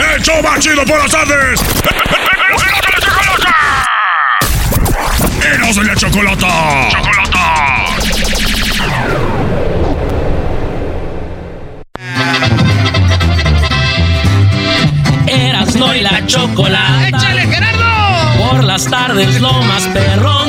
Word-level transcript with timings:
¡El 0.00 0.22
show 0.22 0.42
más 0.42 0.58
chido 0.60 0.84
por 0.84 0.98
las 0.98 1.10
tardes! 1.10 1.60
¡Eros 5.54 5.76
de 5.76 5.84
la 5.84 5.94
chocolata! 5.94 6.88
¡Chocolata! 6.90 7.84
Erasno 15.26 15.94
y 15.94 16.00
la 16.00 16.26
chocolata. 16.26 17.08
¡Échale, 17.08 17.46
Gerardo! 17.46 18.50
Por 18.50 18.64
las 18.64 18.86
tardes 18.88 19.40
lo 19.40 19.52
más 19.62 19.82
perrón. 19.88 20.48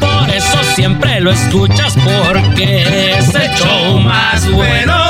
Por 0.00 0.30
eso 0.30 0.64
siempre 0.74 1.20
lo 1.20 1.32
escuchas 1.32 1.94
porque 2.04 3.18
es 3.18 3.34
el 3.34 3.54
show 3.56 3.98
más 4.00 4.50
bueno. 4.50 5.07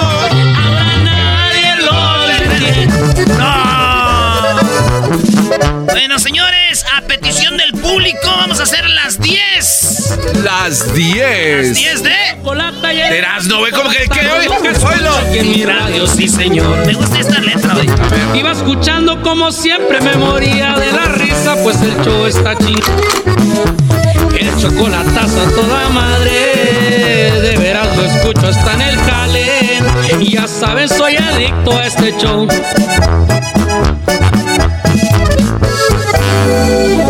Detiene. 2.69 2.93
Bueno, 5.87 6.19
señores, 6.19 6.85
a 6.97 7.03
petición 7.03 7.57
del 7.57 7.73
público 7.73 8.27
vamos 8.27 8.61
a 8.61 8.65
hacer 8.65 8.89
las 8.91 9.19
10. 9.21 10.19
Las 10.45 10.95
10. 10.95 11.75
10 11.75 12.03
de... 12.03 12.29
Y 12.91 13.01
Erasno, 13.01 13.59
güey, 13.59 13.71
¿cómo 13.73 13.91
que 13.91 14.09
qué 14.09 14.31
hoy? 14.31 14.47
Aquí 14.47 15.39
en 15.39 15.51
mi 15.51 15.65
radio, 15.65 16.07
sí 16.07 16.29
señor. 16.29 16.87
Me 16.87 16.95
gusta 16.95 17.19
esta 17.21 17.41
letra 17.41 17.77
hoy. 17.77 17.91
Iba 18.39 18.53
escuchando 18.53 19.21
como 19.23 19.53
siempre 19.53 20.01
me 20.01 20.17
moría 20.17 20.75
de 20.79 20.91
la 20.93 21.05
risa, 21.07 21.57
pues 21.63 21.81
el 21.83 21.95
show 22.03 22.27
está 22.27 22.57
ching. 22.57 22.81
El 24.39 24.57
chocolatazo 24.57 25.43
a 25.43 25.51
toda 25.51 25.89
madre, 25.91 26.58
lo 27.99 28.05
escucho 28.05 28.47
hasta 28.47 28.75
en 28.75 28.81
el 28.83 28.97
jale. 28.99 29.83
Ya 30.21 30.47
sabes, 30.47 30.93
soy 30.93 31.17
adicto 31.17 31.77
a 31.77 31.87
este 31.87 32.17
show. 32.19 32.47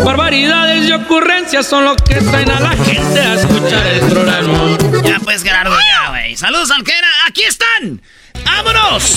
Barbaridades 0.03 0.87
y 0.87 0.91
ocurrencias 0.91 1.67
son 1.67 1.85
lo 1.85 1.95
que 1.95 2.15
traen 2.15 2.49
a 2.51 2.59
la 2.59 2.71
gente 2.71 3.19
a 3.19 3.35
escuchar 3.35 3.87
el 3.87 3.99
programa. 4.01 4.77
Ya 5.03 5.19
pues, 5.19 5.43
Gerardo, 5.43 5.75
ya, 5.79 6.09
güey. 6.09 6.35
Saludos, 6.35 6.71
Alquera. 6.71 7.07
¡Aquí 7.27 7.43
están! 7.43 8.01
¡Vámonos! 8.45 9.15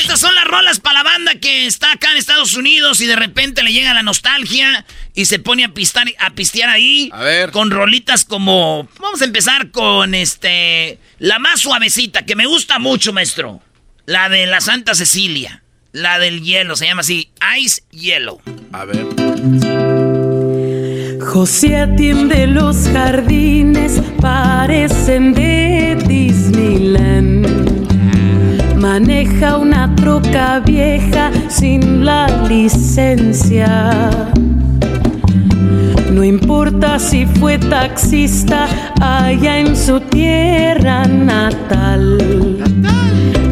Estas 0.00 0.20
son 0.20 0.34
las 0.34 0.44
rolas 0.44 0.80
para 0.80 1.02
la 1.02 1.02
banda 1.02 1.34
que 1.34 1.66
está 1.66 1.92
acá 1.92 2.12
en 2.12 2.18
Estados 2.18 2.54
Unidos 2.54 3.00
y 3.00 3.06
de 3.06 3.16
repente 3.16 3.62
le 3.62 3.72
llega 3.72 3.92
la 3.92 4.02
nostalgia 4.02 4.84
y 5.14 5.26
se 5.26 5.38
pone 5.38 5.64
a, 5.64 5.74
pistar, 5.74 6.06
a 6.18 6.30
pistear 6.30 6.70
ahí. 6.70 7.10
A 7.12 7.22
ver. 7.22 7.50
Con 7.50 7.70
rolitas 7.70 8.24
como... 8.24 8.88
Vamos 9.00 9.20
a 9.20 9.24
empezar 9.24 9.70
con 9.70 10.14
este... 10.14 10.98
La 11.18 11.38
más 11.38 11.60
suavecita, 11.60 12.24
que 12.24 12.36
me 12.36 12.46
gusta 12.46 12.78
mucho, 12.78 13.12
maestro. 13.12 13.60
La 14.06 14.28
de 14.28 14.46
la 14.46 14.60
Santa 14.60 14.94
Cecilia. 14.94 15.62
La 15.92 16.18
del 16.18 16.42
hielo, 16.42 16.76
se 16.76 16.86
llama 16.86 17.00
así. 17.00 17.30
Ice 17.60 17.82
Yellow. 17.90 18.40
A 18.72 18.84
ver. 18.84 19.06
José 21.20 21.76
atiende 21.76 22.46
los 22.46 22.88
jardines, 22.92 24.00
parecen 24.20 25.34
de 25.34 25.96
Disneyland. 26.06 27.17
Maneja 29.00 29.58
una 29.58 29.94
troca 29.94 30.58
vieja 30.58 31.30
sin 31.48 32.04
la 32.04 32.26
licencia. 32.48 34.10
No 36.10 36.24
importa 36.24 36.98
si 36.98 37.24
fue 37.24 37.58
taxista 37.58 38.66
allá 39.00 39.60
en 39.60 39.76
su 39.76 40.00
tierra 40.00 41.04
natal. 41.04 42.58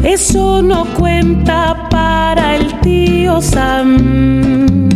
Eso 0.03 0.61
no 0.61 0.83
cuenta 0.95 1.87
para 1.89 2.57
el 2.57 2.81
tío 2.81 3.41
Sam. 3.41 4.89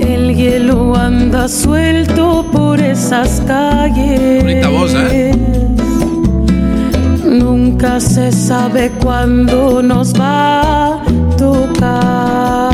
El 0.00 0.36
hielo 0.36 0.94
anda 0.94 1.48
suelto 1.48 2.46
por 2.52 2.78
esas 2.78 3.42
calles. 3.44 4.40
Bonita 4.40 4.68
voz, 4.68 4.94
¿eh? 4.94 5.61
Nunca 7.82 7.98
se 7.98 8.30
sabe 8.30 8.92
cuándo 9.02 9.82
nos 9.82 10.14
va 10.14 10.92
a 10.92 11.02
tocar. 11.36 12.71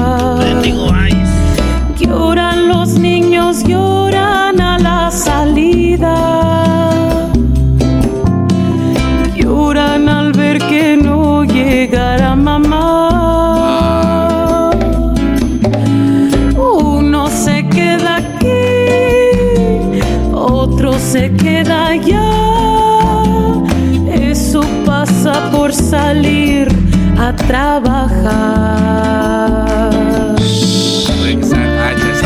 Trabajar. 27.59 29.49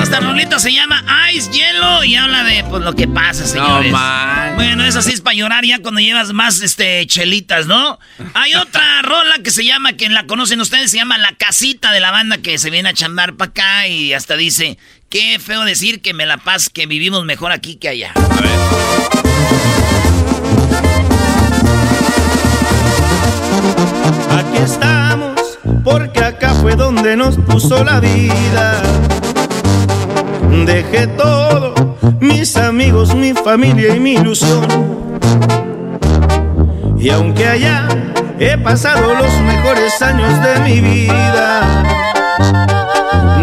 Esta 0.03 0.20
rolita 0.20 0.59
se 0.59 0.72
llama 0.72 1.03
Ice 1.32 1.50
Hielo 1.50 2.04
y 2.04 2.16
habla 2.16 2.44
de 2.44 2.65
pues 2.65 2.82
lo 2.82 2.93
que 2.93 3.09
pasa, 3.09 3.47
señores. 3.47 3.91
man. 3.91 4.56
Bueno, 4.56 4.84
es 4.84 4.94
así 4.97 5.12
es 5.12 5.22
para 5.22 5.34
llorar 5.34 5.65
ya 5.65 5.78
cuando 5.78 6.00
llevas 6.00 6.32
más 6.32 6.60
este 6.60 7.06
chelitas, 7.06 7.66
¿no? 7.66 7.98
Hay 8.34 8.54
otra 8.56 9.00
rola 9.03 9.38
que 9.43 9.50
se 9.50 9.65
llama, 9.65 9.94
que 9.94 10.09
la 10.10 10.26
conocen 10.26 10.60
ustedes, 10.60 10.91
se 10.91 10.98
llama 10.98 11.16
La 11.16 11.32
Casita 11.32 11.93
de 11.93 12.00
la 12.00 12.10
banda 12.10 12.38
que 12.38 12.59
se 12.59 12.69
viene 12.69 12.91
a 12.91 12.94
chambar 12.94 13.34
para 13.34 13.50
acá 13.50 13.88
y 13.88 14.12
hasta 14.12 14.37
dice, 14.37 14.76
qué 15.09 15.38
feo 15.38 15.64
decir 15.64 16.03
que 16.03 16.12
me 16.12 16.26
la 16.26 16.37
paz, 16.37 16.69
que 16.69 16.87
vivimos 16.87 17.25
mejor 17.25 17.53
aquí 17.53 17.76
que 17.76 17.88
allá. 17.88 18.12
A 18.14 18.41
ver. 18.41 18.53
Aquí 24.38 24.58
estamos, 24.58 25.01
porque 25.84 26.25
acá 26.25 26.55
fue 26.55 26.76
donde 26.76 27.17
nos 27.17 27.37
puso 27.37 27.84
la 27.84 28.00
vida. 28.00 28.82
Dejé 30.67 31.06
todo, 31.08 31.75
mis 32.20 32.56
amigos, 32.56 33.14
mi 33.14 33.32
familia 33.32 33.94
y 33.94 34.00
mi 34.00 34.14
ilusión. 34.14 34.67
Y 36.99 37.11
aunque 37.11 37.46
allá 37.46 37.88
he 38.38 38.56
pasado 38.58 39.14
los 39.14 39.32
mejores 39.40 40.00
años 40.02 40.31
de 40.43 40.61
mi 40.61 40.81
vida, 40.81 41.84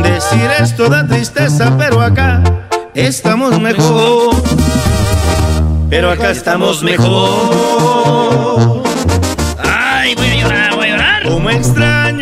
decir 0.02 0.50
esto 0.60 0.88
da 0.88 1.06
tristeza, 1.08 1.76
pero 1.78 2.02
acá 2.02 2.42
estamos 2.94 3.60
mejor. 3.60 4.36
Pero 5.90 6.12
acá 6.12 6.30
estamos 6.30 6.84
mejor. 6.84 8.84
Ay, 9.58 10.14
voy 10.16 10.28
a 10.28 10.36
llorar, 10.36 10.76
voy 10.76 10.88
a 10.88 10.92
llorar. 10.92 11.24
Como 11.24 11.50
extraño 11.50 12.19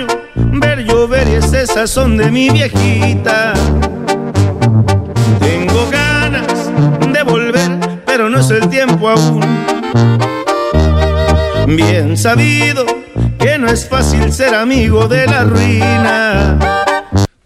ese 1.58 1.74
sazón 1.74 2.18
de 2.18 2.30
mi 2.30 2.50
viejita. 2.50 3.54
Tengo 5.40 5.90
ganas 5.90 6.70
de 7.12 7.24
volver, 7.24 8.02
pero 8.06 8.30
no 8.30 8.40
es 8.40 8.50
el 8.52 8.70
tiempo 8.70 9.10
aún. 9.10 9.42
Bien 11.68 12.16
sabido 12.16 12.86
que 13.40 13.58
no 13.58 13.68
es 13.70 13.90
fácil 13.90 14.32
ser 14.32 14.54
amigo 14.54 15.08
de 15.08 15.26
la 15.26 15.44
ruina. 15.46 16.86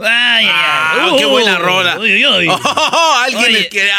Ay, 0.03 0.45
ay, 0.45 0.47
ay. 0.47 0.51
Ah, 0.53 1.15
qué 1.17 1.25
buena 1.25 1.57
rola. 1.57 1.99
Uy, 1.99 2.13
uy, 2.13 2.25
uy. 2.25 2.47
Oh, 2.63 3.15
alguien 3.23 3.43
Oye, 3.43 3.51
le 3.51 3.69
quiere. 3.69 3.91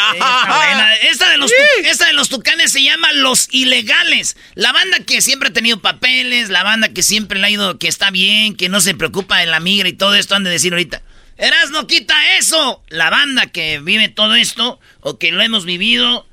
esta, 1.11 1.31
de 1.31 1.37
los 1.39 1.51
tu- 1.51 1.85
esta 1.87 2.07
de 2.07 2.13
los 2.13 2.29
tucanes 2.29 2.73
se 2.73 2.83
llama 2.83 3.13
Los 3.13 3.49
Ilegales. 3.53 4.37
La 4.55 4.73
banda 4.73 4.99
que 5.01 5.21
siempre 5.21 5.49
ha 5.51 5.53
tenido 5.53 5.81
papeles, 5.81 6.49
la 6.51 6.63
banda 6.63 6.89
que 6.89 7.03
siempre 7.03 7.39
le 7.39 7.47
ha 7.47 7.51
ido, 7.51 7.79
que 7.79 7.89
está 7.89 8.11
bien, 8.11 8.57
que 8.57 8.69
no 8.69 8.81
se 8.81 8.95
preocupa 8.95 9.39
de 9.39 9.47
la 9.47 9.61
migra 9.61 9.89
y 9.89 9.93
todo 9.93 10.15
esto, 10.15 10.35
han 10.35 10.45
de 10.45 10.51
decir 10.51 10.73
ahorita. 10.73 11.03
Eras 11.39 11.71
no 11.71 11.87
quita 11.87 12.15
eso. 12.37 12.83
La 12.89 13.11
banda 13.11 13.47
que 13.47 13.79
vive 13.81 14.09
todo 14.09 14.35
esto, 14.35 14.79
o 15.01 15.19
que 15.19 15.33
lo 15.33 15.43
hemos 15.43 15.65
vivido, 15.65 16.27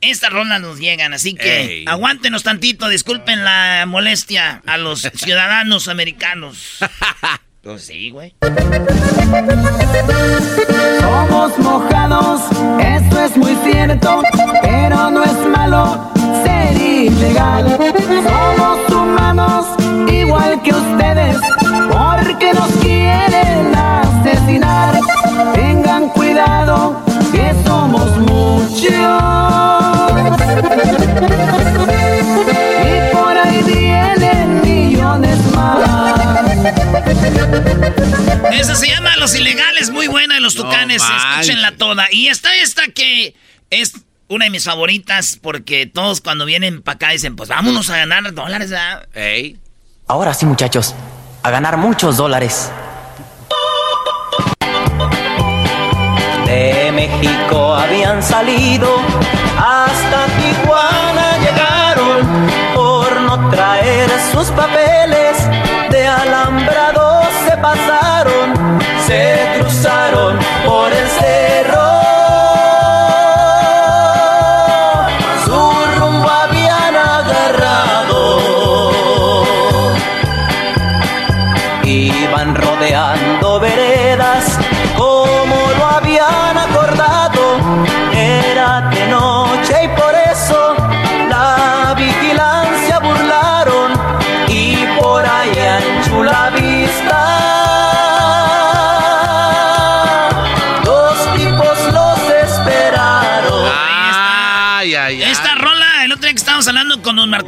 estas 0.00 0.32
rolas 0.32 0.60
nos 0.60 0.78
llegan. 0.78 1.12
Así 1.14 1.34
que 1.34 1.60
Ey. 1.62 1.84
aguántenos 1.86 2.42
tantito, 2.42 2.88
disculpen 2.88 3.44
la 3.44 3.84
molestia 3.86 4.62
a 4.66 4.76
los 4.78 5.00
ciudadanos 5.14 5.88
americanos. 5.88 6.58
Pues 7.64 7.86
sí, 7.86 8.10
güey. 8.10 8.34
Somos 11.00 11.58
mojados, 11.60 12.42
eso 12.78 13.20
es 13.22 13.36
muy 13.38 13.56
cierto, 13.64 14.22
pero 14.60 15.10
no 15.10 15.24
es 15.24 15.46
malo 15.48 16.12
ser 16.44 16.76
ilegal. 16.76 17.78
Somos 18.22 18.78
humanos, 18.90 19.66
igual 20.12 20.60
que 20.60 20.72
ustedes, 20.72 21.38
porque 21.90 22.52
nos 22.52 22.70
quieren 22.82 23.74
asesinar. 23.74 25.00
Tengan 25.54 26.10
cuidado, 26.10 27.02
que 27.32 27.54
somos 27.64 28.18
muchos. 28.18 29.34
Esa 38.52 38.74
se 38.74 38.88
llama 38.88 39.16
Los 39.16 39.34
Ilegales, 39.34 39.90
muy 39.90 40.06
buena 40.06 40.34
de 40.34 40.40
los 40.40 40.54
tucanes, 40.54 41.02
manches. 41.02 41.30
escúchenla 41.30 41.76
toda. 41.76 42.06
Y 42.10 42.28
está 42.28 42.54
esta 42.56 42.88
que 42.88 43.34
es 43.70 43.94
una 44.28 44.46
de 44.46 44.50
mis 44.50 44.64
favoritas 44.64 45.38
porque 45.40 45.86
todos 45.86 46.20
cuando 46.20 46.44
vienen 46.44 46.82
para 46.82 46.96
acá 46.96 47.08
dicen, 47.10 47.36
pues 47.36 47.48
vámonos 47.48 47.90
a 47.90 47.98
ganar 47.98 48.32
dólares, 48.34 48.70
¿verdad? 48.70 49.06
Ey. 49.14 49.58
Ahora 50.06 50.34
sí, 50.34 50.46
muchachos, 50.46 50.94
a 51.42 51.50
ganar 51.50 51.76
muchos 51.76 52.16
dólares. 52.16 52.70
De 56.46 56.92
México 56.92 57.74
habían 57.74 58.22
salido, 58.22 58.88
hasta 59.58 60.26
Tijuana 60.26 61.38
llegaron 61.38 62.26
por 62.74 63.20
no 63.22 63.50
traer 63.50 64.10
sus 64.32 64.48
papeles. 64.48 65.43
Pasaron, 69.06 69.70
se 69.70 70.03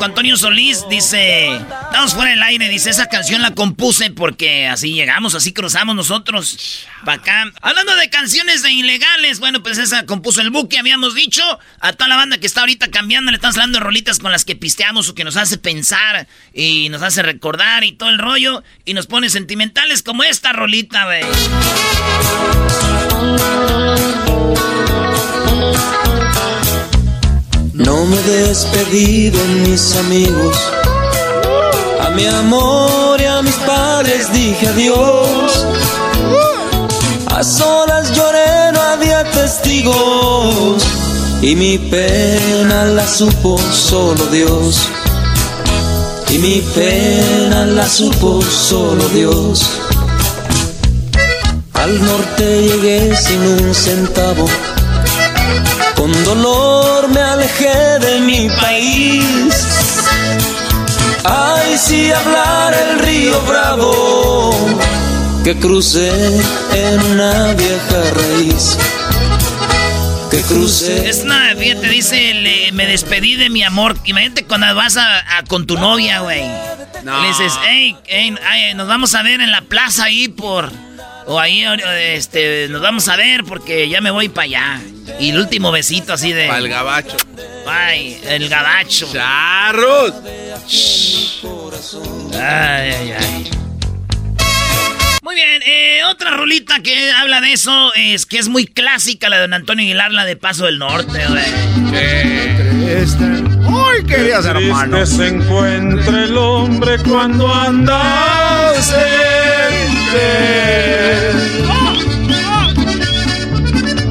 Antonio 0.06 0.36
Solís, 0.36 0.84
dice, 0.88 1.48
estamos 1.56 2.14
fuera 2.14 2.30
del 2.30 2.42
aire, 2.44 2.68
dice, 2.68 2.90
esa 2.90 3.06
canción 3.06 3.42
la 3.42 3.50
compuse 3.50 4.10
porque 4.10 4.68
así 4.68 4.94
llegamos, 4.94 5.34
así 5.34 5.52
cruzamos 5.52 5.96
nosotros 5.96 6.86
para 7.04 7.18
acá. 7.18 7.52
Hablando 7.60 7.94
de 7.96 8.08
canciones 8.08 8.62
de 8.62 8.70
ilegales, 8.70 9.40
bueno, 9.40 9.64
pues 9.64 9.78
esa 9.78 10.06
compuso 10.06 10.40
el 10.40 10.50
buque, 10.50 10.78
habíamos 10.78 11.16
dicho, 11.16 11.42
a 11.80 11.92
toda 11.92 12.06
la 12.06 12.16
banda 12.16 12.38
que 12.38 12.46
está 12.46 12.60
ahorita 12.60 12.88
cambiando, 12.88 13.32
le 13.32 13.36
estamos 13.36 13.56
hablando 13.56 13.80
rolitas 13.80 14.20
con 14.20 14.30
las 14.30 14.44
que 14.44 14.54
pisteamos 14.54 15.08
o 15.08 15.14
que 15.16 15.24
nos 15.24 15.36
hace 15.36 15.58
pensar 15.58 16.28
y 16.54 16.88
nos 16.88 17.02
hace 17.02 17.22
recordar 17.22 17.82
y 17.82 17.92
todo 17.92 18.10
el 18.10 18.18
rollo 18.18 18.62
y 18.84 18.94
nos 18.94 19.08
pone 19.08 19.28
sentimentales 19.28 20.04
como 20.04 20.22
esta 20.22 20.52
rolita, 20.52 21.04
güey. 21.04 21.24
No 27.76 28.06
me 28.06 28.16
despedí 28.22 29.28
de 29.28 29.44
mis 29.68 29.96
amigos. 29.96 30.56
A 32.00 32.08
mi 32.08 32.26
amor 32.26 33.20
y 33.20 33.24
a 33.26 33.42
mis 33.42 33.54
padres 33.56 34.32
dije 34.32 34.68
adiós. 34.68 35.66
A 37.26 37.44
solas 37.44 38.12
lloré, 38.16 38.72
no 38.72 38.80
había 38.80 39.30
testigos. 39.30 40.82
Y 41.42 41.54
mi 41.54 41.76
pena 41.76 42.86
la 42.86 43.06
supo 43.06 43.58
solo 43.58 44.24
Dios. 44.26 44.88
Y 46.30 46.38
mi 46.38 46.62
pena 46.74 47.66
la 47.66 47.86
supo 47.86 48.40
solo 48.40 49.06
Dios. 49.10 49.68
Al 51.74 52.02
norte 52.02 52.62
llegué 52.62 53.14
sin 53.14 53.40
un 53.42 53.74
centavo. 53.74 54.46
Con 56.16 56.24
dolor 56.24 57.08
me 57.08 57.20
alejé 57.20 57.98
de 58.00 58.20
mi 58.20 58.48
país. 58.48 59.66
Ay, 61.24 61.76
si 61.76 62.10
hablara 62.10 62.90
el 62.92 62.98
río 63.00 63.38
Bravo, 63.42 64.54
que 65.44 65.54
crucé 65.56 66.10
en 66.72 67.00
una 67.12 67.52
vieja 67.52 68.02
raíz. 68.14 68.78
Que 70.30 70.40
crucé. 70.42 71.06
Es 71.08 71.22
una, 71.24 71.54
fíjate, 71.56 71.86
dice, 71.88 72.32
le- 72.34 72.72
me 72.72 72.86
despedí 72.86 73.36
de 73.36 73.50
mi 73.50 73.62
amor. 73.62 73.96
Imagínate 74.04 74.44
cuando 74.44 74.74
vas 74.74 74.96
a, 74.96 75.18
a- 75.38 75.44
con 75.44 75.66
tu 75.66 75.76
novia, 75.76 76.20
güey. 76.20 76.44
No. 77.04 77.20
Le 77.20 77.28
dices, 77.28 77.52
hey, 77.68 77.94
hey, 78.06 78.34
ay, 78.48 78.74
nos 78.74 78.88
vamos 78.88 79.14
a 79.14 79.22
ver 79.22 79.40
en 79.42 79.50
la 79.50 79.60
plaza 79.62 80.04
ahí 80.04 80.28
por... 80.28 80.72
O 81.28 81.40
ahí, 81.40 81.64
este, 82.14 82.68
nos 82.70 82.80
vamos 82.80 83.08
a 83.08 83.16
ver 83.16 83.42
porque 83.44 83.88
ya 83.88 84.00
me 84.00 84.12
voy 84.12 84.28
para 84.28 84.44
allá. 84.44 84.80
Y 85.18 85.30
el 85.30 85.38
último 85.38 85.72
besito 85.72 86.12
así 86.12 86.32
de... 86.32 86.48
Al 86.48 86.68
gabacho. 86.68 87.16
Ay, 87.66 88.20
el 88.26 88.48
gabacho. 88.48 89.08
¡Charros! 89.12 90.12
Ay, 92.34 92.90
ay, 92.90 93.12
ay. 93.18 93.50
Muy 95.22 95.34
bien, 95.34 95.62
eh, 95.66 96.04
otra 96.08 96.30
rolita 96.36 96.80
que 96.80 97.10
habla 97.10 97.40
de 97.40 97.52
eso 97.52 97.92
es 97.94 98.26
que 98.26 98.38
es 98.38 98.48
muy 98.48 98.66
clásica, 98.66 99.28
la 99.28 99.36
de 99.36 99.42
don 99.42 99.54
Antonio 99.54 99.84
Aguilar, 99.84 100.12
la 100.12 100.24
de 100.24 100.36
Paso 100.36 100.66
del 100.66 100.78
Norte, 100.78 101.20
güey. 101.28 101.44
¡Ay, 103.68 104.04
queridos 104.06 104.46
hermanos! 104.46 105.08
se 105.08 105.28
encuentra 105.28 106.24
el 106.24 106.36
hombre 106.36 106.98
cuando 106.98 107.52
anda 107.52 108.68
ausente. 108.70 109.06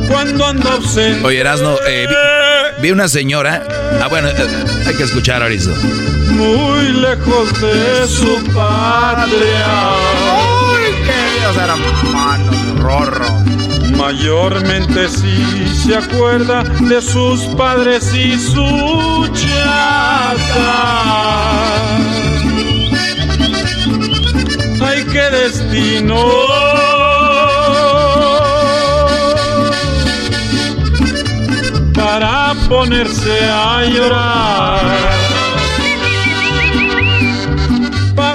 Cuando 0.08 0.46
anda 0.46 0.74
ausente. 0.74 1.26
Oye, 1.26 1.40
Erasno, 1.40 1.78
eh, 1.88 2.08
vi, 2.78 2.82
vi 2.84 2.92
una 2.92 3.08
señora. 3.08 3.64
Ah, 4.02 4.08
bueno, 4.08 4.30
eh, 4.30 4.34
hay 4.88 4.96
que 4.96 5.04
escuchar 5.04 5.42
ahora 5.42 5.54
eso. 5.54 5.72
Muy 6.32 6.90
lejos 6.90 7.62
de 7.62 8.08
su 8.08 8.36
patria. 8.54 9.94
¡Ay, 10.76 10.94
queridos 11.06 11.58
hermanos! 11.58 12.80
¡Rorro! 12.80 13.46
Mayormente 13.98 15.08
sí 15.08 15.68
se 15.86 15.96
acuerda 15.96 16.64
de 16.64 17.02
sus 17.02 17.42
padres 17.56 18.14
y 18.14 18.38
su 18.38 19.30
chata. 19.34 20.76
Ay, 24.82 25.06
qué 25.12 25.30
destino. 25.32 26.95
Para 31.96 32.54
ponerse 32.68 33.40
a 33.50 33.84
llorar. 33.86 34.82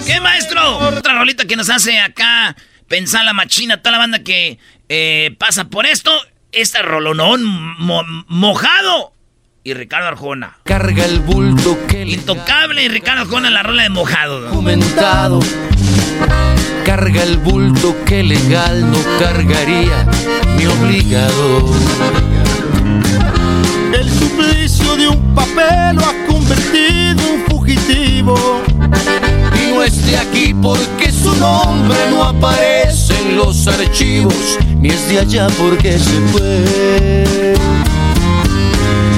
¿Qué, 0.07 0.21
maestro? 0.21 0.79
Otra 0.79 1.19
rolita 1.19 1.45
que 1.45 1.57
nos 1.57 1.69
hace 1.71 1.99
acá 2.01 2.57
pensar 2.89 3.25
la 3.25 3.33
machina, 3.33 3.77
toda 3.79 3.93
la 3.93 3.99
banda 3.99 4.21
que 4.21 4.59
eh, 4.89 5.35
pasa 5.39 5.65
por 5.65 5.87
esto. 5.87 6.11
Esta 6.53 6.83
rolonón 6.83 7.45
mo- 7.45 8.03
mojado. 8.27 9.13
y 9.63 9.75
Ricardo 9.75 10.09
Arjona. 10.09 10.59
Carga 10.65 11.05
el 11.05 11.21
bulto 11.21 11.79
que 11.87 12.03
Intocable 12.03 12.83
y 12.83 12.89
Ricardo 12.89 13.23
Arjona 13.23 13.51
la 13.51 13.63
rola 13.63 13.83
de 13.85 13.91
mojado. 13.91 14.41
Documentado. 14.41 15.39
Carga 16.85 17.23
el 17.23 17.37
bulto 17.37 17.95
que 18.07 18.23
legal 18.25 18.91
no 18.91 18.99
cargaría 19.21 20.07
mi 20.57 20.67
obligado. 20.67 21.71
El 23.93 24.09
suplicio 24.09 24.97
de 24.97 25.09
un 25.09 25.35
papel 25.35 25.97
lo 25.97 26.05
ha 26.05 26.15
convertido 26.27 27.35
en 27.35 27.45
fugitivo. 27.49 28.63
Y 29.55 29.75
no 29.75 29.83
es 29.83 30.07
de 30.07 30.17
aquí 30.17 30.55
porque 30.55 31.11
su 31.11 31.35
nombre 31.37 31.99
no 32.11 32.25
aparece 32.25 33.19
en 33.21 33.37
los 33.37 33.67
archivos, 33.67 34.59
ni 34.79 34.89
es 34.89 35.09
de 35.09 35.19
allá 35.21 35.47
porque 35.59 35.99
se 35.99 36.21
fue. 36.33 37.55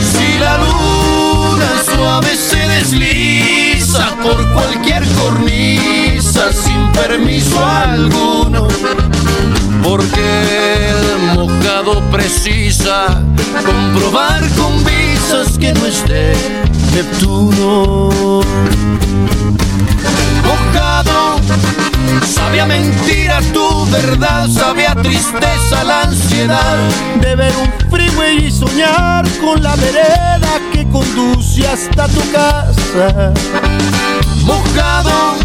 Si 0.01 0.39
la 0.39 0.59
luna 0.59 1.83
suave 1.85 2.35
se 2.37 2.57
desliza 2.57 4.17
por 4.23 4.53
cualquier 4.53 5.05
cornisa 5.15 6.51
sin 6.53 6.91
permiso 6.93 7.65
alguno, 7.65 8.69
porque 9.83 10.62
precisa 12.13 13.23
comprobar 13.65 14.47
con 14.51 14.85
visas 14.85 15.57
que 15.59 15.73
no 15.73 15.87
esté 15.87 16.35
Neptuno. 16.95 18.11
Mojado, 20.45 21.41
sabe 22.27 22.61
a 22.61 22.67
mentira 22.67 23.41
tu 23.55 23.87
verdad, 23.87 24.47
sabe 24.49 24.87
a 24.87 24.95
tristeza 24.95 25.83
la 25.85 26.03
ansiedad 26.03 26.77
de 27.21 27.35
ver 27.35 27.53
un 27.57 27.91
freeway 27.91 28.47
y 28.47 28.51
soñar 28.51 29.27
con 29.41 29.63
la 29.63 29.75
vereda 29.77 30.61
que 30.71 30.87
conduce 30.89 31.67
hasta 31.67 32.07
tu 32.09 32.21
casa. 32.31 33.33
Mojado, 34.45 35.37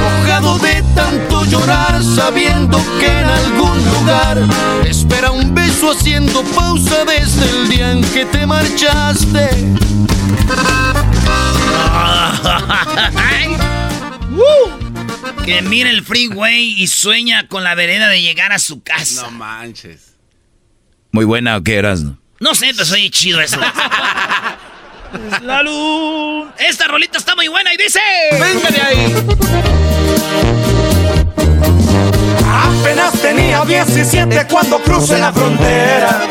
mojado 0.00 0.58
de 0.58 0.82
tanto 0.94 1.44
llorar, 1.44 2.02
sabiendo 2.02 2.78
que 2.98 3.06
en 3.06 3.26
algún 3.26 3.84
lugar 3.84 4.38
espera 4.86 5.30
un 5.30 5.54
beso 5.54 5.92
haciendo 5.92 6.42
pausa 6.54 7.04
desde 7.04 7.48
el 7.50 7.68
día 7.68 7.92
en 7.92 8.02
que 8.12 8.24
te 8.26 8.46
marchaste. 8.46 9.50
que 15.44 15.62
mira 15.62 15.90
el 15.90 16.04
freeway 16.04 16.80
y 16.80 16.86
sueña 16.86 17.48
con 17.48 17.64
la 17.64 17.74
vereda 17.74 18.08
de 18.08 18.22
llegar 18.22 18.52
a 18.52 18.58
su 18.58 18.82
casa. 18.82 19.22
No 19.22 19.30
manches. 19.32 20.14
Muy 21.12 21.24
buena 21.24 21.56
o 21.56 21.62
qué 21.62 21.76
eras, 21.76 22.02
¿no? 22.02 22.18
No 22.38 22.54
sé, 22.54 22.70
pero 22.72 22.86
soy 22.86 23.10
chido 23.10 23.40
eso. 23.40 23.58
la 25.42 25.62
luz. 25.62 26.48
Esta 26.58 26.86
rolita 26.88 27.18
está 27.18 27.34
muy 27.34 27.48
buena 27.48 27.72
y 27.74 27.76
dice. 27.76 28.00
¡Venga 28.32 28.70
de 28.70 28.80
ahí! 28.80 29.14
Apenas 32.80 33.12
tenía 33.20 33.64
17 33.64 34.46
cuando 34.50 34.78
crucé 34.80 35.18
la 35.18 35.32
frontera. 35.32 36.22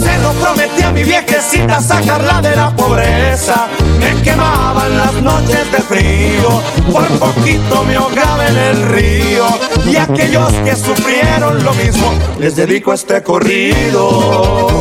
Se 0.00 0.18
lo 0.18 0.32
prometí 0.32 0.82
a 0.82 0.90
mi 0.92 1.04
viejecita 1.04 1.80
sacarla 1.80 2.40
de 2.40 2.54
la 2.54 2.74
pobreza. 2.74 3.66
Me 3.98 4.22
quemaban 4.22 4.96
las 4.96 5.12
noches 5.14 5.72
de 5.72 5.78
frío, 5.78 6.62
por 6.92 7.06
poquito 7.18 7.84
me 7.84 7.96
ahogaba 7.96 8.46
en 8.48 8.56
el 8.56 8.88
río. 8.88 9.46
Y 9.86 9.96
aquellos 9.96 10.52
que 10.64 10.76
sufrieron 10.76 11.62
lo 11.64 11.72
mismo, 11.74 12.12
les 12.38 12.56
dedico 12.56 12.92
este 12.92 13.22
corrido. 13.22 14.78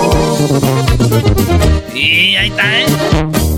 Y 1.94 2.36
ahí 2.36 2.50
está, 2.50 2.80
¿eh? 2.80 2.86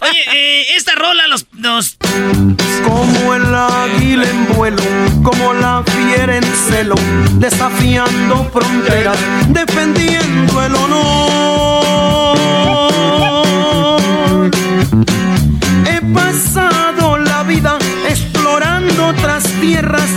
Oye, 0.02 0.24
eh, 0.34 0.76
esta 0.76 0.94
rola 0.96 1.28
los, 1.28 1.46
los... 1.54 1.98
Como 2.84 3.34
el 3.36 3.54
águila 3.54 4.26
en 4.30 4.54
vuelo, 4.56 4.82
como 5.24 5.54
la 5.54 5.84
fiera 5.86 6.38
en 6.38 6.44
celo, 6.44 6.96
desafiando 7.34 8.50
fronteras, 8.52 9.18
defendiendo 9.50 10.64
el 10.66 10.76
honor. 10.76 12.10
He 15.86 16.02
pasado 16.14 17.18
la 17.18 17.44
vida 17.44 17.78
explorando 18.08 19.08
otras 19.08 19.44
tierras 19.62 20.10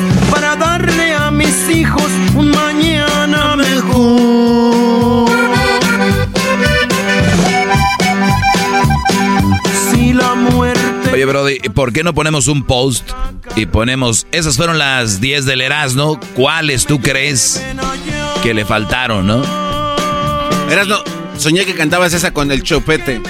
Oye, 11.23 11.31
Brody, 11.31 11.59
¿por 11.73 11.93
qué 11.93 12.03
no 12.03 12.15
ponemos 12.15 12.49
un 12.49 12.65
post 12.65 13.09
y 13.55 13.67
ponemos, 13.67 14.27
esas 14.33 14.57
fueron 14.57 14.77
las 14.77 15.21
10 15.21 15.45
del 15.47 15.61
Erasmo, 15.61 16.19
¿cuáles 16.35 16.85
tú 16.85 17.01
crees 17.01 17.63
que 18.43 18.53
le 18.53 18.65
faltaron, 18.65 19.25
no? 19.29 19.41
Erasno, 20.69 20.97
soñé 21.39 21.65
que 21.65 21.77
cantabas 21.77 22.13
esa 22.13 22.33
con 22.33 22.51
el 22.51 22.65
chupete. 22.65 23.23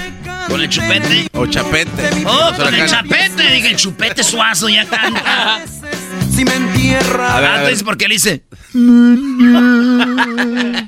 ¿Con 0.49 0.59
el 0.61 0.69
chupete? 0.69 1.27
O 1.33 1.45
chapete. 1.45 2.23
Oh, 2.25 2.51
con 2.57 2.73
el 2.73 2.87
chapete. 2.89 3.43
Dije, 3.53 3.67
el 3.67 3.75
chupete 3.75 4.23
suazo 4.23 4.69
ya 4.69 4.85
canta. 4.87 5.61
si 6.35 6.43
me 6.45 6.55
entierra. 6.55 7.37
A 7.37 7.39
ver, 7.41 7.49
a 7.49 7.53
Ah, 7.53 7.57
ver. 7.57 7.59
entonces, 7.65 7.83
¿por 7.83 7.95
qué 7.95 8.07
le 8.07 8.15
dice? 8.15 8.43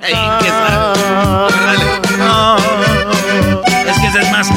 Ay, 0.02 0.14
qué. 0.42 2.05
Es 3.88 4.00
que 4.00 4.08
ese 4.08 4.20
es 4.22 4.32
más. 4.32 4.50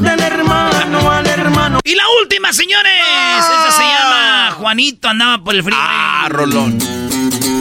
del 0.00 0.20
hermano 0.20 1.10
al 1.10 1.26
hermano. 1.26 1.80
Y 1.84 1.94
la 1.94 2.04
última, 2.22 2.52
señores. 2.52 2.92
Esa 3.38 3.70
se 3.76 3.82
llama 3.82 4.52
Juanito, 4.56 5.08
andaba 5.08 5.42
por 5.42 5.54
el 5.54 5.62
frío. 5.62 5.76
Ah, 5.78 6.26
Rolón. 6.28 6.78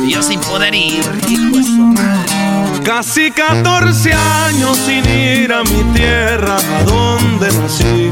Y 0.06 0.12
yo 0.12 0.22
sin 0.22 0.40
poder 0.42 0.76
ir. 0.76 1.04
Hijo 1.28 1.58
de 1.58 1.64
su 1.64 1.72
madre. 1.72 2.84
Casi 2.84 3.32
14 3.32 4.14
años 4.14 4.78
sin 4.78 5.10
ir 5.10 5.54
a 5.54 5.64
mi 5.64 5.84
tierra, 5.96 6.58
a 6.58 6.84
donde 6.84 7.52
nací. 7.54 8.10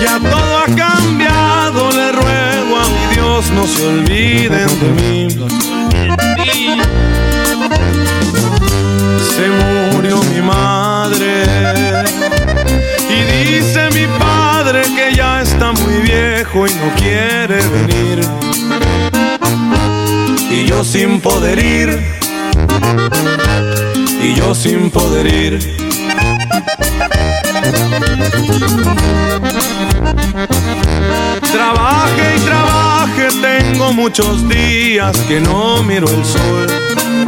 Ya 0.00 0.18
todo 0.18 0.58
ha 0.58 0.66
cambiado, 0.76 1.90
le 1.90 2.12
ruego 2.12 2.78
a 2.78 2.88
mi 2.88 3.14
Dios, 3.14 3.50
no 3.50 3.66
se 3.66 3.86
olviden 3.86 4.68
de 4.80 4.90
mí. 5.02 5.28
Se 9.42 9.48
murió 9.48 10.22
mi 10.22 10.40
madre 10.40 11.42
y 13.10 13.54
dice 13.56 13.88
mi 13.92 14.06
padre 14.16 14.82
que 14.94 15.16
ya 15.16 15.42
está 15.42 15.72
muy 15.72 15.94
viejo 15.94 16.64
y 16.68 16.74
no 16.74 16.94
quiere 16.94 17.60
venir. 17.70 18.20
Y 20.48 20.64
yo 20.64 20.84
sin 20.84 21.20
poder 21.20 21.58
ir 21.58 21.98
y 24.22 24.34
yo 24.34 24.54
sin 24.54 24.92
poder 24.92 25.26
ir. 25.26 25.58
Trabaje 31.50 32.36
y 32.36 32.40
trabaje, 32.42 33.28
tengo 33.40 33.92
muchos 33.92 34.48
días 34.48 35.18
que 35.26 35.40
no 35.40 35.82
miro 35.82 36.08
el 36.08 36.24
sol. 36.24 36.68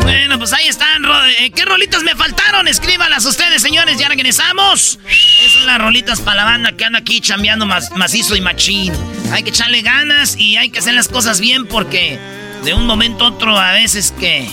Bueno, 0.01 0.39
pues 0.39 0.53
ahí 0.53 0.69
están. 0.69 0.94
Eh, 1.27 1.51
¿Qué 1.55 1.65
rolitas 1.65 2.03
me 2.03 2.15
faltaron? 2.15 2.69
Escríbalas 2.69 3.25
ustedes, 3.25 3.63
señores. 3.63 3.99
Ya 3.99 4.09
regresamos. 4.09 4.99
Esas 5.09 5.53
son 5.53 5.67
las 5.67 5.79
rolitas 5.79 6.21
para 6.21 6.37
la 6.37 6.45
banda 6.45 6.73
que 6.73 6.85
anda 6.85 6.99
aquí 6.99 7.21
chambeando 7.21 7.67
más, 7.67 7.91
macizo 7.93 8.37
y 8.37 8.41
machín. 8.41 8.93
Hay 9.33 9.43
que 9.43 9.51
echarle 9.51 9.83
ganas 9.83 10.37
y 10.37 10.57
hay 10.57 10.71
que 10.71 10.79
hacer 10.79 10.95
las 10.95 11.09
cosas 11.09 11.41
bien 11.41 11.67
porque 11.67 12.19
de 12.65 12.73
un 12.73 12.87
momento 12.87 13.25
a 13.25 13.29
otro 13.29 13.59
a 13.59 13.73
veces 13.73 14.15
que 14.19 14.49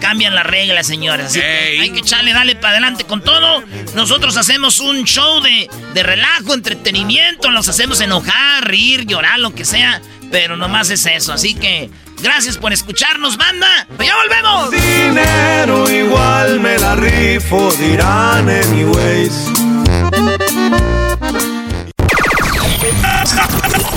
cambian 0.00 0.34
las 0.34 0.46
reglas, 0.46 0.86
señores. 0.86 1.26
Así 1.26 1.40
que 1.40 1.78
hay 1.80 1.90
que 1.90 2.00
echarle, 2.00 2.32
dale 2.32 2.54
para 2.54 2.70
adelante 2.70 3.04
con 3.04 3.22
todo. 3.22 3.64
Nosotros 3.94 4.36
hacemos 4.36 4.80
un 4.80 5.04
show 5.04 5.40
de, 5.42 5.68
de 5.94 6.02
relajo, 6.02 6.54
entretenimiento. 6.54 7.50
Los 7.50 7.68
hacemos 7.68 8.00
enojar, 8.00 8.66
reír, 8.66 9.06
llorar, 9.06 9.40
lo 9.40 9.54
que 9.54 9.64
sea. 9.64 10.00
Pero 10.30 10.56
nomás 10.56 10.90
es 10.90 11.04
eso. 11.06 11.32
Así 11.32 11.54
que 11.54 11.90
gracias 12.22 12.56
por 12.56 12.72
escucharnos, 12.72 13.36
banda. 13.36 13.86
¡Ya 13.98 14.14
volvemos! 14.16 14.70
Dinero 14.70 15.90
igual 15.90 16.60
me 16.60 16.78
la 16.78 16.94
rifo, 16.96 17.70
dirán 17.72 18.48
anyways. 18.48 19.50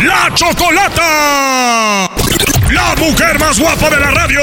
¡La 0.01 0.29
Chocolata! 0.33 2.09
¡La 2.71 2.95
mujer 2.97 3.39
más 3.39 3.59
guapa 3.59 3.89
de 3.89 3.99
la 3.99 4.11
radio! 4.11 4.41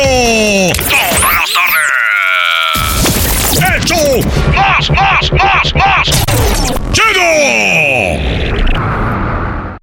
¡Todas 0.88 1.34
las 1.34 1.52
tardes! 1.52 1.82
¡Hecho! 3.76 3.96
¡Más, 4.54 4.90
más, 4.90 5.32
más, 5.32 5.74
más! 5.74 6.08
¡Chido! 6.92 8.41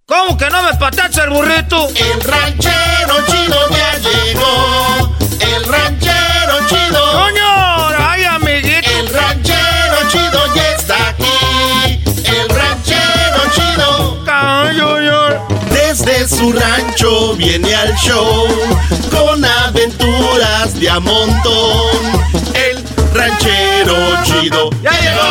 ¿Cómo 0.09 0.35
que 0.35 0.49
no 0.49 0.63
me 0.63 0.73
patacha 0.73 1.25
el 1.25 1.29
burrito? 1.29 1.87
El 1.89 2.19
ranchero 2.21 3.15
chido 3.27 3.69
ya 3.69 3.95
llegó. 3.99 5.15
El 5.39 5.63
ranchero 5.65 6.67
chido. 6.67 7.11
¡Coño! 7.11 7.89
¡Ay, 7.95 8.23
amiguito! 8.23 8.89
El 8.89 9.07
ranchero 9.13 10.09
chido 10.11 10.55
ya 10.55 10.71
está 10.71 11.09
aquí. 11.09 12.01
El 12.25 12.49
ranchero 12.49 13.39
chido. 13.53 14.25
¡Coño! 14.25 15.45
Desde 15.69 16.27
su 16.27 16.53
rancho 16.53 17.35
viene 17.35 17.75
al 17.75 17.93
show 17.95 18.47
con 19.11 19.45
aventuras 19.45 20.73
de 20.79 20.89
a 20.89 20.99
montón. 20.99 22.23
El 22.55 22.83
ranchero 23.13 24.23
chido. 24.23 24.71
¡Ya 24.81 24.89
llegó! 24.89 25.29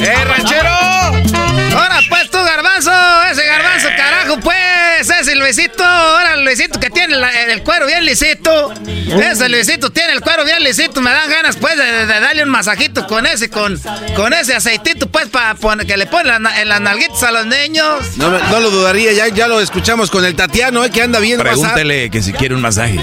¡Eh, 0.00 0.24
ranchero! 0.24 0.69
Luisito, 5.40 5.84
ahora 5.84 6.36
Luisito 6.36 6.78
que 6.78 6.90
tiene 6.90 7.16
la- 7.16 7.30
el 7.44 7.62
cuero 7.62 7.86
bien 7.86 8.04
lisito. 8.04 8.72
Ese 8.86 9.48
Luisito 9.48 9.90
tiene 9.90 10.12
el 10.12 10.20
cuero 10.20 10.44
bien 10.44 10.62
lisito, 10.62 11.00
me 11.00 11.10
dan 11.10 11.28
ganas 11.28 11.56
pues 11.56 11.76
de, 11.76 12.06
de 12.06 12.20
darle 12.20 12.44
un 12.44 12.50
masajito 12.50 13.06
con 13.06 13.26
ese, 13.26 13.50
con, 13.50 13.80
con 14.14 14.32
ese 14.32 14.54
aceitito 14.54 15.08
pues 15.10 15.28
para 15.28 15.54
que 15.84 15.96
le 15.96 16.06
ponen 16.06 16.42
la 16.42 16.60
en 16.60 16.68
las 16.68 16.80
nalguitas 16.80 17.22
a 17.24 17.30
los 17.32 17.46
niños. 17.46 18.16
No, 18.16 18.30
lo 18.30 18.70
dudaría, 18.70 19.12
ya, 19.12 19.28
ya 19.28 19.48
lo 19.48 19.60
escuchamos 19.60 20.10
con 20.10 20.24
el 20.24 20.36
Tatiano, 20.36 20.84
eh, 20.84 20.90
que 20.90 21.02
anda 21.02 21.18
bien. 21.18 21.40
Pregúntele 21.40 22.10
que 22.10 22.22
si 22.22 22.32
quiere 22.32 22.54
un 22.54 22.60
masaje. 22.60 22.98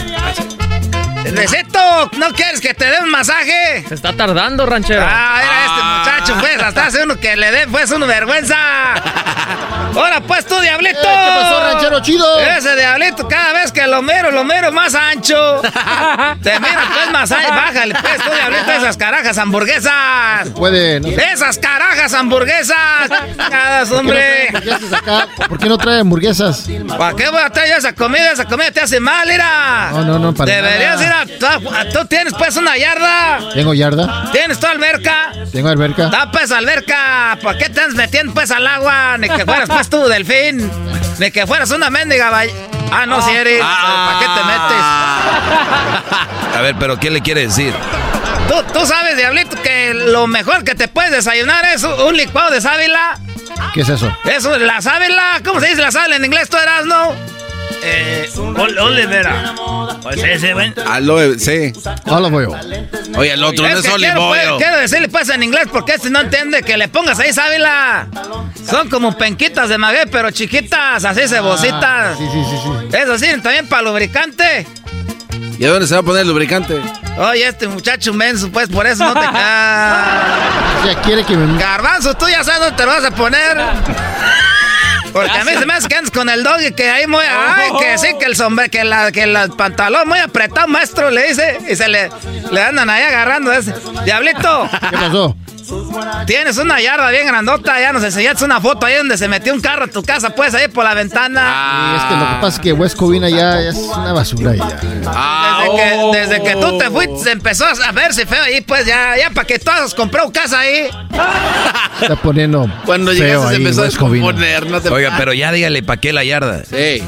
Luisito, 1.34 2.10
¿no 2.18 2.32
quieres 2.32 2.62
que 2.62 2.74
te 2.74 2.86
dé 2.86 3.00
un 3.02 3.10
masaje? 3.10 3.84
Se 3.88 3.96
está 3.96 4.14
tardando, 4.14 4.66
ranchero. 4.66 5.06
Ah, 5.06 5.42
era 5.44 5.66
este 5.66 5.84
muchacho, 5.84 6.17
pues, 6.34 6.62
hasta 6.62 6.86
hace 6.88 7.04
uno 7.04 7.20
que 7.20 7.36
le 7.36 7.52
dé, 7.52 7.68
pues, 7.68 7.92
una 7.92 8.06
vergüenza. 8.06 8.56
Ahora, 9.96 10.22
pues, 10.22 10.46
tú, 10.46 10.60
diablito. 10.60 11.00
Eh, 11.00 11.04
¿qué 11.04 11.42
pasó, 11.42 11.60
ranchero 11.60 12.00
chido? 12.02 12.40
Ese 12.40 12.76
diablito, 12.76 13.28
cada 13.28 13.54
vez 13.54 13.72
que 13.72 13.88
lo 13.88 14.02
miro, 14.02 14.30
lo 14.32 14.44
miro 14.44 14.72
más 14.72 14.94
ancho. 14.94 15.62
Te 16.44 16.60
mira, 16.60 16.84
pues, 16.94 17.12
más 17.12 17.32
ancho. 17.32 17.50
Bájale, 17.50 17.96
pues, 18.00 18.18
tú, 18.24 18.30
diablito, 18.32 18.72
esas 18.74 18.98
carajas 18.98 19.38
hamburguesas. 19.38 20.50
Puede, 20.56 21.00
no 21.00 21.08
sé. 21.10 21.32
Esas 21.34 21.58
carajas 21.58 22.14
hamburguesas. 22.14 23.10
Nada, 23.38 23.86
¿Por 23.86 23.90
qué 23.90 23.94
no 23.94 24.00
hombre. 24.00 24.18
trae 24.20 24.48
hamburguesas 24.50 24.94
acá? 24.94 25.28
¿Por 25.48 25.60
qué 25.60 25.70
no 25.70 25.78
trae 25.78 26.00
hamburguesas? 26.00 26.68
¿Para 26.98 27.16
qué 27.16 27.30
voy 27.30 27.42
a 27.42 27.50
traer 27.50 27.78
esa 27.78 27.94
comida? 27.94 28.32
Esa 28.34 28.46
comida 28.46 28.72
te 28.72 28.82
hace 28.82 29.00
mal, 29.00 29.28
mira. 29.28 29.90
No, 29.94 30.04
no, 30.04 30.20
no, 30.20 30.34
para 30.34 30.54
Deberías 30.54 31.02
ir 31.02 31.08
a... 31.08 31.26
Tú, 31.26 31.70
tú 32.00 32.06
tienes, 32.06 32.34
pues, 32.38 32.56
una 32.58 32.78
yarda. 32.78 33.40
Tengo 33.54 33.74
yarda, 33.74 34.30
¿Tienes 34.32 34.60
tu 34.60 34.68
alberca? 34.68 35.32
tengo 35.52 35.70
alberca. 35.70 36.10
Da 36.18 36.32
pues 36.32 36.52
alberca, 36.52 37.38
¿por 37.44 37.56
qué 37.60 37.66
te 37.66 37.80
estás 37.82 37.94
metiendo 37.94 38.34
pues 38.34 38.50
al 38.50 38.66
agua? 38.66 39.20
Ni 39.20 39.30
que 39.30 39.46
fueras 39.46 39.70
pues 39.70 39.88
tú 39.88 40.08
delfín, 40.08 40.68
ni 41.20 41.30
que 41.30 41.46
fueras 41.46 41.70
una 41.70 41.92
mendiga 41.92 42.32
ball- 42.32 42.50
Ah, 42.92 43.06
no, 43.06 43.22
si 43.22 43.36
eres, 43.36 43.62
¿para 43.62 44.18
qué 44.20 44.26
A 46.58 46.62
ver, 46.64 46.76
pero 46.80 46.98
¿qué 47.00 47.12
le 47.12 47.22
quiere 47.22 47.42
decir? 47.42 47.72
te 47.72 47.78
metes? 48.50 48.66
¿Tú, 48.74 48.80
tú 48.80 48.86
sabes, 48.88 49.16
diablito, 49.16 49.62
que 49.62 49.94
lo 49.94 50.26
mejor 50.26 50.64
que 50.64 50.74
te 50.74 50.88
puedes 50.88 51.12
desayunar 51.12 51.64
es 51.66 51.84
un 51.84 51.94
un 52.02 52.18
licuado 52.18 52.50
de 52.50 52.62
sábila. 52.62 53.20
¿Qué 53.76 53.82
es 53.82 53.90
eso? 53.90 54.12
Eso, 54.26 54.58
la 54.58 54.82
sábila, 54.82 55.42
¿cómo 55.46 55.60
se 55.60 55.68
dice 55.68 55.82
la 55.84 55.92
sábila 55.92 56.16
en 56.16 56.26
inglés? 56.26 56.50
¿Tú 56.50 56.58
eras, 56.58 56.86
no? 56.86 57.14
Eh, 57.84 58.30
ol- 58.38 58.78
olivera. 58.80 59.54
Pues 60.02 60.24
ese, 60.24 60.54
ven. 60.54 60.74
Aloe, 60.88 61.38
sí. 61.40 61.74
Olive. 62.06 62.48
Oye, 63.18 63.32
el 63.34 63.44
otro 63.44 63.68
no 63.68 63.78
es 63.78 63.82
que 63.86 63.92
olive 63.92 64.12
quiero, 64.14 64.28
pues, 64.28 64.48
quiero 64.58 64.78
decirle 64.78 65.10
pues 65.10 65.30
en 65.30 65.44
inglés 65.44 65.68
porque 65.72 65.94
este 65.94 66.10
no 66.10 66.20
entiende 66.22 66.64
que 66.64 66.78
le 66.78 66.88
pongas 66.88 67.20
ahí 67.20 67.34
sábila. 67.34 68.08
Son 68.70 68.90
como 68.90 69.18
penquitas 69.18 69.70
de 69.70 69.78
maguey, 69.78 70.06
pero 70.12 70.32
chiquitas, 70.32 71.04
así 71.06 71.28
cebositas. 71.28 71.82
Ah, 71.84 72.16
Sí, 72.18 72.26
sí, 72.32 72.44
sí, 72.50 72.58
sí. 72.92 72.98
Eso 72.98 73.18
sí, 73.18 73.28
también 73.42 73.68
para 73.68 73.82
lubricante. 73.84 74.68
¿Y 75.60 75.66
a 75.66 75.70
dónde 75.70 75.88
se 75.88 75.94
va 75.96 76.02
a 76.02 76.04
poner 76.04 76.22
el 76.22 76.28
lubricante? 76.28 76.80
Oye, 77.18 77.48
este 77.48 77.68
muchacho 77.68 78.14
menso, 78.14 78.50
pues 78.52 78.70
por 78.70 78.86
eso 78.86 79.04
no 79.06 79.14
te... 79.14 79.20
Ah. 79.34 80.84
Ya 80.86 81.02
quiere 81.02 81.24
que 81.24 81.36
me... 81.36 81.58
Garbanzo, 81.60 82.14
tú 82.14 82.28
ya 82.30 82.44
sabes 82.44 82.60
dónde 82.62 82.78
te 82.78 82.86
lo 82.86 82.92
vas 82.92 83.06
a 83.06 83.12
poner. 83.12 83.58
Porque 85.14 85.32
a 85.32 85.44
mí 85.44 85.52
se 85.58 85.66
me 85.66 85.74
hace 85.74 85.88
que 85.88 85.96
andas 85.96 86.12
con 86.12 86.30
el 86.30 86.44
doggy 86.44 86.72
que 86.74 86.90
ahí 86.90 87.08
muy... 87.08 87.24
Ay, 87.24 87.72
que 87.80 87.98
sí, 87.98 88.08
que 88.20 88.26
el 88.26 88.36
sombrero, 88.36 88.70
que, 88.70 88.84
la, 88.84 89.12
que 89.12 89.24
el 89.24 89.36
pantalón 89.58 90.08
muy 90.08 90.20
apretado, 90.20 90.68
maestro, 90.68 91.10
le 91.10 91.28
dice. 91.28 91.60
Y 91.70 91.76
se 91.76 91.88
le, 91.88 92.10
le 92.52 92.62
andan 92.62 92.90
ahí 92.90 93.04
agarrando 93.04 93.52
ese. 93.52 93.74
Diablito. 94.06 94.70
¿Qué 94.90 94.98
pasó? 94.98 95.36
Tienes 96.26 96.58
una 96.58 96.80
yarda 96.82 97.10
bien 97.10 97.28
grandota, 97.28 97.80
ya 97.80 97.92
nos 97.92 98.04
enseñaste 98.04 98.46
una 98.46 98.62
foto 98.62 98.86
ahí 98.86 98.96
donde 98.96 99.18
se 99.18 99.28
metió 99.28 99.54
un 99.54 99.62
carro 99.62 99.86
a 99.86 99.88
tu 99.88 100.04
casa, 100.04 100.30
pues 100.30 100.54
ahí 100.54 100.68
por 100.68 100.84
la 100.84 100.94
ventana. 100.94 101.94
Y 101.94 101.98
es 101.98 102.04
que 102.04 102.16
lo 102.16 102.30
que 102.30 102.36
pasa 102.42 102.48
es 102.48 102.60
que 102.60 102.74
West 102.74 102.98
Covina 102.98 103.30
ya 103.30 103.62
es 103.62 103.76
una 103.76 104.14
basura 104.14 104.56
ya. 104.56 104.66
Desde, 104.66 105.76
que, 105.76 106.18
desde 106.18 106.44
que 106.44 106.56
tú 106.56 106.78
te 106.78 106.90
fuiste, 106.90 107.18
se 107.18 107.32
empezó 107.32 107.66
a 107.66 107.92
verse 107.92 108.26
feo 108.26 108.44
ahí, 108.44 108.62
pues 108.62 108.86
ya, 108.86 109.18
ya 109.18 109.30
para 109.32 109.46
que 109.46 109.60
todos 109.60 109.94
compró 109.94 110.32
casa 110.32 110.60
ahí. 110.60 110.90
Está 112.02 112.16
poniendo 112.16 112.72
Cuando 112.86 113.12
feo 113.12 113.22
llegaste 113.22 113.48
se 113.48 113.56
ahí 113.56 113.62
empezó 113.62 113.82
a 113.82 113.86
descomponer, 113.86 114.66
no 114.68 114.82
te 114.82 114.90
Oiga, 114.90 115.16
pero 115.18 115.34
ya 115.34 115.52
dígale 115.52 115.84
para 115.84 116.00
qué 116.00 116.14
la 116.14 116.24
yarda. 116.24 116.64
Sí. 116.64 117.04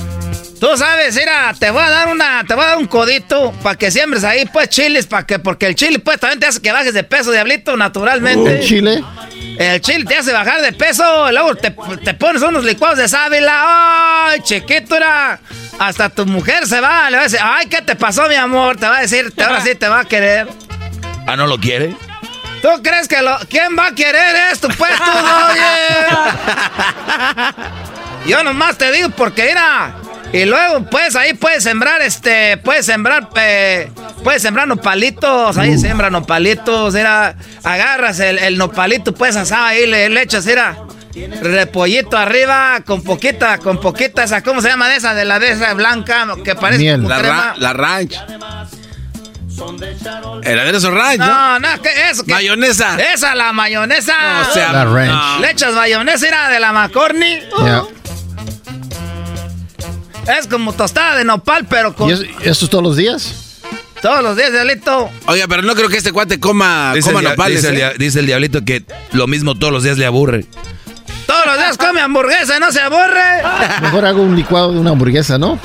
Tú 0.60 0.68
sabes, 0.78 1.16
mira, 1.16 1.54
te 1.58 1.72
voy 1.72 1.82
a 1.82 1.90
dar 1.90 2.08
una, 2.10 2.44
te 2.46 2.54
voy 2.54 2.66
a 2.66 2.68
dar 2.70 2.78
un 2.78 2.88
codito 2.88 3.54
para 3.64 3.78
que 3.78 3.90
siembres 3.92 4.26
ahí, 4.26 4.46
pues 4.52 4.68
chiles, 4.70 5.08
para 5.08 5.26
que, 5.26 5.40
porque 5.40 5.68
el 5.68 5.76
chile 5.76 6.00
pues 6.00 6.20
también 6.20 6.40
te 6.42 6.48
hace 6.48 6.62
que 6.62 6.72
bajes 6.74 6.94
de 6.94 7.04
peso, 7.04 7.32
diablito, 7.32 7.78
naturalmente. 7.78 8.58
¿En 8.58 8.62
Chile? 8.68 9.04
El 9.58 9.80
chile 9.80 10.04
te 10.06 10.18
hace 10.18 10.34
bajar 10.34 10.62
de 10.62 10.74
peso, 10.74 11.32
luego 11.32 11.56
te, 11.56 11.74
te 12.04 12.14
pones 12.14 12.42
unos 12.42 12.66
licuados 12.66 12.98
de 12.98 13.08
sábila. 13.08 14.28
¡Ay, 14.32 14.42
chiquito! 14.42 14.96
era! 14.98 15.40
Hasta 15.80 16.10
tu 16.10 16.26
mujer 16.26 16.68
se 16.68 16.82
va, 16.82 17.10
le 17.10 17.16
va 17.16 17.22
a 17.24 17.26
decir, 17.26 17.40
¡ay, 17.42 17.68
qué 17.68 17.82
te 17.82 17.96
pasó, 17.96 18.28
mi 18.28 18.36
amor! 18.36 18.76
Te 18.76 18.86
va 18.88 18.98
a 18.98 19.02
decir, 19.02 19.32
te- 19.34 19.44
ahora 19.46 19.62
sí 19.62 19.76
te 19.76 19.88
va 19.88 20.02
a 20.02 20.06
querer. 20.06 20.50
Ah, 21.26 21.38
¿no 21.38 21.48
lo 21.48 21.58
quiere? 21.58 21.96
¿Tú 22.62 22.68
crees 22.84 23.08
que 23.08 23.22
lo... 23.22 23.38
¿Quién 23.50 23.78
va 23.78 23.88
a 23.88 23.96
querer 23.96 24.36
esto, 24.52 24.68
pues, 24.78 24.92
tú, 24.98 25.12
oye? 25.12 25.62
Yo 28.26 28.44
nomás 28.44 28.78
te 28.78 28.92
digo 28.92 29.10
porque, 29.12 29.46
mira... 29.46 29.94
Y 30.32 30.46
luego, 30.46 30.86
pues, 30.90 31.16
ahí 31.16 31.34
puedes 31.34 31.64
sembrar, 31.64 32.02
este... 32.02 32.58
Puedes 32.58 32.86
sembrar, 32.86 33.30
eh, 33.36 33.90
puedes 34.24 34.42
sembrar 34.42 34.68
nopalitos. 34.68 35.58
Ahí 35.58 35.78
siembran 35.78 36.12
nopalitos, 36.14 36.94
mira... 36.94 37.36
Agarras 37.64 38.20
el, 38.20 38.38
el 38.40 38.58
nopalito, 38.58 39.14
pues, 39.14 39.36
asado 39.36 39.66
ahí, 39.66 39.88
le, 39.88 40.10
le 40.10 40.22
echas, 40.22 40.46
mira... 40.46 40.78
Repollito 41.42 42.18
arriba, 42.18 42.80
con 42.86 43.04
poquita, 43.04 43.58
con 43.58 43.80
poquita, 43.82 44.24
esa, 44.24 44.42
¿cómo 44.44 44.62
se 44.62 44.70
llama 44.70 44.88
de 44.88 44.98
esa? 44.98 45.14
De 45.16 45.26
la 45.26 45.40
de 45.40 45.52
esa 45.52 45.74
blanca, 45.74 46.28
que 46.46 46.56
parece 46.56 46.80
Miel. 46.84 46.98
como 46.98 47.10
La, 47.10 47.20
ra- 47.20 47.56
la 47.58 47.74
ranch. 47.74 48.16
El 50.44 50.60
aderezo 50.60 50.92
ranch, 50.92 51.18
¿no? 51.20 51.26
No, 51.28 51.60
no, 51.60 51.82
¿qué 51.82 51.90
eso? 52.10 52.24
¿Qué? 52.24 52.32
Mayonesa. 52.32 52.98
Esa, 53.14 53.36
la 53.36 53.52
mayonesa. 53.52 54.14
O 54.50 54.54
sea, 54.54 54.72
La 54.72 54.86
ranch. 54.86 55.10
no. 55.12 55.40
Le 55.40 55.52
echas 55.52 55.74
mayonesa, 55.74 56.28
era 56.28 56.50
de 56.50 56.60
la 56.60 56.72
McCorney. 56.72 57.44
Ya. 57.66 57.84
Es 60.38 60.48
como 60.48 60.74
tostada 60.74 61.16
de 61.18 61.24
nopal, 61.26 61.66
pero 61.68 61.96
con 61.96 62.10
¿Y 62.10 62.14
eso, 62.14 62.24
eso 62.42 62.66
es 62.66 62.70
todos 62.72 62.84
los 62.84 62.96
días? 62.98 63.34
todos 64.02 64.24
los 64.24 64.38
días, 64.38 64.52
Diablito. 64.54 65.10
Oiga, 65.26 65.46
pero 65.50 65.62
no 65.62 65.76
creo 65.76 65.90
que 65.90 65.98
este 65.98 66.12
cuate 66.14 66.40
coma, 66.40 66.94
Dice, 66.96 67.10
coma 67.10 67.20
el, 67.22 67.30
nopales, 67.30 67.62
dice 67.64 67.86
¿eh? 67.86 67.94
dice 67.98 68.20
el 68.20 68.28
diablito 68.28 68.64
que 68.64 68.86
lo 69.12 69.28
mismo 69.28 69.56
todos 69.56 69.74
los 69.74 69.84
días 69.84 69.98
le 69.98 70.06
aburre. 70.06 70.46
Todos 71.28 71.46
los 71.46 71.58
días 71.58 71.78
come 71.78 72.00
hamburguesa 72.00 72.56
y 72.58 72.60
no 72.62 72.72
se 72.72 72.80
aburre. 72.80 73.44
Mejor 73.82 74.06
hago 74.06 74.22
un 74.22 74.36
licuado 74.38 74.72
de 74.72 74.80
una 74.80 74.92
hamburguesa, 74.92 75.38
¿no? 75.38 75.60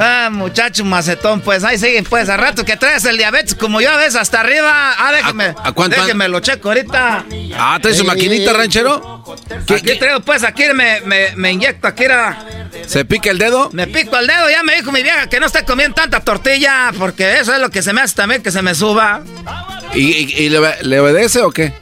Ah, 0.00 0.28
muchacho 0.30 0.84
macetón, 0.84 1.40
pues 1.40 1.64
ahí 1.64 1.76
sigue, 1.76 2.04
pues, 2.04 2.28
a 2.28 2.36
rato 2.36 2.64
que 2.64 2.76
traes 2.76 3.04
el 3.04 3.16
diabetes, 3.16 3.56
como 3.56 3.80
yo 3.80 3.90
a 3.90 3.96
veces 3.96 4.14
hasta 4.14 4.38
arriba. 4.40 4.94
Ah, 4.96 5.10
déjeme, 5.12 5.46
¿A- 5.46 5.68
a 5.68 5.72
cuánto 5.72 6.00
déjeme 6.00 6.28
lo 6.28 6.38
checo 6.38 6.68
ahorita. 6.68 7.24
Ah, 7.58 7.78
¿trae 7.82 7.94
su 7.94 8.02
Ey, 8.02 8.06
maquinita, 8.06 8.52
ranchero? 8.52 9.24
Aquí 9.68 9.98
traigo, 9.98 10.20
pues, 10.20 10.44
aquí 10.44 10.62
me, 10.72 11.00
me, 11.00 11.34
me 11.34 11.50
inyecto, 11.50 11.88
aquí 11.88 12.04
era, 12.04 12.38
¿Se 12.88 13.04
pica 13.04 13.30
el 13.30 13.38
dedo? 13.38 13.68
me 13.72 13.86
pico 13.86 14.16
el 14.18 14.26
dedo, 14.26 14.48
ya 14.50 14.62
me 14.62 14.74
dijo 14.76 14.90
mi 14.92 15.02
vieja 15.02 15.28
que 15.28 15.38
no 15.40 15.46
esté 15.46 15.64
comiendo 15.64 15.94
tanta 15.94 16.20
tortilla, 16.20 16.90
porque 16.98 17.38
eso 17.38 17.52
es 17.54 17.60
lo 17.60 17.70
que 17.70 17.82
se 17.82 17.92
me 17.92 18.00
hace 18.00 18.14
también, 18.14 18.42
que 18.42 18.50
se 18.50 18.62
me 18.62 18.74
suba. 18.74 19.22
¿Y, 19.94 20.00
y- 20.00 20.34
y 20.44 20.48
le, 20.48 20.60
le 20.82 21.00
obedece 21.00 21.42
o 21.42 21.50
qué? 21.50 21.72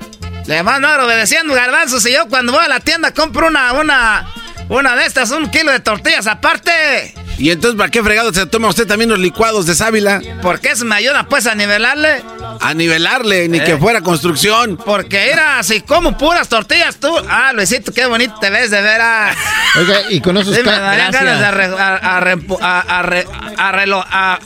Le 0.46 0.62
van 0.62 0.84
a 0.84 0.88
dar 0.90 1.00
obedeciendo 1.00 1.54
garbanzos 1.54 2.04
y 2.06 2.12
yo 2.12 2.26
cuando 2.28 2.52
voy 2.52 2.64
a 2.64 2.68
la 2.68 2.80
tienda 2.80 3.12
compro 3.12 3.46
una, 3.48 3.72
una, 3.72 4.28
una 4.68 4.94
de 4.96 5.04
estas, 5.06 5.30
un 5.30 5.48
kilo 5.50 5.70
de 5.72 5.80
tortillas 5.80 6.26
aparte. 6.26 7.14
¿Y 7.38 7.50
entonces 7.50 7.76
para 7.76 7.90
qué 7.90 8.02
fregado 8.02 8.32
se 8.32 8.46
toma 8.46 8.68
usted 8.68 8.86
también 8.86 9.10
los 9.10 9.18
licuados 9.18 9.66
de 9.66 9.74
sábila? 9.74 10.20
Porque 10.42 10.70
eso 10.70 10.84
me 10.84 10.94
ayuda 10.94 11.26
pues 11.28 11.46
a 11.46 11.54
nivelarle. 11.54 12.22
A 12.60 12.72
nivelarle, 12.72 13.48
ni 13.48 13.58
Eh. 13.58 13.64
que 13.64 13.76
fuera 13.76 14.00
construcción. 14.00 14.78
Porque 14.78 15.30
era 15.30 15.58
así 15.58 15.82
como 15.82 16.16
puras 16.16 16.48
tortillas 16.48 16.96
tú. 16.96 17.14
Ah, 17.28 17.52
Luisito, 17.54 17.92
qué 17.92 18.06
bonito 18.06 18.34
te 18.40 18.48
ves 18.48 18.70
de 18.70 18.80
veras. 18.80 19.36
Oiga, 19.78 20.00
y 20.10 20.20
con 20.20 20.36
esos... 20.38 20.54
Sí, 20.56 20.62
me 20.62 20.70
darían 20.70 21.12
ganas 21.12 21.40
de 21.40 21.46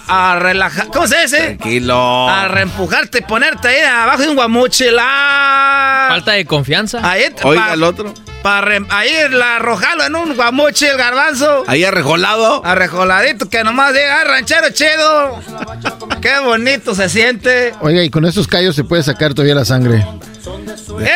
a, 0.09 0.39
relajar. 0.41 0.89
¿Cómo 0.89 1.07
se 1.07 1.21
dice? 1.23 1.39
Tranquilo. 1.57 2.29
A 2.29 2.49
reempujarte 2.49 3.19
y 3.19 3.23
ponerte 3.23 3.69
ahí 3.69 3.81
abajo 3.83 4.23
de 4.23 4.29
un 4.29 4.35
guamuchil. 4.35 4.97
Ah. 4.99 6.07
Falta 6.11 6.33
de 6.33 6.45
confianza. 6.45 6.99
Ahí, 7.09 7.25
Oiga, 7.43 7.67
pa- 7.69 7.75
el 7.75 7.83
otro. 7.85 8.13
Pa 8.43 8.61
re- 8.61 8.85
ahí 8.91 9.11
la 9.31 9.57
arrojarlo 9.57 10.05
en 10.05 10.15
un 10.17 10.35
guamuchil, 10.37 10.97
garbanzo. 10.97 11.65
Ahí 11.67 11.85
arrejolado. 11.85 12.65
Arrejoladito 12.65 13.49
que 13.49 13.63
nomás 13.65 13.93
llega, 13.93 14.21
"Ah, 14.21 14.25
ranchero 14.25 14.71
chido. 14.71 15.41
Qué 16.21 16.39
bonito 16.41 16.95
se 16.95 17.09
siente. 17.09 17.75
Oiga, 17.81 18.03
y 18.03 18.11
con 18.11 18.25
estos 18.25 18.47
callos 18.47 18.75
se 18.77 18.85
puede 18.85 19.03
sacar 19.03 19.35
todavía 19.35 19.55
la 19.55 19.65
sangre. 19.65 20.05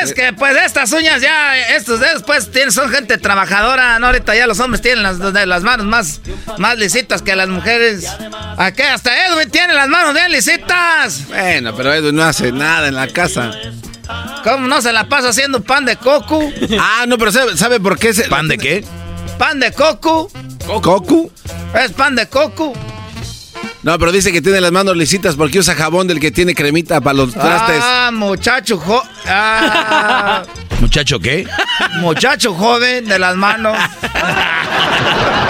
Es 0.03 0.15
que 0.15 0.33
pues 0.33 0.57
estas 0.65 0.93
uñas 0.93 1.21
ya, 1.21 1.59
estos 1.77 2.01
dedos 2.01 2.23
pues 2.23 2.51
tienen, 2.51 2.73
son 2.73 2.89
gente 2.91 3.19
trabajadora, 3.19 3.99
¿no? 3.99 4.07
Ahorita 4.07 4.35
ya 4.35 4.47
los 4.47 4.61
hombres 4.61 4.81
tienen 4.81 5.03
las, 5.03 5.19
las 5.19 5.63
manos 5.63 5.87
más, 5.87 6.21
más 6.59 6.79
lisitas 6.79 7.23
que 7.23 7.35
las 7.37 7.49
mujeres. 7.49 8.07
Aquí 8.57 8.83
hasta 8.83 9.27
Edwin 9.27 9.51
tiene 9.51 9.75
las 9.75 9.89
manos 9.89 10.15
bien 10.15 10.31
lisitas. 10.31 11.27
Bueno, 11.29 11.75
pero 11.77 11.93
Edwin 11.93 12.17
no 12.17 12.25
hace 12.25 12.53
nada 12.53 12.89
en 12.89 12.95
la 12.95 13.09
casa. 13.09 13.51
¿Cómo 14.45 14.69
no 14.69 14.83
se 14.83 14.93
la 14.93 15.09
pasa 15.09 15.31
haciendo 15.31 15.63
pan 15.63 15.87
de 15.87 15.97
coco? 15.97 16.39
Ah, 16.79 17.07
no, 17.09 17.17
pero 17.19 17.33
¿sabe, 17.33 17.57
sabe 17.57 17.81
por 17.81 17.99
qué? 17.99 18.13
Se... 18.13 18.25
¿Pan 18.25 18.47
de 18.47 18.59
qué? 18.59 18.85
Pan 19.39 19.59
de 19.59 19.73
coco. 19.73 20.31
¿Coco? 20.67 21.31
Es 21.75 21.93
pan 21.93 22.15
de 22.15 22.29
coco. 22.29 22.75
No, 23.83 23.99
pero 23.99 24.13
dice 24.13 24.33
que 24.33 24.43
tiene 24.43 24.61
las 24.61 24.73
manos 24.73 24.97
lisitas 24.97 25.37
porque 25.37 25.59
usa 25.59 25.75
jabón 25.75 26.07
del 26.07 26.21
que 26.21 26.31
tiene 26.31 26.55
cremita 26.55 27.01
para 27.01 27.15
los 27.15 27.33
trastes. 27.33 27.81
Ah, 27.83 28.11
muchacho 28.13 28.79
jo 28.79 29.03
ah, 29.27 30.43
¿Muchacho 30.81 31.21
qué? 31.21 31.47
Muchacho 32.01 32.55
joven 32.55 33.07
de 33.07 33.19
las 33.19 33.37
manos. 33.37 33.77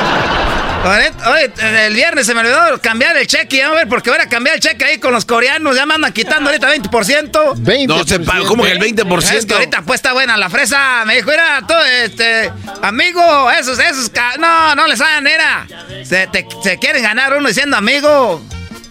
Oye, 0.84 1.86
el 1.86 1.94
viernes 1.94 2.26
se 2.26 2.34
me 2.34 2.40
olvidó 2.40 2.78
cambiar 2.80 3.16
el 3.16 3.26
cheque. 3.26 3.62
Vamos 3.62 3.76
a 3.76 3.80
ver, 3.80 3.88
porque 3.88 4.10
voy 4.10 4.18
a 4.20 4.28
cambiar 4.28 4.56
el 4.56 4.60
cheque 4.60 4.84
ahí 4.84 4.98
con 4.98 5.12
los 5.12 5.24
coreanos. 5.24 5.74
Ya 5.74 5.86
me 5.86 5.94
andan 5.94 6.12
quitando 6.12 6.50
ahorita 6.50 6.74
20%. 6.74 7.54
20%. 7.54 7.86
No 7.86 8.04
se 8.04 8.20
paga, 8.20 8.44
¿cómo 8.46 8.64
que 8.64 8.72
el 8.72 8.78
20%? 8.78 9.32
Es 9.32 9.46
que 9.46 9.54
ahorita 9.54 9.82
pues 9.82 9.98
está 9.98 10.12
buena 10.12 10.36
la 10.36 10.50
fresa. 10.50 11.04
Me 11.06 11.16
dijo, 11.16 11.32
era 11.32 11.62
todo, 11.66 11.82
este, 11.84 12.52
amigo, 12.82 13.50
esos, 13.52 13.78
esos, 13.78 14.10
no, 14.38 14.74
no 14.74 14.86
les 14.86 15.00
hagan, 15.00 15.26
era. 15.26 15.66
Se, 16.04 16.28
se 16.62 16.78
quieren 16.78 17.02
ganar 17.02 17.34
uno 17.34 17.48
diciendo 17.48 17.76
amigo. 17.76 18.42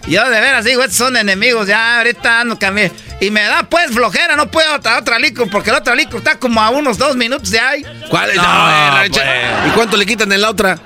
Yo 0.07 0.29
de 0.29 0.41
veras 0.41 0.65
digo, 0.65 0.81
estos 0.81 0.97
son 0.97 1.15
enemigos, 1.15 1.67
ya 1.67 1.99
ahorita 1.99 2.41
ando 2.41 2.59
cambié. 2.59 2.91
Y 3.21 3.31
me 3.31 3.43
da 3.43 3.63
pues 3.63 3.91
flojera, 3.91 4.35
no 4.35 4.51
puedo 4.51 4.75
otra, 4.75 4.97
otra 4.97 5.17
licor, 5.17 5.49
porque 5.49 5.69
el 5.69 5.77
otro 5.77 5.95
licor 5.95 6.17
está 6.17 6.37
como 6.39 6.61
a 6.61 6.69
unos 6.71 6.97
dos 6.97 7.15
minutos 7.15 7.51
de 7.51 7.59
ahí. 7.59 7.85
¿Cuál 8.09 8.31
es? 8.31 8.35
No, 8.35 8.43
pues. 9.09 9.21
¿Y 9.67 9.69
cuánto 9.69 9.95
le 9.95 10.05
quitan 10.05 10.31
en 10.31 10.41
la 10.41 10.49
otra? 10.49 10.77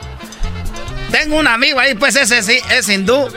Tengo 1.12 1.38
un 1.38 1.48
amigo 1.48 1.80
ahí, 1.80 1.96
pues 1.96 2.16
ese 2.16 2.44
sí, 2.44 2.60
es 2.70 2.90
hindú. 2.90 3.28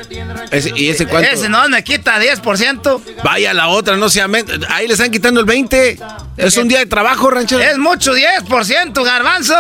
¿Y 0.75 0.89
ese 0.89 1.07
cuánto? 1.07 1.31
Ese 1.31 1.49
no 1.49 1.69
me 1.69 1.85
quita 1.85 2.21
10%. 2.21 3.01
Vaya 3.23 3.55
la 3.55 3.69
otra, 3.69 3.97
no 3.97 4.09
sea... 4.09 4.27
Ahí 4.69 4.87
le 4.87 4.95
están 4.95 5.11
quitando 5.11 5.41
el 5.41 5.47
20%. 5.47 6.27
Es 6.37 6.57
un 6.57 6.69
día 6.69 6.79
de 6.79 6.87
trabajo, 6.87 7.31
ranchero. 7.31 7.61
Es 7.61 7.79
mucho, 7.79 8.15
10%, 8.15 9.05
garbanzo. 9.05 9.55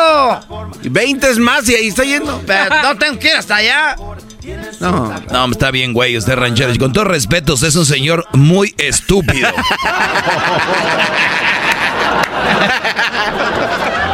20 0.83 1.31
es 1.31 1.39
más 1.39 1.69
y 1.69 1.75
ahí 1.75 1.89
está 1.89 2.05
yendo. 2.05 2.43
Pero 2.47 2.83
no 2.83 2.97
tengo 2.97 3.19
que 3.19 3.29
ir 3.29 3.35
hasta 3.35 3.57
allá. 3.57 3.97
No. 4.81 5.15
No, 5.31 5.51
está 5.51 5.71
bien, 5.71 5.93
güey, 5.93 6.17
usted 6.17 6.35
ranchero. 6.35 6.73
Y 6.73 6.79
con 6.79 6.93
todo 6.93 7.05
respeto, 7.05 7.55
usted 7.55 7.69
es 7.69 7.77
un 7.77 7.87
señor 7.87 8.27
muy 8.33 8.75
estúpido. 8.79 9.49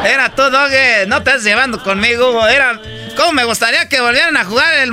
Era 0.05 0.29
tú, 0.35 0.43
Doge. 0.51 1.07
No 1.07 1.23
te 1.23 1.31
estás 1.31 1.45
llevando 1.45 1.83
conmigo. 1.83 2.47
Era... 2.47 2.81
¿Cómo 3.17 3.33
me 3.33 3.45
gustaría 3.45 3.89
que 3.89 4.01
volvieran 4.01 4.37
a 4.37 4.45
jugar 4.45 4.75
el, 4.75 4.93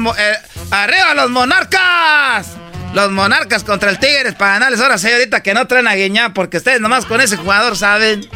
arriba 0.72 1.14
los 1.14 1.30
monarcas? 1.30 2.48
Los 2.94 3.12
monarcas 3.12 3.64
contra 3.64 3.90
el 3.90 4.00
Tigres 4.00 4.36
para 4.36 4.54
ganarles 4.54 4.80
ahora 4.80 4.98
sí 4.98 5.12
ahorita 5.12 5.44
que 5.44 5.54
no 5.54 5.68
traen 5.68 5.88
a 5.88 5.96
Guiñá 5.96 6.34
porque 6.34 6.58
ustedes 6.58 6.80
nomás 6.80 7.06
con 7.06 7.20
ese 7.20 7.38
jugador 7.38 7.76
saben. 7.76 8.28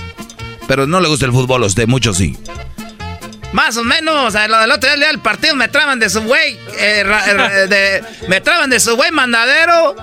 Pero 0.67 0.87
no 0.87 0.99
le 0.99 1.07
gusta 1.07 1.25
el 1.25 1.31
fútbol 1.31 1.63
a 1.63 1.67
usted, 1.67 1.87
mucho 1.87 2.13
sí. 2.13 2.37
Más 3.53 3.77
o 3.77 3.83
menos, 3.83 4.35
a 4.35 4.47
lo 4.47 4.59
del 4.59 4.71
otro 4.71 4.93
día 4.95 5.07
del 5.07 5.19
partido 5.19 5.55
me 5.55 5.67
traban 5.67 5.99
de 5.99 6.09
su 6.09 6.21
güey, 6.21 6.53
eh, 6.77 7.03
eh, 7.71 8.01
me 8.27 8.41
traban 8.41 8.69
de 8.69 8.79
su 8.79 8.95
güey 8.95 9.11
mandadero. 9.11 9.95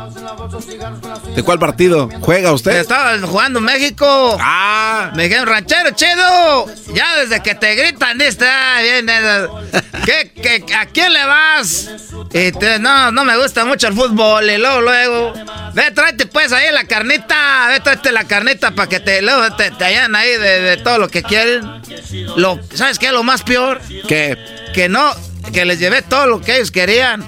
¿De 1.37 1.43
cuál 1.43 1.59
partido? 1.59 2.09
¿Juega 2.21 2.53
usted? 2.53 2.77
Estaba 2.77 3.19
jugando 3.19 3.61
México. 3.61 4.39
Ah. 4.41 5.13
Me 5.15 5.25
dijeron, 5.25 5.47
ranchero, 5.47 5.91
chido. 5.91 6.67
Ya 6.95 7.17
desde 7.17 7.43
que 7.43 7.55
te 7.55 7.75
gritan, 7.75 8.21
está 8.21 8.81
bien. 8.81 9.09
Eh, 9.09 9.47
¿Qué, 10.05 10.65
a 10.75 10.87
quién 10.87 11.13
le 11.13 11.25
vas? 11.27 11.91
Y 12.33 12.53
no, 12.81 13.13
no 13.13 13.25
me 13.25 13.37
gusta 13.37 13.65
mucho 13.65 13.89
el 13.89 13.95
fútbol. 13.95 14.49
Y 14.49 14.59
luego, 14.59 14.81
luego, 14.81 15.35
ve, 15.73 15.91
tráete 15.91 16.27
pues 16.27 16.53
ahí 16.53 16.73
la 16.73 16.85
carnita. 16.85 17.69
Ve, 17.69 17.81
tráete 17.81 18.13
la 18.13 18.25
carnita 18.25 18.73
para 18.73 18.89
que 18.89 19.01
te, 19.01 19.23
luego 19.23 19.55
te, 19.57 19.73
hayan 19.85 20.15
ahí 20.17 20.31
de, 20.31 20.61
de, 20.61 20.77
todo 20.79 20.99
lo 20.99 21.09
que 21.09 21.23
quieren. 21.23 21.83
Lo, 22.37 22.59
¿Sabes 22.75 22.99
qué 22.99 23.07
es 23.07 23.13
lo 23.13 23.23
más 23.23 23.44
peor? 23.45 23.81
¿Qué? 24.09 24.37
Que 24.75 24.89
no, 24.89 25.13
que 25.53 25.65
les 25.65 25.79
llevé 25.79 26.03
todo 26.03 26.27
lo 26.27 26.41
que 26.41 26.57
ellos 26.57 26.71
querían. 26.71 27.25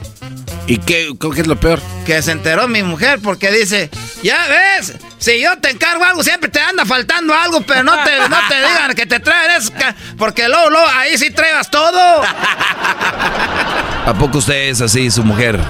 ¿Y 0.67 0.79
qué, 0.79 1.11
qué 1.35 1.41
es 1.41 1.47
lo 1.47 1.61
peor? 1.61 1.81
Que 2.05 2.21
se 2.23 2.33
enteró 2.33 2.67
mi 2.67 2.83
mujer 2.83 3.21
porque 3.23 3.53
dice, 3.53 3.89
ya 4.23 4.49
ves, 4.49 4.95
si 5.19 5.41
yo 5.41 5.57
te 5.59 5.71
encargo 5.71 6.05
algo, 6.05 6.25
siempre 6.25 6.51
te 6.51 6.61
anda 6.61 6.85
faltando 6.85 7.35
algo, 7.35 7.61
pero 7.61 7.85
no 7.85 7.93
te, 8.03 8.29
no 8.29 8.37
te 8.49 8.57
digan 8.57 8.95
que 8.95 9.07
te 9.07 9.21
traen 9.21 9.53
eso, 9.53 9.73
porque 10.19 10.49
luego, 10.49 10.71
luego 10.71 10.87
ahí 10.89 11.17
sí 11.17 11.31
traigas 11.31 11.71
todo. 11.71 12.23
¿A 14.07 14.15
poco 14.19 14.39
usted 14.39 14.71
es 14.71 14.81
así, 14.81 15.11
su 15.11 15.23
mujer? 15.23 15.61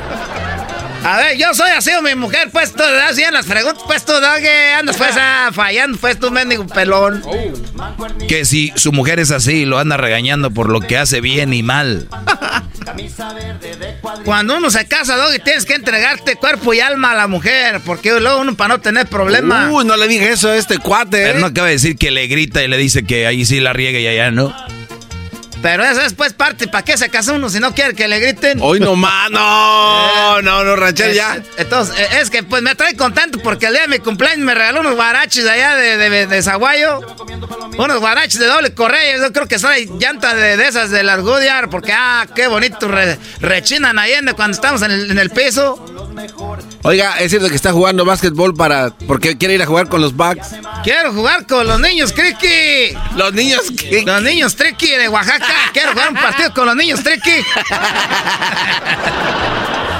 A 1.04 1.18
ver, 1.18 1.36
yo 1.38 1.54
soy 1.54 1.70
así, 1.70 1.90
mi 2.02 2.14
mujer, 2.14 2.48
pues 2.52 2.72
tú 2.72 2.82
das 2.82 3.16
bien 3.16 3.32
las 3.32 3.46
preguntas, 3.46 3.82
pues 3.86 4.04
tú, 4.04 4.12
que 4.40 4.72
andas 4.72 4.96
pues 4.96 5.14
ah, 5.16 5.50
fallando, 5.52 5.98
pues 5.98 6.18
tú, 6.18 6.30
mendigo 6.30 6.66
pelón. 6.66 7.22
Que 8.28 8.44
si 8.44 8.72
su 8.76 8.92
mujer 8.92 9.20
es 9.20 9.30
así, 9.30 9.64
lo 9.64 9.78
anda 9.78 9.96
regañando 9.96 10.50
por 10.50 10.68
lo 10.68 10.80
que 10.80 10.98
hace 10.98 11.20
bien 11.20 11.54
y 11.54 11.62
mal. 11.62 12.08
Cuando 14.24 14.56
uno 14.56 14.70
se 14.70 14.86
casa, 14.86 15.16
Doggy, 15.16 15.38
tienes 15.40 15.64
que 15.64 15.74
entregarte 15.74 16.36
cuerpo 16.36 16.74
y 16.74 16.80
alma 16.80 17.12
a 17.12 17.14
la 17.14 17.26
mujer, 17.26 17.80
porque 17.84 18.18
luego 18.18 18.40
uno 18.40 18.56
para 18.56 18.74
no 18.74 18.80
tener 18.80 19.06
problemas. 19.06 19.70
Uy, 19.70 19.84
no 19.84 19.96
le 19.96 20.08
dije 20.08 20.32
eso 20.32 20.50
a 20.50 20.56
este 20.56 20.78
cuate. 20.78 21.24
Pero 21.24 21.38
no 21.38 21.46
acaba 21.46 21.68
de 21.68 21.74
decir 21.74 21.96
que 21.96 22.10
le 22.10 22.26
grita 22.26 22.62
y 22.62 22.68
le 22.68 22.76
dice 22.76 23.04
que 23.04 23.26
ahí 23.26 23.44
sí 23.44 23.60
la 23.60 23.72
riega 23.72 23.98
y 23.98 24.06
allá 24.06 24.30
no. 24.30 24.54
Pero 25.66 25.82
eso 25.82 26.00
es 26.00 26.14
pues 26.14 26.32
parte, 26.32 26.68
¿para 26.68 26.84
qué 26.84 26.96
se 26.96 27.08
casa 27.08 27.32
uno 27.32 27.50
si 27.50 27.58
no 27.58 27.74
quiere 27.74 27.92
que 27.92 28.06
le 28.06 28.20
griten? 28.20 28.60
Hoy 28.62 28.78
nomás, 28.78 29.28
no, 29.32 30.40
no, 30.40 30.62
no, 30.62 30.76
ranchero 30.76 31.12
ya. 31.12 31.42
Entonces, 31.56 31.98
eh, 31.98 32.20
es 32.20 32.30
que 32.30 32.44
pues 32.44 32.62
me 32.62 32.76
trae 32.76 32.94
contento 32.94 33.40
porque 33.42 33.66
el 33.66 33.72
día 33.72 33.82
de 33.82 33.88
mi 33.88 33.98
cumpleaños 33.98 34.46
me 34.46 34.54
regaló 34.54 34.78
unos 34.78 34.94
guaraches 34.94 35.42
de 35.42 35.50
allá 35.50 35.74
de, 35.74 35.96
de, 35.96 36.26
de 36.28 36.42
Zaguayo. 36.42 37.00
Unos 37.78 37.98
guaraches 37.98 38.38
de 38.38 38.46
doble 38.46 38.74
correa, 38.74 39.16
yo 39.16 39.32
creo 39.32 39.48
que 39.48 39.58
son 39.58 39.72
llanta 39.98 40.36
de, 40.36 40.56
de, 40.56 40.68
esas 40.68 40.92
de 40.92 41.02
las 41.02 41.20
Goodyear, 41.20 41.68
porque 41.68 41.92
ah, 41.92 42.28
qué 42.32 42.46
bonito 42.46 42.88
rechinan 43.40 43.98
ahí 43.98 44.12
cuando 44.36 44.54
estamos 44.54 44.82
en 44.82 44.92
el, 44.92 45.10
en 45.10 45.18
el 45.18 45.30
piso. 45.30 45.84
Oiga, 46.86 47.18
es 47.18 47.30
cierto 47.30 47.48
que 47.48 47.56
está 47.56 47.72
jugando 47.72 48.04
básquetbol 48.04 48.54
para. 48.54 48.90
porque 49.08 49.36
quiere 49.36 49.54
ir 49.54 49.62
a 49.62 49.66
jugar 49.66 49.88
con 49.88 50.00
los 50.00 50.14
Bucks. 50.14 50.54
Quiero 50.84 51.12
jugar 51.12 51.44
con 51.44 51.66
los 51.66 51.80
niños 51.80 52.12
Criqui. 52.12 52.96
Los 53.16 53.32
niños 53.32 53.62
Criqui. 53.76 54.04
Los 54.04 54.22
niños 54.22 54.54
Triqui 54.54 54.90
de 54.90 55.08
Oaxaca. 55.08 55.52
Quiero 55.72 55.90
jugar 55.94 56.10
un 56.10 56.14
partido 56.14 56.54
con 56.54 56.64
los 56.66 56.76
niños 56.76 57.02
Triqui. 57.02 57.38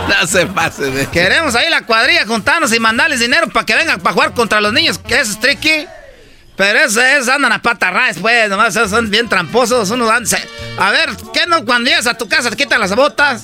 no 0.09 0.27
se 0.29 0.47
pase 0.47 0.93
de. 0.93 1.09
Queremos 1.09 1.57
ahí 1.57 1.69
la 1.71 1.83
cuadrilla 1.83 2.25
juntarnos 2.25 2.73
y 2.73 2.79
mandarles 2.79 3.19
dinero 3.19 3.49
para 3.49 3.67
que 3.67 3.75
vengan 3.75 3.99
para 3.99 4.15
jugar 4.15 4.33
contra 4.35 4.61
los 4.61 4.73
niños 4.73 4.99
que 4.99 5.19
es 5.19 5.41
Triqui. 5.41 5.89
Pero 6.55 6.79
esos, 6.79 7.29
andan 7.29 7.51
a 7.51 7.61
patarras, 7.61 8.19
pues, 8.21 8.49
nomás 8.49 8.75
son 8.75 9.11
bien 9.11 9.29
tramposos. 9.29 9.91
Uno 9.91 10.07
a 10.79 10.91
ver, 10.91 11.11
¿qué 11.33 11.47
no? 11.47 11.65
Cuando 11.65 11.89
llegas 11.89 12.07
a 12.07 12.15
tu 12.15 12.29
casa 12.29 12.51
te 12.51 12.57
quitan 12.57 12.81
las 12.81 12.95
botas. 12.95 13.43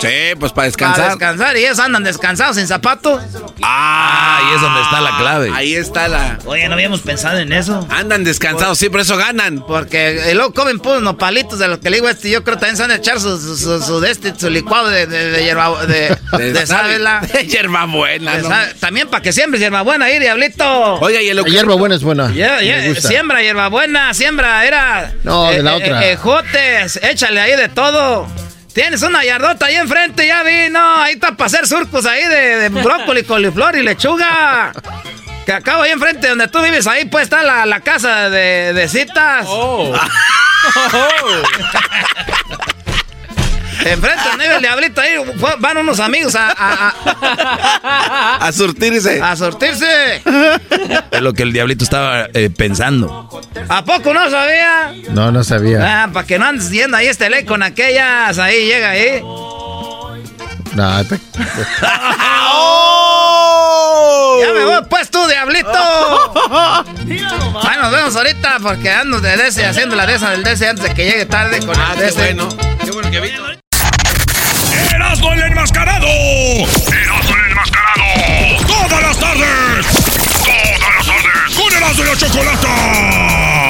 Sí, 0.00 0.34
pues 0.38 0.52
para 0.52 0.66
descansar. 0.66 0.96
Para 0.96 1.08
descansar 1.10 1.56
y 1.56 1.64
ellos 1.64 1.78
andan 1.78 2.04
descansados 2.04 2.56
sin 2.56 2.66
zapatos. 2.66 3.22
Ah, 3.62 4.38
ahí 4.38 4.54
es 4.54 4.60
donde 4.60 4.80
está 4.82 5.00
la 5.00 5.16
clave. 5.18 5.50
Ahí 5.54 5.74
está 5.74 6.08
la. 6.08 6.38
Oye, 6.46 6.66
no 6.68 6.74
habíamos 6.74 7.00
pensado 7.00 7.38
en 7.38 7.52
eso. 7.52 7.86
Andan 7.90 8.24
descansados, 8.24 8.78
sí, 8.78 8.88
por 8.88 9.00
eso 9.00 9.16
ganan. 9.16 9.64
Porque 9.66 10.32
luego 10.34 10.52
comen 10.54 10.78
puros 10.78 11.02
nopalitos 11.02 11.58
de 11.58 11.68
lo 11.68 11.80
que 11.80 11.90
le 11.90 11.96
digo 11.98 12.08
este. 12.08 12.30
Yo 12.30 12.42
creo 12.44 12.56
que 12.56 12.60
también 12.60 12.76
se 12.76 12.82
van 12.82 12.90
a 12.90 12.96
echar 12.96 13.20
su, 13.20 13.38
su, 13.38 13.80
su, 13.82 14.04
este, 14.04 14.34
su 14.38 14.48
licuado 14.50 14.88
de, 14.88 15.06
de, 15.06 15.44
hierba. 15.44 15.86
de, 15.86 16.16
de, 16.38 16.52
de 17.32 17.46
hierba 17.46 17.86
buena. 17.86 18.32
También 18.80 19.08
para 19.08 19.22
que 19.22 19.32
siembres 19.32 19.60
hierba 19.60 19.82
buena 19.82 20.06
ahí, 20.06 20.18
diablito. 20.18 20.94
Oye, 21.00 21.22
y 21.24 21.28
el 21.28 21.36
La 21.36 21.42
hierba 21.44 21.74
buena 21.74 21.94
es 21.94 22.02
buena. 22.02 22.32
siembra 23.00 23.42
hierba 23.42 23.68
buena, 23.68 24.14
siembra, 24.14 24.64
era. 24.66 25.12
No, 25.24 25.50
de 25.50 25.62
la 25.62 25.72
eh, 25.72 25.76
otra. 25.76 26.04
Eh, 26.06 26.12
ejotes, 26.12 27.00
échale 27.02 27.40
ahí 27.40 27.56
de 27.56 27.68
todo. 27.68 28.26
Tienes 28.72 29.02
una 29.02 29.24
yardota 29.24 29.66
ahí 29.66 29.76
enfrente, 29.76 30.26
ya 30.26 30.42
vi, 30.42 30.70
no, 30.70 31.02
ahí 31.02 31.14
está 31.14 31.32
para 31.32 31.46
hacer 31.46 31.66
surcos 31.66 32.06
ahí 32.06 32.26
de, 32.28 32.56
de 32.56 32.68
brócoli, 32.68 33.24
coliflor 33.24 33.76
y 33.76 33.82
lechuga. 33.82 34.72
Que 35.44 35.52
acabo 35.52 35.82
ahí 35.82 35.90
enfrente 35.90 36.28
donde 36.28 36.48
tú 36.48 36.62
vives, 36.62 36.86
ahí 36.86 37.04
pues 37.06 37.24
está 37.24 37.42
la, 37.42 37.66
la 37.66 37.80
casa 37.80 38.30
de, 38.30 38.72
de 38.72 38.88
citas. 38.88 39.46
Oh. 39.48 39.92
Enfrente 43.84 44.28
a 44.32 44.36
nivel 44.36 44.60
diablito 44.60 45.00
ahí 45.00 45.14
van 45.58 45.78
unos 45.78 46.00
amigos 46.00 46.34
a, 46.36 46.50
a, 46.56 48.36
a, 48.46 48.52
surtirse. 48.52 49.20
A 49.22 49.34
surtirse. 49.36 50.22
Es 51.10 51.20
lo 51.22 51.32
que 51.32 51.42
el 51.44 51.52
diablito 51.52 51.84
estaba 51.84 52.26
eh, 52.34 52.50
pensando. 52.50 53.28
¿A 53.68 53.84
poco 53.84 54.12
no 54.14 54.30
sabía? 54.30 54.92
No, 55.10 55.32
no 55.32 55.42
sabía. 55.44 56.04
Ah, 56.04 56.08
para 56.12 56.26
que 56.26 56.38
no 56.38 56.46
andes 56.46 56.70
yendo 56.70 56.96
ahí 56.96 57.06
este 57.06 57.30
ley 57.30 57.44
con 57.44 57.62
aquellas, 57.62 58.38
ahí 58.38 58.66
llega 58.66 58.90
ahí. 58.90 59.20
No, 59.22 61.00
¡Oh! 62.52 64.40
Ya 64.40 64.52
me 64.52 64.64
voy, 64.64 64.82
pues 64.88 65.10
tú, 65.10 65.26
diablito. 65.26 65.68
Ay, 67.62 67.78
nos 67.82 67.92
vemos 67.92 68.14
ahorita 68.16 68.58
porque 68.62 68.90
ando 68.90 69.20
de 69.20 69.36
DC 69.36 69.64
haciendo 69.66 69.96
la 69.96 70.06
de 70.06 70.14
esa 70.14 70.30
del 70.30 70.42
DC 70.44 70.68
antes 70.68 70.84
de 70.84 70.94
que 70.94 71.04
llegue 71.04 71.26
tarde 71.26 71.60
con 71.60 71.76
Ah, 71.78 71.90
el 71.94 71.98
qué 71.98 72.04
DC. 72.04 72.18
bueno. 72.34 72.48
Qué 72.84 72.90
bueno 72.92 73.10
que 73.10 73.20
vino. 73.20 73.59
¡Erasmo 75.10 75.32
el 75.32 75.42
enmascarado! 75.42 76.06
¡Erasmo 76.06 77.34
el 77.34 77.50
enmascarado! 77.50 78.04
¡Todas 78.64 79.02
las 79.02 79.18
tardes! 79.18 79.86
¡Todas 80.44 80.94
las 80.94 81.04
tardes! 81.04 81.56
¡Con 81.56 81.72
Erasmo 81.76 82.04
y 82.04 82.06
la 82.06 82.16
Chocolata! 82.16 83.69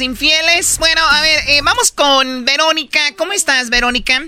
Infieles. 0.00 0.78
Bueno, 0.78 1.00
a 1.10 1.22
ver, 1.22 1.40
eh, 1.48 1.60
vamos 1.64 1.92
con 1.92 2.44
Verónica. 2.44 3.00
¿Cómo 3.16 3.32
estás, 3.32 3.70
Verónica? 3.70 4.22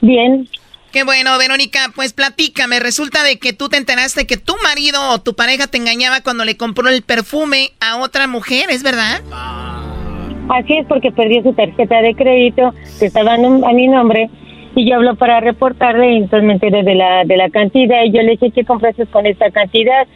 Bien. 0.00 0.48
Qué 0.92 1.04
bueno, 1.04 1.36
Verónica, 1.38 1.92
pues 1.94 2.12
platícame. 2.12 2.80
Resulta 2.80 3.22
de 3.22 3.38
que 3.38 3.52
tú 3.52 3.68
te 3.68 3.76
enteraste 3.76 4.26
que 4.26 4.36
tu 4.36 4.54
marido 4.62 5.00
o 5.10 5.20
tu 5.20 5.34
pareja 5.34 5.66
te 5.66 5.78
engañaba 5.78 6.22
cuando 6.22 6.44
le 6.44 6.56
compró 6.56 6.88
el 6.88 7.02
perfume 7.02 7.72
a 7.80 7.98
otra 7.98 8.26
mujer, 8.26 8.70
¿es 8.70 8.82
verdad? 8.82 9.20
Así 10.48 10.78
es 10.78 10.86
porque 10.86 11.10
perdió 11.10 11.42
su 11.42 11.52
tarjeta 11.52 12.00
de 12.00 12.14
crédito 12.14 12.72
que 12.98 13.06
estaba 13.06 13.34
a 13.34 13.38
mi 13.38 13.88
nombre 13.88 14.30
y 14.76 14.88
yo 14.88 14.96
hablo 14.96 15.16
para 15.16 15.40
reportarle 15.40 16.12
y 16.12 16.16
entonces 16.18 16.46
me 16.46 16.52
enteré 16.52 16.82
de 16.82 16.94
la 16.94 17.24
de 17.24 17.36
la 17.36 17.50
cantidad 17.50 18.04
y 18.04 18.12
yo 18.12 18.22
le 18.22 18.32
dije, 18.32 18.52
¿qué 18.52 18.64
compraste 18.64 19.06
con 19.06 19.26
esta 19.26 19.50
cantidad? 19.50 20.06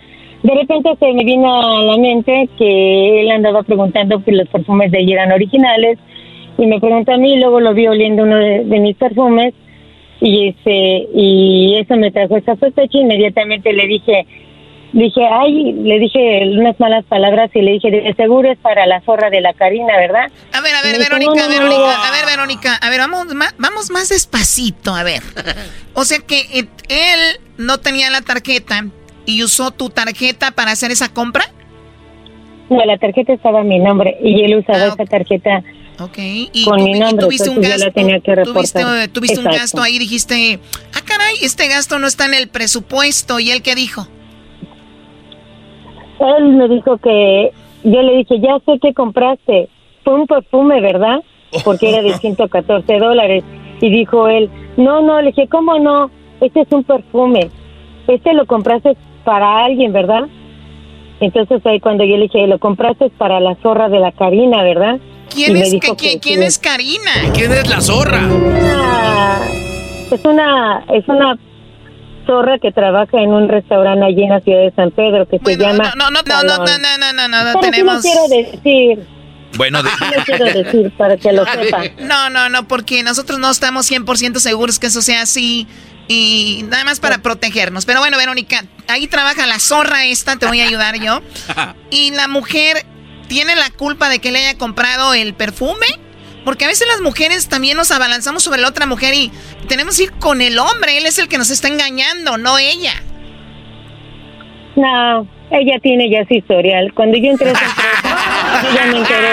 De 0.43 0.55
repente 0.55 0.91
se 0.99 1.13
me 1.13 1.25
vino 1.25 1.79
a 1.81 1.83
la 1.85 1.97
mente 1.99 2.49
que 2.57 3.21
él 3.23 3.31
andaba 3.31 3.63
preguntando 3.63 4.25
que 4.25 4.33
los 4.33 4.49
perfumes 4.49 4.91
de 4.91 5.01
ella 5.01 5.15
eran 5.15 5.33
originales 5.33 5.99
y 6.57 6.67
me 6.67 6.81
preguntó 6.81 7.13
a 7.13 7.19
mí 7.19 7.35
y 7.35 7.41
luego 7.41 7.61
lo 7.61 7.75
vi 7.75 7.87
oliendo 7.87 8.23
uno 8.23 8.37
de, 8.37 8.65
de 8.65 8.81
mis 8.81 8.97
perfumes 8.97 9.53
y 10.21 10.49
este 10.49 11.09
y 11.15 11.77
eso 11.79 11.97
me 11.97 12.11
trajo 12.11 12.37
esa 12.37 12.57
sospecha 12.57 12.99
inmediatamente 12.99 13.73
le 13.73 13.87
dije 13.87 14.27
dije 14.93 15.21
ay 15.27 15.73
le 15.73 15.99
dije 15.99 16.43
unas 16.59 16.79
malas 16.81 17.05
palabras 17.05 17.51
y 17.55 17.63
le 17.63 17.73
dije 17.73 17.91
de 17.91 18.15
seguro 18.15 18.51
es 18.51 18.59
para 18.59 18.87
la 18.87 19.01
zorra 19.03 19.31
de 19.31 19.41
la 19.41 19.53
Karina 19.55 19.97
verdad 19.97 20.31
A 20.53 20.61
ver, 20.61 20.75
a 20.75 20.83
ver, 20.83 20.93
Me 20.93 20.99
dijo, 20.99 21.11
Verónica, 21.11 21.49
"No, 21.49 21.49
no, 21.49 21.55
no". 21.55 21.71
Verónica, 21.71 22.09
a 22.09 22.11
ver, 22.11 22.27
Verónica, 22.27 22.75
a 22.77 22.91
ver, 22.91 22.99
vamos 23.01 23.35
más, 23.35 23.55
vamos 23.59 23.91
más 23.91 24.09
despacito, 24.09 24.95
a 24.95 25.03
ver. 25.05 25.23
O 25.95 26.05
sea 26.05 26.19
que 26.19 26.41
eh, 26.41 26.65
él 26.89 27.41
no 27.57 27.79
tenía 27.79 28.11
la 28.11 28.21
tarjeta 28.21 28.85
y 29.31 29.43
usó 29.45 29.71
tu 29.71 29.89
tarjeta 29.91 30.51
para 30.51 30.73
hacer 30.73 30.91
esa 30.91 31.09
compra. 31.09 31.45
no 32.69 32.85
la 32.85 32.99
tarjeta 32.99 33.33
estaba 33.33 33.61
a 33.61 33.65
mi 33.65 33.79
nombre 33.79 34.17
y 34.23 34.43
él 34.45 34.57
usaba 34.59 34.87
esa 34.87 35.05
tarjeta 35.05 35.63
Ok, 36.03 36.17
y, 36.19 36.65
con 36.65 36.79
tu- 36.79 36.85
mi 36.85 36.97
y 36.97 37.01
nombre 37.01 37.27
tuviste 37.27 37.51
un 37.51 37.57
entonces 37.57 37.79
yo 37.79 37.85
gasto, 37.85 37.87
la 37.87 37.93
tenía 37.93 38.21
que 38.21 38.43
tuviste, 38.43 38.79
reportar 38.79 39.09
tuviste 39.09 39.39
un 39.41 39.47
Exacto. 39.47 39.61
gasto 39.61 39.83
ahí, 39.83 39.99
dijiste, 39.99 40.59
ah, 40.95 41.01
caray, 41.05 41.35
este 41.43 41.69
gasto 41.69 41.99
no 41.99 42.07
está 42.07 42.25
en 42.25 42.33
el 42.35 42.49
presupuesto. 42.49 43.39
¿Y 43.39 43.51
él 43.51 43.61
qué 43.63 43.75
dijo? 43.75 44.07
él 46.39 46.45
me 46.53 46.69
dijo 46.69 46.99
que 46.99 47.51
yo 47.85 48.03
le 48.03 48.17
dije 48.19 48.41
ya 48.41 48.59
sé 48.67 48.79
que 48.81 48.93
compraste 48.95 49.69
fue 50.05 50.15
un 50.15 50.27
perfume 50.27 50.81
verdad 50.81 51.21
porque 51.65 51.89
era 51.91 52.03
de 52.03 52.13
114 52.19 52.99
dólares 52.99 53.43
y 53.81 53.91
dijo 53.91 54.29
él 54.29 54.51
no 54.77 55.01
no 55.03 55.21
le 55.23 55.29
dije 55.29 55.49
cómo 55.49 55.79
no 55.79 56.11
este 56.41 56.61
es 56.61 56.69
un 56.71 56.85
perfume 56.85 57.51
este 58.07 58.33
lo 58.35 58.45
compraste 58.47 58.97
para 59.25 59.65
alguien, 59.65 59.93
¿verdad? 59.93 60.23
Entonces 61.21 61.65
ahí 61.67 61.81
cuando 61.81 62.05
yo 62.05 62.17
le 62.17 62.25
dije, 62.25 62.47
lo 62.47 62.59
compraste 62.59 63.11
para 63.11 63.41
la 63.41 63.55
zorra 63.63 63.89
de 63.89 64.01
la 64.01 64.13
Karina, 64.13 64.63
¿verdad? 64.63 64.99
¿Quién, 65.33 65.57
es, 65.57 65.75
que, 65.97 66.19
¿quién 66.19 66.43
es 66.43 66.59
Karina? 66.59 67.11
¿Quién 67.35 67.53
es 67.53 67.69
la 67.69 67.81
zorra? 67.81 68.29
Es 70.11 70.25
una, 70.25 70.85
es 70.93 71.07
una 71.07 71.39
zorra 72.27 72.59
que 72.59 72.73
trabaja 72.73 73.21
en 73.21 73.31
un 73.31 73.49
restaurante 73.49 74.05
allí 74.05 74.25
en 74.25 74.31
la 74.31 74.41
ciudad 74.41 74.61
de 74.61 74.73
San 74.73 74.91
Pedro 74.91 75.27
que 75.29 75.39
se 75.39 75.57
llama... 75.57 75.93
No, 75.97 76.11
no, 76.11 76.23
no, 76.23 76.23
Salón. 76.27 76.59
no, 76.59 76.79
no, 76.79 76.99
no, 76.99 77.13
no, 77.13 77.29
no, 77.29 77.45
no, 77.45 77.61
Pero 77.61 77.71
tenemos... 77.71 78.03
Sí 78.03 78.11
quiero 78.11 78.29
decir. 78.29 79.07
Bueno, 79.57 79.83
de... 79.83 80.63
decir 80.63 80.93
para 80.97 81.17
que 81.17 81.33
lo 81.33 81.45
sepa. 81.45 81.83
No, 82.01 82.31
no, 82.31 82.49
no, 82.49 82.67
porque 82.67 83.03
nosotros 83.03 83.39
no 83.39 83.51
estamos 83.51 83.91
100% 83.91 84.37
seguros 84.37 84.79
que 84.79 84.87
eso 84.87 85.03
sea 85.03 85.23
así 85.23 85.67
y 86.13 86.65
nada 86.69 86.83
más 86.83 86.99
para 86.99 87.19
protegernos. 87.19 87.87
Pero 87.87 88.01
bueno, 88.01 88.17
Verónica, 88.17 88.65
ahí 88.89 89.07
trabaja 89.07 89.47
la 89.47 89.61
zorra 89.61 90.07
esta, 90.07 90.37
te 90.37 90.47
voy 90.47 90.61
a 90.61 90.65
ayudar 90.65 90.99
yo. 90.99 91.23
Y 91.93 92.11
la 92.11 92.27
mujer 92.27 92.85
tiene 93.29 93.55
la 93.55 93.71
culpa 93.71 94.09
de 94.09 94.19
que 94.19 94.33
le 94.33 94.41
haya 94.41 94.59
comprado 94.59 95.15
el 95.15 95.35
perfume. 95.35 95.87
Porque 96.45 96.65
a 96.65 96.69
veces 96.69 96.89
las 96.89 97.01
mujeres 97.01 97.49
también 97.49 97.77
nos 97.77 97.93
abalanzamos 97.93 98.43
sobre 98.43 98.61
la 98.61 98.69
otra 98.69 98.87
mujer 98.87 99.15
y 99.15 99.31
tenemos 99.69 99.99
que 99.99 100.05
ir 100.05 100.13
con 100.13 100.41
el 100.41 100.59
hombre. 100.59 100.99
Él 100.99 101.07
es 101.07 101.19
el 101.19 101.29
que 101.29 101.39
nos 101.39 101.51
está 101.51 101.69
engañando, 101.69 102.39
no 102.39 102.59
ella. 102.59 102.95
No, 104.75 105.29
ella 105.53 105.79
tiene 105.81 106.11
ya 106.11 106.27
su 106.27 106.35
historial. 106.35 106.93
Cuando 106.93 107.19
yo 107.19 107.31
entré 107.31 107.51
a 107.51 107.53
esa 107.53 107.65
empresa, 107.65 108.63
yo 108.65 108.75
ya 108.75 108.87
me 108.87 108.99
enteré. 108.99 109.29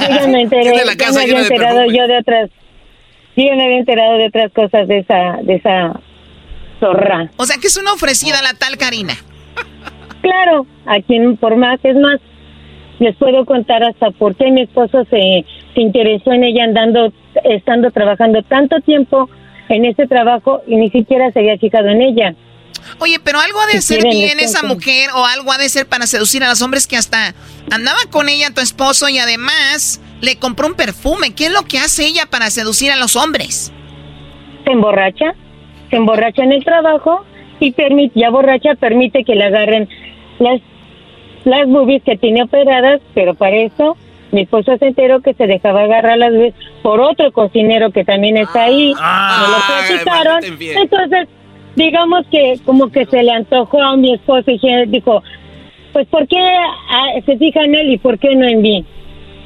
Yo 0.00 0.14
ya 0.14 0.26
me 0.26 0.42
enteré. 0.42 0.96
Ya 0.98 1.12
me 1.12 1.22
había 1.22 1.40
enterado 1.40 1.84
yo 1.86 2.06
de 2.06 2.18
otras. 2.18 2.50
Yo 3.36 3.44
ya 3.44 3.54
me 3.54 3.64
había 3.64 3.78
enterado 3.78 4.18
de 4.18 4.26
otras 4.26 4.52
cosas 4.52 4.88
de 4.88 4.98
esa, 4.98 5.38
de 5.42 5.54
esa 5.54 6.00
zorra. 6.78 7.30
O 7.36 7.46
sea 7.46 7.56
que 7.58 7.68
es 7.68 7.76
una 7.76 7.92
ofrecida 7.92 8.42
la 8.42 8.54
tal 8.54 8.76
Karina. 8.76 9.14
Claro, 10.22 10.66
a 10.86 11.00
quien 11.00 11.36
por 11.36 11.56
más, 11.56 11.80
es 11.82 11.96
más, 11.96 12.20
les 12.98 13.16
puedo 13.16 13.46
contar 13.46 13.82
hasta 13.82 14.10
por 14.10 14.36
qué 14.36 14.50
mi 14.50 14.62
esposo 14.62 15.04
se, 15.10 15.44
se 15.74 15.80
interesó 15.80 16.32
en 16.32 16.44
ella 16.44 16.64
andando, 16.64 17.12
estando 17.44 17.90
trabajando 17.90 18.42
tanto 18.42 18.80
tiempo 18.80 19.30
en 19.70 19.86
ese 19.86 20.06
trabajo 20.06 20.62
y 20.66 20.76
ni 20.76 20.90
siquiera 20.90 21.32
se 21.32 21.38
había 21.38 21.56
fijado 21.56 21.88
en 21.88 22.02
ella. 22.02 22.34
Oye, 22.98 23.18
pero 23.22 23.40
algo 23.40 23.60
ha 23.60 23.66
de 23.66 23.80
ser 23.80 24.02
bien 24.02 24.38
les 24.38 24.50
esa 24.50 24.62
mujer 24.62 25.10
o 25.14 25.24
algo 25.24 25.52
ha 25.52 25.58
de 25.58 25.68
ser 25.68 25.86
para 25.86 26.06
seducir 26.06 26.42
a 26.44 26.48
los 26.48 26.60
hombres 26.62 26.86
que 26.86 26.96
hasta 26.96 27.34
andaba 27.70 27.98
con 28.10 28.28
ella 28.28 28.50
tu 28.52 28.60
esposo 28.60 29.08
y 29.08 29.18
además 29.18 30.00
le 30.20 30.36
compró 30.36 30.66
un 30.66 30.74
perfume. 30.74 31.34
¿Qué 31.34 31.46
es 31.46 31.52
lo 31.52 31.62
que 31.62 31.78
hace 31.78 32.06
ella 32.06 32.26
para 32.30 32.50
seducir 32.50 32.90
a 32.90 32.96
los 32.96 33.16
hombres? 33.16 33.72
se 34.64 34.72
emborracha, 34.72 35.34
se 35.90 35.96
emborracha 35.96 36.42
en 36.42 36.52
el 36.52 36.64
trabajo 36.64 37.24
y 37.58 37.72
permite, 37.72 38.18
ya 38.18 38.30
borracha 38.30 38.74
permite 38.74 39.24
que 39.24 39.34
le 39.34 39.44
agarren 39.44 39.88
las 40.38 40.60
las 41.44 41.66
boobies 41.66 42.02
que 42.02 42.18
tiene 42.18 42.42
operadas, 42.42 43.00
pero 43.14 43.34
para 43.34 43.56
eso 43.56 43.96
mi 44.30 44.42
esposo 44.42 44.76
se 44.76 44.88
enteró 44.88 45.20
que 45.20 45.34
se 45.34 45.46
dejaba 45.46 45.82
agarrar 45.82 46.18
las 46.18 46.32
boobies 46.32 46.54
por 46.82 47.00
otro 47.00 47.32
cocinero 47.32 47.90
que 47.90 48.04
también 48.04 48.36
está 48.36 48.64
ahí, 48.64 48.92
Ah, 48.98 49.38
me 49.40 49.48
lo 49.48 50.04
platicaron, 50.04 50.44
entonces 50.44 51.28
digamos 51.76 52.26
que 52.30 52.60
como 52.64 52.90
que 52.90 53.06
se 53.06 53.22
le 53.22 53.32
antojó 53.32 53.82
a 53.82 53.96
mi 53.96 54.14
esposo 54.14 54.50
y 54.50 54.60
dijo, 54.86 55.22
pues 55.92 56.06
¿por 56.08 56.28
qué 56.28 56.38
ah, 56.38 57.20
se 57.24 57.38
fija 57.38 57.62
en 57.62 57.74
él 57.74 57.90
y 57.92 57.98
por 57.98 58.18
qué 58.18 58.36
no 58.36 58.46
en 58.46 58.60
mí? 58.60 58.84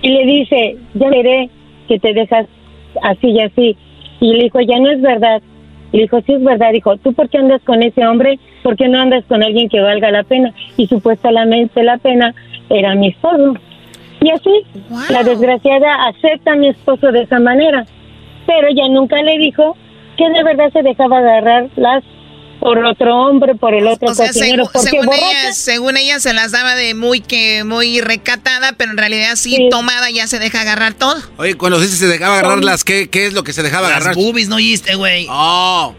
Y 0.04 0.08
le 0.10 0.26
dice, 0.26 0.76
ya 0.92 1.08
veré 1.08 1.48
que 1.88 1.98
te 1.98 2.12
dejas 2.12 2.46
así 3.02 3.28
y 3.28 3.40
así. 3.40 3.74
Y 4.20 4.34
le 4.34 4.44
dijo, 4.44 4.60
ya 4.60 4.78
no 4.78 4.90
es 4.90 5.00
verdad. 5.00 5.40
Le 5.92 6.02
dijo, 6.02 6.20
sí 6.26 6.34
es 6.34 6.44
verdad, 6.44 6.72
dijo, 6.72 6.98
¿tú 6.98 7.14
por 7.14 7.30
qué 7.30 7.38
andas 7.38 7.62
con 7.62 7.82
ese 7.82 8.06
hombre? 8.06 8.38
¿Por 8.62 8.76
qué 8.76 8.86
no 8.86 9.00
andas 9.00 9.24
con 9.24 9.42
alguien 9.42 9.70
que 9.70 9.80
valga 9.80 10.10
la 10.10 10.22
pena? 10.22 10.52
Y 10.76 10.88
supuestamente 10.88 11.82
la 11.82 11.96
pena 11.96 12.34
era 12.68 12.94
mi 12.94 13.08
esposo. 13.08 13.54
Y 14.20 14.28
así, 14.28 14.66
la 15.08 15.22
desgraciada 15.22 15.94
acepta 16.08 16.52
a 16.52 16.56
mi 16.56 16.68
esposo 16.68 17.10
de 17.10 17.22
esa 17.22 17.40
manera. 17.40 17.86
Pero 18.46 18.68
ella 18.68 18.86
nunca 18.90 19.22
le 19.22 19.38
dijo 19.38 19.74
que 20.18 20.28
de 20.28 20.44
verdad 20.44 20.70
se 20.70 20.82
dejaba 20.82 21.16
agarrar 21.16 21.68
las 21.76 22.04
por 22.64 22.82
otro 22.82 23.14
hombre, 23.14 23.54
por 23.54 23.74
el 23.74 23.86
otro 23.86 24.08
O 24.10 24.14
sea, 24.14 24.28
cocinero, 24.28 24.64
segu- 24.64 24.70
porque 24.72 24.88
según, 24.90 25.12
ella, 25.12 25.52
según 25.52 25.96
ella 25.98 26.18
se 26.18 26.32
las 26.32 26.50
daba 26.50 26.74
de 26.74 26.94
muy 26.94 27.20
que 27.20 27.62
muy 27.62 28.00
recatada, 28.00 28.72
pero 28.72 28.90
en 28.90 28.96
realidad 28.96 29.36
sí, 29.36 29.68
tomada 29.70 30.08
ya 30.10 30.26
se 30.26 30.38
deja 30.38 30.62
agarrar 30.62 30.94
todo. 30.94 31.14
Oye, 31.36 31.56
cuando 31.56 31.78
dice 31.78 31.94
se 31.96 32.06
dejaba 32.06 32.38
agarrar 32.38 32.64
las, 32.64 32.82
¿qué, 32.82 33.10
qué 33.10 33.26
es 33.26 33.34
lo 33.34 33.44
que 33.44 33.52
se 33.52 33.62
dejaba 33.62 33.88
Las 33.88 33.98
agarrar? 33.98 34.14
boobies 34.14 34.48
no 34.48 34.56
oíste, 34.56 34.94
güey. 34.94 35.26
Oh. 35.28 35.94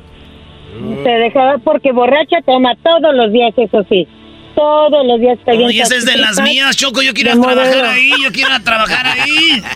Se 1.04 1.10
dejaba 1.10 1.60
porque 1.60 1.92
borracha 1.92 2.38
toma 2.44 2.72
todos 2.84 3.14
los 3.16 3.32
días, 3.32 3.54
eso 3.58 3.86
sí. 3.88 4.08
Todos 4.56 5.06
los 5.06 5.20
días 5.20 5.38
está 5.38 5.52
bien 5.52 5.66
Oye, 5.68 5.82
esa 5.84 5.96
es 5.98 6.06
de 6.06 6.18
las 6.18 6.42
mías, 6.42 6.76
Choco. 6.76 7.04
Yo 7.04 7.14
quiero 7.14 7.34
de 7.34 7.38
ir 7.38 7.44
a 7.44 7.48
trabajar 7.48 7.76
modelo. 7.76 7.90
ahí. 7.90 8.12
Yo 8.24 8.32
quiero 8.32 8.50
ir 8.50 8.56
a 8.56 8.64
trabajar 8.64 9.06
ahí. 9.06 9.64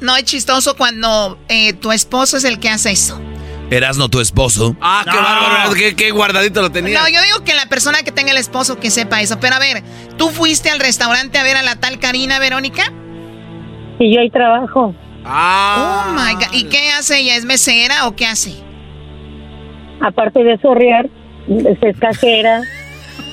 No 0.00 0.14
es 0.16 0.24
chistoso 0.24 0.76
cuando 0.76 1.38
eh, 1.48 1.72
tu 1.72 1.90
esposo 1.90 2.36
es 2.36 2.44
el 2.44 2.60
que 2.60 2.68
hace 2.68 2.92
eso. 2.92 3.20
Erasno, 3.70 4.08
tu 4.08 4.20
esposo. 4.20 4.76
Ah, 4.80 5.04
qué 5.04 5.16
bárbaro, 5.16 5.74
qué, 5.74 5.96
qué 5.96 6.10
guardadito 6.12 6.62
lo 6.62 6.70
tenía. 6.70 7.00
No, 7.00 7.08
yo 7.08 7.20
digo 7.22 7.44
que 7.44 7.54
la 7.54 7.66
persona 7.66 7.98
que 8.04 8.12
tenga 8.12 8.30
el 8.30 8.36
esposo 8.36 8.78
que 8.78 8.90
sepa 8.90 9.20
eso. 9.20 9.40
Pero 9.40 9.56
a 9.56 9.58
ver, 9.58 9.82
¿tú 10.16 10.28
fuiste 10.28 10.70
al 10.70 10.78
restaurante 10.78 11.38
a 11.38 11.42
ver 11.42 11.56
a 11.56 11.62
la 11.62 11.76
tal 11.76 11.98
Karina, 11.98 12.38
Verónica? 12.38 12.92
Y 13.98 14.14
yo 14.14 14.20
ahí 14.20 14.30
trabajo. 14.30 14.94
Ah. 15.24 16.06
Oh 16.08 16.12
my 16.12 16.34
God. 16.34 16.52
¿Y 16.52 16.64
qué 16.64 16.90
hace 16.92 17.18
ella? 17.18 17.36
¿Es 17.36 17.44
mesera 17.44 18.06
o 18.06 18.14
qué 18.14 18.26
hace? 18.26 18.54
Aparte 20.00 20.44
de 20.44 20.58
sorrear, 20.58 21.08
es 21.48 21.98
casera 21.98 22.60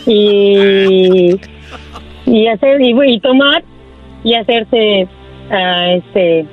y, 0.07 1.35
y 2.25 2.47
hacer 2.47 2.81
y, 2.81 2.95
y 3.05 3.19
tomar 3.19 3.63
y 4.23 4.33
hacerse 4.35 5.07
ah, 5.51 5.91
este 5.91 6.45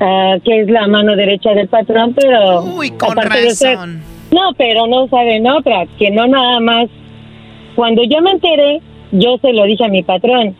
ah, 0.00 0.36
que 0.44 0.60
es 0.62 0.70
la 0.70 0.86
mano 0.86 1.14
derecha 1.16 1.50
del 1.54 1.68
patrón, 1.68 2.14
pero 2.14 2.62
Uy, 2.62 2.90
con 2.92 3.12
aparte 3.12 3.40
de 3.40 3.50
ser- 3.50 3.76
razón. 3.76 4.02
no, 4.30 4.52
pero 4.56 4.86
no 4.86 5.08
saben 5.08 5.46
otra, 5.48 5.86
que 5.98 6.10
no 6.10 6.26
nada 6.26 6.60
más. 6.60 6.86
Cuando 7.74 8.02
yo 8.04 8.20
me 8.22 8.32
enteré, 8.32 8.80
yo 9.12 9.38
se 9.38 9.52
lo 9.52 9.64
dije 9.64 9.84
a 9.84 9.88
mi 9.88 10.02
patrón, 10.02 10.56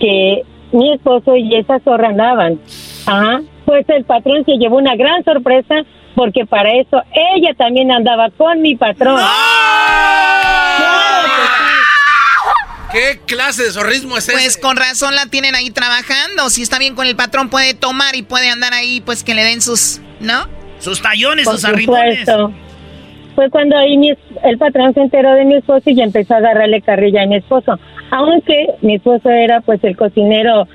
que 0.00 0.42
mi 0.72 0.92
esposo 0.92 1.36
y 1.36 1.54
esa 1.56 1.78
zorra 1.80 2.08
andaban. 2.08 2.58
Ajá. 3.06 3.42
Pues 3.64 3.88
el 3.88 4.04
patrón 4.04 4.44
se 4.44 4.52
llevó 4.58 4.76
una 4.76 4.94
gran 4.96 5.24
sorpresa 5.24 5.84
porque 6.14 6.44
para 6.46 6.72
eso 6.74 7.02
ella 7.34 7.54
también 7.54 7.90
andaba 7.90 8.28
con 8.36 8.60
mi 8.62 8.76
patrón. 8.76 9.16
Claro 10.76 11.22
sí. 11.24 11.33
¿Qué 12.94 13.18
clase 13.26 13.64
de 13.64 13.70
zorrismo 13.72 14.16
es 14.16 14.30
Pues 14.30 14.46
ese? 14.46 14.60
con 14.60 14.76
razón 14.76 15.14
la 15.16 15.26
tienen 15.26 15.54
ahí 15.54 15.70
trabajando. 15.70 16.48
Si 16.48 16.62
está 16.62 16.78
bien 16.78 16.94
con 16.94 17.06
el 17.06 17.16
patrón, 17.16 17.50
puede 17.50 17.74
tomar 17.74 18.14
y 18.16 18.22
puede 18.22 18.48
andar 18.48 18.72
ahí, 18.72 19.00
pues 19.04 19.24
que 19.24 19.34
le 19.34 19.42
den 19.44 19.60
sus. 19.60 20.00
¿No? 20.20 20.46
Sus 20.78 21.02
tallones, 21.02 21.44
Por 21.44 21.58
sus 21.58 21.68
supuesto. 21.68 22.52
Fue 23.34 23.50
cuando 23.50 23.76
ahí 23.76 23.96
mi 23.98 24.10
es- 24.10 24.18
el 24.44 24.58
patrón 24.58 24.94
se 24.94 25.00
enteró 25.00 25.34
de 25.34 25.44
mi 25.44 25.56
esposo 25.56 25.82
y 25.90 26.00
empezó 26.00 26.34
a 26.34 26.36
agarrarle 26.36 26.80
carrilla 26.82 27.22
a 27.22 27.26
mi 27.26 27.36
esposo. 27.36 27.78
Aunque 28.12 28.68
mi 28.80 28.94
esposo 28.94 29.28
era 29.28 29.60
pues 29.60 29.82
el 29.82 29.96
cocinero, 29.96 30.68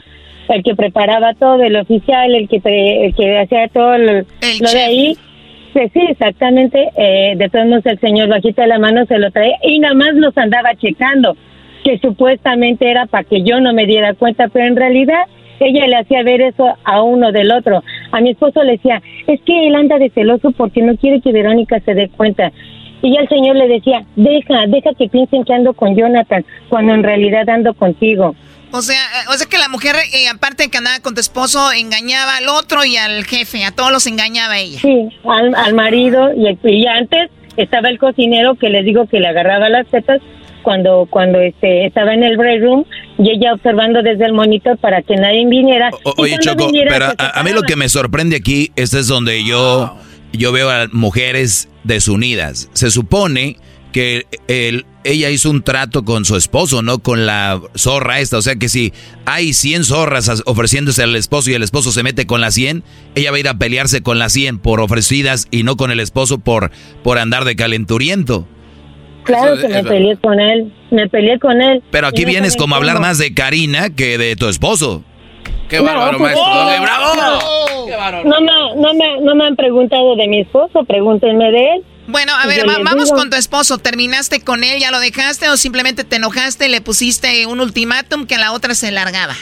el 0.49 0.61
que 0.63 0.75
preparaba 0.75 1.33
todo, 1.35 1.63
el 1.63 1.77
oficial, 1.77 2.35
el 2.35 2.49
que, 2.49 2.57
el 3.05 3.15
que 3.15 3.39
hacía 3.39 3.69
todo 3.69 3.97
lo, 3.97 4.11
lo 4.13 4.71
de 4.73 4.81
ahí. 4.81 5.17
Pues 5.71 5.89
sí, 5.93 6.01
exactamente. 6.09 6.89
Eh, 6.97 7.33
de 7.37 7.47
todos 7.49 7.65
modos 7.67 7.85
el 7.85 7.99
señor 8.01 8.27
bajita 8.27 8.63
de 8.63 8.67
la 8.67 8.79
mano 8.79 9.05
se 9.05 9.17
lo 9.19 9.31
traía 9.31 9.55
y 9.63 9.79
nada 9.79 9.93
más 9.93 10.13
nos 10.15 10.37
andaba 10.37 10.75
checando, 10.75 11.37
que 11.83 11.99
supuestamente 11.99 12.89
era 12.89 13.05
para 13.05 13.23
que 13.23 13.43
yo 13.43 13.59
no 13.59 13.73
me 13.73 13.85
diera 13.85 14.13
cuenta, 14.13 14.47
pero 14.47 14.65
en 14.65 14.75
realidad 14.75 15.21
ella 15.59 15.87
le 15.87 15.97
hacía 15.97 16.23
ver 16.23 16.41
eso 16.41 16.65
a 16.83 17.01
uno 17.01 17.31
del 17.31 17.51
otro. 17.51 17.83
A 18.11 18.21
mi 18.21 18.31
esposo 18.31 18.63
le 18.63 18.73
decía, 18.73 19.01
es 19.27 19.41
que 19.41 19.67
él 19.67 19.75
anda 19.75 19.97
de 19.97 20.09
celoso 20.09 20.51
porque 20.51 20.81
no 20.81 20.95
quiere 20.97 21.21
que 21.21 21.31
Verónica 21.31 21.79
se 21.81 21.93
dé 21.93 22.09
cuenta. 22.09 22.51
Y 23.01 23.13
ya 23.13 23.21
el 23.21 23.29
señor 23.29 23.55
le 23.55 23.67
decía, 23.67 24.03
deja, 24.15 24.65
deja 24.67 24.91
que 24.97 25.07
piensen 25.07 25.43
que 25.43 25.53
ando 25.53 25.73
con 25.73 25.95
Jonathan, 25.95 26.45
cuando 26.67 26.93
en 26.93 27.03
realidad 27.03 27.47
ando 27.49 27.73
contigo. 27.73 28.35
O 28.71 28.81
sea, 28.81 28.97
eh, 28.97 29.25
o 29.29 29.33
sea 29.33 29.47
que 29.47 29.57
la 29.57 29.69
mujer, 29.69 29.95
eh, 30.13 30.27
aparte 30.27 30.63
de 30.63 30.69
que 30.69 30.77
andaba 30.77 30.99
con 30.99 31.15
tu 31.15 31.21
esposo, 31.21 31.71
engañaba 31.71 32.37
al 32.37 32.49
otro 32.49 32.85
y 32.85 32.97
al 32.97 33.23
jefe. 33.25 33.63
A 33.63 33.71
todos 33.71 33.91
los 33.91 34.05
engañaba 34.05 34.57
ella. 34.57 34.79
Sí, 34.79 35.09
al, 35.25 35.55
al 35.55 35.73
marido 35.73 36.31
y, 36.35 36.57
y 36.63 36.85
antes 36.85 37.31
estaba 37.57 37.89
el 37.89 37.97
cocinero 37.97 38.55
que 38.55 38.69
les 38.69 38.85
digo 38.85 39.07
que 39.07 39.19
le 39.19 39.27
agarraba 39.27 39.69
las 39.69 39.87
tetas 39.87 40.21
cuando 40.63 41.07
cuando 41.09 41.39
este 41.39 41.85
estaba 41.85 42.13
en 42.13 42.23
el 42.23 42.37
break 42.37 42.61
room 42.61 42.85
y 43.17 43.31
ella 43.31 43.53
observando 43.53 44.01
desde 44.01 44.25
el 44.25 44.33
monitor 44.33 44.77
para 44.77 45.01
que 45.01 45.15
nadie 45.15 45.45
viniera. 45.47 45.89
O- 46.03 46.13
oye, 46.17 46.37
Choco, 46.39 46.67
viniera, 46.67 46.91
pero 46.91 47.05
a, 47.17 47.39
a 47.39 47.43
mí 47.43 47.51
lo 47.51 47.61
que 47.63 47.75
me 47.75 47.89
sorprende 47.89 48.35
aquí, 48.37 48.71
este 48.75 48.99
es 48.99 49.07
donde 49.07 49.43
yo, 49.45 49.95
yo 50.33 50.51
veo 50.51 50.69
a 50.69 50.87
mujeres 50.91 51.69
desunidas. 51.83 52.69
Se 52.73 52.91
supone 52.91 53.57
que 53.91 54.25
el, 54.47 54.85
ella 55.03 55.31
hizo 55.31 55.49
un 55.49 55.63
trato 55.63 56.05
con 56.05 56.23
su 56.23 56.35
esposo, 56.35 56.83
no 56.83 56.99
con 56.99 57.25
la 57.25 57.59
zorra 57.75 58.19
esta. 58.19 58.37
O 58.37 58.41
sea 58.43 58.55
que 58.55 58.69
si 58.69 58.93
hay 59.25 59.53
100 59.53 59.83
zorras 59.85 60.29
as- 60.29 60.43
ofreciéndose 60.45 61.01
al 61.01 61.15
esposo 61.15 61.49
y 61.49 61.55
el 61.55 61.63
esposo 61.63 61.91
se 61.91 62.03
mete 62.03 62.27
con 62.27 62.39
la 62.39 62.51
100, 62.51 62.83
ella 63.15 63.31
va 63.31 63.37
a 63.37 63.39
ir 63.39 63.47
a 63.47 63.55
pelearse 63.57 64.03
con 64.03 64.19
las 64.19 64.33
100 64.33 64.59
por 64.59 64.79
ofrecidas 64.79 65.47
y 65.49 65.63
no 65.63 65.75
con 65.75 65.89
el 65.89 65.99
esposo 65.99 66.37
por, 66.37 66.69
por 67.03 67.17
andar 67.17 67.45
de 67.45 67.55
calenturiento. 67.55 68.47
Claro 69.37 69.53
Eso- 69.53 69.61
que 69.61 69.67
me 69.73 69.79
eso- 69.79 69.89
peleé 69.89 70.17
con 70.17 70.39
él, 70.39 70.71
me 70.91 71.07
peleé 71.07 71.39
con 71.39 71.61
él. 71.61 71.83
Pero 71.91 72.07
aquí 72.07 72.25
vienes 72.25 72.55
como 72.55 72.75
a 72.75 72.77
hablar 72.79 72.99
más 72.99 73.17
de 73.17 73.33
Karina 73.33 73.89
que 73.95 74.17
de 74.17 74.35
tu 74.35 74.47
esposo. 74.49 75.03
Qué 75.69 75.77
No, 75.77 75.83
bárbaro, 75.83 76.17
pues, 76.17 76.33
maestro. 76.33 76.53
no, 76.53 76.59
Doble, 76.63 76.79
¡Bravo! 76.79 77.15
no. 77.15 78.23
No 78.23 78.41
me, 78.41 78.81
no, 78.81 78.93
me, 78.93 79.21
no 79.21 79.35
me 79.35 79.45
han 79.45 79.55
preguntado 79.55 80.15
de 80.15 80.27
mi 80.27 80.41
esposo, 80.41 80.83
pregúntenme 80.85 81.51
de 81.51 81.59
él. 81.75 81.83
Bueno, 82.07 82.31
a 82.35 82.47
ver, 82.47 82.67
va- 82.67 82.79
vamos 82.83 83.05
digo, 83.05 83.17
con 83.17 83.29
tu 83.29 83.35
esposo. 83.35 83.77
¿Terminaste 83.77 84.41
con 84.43 84.63
él? 84.63 84.79
¿Ya 84.79 84.89
lo 84.89 84.99
dejaste 84.99 85.47
o 85.49 85.57
simplemente 85.57 86.03
te 86.03 86.15
enojaste 86.15 86.67
y 86.67 86.69
le 86.71 86.81
pusiste 86.81 87.45
un 87.45 87.59
ultimátum 87.59 88.25
que 88.25 88.35
a 88.35 88.39
la 88.39 88.51
otra 88.53 88.73
se 88.73 88.91
largaba? 88.91 89.35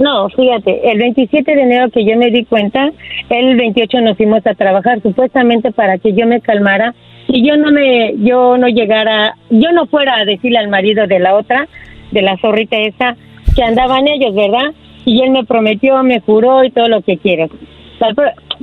No, 0.00 0.28
fíjate, 0.30 0.90
el 0.90 0.98
27 0.98 1.54
de 1.54 1.62
enero 1.62 1.90
que 1.90 2.04
yo 2.04 2.16
me 2.16 2.30
di 2.30 2.44
cuenta, 2.44 2.90
el 3.28 3.56
28 3.56 4.00
nos 4.00 4.16
fuimos 4.16 4.44
a 4.46 4.54
trabajar 4.54 5.00
supuestamente 5.02 5.70
para 5.70 5.98
que 5.98 6.12
yo 6.14 6.26
me 6.26 6.40
calmara 6.40 6.94
y 7.28 7.46
yo 7.46 7.56
no 7.56 7.70
me, 7.70 8.14
yo 8.18 8.58
no 8.58 8.68
llegara, 8.68 9.36
yo 9.50 9.72
no 9.72 9.86
fuera 9.86 10.16
a 10.16 10.24
decirle 10.24 10.58
al 10.58 10.68
marido 10.68 11.06
de 11.06 11.18
la 11.18 11.34
otra, 11.34 11.68
de 12.10 12.22
la 12.22 12.36
zorrita 12.38 12.76
esa, 12.76 13.16
que 13.54 13.62
andaban 13.62 14.08
ellos, 14.08 14.34
¿verdad? 14.34 14.72
Y 15.04 15.22
él 15.22 15.30
me 15.30 15.44
prometió, 15.44 16.02
me 16.02 16.20
juró 16.20 16.64
y 16.64 16.70
todo 16.70 16.88
lo 16.88 17.02
que 17.02 17.18
quieras. 17.18 17.50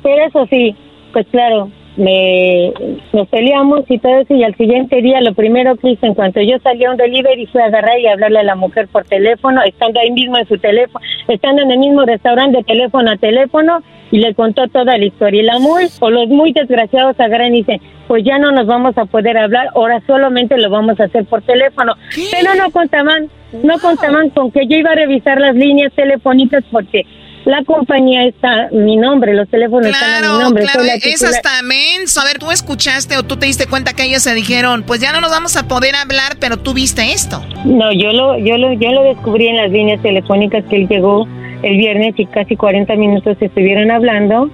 Pero 0.04 0.26
eso 0.26 0.46
sí, 0.50 0.76
pues 1.14 1.28
claro, 1.28 1.72
me, 1.98 2.74
nos 3.14 3.28
peleamos 3.28 3.82
y 3.90 3.98
todo 4.00 4.20
eso 4.20 4.34
y 4.34 4.44
al 4.44 4.56
siguiente 4.56 5.02
día 5.02 5.22
lo 5.22 5.34
primero 5.34 5.76
que 5.76 5.92
hice 5.92 6.08
en 6.08 6.14
cuanto 6.14 6.42
yo 6.42 6.58
salí 6.60 6.86
a 6.86 6.92
un 6.92 6.98
delivery 6.98 7.46
fue 7.48 7.62
agarrar 7.62 8.00
y 8.00 8.08
hablarle 8.08 8.40
a 8.40 8.44
la 8.44 8.56
mujer 8.56 8.88
por 8.88 9.06
teléfono, 9.06 9.62
estando 9.64 10.00
ahí 10.00 10.12
mismo 10.12 10.38
en 10.38 10.48
su 10.48 10.58
teléfono, 10.58 11.04
estando 11.28 11.62
en 11.62 11.72
el 11.72 11.80
mismo 11.80 12.04
restaurante 12.06 12.64
teléfono 12.64 13.12
a 13.12 13.18
teléfono 13.18 13.82
y 14.12 14.20
le 14.20 14.34
contó 14.34 14.68
toda 14.68 14.98
la 14.98 15.06
historia. 15.06 15.42
Y 15.42 15.46
la 15.46 15.60
muy, 15.60 15.86
o 16.00 16.10
los 16.10 16.28
muy 16.30 16.52
desgraciados 16.52 17.20
agarran 17.20 17.54
y 17.54 17.60
dicen, 17.60 17.82
pues 18.08 18.24
ya 18.24 18.40
no 18.40 18.52
nos 18.52 18.66
vamos 18.66 18.98
a 18.98 19.06
poder 19.06 19.38
hablar, 19.38 19.70
ahora 19.76 20.02
solamente 20.08 20.58
lo 20.58 20.70
vamos 20.70 21.00
a 21.00 21.04
hacer 21.04 21.26
por 21.26 21.42
teléfono. 21.44 21.94
Pero 22.32 22.56
no 22.56 22.72
contaban, 22.72 23.30
no 23.64 23.78
contaban 23.80 24.30
con 24.32 24.52
que 24.52 24.66
yo 24.68 24.78
iba 24.78 24.92
a 24.92 24.96
revisar 24.96 25.40
las 25.40 25.56
líneas 25.56 25.94
telefónicas 25.94 26.64
porque 26.72 27.06
la 27.46 27.64
compañía 27.64 28.26
está 28.26 28.70
mi 28.72 28.98
nombre, 28.98 29.34
los 29.34 29.50
teléfonos 29.50 29.88
están 29.88 30.24
a 30.24 30.34
mi 30.34 30.40
nombre. 30.40 30.64
claro, 30.64 30.84
es 30.84 31.24
hasta 31.24 31.62
menso. 31.64 32.22
A 32.22 32.26
ver, 32.26 32.40
tú 32.40 32.52
escuchaste 32.52 33.18
o 33.18 33.24
tú 33.24 33.38
te 33.38 33.46
diste 33.46 33.68
cuenta 33.68 33.94
que 33.94 34.04
ellos 34.04 34.24
se 34.24 34.34
dijeron, 34.34 34.84
pues 34.84 35.00
ya 35.00 35.12
no 35.12 35.22
nos 35.22 35.32
vamos 35.32 35.56
a 35.58 35.68
poder 35.68 35.96
hablar, 35.96 36.38
pero 36.40 36.58
tú 36.58 36.74
viste 36.74 37.12
esto. 37.12 37.42
No, 37.66 37.92
yo 37.92 38.12
lo, 38.12 38.38
yo 38.38 38.58
lo, 38.58 38.74
yo 38.74 38.92
lo 38.92 39.04
descubrí 39.04 39.48
en 39.48 39.58
las 39.58 39.72
líneas 39.72 40.02
telefónicas 40.02 40.64
que 40.66 40.76
él 40.76 40.88
llegó 40.88 41.28
el 41.64 41.78
viernes 41.78 42.14
y 42.18 42.26
casi 42.26 42.56
40 42.56 42.96
minutos 42.96 43.38
estuvieron 43.40 43.92
hablando 43.92 44.50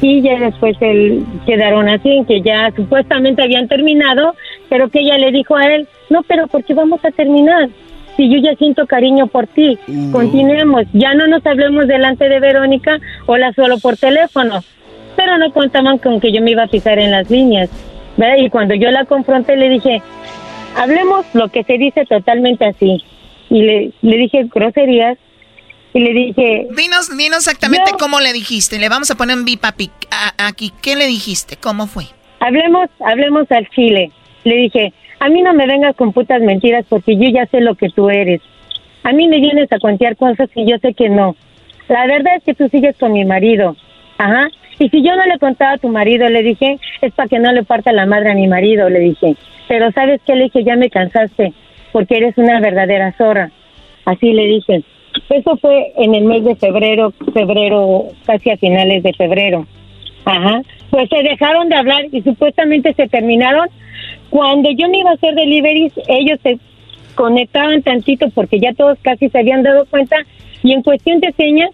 y 0.00 0.22
ya 0.22 0.38
después 0.38 0.76
él 0.80 1.24
quedaron 1.46 1.88
así, 1.88 2.10
en 2.10 2.24
que 2.24 2.40
ya 2.40 2.70
supuestamente 2.74 3.42
habían 3.42 3.68
terminado, 3.68 4.34
pero 4.68 4.88
que 4.88 5.00
ella 5.00 5.18
le 5.18 5.30
dijo 5.30 5.56
a 5.56 5.66
él, 5.66 5.88
no, 6.10 6.22
pero 6.22 6.46
¿por 6.46 6.64
qué 6.64 6.74
vamos 6.74 7.04
a 7.04 7.10
terminar? 7.10 7.68
Si 8.16 8.28
yo 8.28 8.38
ya 8.40 8.54
siento 8.56 8.86
cariño 8.86 9.26
por 9.26 9.46
ti, 9.46 9.78
continuemos, 10.12 10.84
ya 10.92 11.14
no 11.14 11.26
nos 11.26 11.44
hablemos 11.46 11.86
delante 11.86 12.28
de 12.28 12.40
Verónica, 12.40 12.98
hola 13.26 13.52
solo 13.54 13.78
por 13.78 13.96
teléfono, 13.96 14.62
pero 15.16 15.38
no 15.38 15.52
contaban 15.52 15.98
con 15.98 16.20
que 16.20 16.32
yo 16.32 16.42
me 16.42 16.50
iba 16.50 16.64
a 16.64 16.68
fijar 16.68 16.98
en 16.98 17.10
las 17.10 17.30
líneas, 17.30 17.70
¿verdad? 18.16 18.36
Y 18.38 18.50
cuando 18.50 18.74
yo 18.74 18.90
la 18.90 19.04
confronté 19.06 19.56
le 19.56 19.70
dije, 19.70 20.02
hablemos 20.76 21.24
lo 21.32 21.48
que 21.48 21.64
se 21.64 21.78
dice 21.78 22.04
totalmente 22.04 22.66
así. 22.66 23.02
Y 23.50 23.62
le, 23.62 23.92
le 24.02 24.16
dije 24.16 24.48
groserías 24.52 25.18
Y 25.94 26.00
le 26.00 26.12
dije... 26.14 26.68
Dinos, 26.74 27.14
dinos 27.16 27.38
exactamente 27.38 27.92
cómo 27.98 28.20
le 28.20 28.32
dijiste. 28.32 28.78
Le 28.78 28.88
vamos 28.88 29.10
a 29.10 29.14
poner 29.14 29.36
un 29.36 29.44
bip 29.44 29.62
aquí. 29.64 29.90
¿Qué 30.80 30.96
le 30.96 31.06
dijiste? 31.06 31.56
¿Cómo 31.56 31.86
fue? 31.86 32.04
Hablemos, 32.40 32.88
hablemos 33.04 33.50
al 33.50 33.68
chile. 33.70 34.10
Le 34.44 34.56
dije, 34.56 34.92
a 35.22 35.28
mí 35.28 35.40
no 35.40 35.54
me 35.54 35.68
vengas 35.68 35.94
con 35.94 36.12
putas 36.12 36.42
mentiras 36.42 36.84
porque 36.88 37.16
yo 37.16 37.30
ya 37.32 37.46
sé 37.46 37.60
lo 37.60 37.76
que 37.76 37.90
tú 37.90 38.10
eres. 38.10 38.40
A 39.04 39.12
mí 39.12 39.28
me 39.28 39.38
vienes 39.38 39.70
a 39.70 39.78
cuantear 39.78 40.16
cosas 40.16 40.50
y 40.56 40.68
yo 40.68 40.78
sé 40.78 40.94
que 40.94 41.08
no. 41.08 41.36
La 41.88 42.08
verdad 42.08 42.34
es 42.38 42.42
que 42.42 42.54
tú 42.54 42.68
sigues 42.68 42.96
con 42.96 43.12
mi 43.12 43.24
marido. 43.24 43.76
Ajá. 44.18 44.48
Y 44.80 44.88
si 44.88 45.00
yo 45.00 45.14
no 45.14 45.24
le 45.24 45.38
contaba 45.38 45.74
a 45.74 45.78
tu 45.78 45.88
marido, 45.90 46.28
le 46.28 46.42
dije, 46.42 46.76
es 47.00 47.12
para 47.14 47.28
que 47.28 47.38
no 47.38 47.52
le 47.52 47.62
parta 47.62 47.92
la 47.92 48.04
madre 48.04 48.32
a 48.32 48.34
mi 48.34 48.48
marido, 48.48 48.88
le 48.88 48.98
dije. 48.98 49.36
Pero 49.68 49.92
¿sabes 49.92 50.20
qué? 50.26 50.34
Le 50.34 50.44
dije, 50.44 50.64
ya 50.64 50.74
me 50.74 50.90
cansaste 50.90 51.52
porque 51.92 52.16
eres 52.16 52.36
una 52.36 52.58
verdadera 52.58 53.12
zorra. 53.12 53.52
Así 54.04 54.32
le 54.32 54.46
dije. 54.46 54.82
Eso 55.30 55.56
fue 55.58 55.92
en 55.98 56.16
el 56.16 56.24
mes 56.24 56.42
de 56.42 56.56
febrero, 56.56 57.12
febrero, 57.32 58.06
casi 58.26 58.50
a 58.50 58.56
finales 58.56 59.04
de 59.04 59.12
febrero. 59.12 59.68
Ajá. 60.24 60.62
Pues 60.90 61.08
se 61.08 61.22
dejaron 61.22 61.68
de 61.68 61.76
hablar 61.76 62.06
y 62.10 62.22
supuestamente 62.22 62.92
se 62.94 63.06
terminaron. 63.06 63.68
Cuando 64.32 64.70
yo 64.70 64.88
me 64.88 65.00
iba 65.00 65.10
a 65.10 65.12
hacer 65.12 65.34
deliveries, 65.34 65.92
ellos 66.08 66.38
se 66.42 66.58
conectaban 67.14 67.82
tantito 67.82 68.30
porque 68.30 68.58
ya 68.58 68.72
todos 68.72 68.98
casi 69.02 69.28
se 69.28 69.38
habían 69.38 69.62
dado 69.62 69.84
cuenta 69.84 70.16
y 70.62 70.72
en 70.72 70.82
cuestión 70.82 71.20
de 71.20 71.32
señas, 71.32 71.68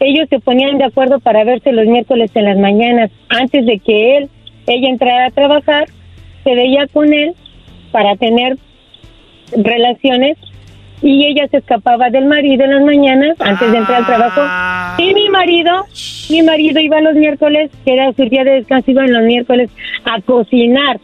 ellos 0.00 0.26
se 0.30 0.40
ponían 0.40 0.78
de 0.78 0.84
acuerdo 0.84 1.20
para 1.20 1.44
verse 1.44 1.72
los 1.72 1.84
miércoles 1.84 2.30
en 2.34 2.46
las 2.46 2.56
mañanas. 2.56 3.10
Antes 3.28 3.66
de 3.66 3.80
que 3.80 4.16
él, 4.16 4.30
ella 4.66 4.88
entrara 4.88 5.26
a 5.26 5.30
trabajar, 5.30 5.88
se 6.42 6.54
veía 6.54 6.86
con 6.86 7.12
él 7.12 7.34
para 7.92 8.16
tener 8.16 8.56
relaciones 9.52 10.38
y 11.02 11.26
ella 11.26 11.48
se 11.48 11.58
escapaba 11.58 12.08
del 12.08 12.24
marido 12.24 12.64
en 12.64 12.76
las 12.76 12.82
mañanas 12.82 13.36
antes 13.40 13.72
de 13.72 13.76
entrar 13.76 13.98
al 13.98 14.06
trabajo. 14.06 15.02
Y 15.02 15.12
mi 15.12 15.28
marido, 15.28 15.84
mi 16.30 16.40
marido 16.44 16.80
iba 16.80 16.98
los 17.02 17.14
miércoles, 17.14 17.70
que 17.84 17.92
era 17.92 18.10
su 18.14 18.24
día 18.24 18.44
de 18.44 18.52
descanso, 18.52 18.90
iba 18.90 19.04
en 19.04 19.12
los 19.12 19.24
miércoles 19.24 19.70
a 20.06 20.18
cocinar. 20.22 20.98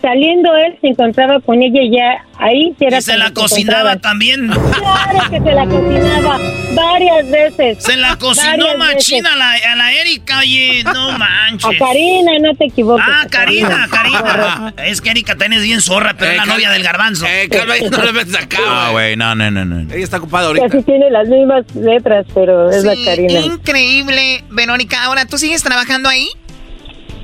Saliendo 0.00 0.54
él 0.56 0.78
se 0.80 0.88
encontraba 0.88 1.40
con 1.40 1.60
ella 1.60 1.82
y 1.82 1.90
ya 1.96 2.24
ahí 2.38 2.74
era 2.78 2.98
y 2.98 3.02
se 3.02 3.16
la 3.16 3.32
cocinaba 3.32 3.96
también. 3.96 4.48
Claro 4.48 5.30
que 5.30 5.40
se 5.40 5.52
la 5.52 5.66
cocinaba 5.66 6.38
varias 6.74 7.30
veces. 7.30 7.82
Se 7.82 7.96
la 7.96 8.16
cocinó 8.16 8.76
machina 8.78 9.32
a 9.32 9.36
la, 9.36 9.50
a 9.72 9.74
la, 9.74 9.92
Erika, 9.94 10.38
oye, 10.38 10.84
no 10.84 11.12
manches. 11.18 11.64
A 11.64 11.84
Karina, 11.84 12.32
no 12.40 12.54
te 12.54 12.66
equivoques. 12.66 13.04
Ah, 13.08 13.26
Karina, 13.28 13.88
Karina. 13.90 14.74
es 14.84 15.00
que 15.00 15.10
Erika 15.10 15.34
tenés 15.34 15.62
bien 15.62 15.80
zorra, 15.80 16.14
pero 16.16 16.30
es 16.30 16.36
la 16.36 16.46
novia 16.46 16.70
del 16.70 16.84
garbanzo. 16.84 17.26
Eh, 17.26 17.48
calma, 17.50 17.74
no 17.90 18.04
le 18.04 18.12
metes 18.12 18.36
acá. 18.36 18.58
No, 18.64 18.92
güey, 18.92 19.16
no, 19.16 19.34
no, 19.34 19.50
no, 19.50 19.64
no. 19.64 19.80
Ella 19.92 20.04
está 20.04 20.18
ocupada 20.18 20.46
ahorita. 20.46 20.68
Casi 20.68 20.84
tiene 20.84 21.10
las 21.10 21.26
mismas 21.28 21.64
letras, 21.74 22.24
pero 22.34 22.70
es 22.70 22.84
la 22.84 22.94
Karina. 23.04 23.40
Increíble, 23.40 24.44
Verónica. 24.50 25.02
Ahora, 25.04 25.26
¿tú 25.26 25.38
sigues 25.38 25.62
trabajando 25.64 26.08
ahí? 26.08 26.28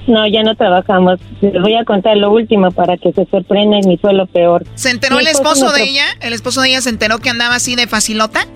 No, 0.07 0.27
ya 0.27 0.43
no 0.43 0.55
trabajamos. 0.55 1.19
Les 1.41 1.61
voy 1.61 1.75
a 1.75 1.85
contar 1.85 2.17
lo 2.17 2.31
último 2.31 2.71
para 2.71 2.97
que 2.97 3.13
se 3.13 3.25
sorprendan 3.27 3.91
y 3.91 3.97
fue 3.97 4.13
lo 4.13 4.27
peor. 4.27 4.65
¿Se 4.75 4.91
enteró 4.91 5.19
el 5.19 5.27
esposo, 5.27 5.73
de 5.73 5.83
ella? 5.83 6.05
¿El 6.21 6.33
esposo 6.33 6.61
de 6.61 6.69
ella 6.69 6.81
se 6.81 6.91
enteró 6.91 7.19
que 7.19 7.31
andaba 7.31 7.55
así 7.55 7.75
de 7.75 7.87
facilota? 7.87 8.47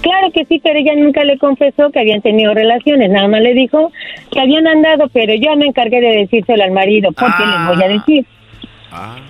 Claro 0.00 0.30
que 0.32 0.44
sí, 0.44 0.60
pero 0.62 0.78
ella 0.78 0.94
nunca 0.96 1.24
le 1.24 1.36
confesó 1.38 1.90
que 1.90 1.98
habían 1.98 2.22
tenido 2.22 2.54
relaciones. 2.54 3.10
Nada 3.10 3.28
más 3.28 3.40
le 3.40 3.54
dijo 3.54 3.92
que 4.30 4.40
habían 4.40 4.66
andado, 4.66 5.08
pero 5.12 5.34
yo 5.34 5.56
me 5.56 5.66
encargué 5.66 6.00
de 6.00 6.18
decírselo 6.18 6.62
al 6.62 6.70
marido. 6.70 7.10
porque 7.12 7.42
les 7.44 7.66
voy 7.66 7.84
a 7.84 7.88
decir? 7.88 8.26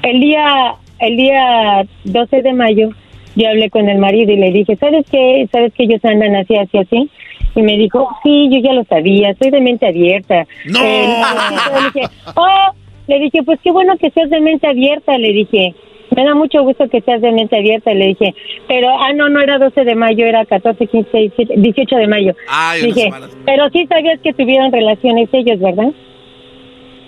El 0.02 0.20
día 0.20 0.76
el 0.98 1.16
día 1.16 1.86
12 2.04 2.42
de 2.42 2.52
mayo 2.52 2.90
yo 3.36 3.48
hablé 3.48 3.68
con 3.68 3.88
el 3.88 3.98
marido 3.98 4.32
y 4.32 4.36
le 4.36 4.50
dije, 4.50 4.76
¿sabes 4.76 5.04
qué? 5.10 5.46
¿Sabes 5.52 5.72
que 5.74 5.84
ellos 5.84 6.02
andan 6.04 6.34
así, 6.36 6.56
así, 6.56 6.78
así? 6.78 7.10
Y 7.56 7.62
me 7.62 7.76
dijo, 7.78 8.06
sí, 8.22 8.48
yo 8.52 8.60
ya 8.60 8.74
lo 8.74 8.84
sabía, 8.84 9.34
soy 9.40 9.50
de 9.50 9.62
mente 9.62 9.86
abierta. 9.86 10.46
¡No! 10.66 10.78
Eh, 10.78 11.22
le 11.74 11.84
dije, 11.86 12.14
oh, 12.36 12.72
le 13.06 13.18
dije, 13.18 13.42
pues 13.42 13.58
qué 13.64 13.72
bueno 13.72 13.96
que 13.96 14.10
seas 14.10 14.28
de 14.28 14.40
mente 14.40 14.68
abierta, 14.68 15.16
le 15.16 15.32
dije. 15.32 15.74
Me 16.14 16.24
da 16.24 16.34
mucho 16.34 16.62
gusto 16.62 16.88
que 16.88 17.00
seas 17.00 17.22
de 17.22 17.32
mente 17.32 17.56
abierta, 17.56 17.94
le 17.94 18.08
dije. 18.08 18.34
Pero, 18.68 18.88
ah, 18.90 19.12
no, 19.14 19.30
no 19.30 19.40
era 19.40 19.58
12 19.58 19.84
de 19.84 19.94
mayo, 19.94 20.26
era 20.26 20.44
14, 20.44 20.86
15, 20.86 21.18
17, 21.18 21.54
18 21.56 21.96
de 21.96 22.06
mayo. 22.06 22.34
Ay, 22.48 22.82
dije, 22.82 23.10
pero 23.46 23.70
sí 23.70 23.86
sabías 23.86 24.20
que 24.20 24.34
tuvieron 24.34 24.70
relaciones 24.70 25.30
ellos, 25.32 25.58
¿verdad? 25.58 25.92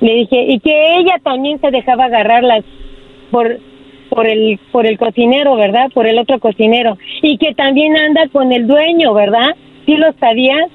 Le 0.00 0.14
dije, 0.14 0.44
y 0.48 0.60
que 0.60 0.96
ella 0.96 1.18
también 1.22 1.60
se 1.60 1.70
dejaba 1.70 2.06
agarrarlas 2.06 2.64
por 3.30 3.58
por 4.08 4.26
el 4.26 4.58
por 4.72 4.86
el 4.86 4.98
cocinero, 4.98 5.56
¿verdad? 5.56 5.90
Por 5.92 6.06
el 6.06 6.18
otro 6.18 6.38
cocinero. 6.38 6.96
Y 7.20 7.36
que 7.36 7.54
también 7.54 7.96
anda 7.96 8.28
con 8.28 8.52
el 8.52 8.66
dueño, 8.66 9.12
¿verdad? 9.12 9.54
¿Sí 9.88 9.96
lo 9.96 10.12
sabías? 10.20 10.68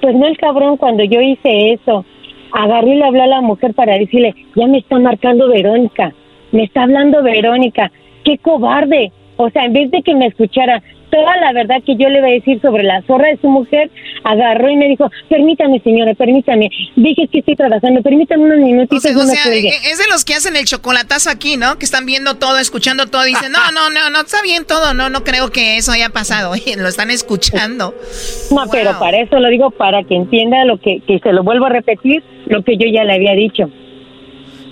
Pues 0.00 0.14
no 0.14 0.24
el 0.24 0.38
cabrón 0.38 0.76
cuando 0.76 1.02
yo 1.02 1.20
hice 1.20 1.72
eso. 1.72 2.04
Agarré 2.52 2.94
y 2.94 2.98
le 2.98 3.04
habló 3.04 3.24
a 3.24 3.26
la 3.26 3.40
mujer 3.40 3.74
para 3.74 3.98
decirle, 3.98 4.36
ya 4.54 4.68
me 4.68 4.78
está 4.78 5.00
marcando 5.00 5.48
Verónica, 5.48 6.14
me 6.52 6.62
está 6.62 6.84
hablando 6.84 7.24
Verónica, 7.24 7.90
qué 8.22 8.38
cobarde. 8.38 9.10
O 9.36 9.50
sea, 9.50 9.64
en 9.64 9.72
vez 9.72 9.90
de 9.90 10.00
que 10.00 10.14
me 10.14 10.26
escuchara, 10.26 10.80
toda 11.16 11.36
la 11.38 11.52
verdad 11.54 11.76
que 11.84 11.96
yo 11.96 12.10
le 12.10 12.18
iba 12.18 12.28
a 12.28 12.30
decir 12.30 12.60
sobre 12.60 12.82
la 12.82 13.00
zorra 13.06 13.28
de 13.28 13.38
su 13.40 13.48
mujer, 13.48 13.90
agarró 14.22 14.68
y 14.68 14.76
me 14.76 14.86
dijo, 14.86 15.10
permítame 15.30 15.80
señora, 15.80 16.12
permítame, 16.14 16.68
dije 16.94 17.26
que 17.32 17.38
estoy 17.38 17.56
trabajando, 17.56 18.02
permítame 18.02 18.44
unos 18.44 18.58
minutitos. 18.58 18.98
O 18.98 19.00
sea, 19.00 19.16
o 19.16 19.24
sea 19.24 19.54
es 19.54 19.98
de 19.98 20.04
los 20.10 20.26
que 20.26 20.34
hacen 20.34 20.56
el 20.56 20.66
chocolatazo 20.66 21.30
aquí, 21.30 21.56
¿no? 21.56 21.78
Que 21.78 21.86
están 21.86 22.04
viendo 22.04 22.34
todo, 22.34 22.58
escuchando 22.58 23.06
todo, 23.06 23.26
y 23.26 23.30
dicen, 23.30 23.50
no, 23.50 23.72
no, 23.72 23.88
no, 23.88 24.10
no, 24.10 24.20
está 24.20 24.42
bien 24.42 24.66
todo, 24.66 24.92
no, 24.92 25.08
no 25.08 25.24
creo 25.24 25.50
que 25.50 25.78
eso 25.78 25.92
haya 25.92 26.10
pasado, 26.10 26.52
lo 26.76 26.88
están 26.88 27.10
escuchando. 27.10 27.94
No, 28.50 28.64
pero 28.70 28.98
para 28.98 29.18
eso 29.18 29.38
lo 29.38 29.48
digo, 29.48 29.70
para 29.70 30.04
que 30.04 30.16
entienda 30.16 30.66
lo 30.66 30.78
que, 30.78 31.00
que 31.06 31.18
se 31.18 31.32
lo 31.32 31.42
vuelvo 31.42 31.66
a 31.66 31.70
repetir, 31.70 32.22
lo 32.46 32.62
que 32.62 32.76
yo 32.76 32.86
ya 32.92 33.04
le 33.04 33.14
había 33.14 33.32
dicho. 33.32 33.70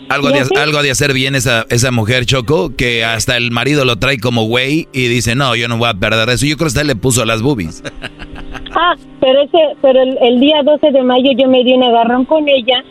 Algo 0.09 0.31
de, 0.31 0.43
algo 0.61 0.83
de 0.83 0.91
hacer 0.91 1.13
bien 1.13 1.35
esa, 1.35 1.65
esa 1.71 1.91
mujer, 1.91 2.27
Choco, 2.27 2.75
que 2.77 3.05
hasta 3.05 3.37
el 3.37 3.51
marido 3.51 3.85
lo 3.85 3.97
trae 3.97 4.19
como 4.19 4.45
güey 4.45 4.87
y 4.93 5.09
dice, 5.09 5.35
no, 5.35 5.57
yo 5.57 5.69
no 5.69 5.79
voy 5.79 5.89
a 5.89 5.95
perder 5.95 6.29
eso. 6.29 6.47
Yo 6.47 6.57
creo 6.57 6.67
que 6.67 6.79
usted 6.79 6.85
le 6.85 6.97
puso 6.97 7.25
las 7.25 7.43
boobies. 7.43 7.83
Ah, 8.77 8.97
pero 9.21 9.43
ese, 9.43 9.77
pero 9.83 10.03
el, 10.03 10.41
día 10.41 10.63
12 10.65 10.91
de 10.91 11.03
mayo 11.05 11.31
yo 11.39 11.49
me 11.49 11.63
di 11.63 11.75
un 11.75 11.85
agarrón 11.85 12.25
con 12.25 12.49
ella. 12.49 12.83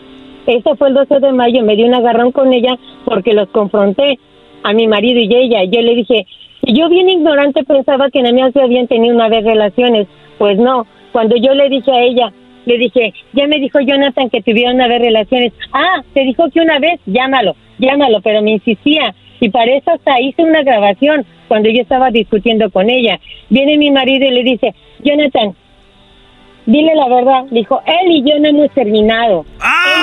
Ese 0.48 0.76
fue 0.78 0.88
el 0.88 0.94
12 0.94 1.20
de 1.20 1.34
mayo, 1.34 1.62
me 1.62 1.76
di 1.76 1.84
un 1.84 1.94
agarrón 1.94 2.32
con 2.32 2.54
ella 2.54 2.78
porque 3.04 3.34
los 3.34 3.50
confronté 3.50 4.18
a 4.64 4.72
mi 4.72 4.88
marido 4.88 5.20
y 5.20 5.36
ella. 5.36 5.66
Yo 5.66 5.82
le 5.82 5.96
dije, 5.96 6.26
yo 6.62 6.88
bien 6.88 7.10
ignorante 7.10 7.66
pensaba 7.66 8.10
que 8.10 8.20
en 8.20 8.34
mí 8.34 8.42
se 8.54 8.62
habían 8.62 8.88
tenido 8.88 9.14
una 9.14 9.28
vez 9.28 9.44
relaciones. 9.44 10.08
Pues 10.38 10.58
no, 10.58 10.88
cuando 11.12 11.36
yo 11.36 11.54
le 11.54 11.68
dije 11.68 11.92
a 11.92 12.02
ella, 12.02 12.34
le 12.66 12.78
dije, 12.78 13.14
ya 13.34 13.48
me 13.48 13.60
dijo 13.60 13.80
Jonathan 13.80 14.30
que 14.30 14.42
tuvieron 14.42 14.76
una 14.76 14.88
vez 14.88 15.02
relaciones. 15.02 15.54
Ah, 15.72 16.02
te 16.14 16.22
dijo 16.22 16.50
que 16.50 16.62
una 16.62 16.80
vez, 16.80 17.00
llámalo, 17.06 17.56
llámalo, 17.78 18.22
pero 18.22 18.42
me 18.42 18.52
insistía. 18.52 19.14
Y 19.40 19.50
para 19.50 19.74
eso 19.76 19.92
hasta 19.92 20.22
hice 20.22 20.44
una 20.44 20.64
grabación 20.64 21.26
cuando 21.48 21.70
yo 21.70 21.82
estaba 21.82 22.10
discutiendo 22.12 22.70
con 22.72 22.90
ella. 22.90 23.20
Viene 23.50 23.78
mi 23.78 23.92
marido 23.92 24.26
y 24.26 24.32
le 24.32 24.44
dice, 24.44 24.74
Jonathan, 25.00 25.54
dile 26.66 26.96
la 26.96 27.10
verdad. 27.10 27.44
Dijo, 27.52 27.82
él 27.86 28.12
y 28.12 28.24
yo 28.24 28.40
no 28.40 28.48
hemos 28.48 28.72
terminado. 28.72 29.46
¡Ah! 29.60 29.94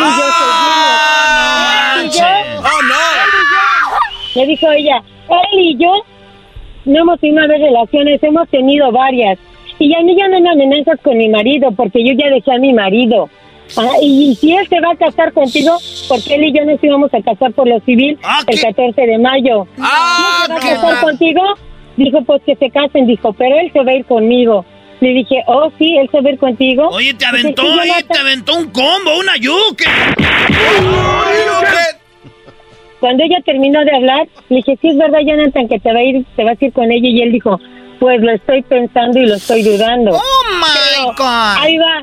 Él 1.97 2.07
y 2.07 2.11
yo 2.11 2.25
¡Oh, 2.59 2.83
no! 2.83 2.95
Le 4.35 4.47
dijo 4.47 4.71
ella, 4.71 5.03
él 5.29 5.59
y 5.59 5.77
yo 5.77 5.93
no 6.85 7.01
hemos 7.01 7.19
tenido 7.21 7.39
una 7.39 7.47
vez 7.47 7.61
relaciones, 7.63 8.23
hemos 8.23 8.49
tenido 8.49 8.93
varias 8.93 9.39
y 9.81 9.95
a 9.95 10.01
mí 10.03 10.15
ya 10.15 10.29
no 10.29 10.41
me 10.41 10.51
amenazas 10.51 11.01
con 11.01 11.17
mi 11.17 11.29
marido, 11.29 11.73
porque 11.73 12.05
yo 12.05 12.13
ya 12.13 12.29
dejé 12.29 12.53
a 12.53 12.59
mi 12.59 12.73
marido. 12.73 13.31
Ah, 13.77 13.97
y, 14.03 14.35
si 14.35 14.53
él 14.53 14.67
se 14.69 14.81
va 14.81 14.93
a 14.93 14.97
casar 14.97 15.33
contigo, 15.33 15.77
porque 16.09 16.35
él 16.35 16.45
y 16.45 16.53
yo 16.53 16.65
nos 16.65 16.83
íbamos 16.83 17.13
a 17.15 17.23
casar 17.23 17.53
por 17.53 17.67
lo 17.67 17.81
civil 17.81 18.19
ah, 18.23 18.43
el 18.47 18.61
14 18.61 19.01
de 19.01 19.19
mayo. 19.19 19.67
Ah, 19.79 20.43
¿Se 20.47 20.53
va 20.53 20.59
a 20.59 20.61
casar 20.61 21.01
contigo? 21.01 21.43
Dijo, 21.97 22.23
pues 22.23 22.43
que 22.45 22.57
se 22.57 22.71
casen, 22.71 23.07
dijo, 23.07 23.33
pero 23.33 23.59
él 23.59 23.71
se 23.73 23.83
va 23.83 23.93
a 23.93 23.95
ir 23.95 24.05
conmigo. 24.05 24.65
Le 25.01 25.11
dije, 25.11 25.43
oh, 25.47 25.71
sí, 25.79 25.97
él 25.97 26.11
se 26.11 26.21
va 26.21 26.29
a 26.29 26.33
ir 26.33 26.39
contigo. 26.39 26.89
Oye, 26.89 27.15
te 27.15 27.25
aventó, 27.25 27.63
oye, 27.63 28.05
te 28.07 28.19
aventó 28.19 28.57
un 28.59 28.71
combo, 28.71 29.19
una 29.19 29.37
yuque. 29.39 29.85
Cuando 32.99 33.25
ella 33.25 33.39
terminó 33.47 33.83
de 33.83 33.97
hablar, 33.97 34.29
le 34.51 34.57
dije, 34.57 34.77
sí, 34.83 34.89
es 34.89 34.99
verdad, 34.99 35.21
Jonathan, 35.25 35.69
que 35.69 35.79
te 35.79 35.91
va 35.91 36.01
a 36.01 36.03
ir, 36.03 36.25
te 36.37 36.45
vas 36.45 36.61
a 36.61 36.65
ir 36.67 36.73
con 36.73 36.93
ella. 36.93 37.09
Y 37.09 37.23
él 37.23 37.33
dijo, 37.33 37.59
pues 38.01 38.21
lo 38.23 38.33
estoy 38.33 38.63
pensando 38.63 39.21
y 39.21 39.27
lo 39.27 39.35
estoy 39.35 39.63
dudando. 39.63 40.13
Oh 40.13 40.43
my 40.59 41.07
God. 41.17 41.57
Ahí 41.59 41.77
va. 41.77 42.03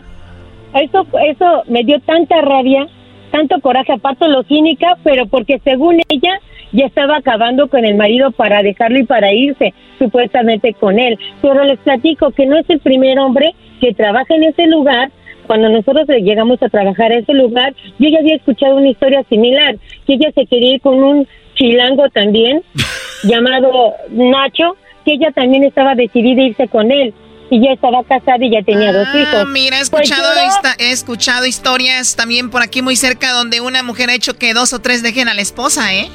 Eso, 0.79 1.07
eso 1.27 1.63
me 1.67 1.83
dio 1.83 1.99
tanta 2.01 2.39
rabia, 2.41 2.87
tanto 3.31 3.59
coraje, 3.61 3.93
aparte 3.93 4.27
lo 4.27 4.43
cínica, 4.43 4.95
pero 5.03 5.25
porque 5.25 5.59
según 5.63 5.99
ella 6.07 6.39
ya 6.71 6.85
estaba 6.85 7.17
acabando 7.17 7.67
con 7.67 7.83
el 7.83 7.95
marido 7.95 8.31
para 8.31 8.61
dejarlo 8.61 8.99
y 8.99 9.05
para 9.05 9.33
irse, 9.33 9.73
supuestamente 9.97 10.73
con 10.75 10.99
él. 10.99 11.17
Pero 11.41 11.63
les 11.63 11.79
platico 11.79 12.29
que 12.29 12.45
no 12.45 12.57
es 12.57 12.69
el 12.69 12.79
primer 12.79 13.17
hombre 13.19 13.55
que 13.81 13.95
trabaja 13.95 14.35
en 14.35 14.43
ese 14.43 14.67
lugar. 14.67 15.09
Cuando 15.47 15.69
nosotros 15.69 16.05
llegamos 16.09 16.61
a 16.61 16.69
trabajar 16.69 17.11
a 17.11 17.19
ese 17.19 17.33
lugar, 17.33 17.73
yo 17.97 18.09
ya 18.09 18.19
había 18.19 18.35
escuchado 18.35 18.75
una 18.75 18.89
historia 18.89 19.23
similar, 19.29 19.77
que 20.05 20.13
ella 20.13 20.29
se 20.35 20.45
quería 20.45 20.75
ir 20.75 20.81
con 20.81 21.01
un 21.01 21.27
chilango 21.55 22.07
también, 22.09 22.61
llamado 23.23 23.93
Nacho, 24.11 24.75
que 25.07 25.13
ella 25.13 25.31
también 25.31 25.63
estaba 25.63 25.95
decidida 25.95 26.41
a 26.41 26.45
irse 26.47 26.67
con 26.67 26.91
él. 26.91 27.13
y 27.49 27.61
ya 27.63 27.71
estaba 27.71 28.03
casada 28.03 28.43
y 28.43 28.51
ya 28.51 28.61
tenía 28.61 28.91
dos 28.91 29.07
Ah, 29.09 29.17
hijos. 29.17 29.47
Mira, 29.53 29.77
he 29.79 29.85
Pues 29.89 30.01
escuchado, 30.11 30.33
yo- 30.35 30.47
esta- 30.49 30.75
he 30.83 30.91
escuchado 30.91 31.45
historias 31.45 32.17
también 32.17 32.49
por 32.49 32.61
aquí 32.61 32.81
muy 32.81 32.97
cerca 32.97 33.31
donde 33.31 33.61
una 33.61 33.83
mujer 33.83 34.09
ha 34.09 34.15
hecho 34.15 34.33
que 34.37 34.53
dos 34.53 34.73
o 34.73 34.79
tres 34.79 35.01
dejen 35.01 35.29
a 35.29 35.33
la 35.33 35.39
esposa, 35.39 35.93
¿eh? 35.93 36.09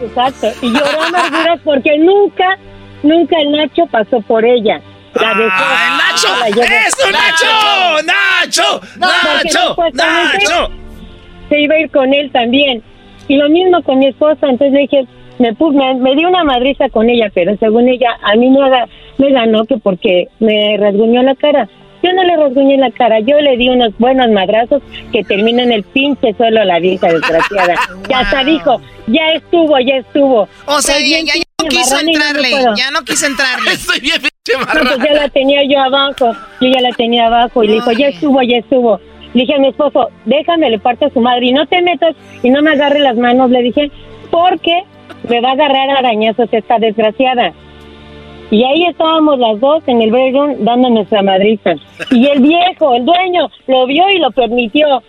Exacto. 0.00 0.52
Y 0.62 0.70
lloró 0.70 1.02
amarguras 1.02 1.58
porque 1.64 1.98
nunca, 1.98 2.56
nunca 3.02 3.36
el 3.40 3.50
Nacho 3.50 3.86
pasó 3.90 4.20
por 4.20 4.44
ella. 4.44 4.80
La 5.14 5.34
dejó. 5.34 5.50
¡Ah, 5.50 5.98
Nacho! 6.12 6.28
la. 6.38 6.64
¡Eso, 6.86 7.10
Nacho! 7.10 8.02
¡Nacho! 8.04 8.80
¡Nacho! 8.96 9.76
¡Nacho! 9.92 10.70
Se 11.48 11.60
iba 11.60 11.74
a 11.74 11.78
ir 11.80 11.90
con 11.90 12.14
él 12.14 12.30
también. 12.32 12.80
Y 13.26 13.36
lo 13.38 13.48
mismo 13.48 13.82
con 13.82 13.98
mi 13.98 14.06
esposa. 14.06 14.48
Entonces 14.48 14.72
le 14.72 14.80
dije, 14.82 15.06
me, 15.38 15.52
me, 15.72 15.94
me 15.94 16.14
di 16.14 16.24
una 16.24 16.44
madriza 16.44 16.88
con 16.88 17.08
ella, 17.10 17.30
pero 17.34 17.56
según 17.58 17.88
ella, 17.88 18.10
a 18.22 18.34
mí 18.36 18.48
me, 18.50 18.58
ga- 18.60 18.88
me 19.18 19.30
ganó 19.32 19.64
que 19.64 19.78
porque 19.78 20.28
me 20.40 20.76
rasguñó 20.76 21.22
la 21.22 21.34
cara. 21.34 21.68
Yo 22.02 22.12
no 22.12 22.22
le 22.22 22.36
rasguñé 22.36 22.76
la 22.76 22.90
cara, 22.90 23.20
yo 23.20 23.40
le 23.40 23.56
di 23.56 23.70
unos 23.70 23.96
buenos 23.98 24.28
madrazos 24.30 24.82
que 25.10 25.24
terminan 25.24 25.72
el 25.72 25.84
pinche 25.84 26.34
suelo 26.34 26.60
a 26.60 26.64
la 26.66 26.78
vieja 26.78 27.08
desgraciada. 27.08 27.74
Ya 28.10 28.18
hasta 28.20 28.44
dijo, 28.44 28.80
ya 29.06 29.22
estuvo, 29.34 29.78
ya 29.80 29.96
estuvo. 29.96 30.46
O 30.66 30.80
sea, 30.82 30.98
ya, 31.00 31.18
ya- 31.20 31.34
ya 31.34 31.42
no 31.62 31.68
quiso 31.70 31.94
no 32.02 32.08
entrarle, 32.10 32.50
ya 32.76 32.90
no 32.90 33.00
quiso 33.04 33.26
entrarle. 33.26 33.70
Estoy 33.72 34.00
bien 34.00 34.16
pinche 34.20 34.52
No, 34.74 34.80
pues 34.82 34.98
ya 35.08 35.14
la 35.14 35.28
tenía 35.30 35.62
yo 35.64 35.80
abajo, 35.80 36.32
yo 36.60 36.68
ya 36.68 36.80
la 36.82 36.90
tenía 36.90 37.26
abajo 37.26 37.64
y 37.64 37.68
le 37.68 37.74
dijo, 37.74 37.92
ya 37.92 38.08
estuvo, 38.08 38.42
ya 38.42 38.58
estuvo. 38.58 39.00
Le 39.32 39.40
dije 39.40 39.54
a 39.54 39.58
mi 39.58 39.68
esposo, 39.68 40.10
déjame, 40.26 40.68
le 40.68 40.78
parto 40.78 41.06
a 41.06 41.10
su 41.10 41.20
madre 41.20 41.46
y 41.46 41.52
no 41.52 41.66
te 41.66 41.80
metas 41.80 42.14
y 42.42 42.50
no 42.50 42.60
me 42.60 42.72
agarre 42.72 43.00
las 43.00 43.16
manos, 43.16 43.50
le 43.50 43.62
dije, 43.62 43.90
porque 44.30 44.82
me 45.28 45.40
va 45.40 45.50
a 45.50 45.52
agarrar 45.52 45.90
arañazos 45.90 46.48
esta 46.52 46.78
desgraciada. 46.78 47.52
Y 48.50 48.62
ahí 48.62 48.86
estábamos 48.86 49.38
las 49.38 49.58
dos 49.58 49.82
en 49.86 50.02
el 50.02 50.10
break 50.10 50.34
room 50.34 50.64
dando 50.64 50.90
nuestra 50.90 51.22
madriza. 51.22 51.74
Y 52.10 52.26
el 52.26 52.40
viejo, 52.40 52.94
el 52.94 53.04
dueño, 53.04 53.50
lo 53.66 53.86
vio 53.86 54.08
y 54.10 54.18
lo 54.18 54.30
permitió. 54.30 55.02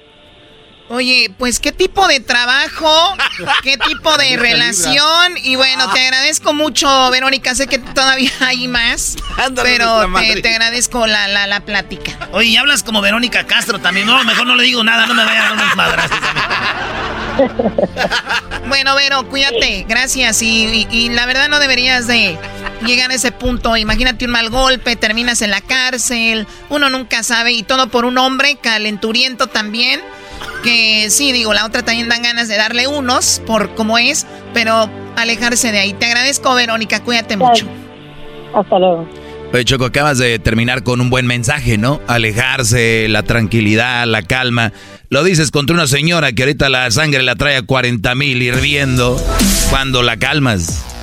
Oye, 0.88 1.32
pues 1.40 1.60
qué 1.60 1.72
tipo 1.72 2.08
de 2.08 2.20
trabajo, 2.20 3.16
qué 3.64 3.76
tipo 3.78 4.16
de 4.18 4.38
relación 4.38 5.34
y 5.44 5.56
bueno, 5.56 5.92
te 5.92 6.00
agradezco 6.00 6.54
mucho, 6.54 7.10
Verónica, 7.10 7.56
sé 7.56 7.66
que 7.68 7.80
todavía 7.80 8.32
hay 8.42 8.68
más, 8.68 9.16
pero 9.64 10.08
te, 10.42 10.50
agradezco 10.50 11.08
la, 11.08 11.28
la, 11.28 11.48
la 11.48 11.62
plática. 11.62 12.12
Oye, 12.34 12.50
y 12.50 12.58
hablas 12.58 12.84
como 12.84 13.02
Verónica 13.02 13.48
Castro 13.48 13.80
también. 13.80 14.06
No, 14.06 14.24
mejor 14.26 14.46
no 14.46 14.56
le 14.56 14.64
digo 14.64 14.84
nada, 14.84 15.08
no 15.08 15.16
me 15.16 15.26
vayan 15.26 15.42
a 15.44 15.46
dar 15.50 15.54
unos 15.54 15.76
madrazos. 15.76 16.18
Bueno, 18.68 18.96
Vero, 18.96 19.28
cuídate, 19.30 19.86
gracias. 19.88 20.42
Y, 20.42 20.66
y- 20.66 20.88
y 20.90 21.10
la 21.10 21.26
verdad 21.26 21.50
no 21.50 21.60
deberías 21.60 22.08
de 22.08 22.38
llegar 22.86 23.12
a 23.12 23.16
ese 23.16 23.32
punto, 23.32 23.76
imagínate 23.78 24.26
un 24.26 24.32
mal 24.32 24.50
golpe, 24.50 24.96
terminas 24.96 25.42
en 25.42 25.52
la 25.52 25.62
cárcel, 25.62 26.48
uno 26.70 26.90
nunca 26.90 27.24
sabe 27.24 27.52
y 27.52 27.64
todo 27.64 27.88
por 27.90 28.06
un 28.06 28.18
hombre 28.18 28.58
calenturiento 28.62 29.48
también. 29.48 30.02
Que 30.64 31.10
sí, 31.10 31.32
digo, 31.32 31.54
la 31.54 31.66
otra 31.66 31.84
también 31.84 32.10
dan 32.10 32.24
ganas 32.24 32.48
de 32.48 32.58
darle 32.58 32.88
unos 32.88 33.42
por 33.46 33.76
cómo 33.76 33.98
es, 33.98 34.26
pero 34.54 34.90
alejarse 35.16 35.72
de 35.72 35.80
ahí. 35.80 35.94
Te 35.94 36.08
agradezco, 36.08 36.54
Verónica, 36.56 37.04
cuídate 37.04 37.38
mucho. 37.38 37.68
Hasta 38.54 38.80
luego. 38.80 39.08
Oye, 39.54 39.64
Choco, 39.64 39.86
acabas 39.86 40.18
de 40.18 40.38
terminar 40.40 40.84
con 40.84 41.00
un 41.00 41.10
buen 41.10 41.28
mensaje, 41.28 41.78
¿no? 41.78 42.02
Alejarse, 42.08 43.08
la 43.08 43.24
tranquilidad, 43.24 44.06
la 44.06 44.22
calma. 44.24 44.74
Lo 45.10 45.24
dices 45.24 45.52
contra 45.52 45.76
una 45.76 45.88
señora 45.88 46.34
que 46.34 46.44
ahorita 46.44 46.68
la 46.68 46.90
sangre 46.92 47.22
la 47.22 47.36
trae 47.36 47.58
a 47.58 47.62
40 47.62 48.16
mil 48.16 48.42
hirviendo. 48.42 49.18
Cuando 49.70 50.02
la 50.02 50.18
calmas. 50.18 50.95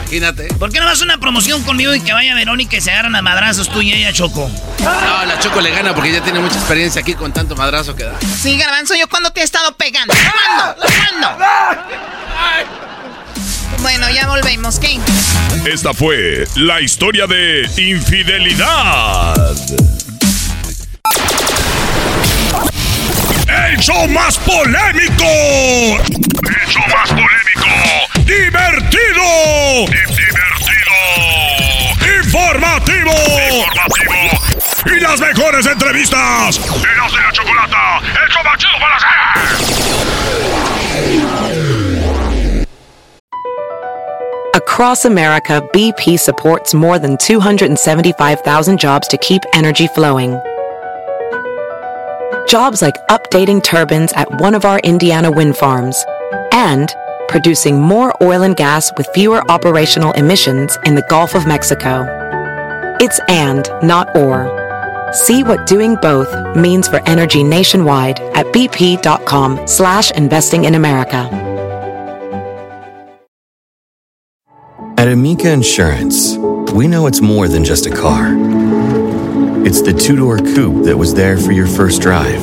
Imagínate. 0.00 0.48
¿Por 0.54 0.72
qué 0.72 0.80
no 0.80 0.86
vas 0.86 1.00
a 1.00 1.04
una 1.04 1.18
promoción 1.18 1.62
conmigo 1.62 1.94
y 1.94 2.00
que 2.00 2.12
vaya 2.12 2.34
Verónica 2.34 2.76
y 2.76 2.80
se 2.80 2.90
agarran 2.90 3.14
a 3.16 3.22
madrazos 3.22 3.68
tú 3.68 3.82
y 3.82 3.92
ella, 3.92 4.12
Choco? 4.12 4.50
No, 4.80 5.24
la 5.24 5.38
Choco 5.40 5.60
le 5.60 5.70
gana 5.70 5.94
porque 5.94 6.12
ya 6.12 6.22
tiene 6.22 6.40
mucha 6.40 6.56
experiencia 6.56 7.00
aquí 7.00 7.14
con 7.14 7.32
tanto 7.32 7.56
madrazo 7.56 7.94
que 7.94 8.04
da. 8.04 8.14
Sí, 8.40 8.56
Garbanzo, 8.56 8.94
¿yo 8.94 9.08
cuándo 9.08 9.30
te 9.32 9.40
he 9.40 9.44
estado 9.44 9.76
pegando? 9.76 10.14
¿Cuándo? 10.14 10.76
¿Cuándo? 10.80 11.44
Bueno, 13.82 14.08
ya 14.10 14.26
volvemos. 14.26 14.78
¿Qué? 14.78 14.98
Esta 15.66 15.94
fue 15.94 16.46
la 16.56 16.80
historia 16.80 17.26
de 17.26 17.68
infidelidad. 17.76 19.34
El 23.70 23.78
show 23.78 24.08
más 24.08 24.36
polémico. 24.38 25.24
El 25.24 26.66
show 26.68 26.82
más 26.88 27.08
polémico. 27.10 27.38
Divertido. 29.88 30.94
Informativo. 32.18 33.12
Informativo. 33.48 34.14
Y 34.86 35.00
las 35.00 35.20
mejores 35.20 35.66
entrevistas. 35.66 36.58
De 36.58 36.94
la 36.96 37.32
chocolata. 37.32 38.00
El 38.22 38.28
para. 38.78 38.98
Across 44.54 45.04
America, 45.04 45.60
BP 45.72 46.18
supports 46.18 46.72
more 46.72 46.98
than 46.98 47.16
275,000 47.16 48.78
jobs 48.78 49.08
to 49.08 49.16
keep 49.18 49.42
energy 49.52 49.88
flowing. 49.88 50.38
Jobs 52.46 52.80
like 52.80 52.94
updating 53.08 53.62
turbines 53.62 54.12
at 54.14 54.40
one 54.40 54.54
of 54.54 54.64
our 54.64 54.78
Indiana 54.80 55.30
wind 55.30 55.56
farms 55.56 56.04
and 56.52 56.94
producing 57.28 57.80
more 57.80 58.12
oil 58.22 58.42
and 58.42 58.56
gas 58.56 58.90
with 58.96 59.06
fewer 59.14 59.48
operational 59.50 60.12
emissions 60.12 60.76
in 60.84 60.94
the 60.94 61.06
Gulf 61.08 61.34
of 61.34 61.46
Mexico. 61.46 62.06
It's 63.00 63.20
and, 63.28 63.68
not 63.82 64.16
or. 64.16 64.48
See 65.12 65.42
what 65.42 65.66
doing 65.66 65.96
both 66.02 66.28
means 66.56 66.88
for 66.88 67.00
energy 67.08 67.42
nationwide 67.44 68.20
at 68.34 68.46
bp.com 68.46 69.66
slash 69.66 70.10
investing 70.10 70.64
in 70.64 70.74
America. 70.74 71.28
At 74.98 75.06
Amica 75.06 75.52
Insurance, 75.52 76.36
we 76.72 76.88
know 76.88 77.06
it's 77.06 77.20
more 77.20 77.46
than 77.46 77.64
just 77.64 77.86
a 77.86 77.90
car. 77.90 78.34
It's 79.64 79.80
the 79.80 79.92
two 79.92 80.16
door 80.16 80.38
coupe 80.38 80.84
that 80.86 80.96
was 80.96 81.14
there 81.14 81.36
for 81.38 81.52
your 81.52 81.66
first 81.66 82.02
drive, 82.02 82.42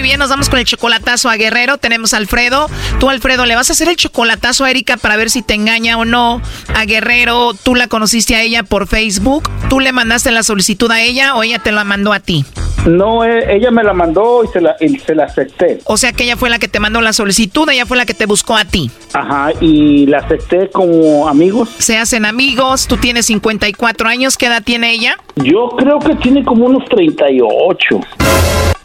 Muy 0.00 0.08
bien, 0.08 0.18
nos 0.18 0.30
vamos 0.30 0.48
con 0.48 0.58
el 0.58 0.64
chocolatazo 0.64 1.28
a 1.28 1.36
Guerrero. 1.36 1.76
Tenemos 1.76 2.14
a 2.14 2.16
Alfredo. 2.16 2.70
Tú, 2.98 3.10
Alfredo, 3.10 3.44
le 3.44 3.54
vas 3.54 3.68
a 3.68 3.74
hacer 3.74 3.86
el 3.86 3.96
chocolatazo 3.96 4.64
a 4.64 4.70
Erika 4.70 4.96
para 4.96 5.14
ver 5.18 5.28
si 5.28 5.42
te 5.42 5.52
engaña 5.52 5.98
o 5.98 6.06
no. 6.06 6.40
A 6.74 6.86
Guerrero, 6.86 7.52
tú 7.52 7.74
la 7.74 7.86
conociste 7.86 8.34
a 8.34 8.40
ella 8.40 8.62
por 8.62 8.86
Facebook. 8.86 9.50
¿Tú 9.68 9.78
le 9.78 9.92
mandaste 9.92 10.30
la 10.30 10.42
solicitud 10.42 10.90
a 10.90 11.02
ella 11.02 11.34
o 11.34 11.42
ella 11.42 11.58
te 11.58 11.70
la 11.70 11.84
mandó 11.84 12.14
a 12.14 12.20
ti? 12.20 12.46
No, 12.86 13.26
eh, 13.26 13.54
ella 13.54 13.70
me 13.70 13.84
la 13.84 13.92
mandó 13.92 14.42
y 14.42 14.48
se 14.48 14.62
la, 14.62 14.74
y 14.80 14.98
se 15.00 15.14
la 15.14 15.24
acepté. 15.24 15.80
O 15.84 15.98
sea 15.98 16.14
que 16.14 16.24
ella 16.24 16.38
fue 16.38 16.48
la 16.48 16.58
que 16.58 16.68
te 16.68 16.80
mandó 16.80 17.02
la 17.02 17.12
solicitud, 17.12 17.68
ella 17.68 17.84
fue 17.84 17.98
la 17.98 18.06
que 18.06 18.14
te 18.14 18.24
buscó 18.24 18.56
a 18.56 18.64
ti. 18.64 18.90
Ajá, 19.12 19.52
y 19.60 20.06
la 20.06 20.20
acepté 20.20 20.70
como 20.70 21.28
amigos. 21.28 21.68
Se 21.76 21.98
hacen 21.98 22.24
amigos, 22.24 22.86
tú 22.86 22.96
tienes 22.96 23.26
54 23.26 24.08
años, 24.08 24.38
¿qué 24.38 24.46
edad 24.46 24.62
tiene 24.64 24.92
ella? 24.92 25.18
Yo 25.36 25.68
creo 25.76 25.98
que 25.98 26.14
tiene 26.14 26.42
como 26.42 26.64
unos 26.64 26.86
38. 26.88 28.00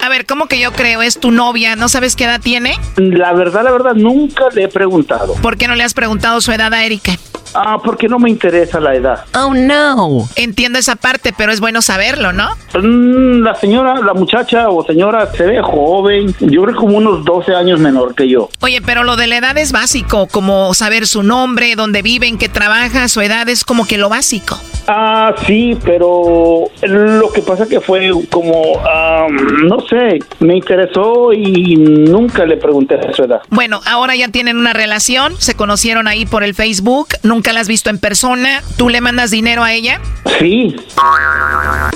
A 0.06 0.10
ver, 0.10 0.28
¿cómo 0.28 0.45
que 0.45 0.60
yo 0.60 0.72
creo? 0.72 1.01
¿Es 1.01 1.20
tu 1.20 1.32
novia? 1.32 1.76
¿No 1.76 1.89
sabes 1.89 2.16
qué 2.16 2.26
edad 2.26 2.39
tiene? 2.39 2.76
La 2.95 3.34
verdad, 3.34 3.64
la 3.64 3.72
verdad, 3.72 3.95
nunca 3.95 4.49
le 4.53 4.66
he 4.66 4.68
preguntado. 4.68 5.34
¿Por 5.41 5.58
qué 5.58 5.68
no 5.68 5.74
le 5.74 5.82
has 5.82 5.95
preguntado 5.95 6.39
su 6.41 6.51
edad 6.51 6.72
a 6.76 6.86
Erika? 6.86 7.14
Ah, 7.56 7.78
porque 7.84 8.08
no 8.08 8.20
me 8.20 8.30
interesa 8.30 8.80
la 8.80 8.93
edad. 8.95 9.24
Oh, 9.34 9.53
no. 9.53 10.28
Entiendo 10.36 10.78
esa 10.78 10.95
parte, 10.95 11.34
pero 11.38 11.51
es 11.51 11.60
bueno 11.62 11.82
saberlo, 11.82 12.34
¿no? 12.34 12.49
Mm, 12.78 13.43
La 13.43 13.56
señora, 13.56 14.01
la 14.01 14.14
muchacha 14.14 14.70
o 14.70 14.86
señora 14.86 15.32
se 15.32 15.43
ve 15.45 15.62
joven. 15.62 16.36
Yo 16.41 16.64
creo 16.64 16.76
como 16.76 16.97
unos 16.97 17.24
12 17.24 17.56
años 17.56 17.80
menor 17.80 18.14
que 18.14 18.28
yo. 18.28 18.49
Oye, 18.62 18.82
pero 18.82 19.03
lo 19.03 19.16
de 19.16 19.28
la 19.28 19.38
edad 19.38 19.58
es 19.58 19.72
básico, 19.72 20.28
como 20.28 20.74
saber 20.74 21.08
su 21.08 21.24
nombre, 21.24 21.76
dónde 21.76 22.01
vive, 22.01 22.28
en 22.28 22.38
qué 22.38 22.49
trabaja, 22.49 23.08
su 23.08 23.22
edad 23.22 23.47
es 23.49 23.64
como 23.64 23.86
que 23.88 23.97
lo 23.97 24.10
básico. 24.10 24.60
Ah, 24.88 25.34
sí, 25.47 25.78
pero 25.84 26.66
lo 26.84 27.32
que 27.32 27.41
pasa 27.41 27.68
que 27.68 27.82
fue 27.82 28.12
como, 28.30 28.80
ah, 28.86 29.28
no 29.64 29.80
sé, 29.88 30.20
me 30.39 30.58
interesó 30.58 31.34
y 31.34 31.76
nunca 31.76 32.45
le 32.45 32.58
pregunté 32.58 32.99
su 33.14 33.24
edad. 33.24 33.41
Bueno, 33.49 33.82
ahora 33.88 34.16
ya 34.16 34.28
tienen 34.28 34.58
una 34.58 34.74
relación, 34.74 35.34
se 35.39 35.56
conocieron 35.56 36.08
ahí 36.08 36.26
por 36.28 36.43
el 36.43 36.53
Facebook, 36.53 37.08
nunca 37.24 37.44
la 37.53 37.59
has 37.61 37.67
visto 37.67 37.89
en 37.89 37.99
persona, 37.99 38.61
¿tú 38.77 38.89
le 38.89 39.01
mandas 39.01 39.31
dinero 39.31 39.63
a 39.63 39.73
ella? 39.73 39.99
Sí. 40.39 40.75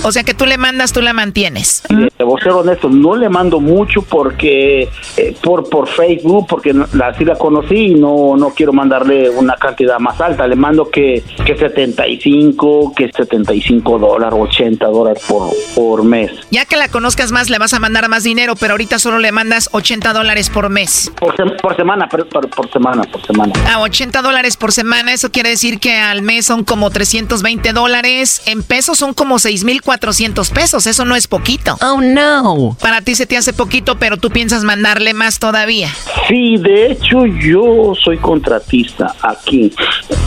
O 0.02 0.12
sea 0.12 0.22
que 0.22 0.34
tú 0.34 0.46
le 0.46 0.56
mandas, 0.58 0.92
tú 0.92 1.02
la 1.02 1.12
mantienes. 1.12 1.82
Debo 2.18 2.38
ser 2.38 2.52
honesto, 2.52 2.88
no 2.88 3.16
le 3.16 3.28
mando 3.28 3.60
mucho 3.60 4.02
porque 4.02 4.88
eh, 5.16 5.36
por 5.42 5.68
por 5.68 5.88
Facebook, 5.88 6.46
porque 6.48 6.72
no- 6.72 6.86
la, 6.92 7.12
conocí 7.38 7.74
y 7.74 7.94
no, 7.94 8.34
no 8.36 8.50
quiero 8.50 8.72
mandarle 8.72 9.28
una 9.30 9.54
cantidad 9.56 9.98
más 9.98 10.20
alta. 10.20 10.46
Le 10.46 10.56
mando 10.56 10.90
que, 10.90 11.22
que 11.44 11.56
75, 11.56 12.92
que 12.96 13.10
75 13.12 13.98
dólares, 13.98 14.38
80 14.40 14.86
dólares 14.86 15.22
por, 15.28 15.50
por 15.74 16.02
mes. 16.04 16.30
Ya 16.50 16.64
que 16.64 16.76
la 16.76 16.88
conozcas 16.88 17.32
más, 17.32 17.50
le 17.50 17.58
vas 17.58 17.74
a 17.74 17.78
mandar 17.78 18.08
más 18.08 18.22
dinero, 18.24 18.54
pero 18.56 18.72
ahorita 18.74 18.98
solo 18.98 19.18
le 19.18 19.32
mandas 19.32 19.68
80 19.72 20.12
dólares 20.12 20.50
por 20.50 20.68
mes. 20.70 21.10
Por, 21.18 21.36
sem- 21.36 21.60
por 21.60 21.76
semana, 21.76 22.08
por, 22.08 22.26
por- 22.28 22.70
semana, 22.70 23.02
por 23.04 23.24
semana. 23.26 23.52
A 23.72 23.80
80 23.80 24.22
dólares 24.22 24.56
por 24.56 24.72
semana, 24.72 25.12
eso 25.12 25.29
quiere 25.30 25.50
decir 25.50 25.80
que 25.80 25.96
al 25.96 26.22
mes 26.22 26.46
son 26.46 26.64
como 26.64 26.90
320 26.90 27.72
dólares. 27.72 28.42
En 28.46 28.62
pesos 28.62 28.98
son 28.98 29.14
como 29.14 29.38
6,400 29.38 30.50
pesos. 30.50 30.86
Eso 30.86 31.04
no 31.04 31.16
es 31.16 31.26
poquito. 31.26 31.76
Oh, 31.82 32.00
no. 32.00 32.76
Para 32.80 33.00
ti 33.00 33.14
se 33.14 33.26
te 33.26 33.36
hace 33.36 33.52
poquito, 33.52 33.98
pero 33.98 34.16
tú 34.16 34.30
piensas 34.30 34.64
mandarle 34.64 35.14
más 35.14 35.38
todavía. 35.38 35.88
Sí, 36.28 36.56
de 36.58 36.92
hecho 36.92 37.26
yo 37.26 37.92
soy 38.02 38.18
contratista 38.18 39.14
aquí, 39.22 39.72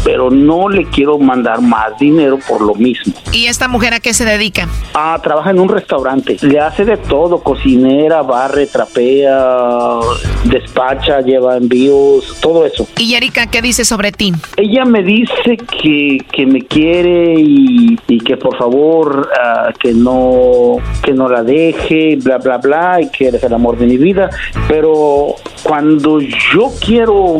pero 0.03 0.29
no 0.29 0.69
le 0.69 0.85
quiero 0.85 1.17
mandar 1.17 1.61
más 1.61 1.97
dinero 1.99 2.39
por 2.47 2.61
lo 2.61 2.75
mismo. 2.75 3.13
¿Y 3.31 3.45
esta 3.45 3.67
mujer 3.67 3.93
a 3.93 3.99
qué 3.99 4.13
se 4.13 4.25
dedica? 4.25 4.67
Ah, 4.93 5.19
trabaja 5.23 5.51
en 5.51 5.59
un 5.59 5.69
restaurante. 5.69 6.37
Le 6.41 6.59
hace 6.59 6.85
de 6.85 6.97
todo, 6.97 7.41
cocinera, 7.41 8.21
barre, 8.21 8.67
trapea, 8.67 9.99
despacha, 10.45 11.21
lleva 11.21 11.57
envíos, 11.57 12.37
todo 12.41 12.65
eso. 12.65 12.87
¿Y 12.97 13.15
Erika 13.15 13.47
qué 13.47 13.61
dice 13.61 13.85
sobre 13.85 14.11
ti? 14.11 14.33
Ella 14.57 14.85
me 14.93 15.01
dice 15.01 15.57
que, 15.57 16.19
que 16.31 16.45
me 16.45 16.61
quiere 16.61 17.33
y, 17.35 17.97
que 18.23 18.37
por 18.37 18.55
favor 18.55 19.27
ah, 19.43 19.71
que 19.77 19.91
no 19.91 20.77
que 21.01 21.13
no 21.13 21.27
la 21.27 21.43
deje, 21.43 22.15
bla 22.17 22.37
bla 22.37 22.59
bla, 22.59 23.01
y 23.01 23.09
que 23.09 23.29
eres 23.29 23.43
el 23.43 23.53
amor 23.53 23.75
de 23.77 23.87
mi 23.87 23.97
vida. 23.97 24.29
Pero 24.67 25.35
cuando 25.63 26.19
yo 26.19 26.71
quiero 26.79 27.37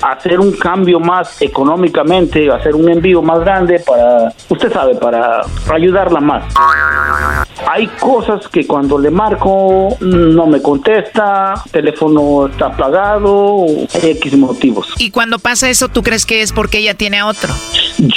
hacer 0.00 0.40
un 0.40 0.52
cambio 0.52 0.98
más 0.98 1.42
económicamente, 1.42 2.50
hacer 2.50 2.74
un 2.74 2.88
envío 2.88 3.20
más 3.20 3.40
grande 3.40 3.80
para, 3.80 4.32
usted 4.48 4.72
sabe, 4.72 4.94
para 4.94 5.42
ayudarla 5.70 6.20
más. 6.20 6.44
Hay 7.70 7.86
cosas 8.00 8.48
que 8.48 8.66
cuando 8.66 8.98
le 8.98 9.10
marco 9.10 9.96
no 10.00 10.46
me 10.46 10.60
contesta, 10.62 11.54
teléfono 11.70 12.46
está 12.46 12.66
apagado, 12.66 13.66
X 13.92 14.36
motivos. 14.36 14.94
Y 14.98 15.10
cuando 15.10 15.38
pasa 15.38 15.68
eso, 15.68 15.88
¿tú 15.88 16.02
crees 16.02 16.26
que 16.26 16.42
es 16.42 16.52
porque 16.52 16.78
ella 16.78 16.93
tiene 16.94 17.18
a 17.18 17.26
otro? 17.26 17.52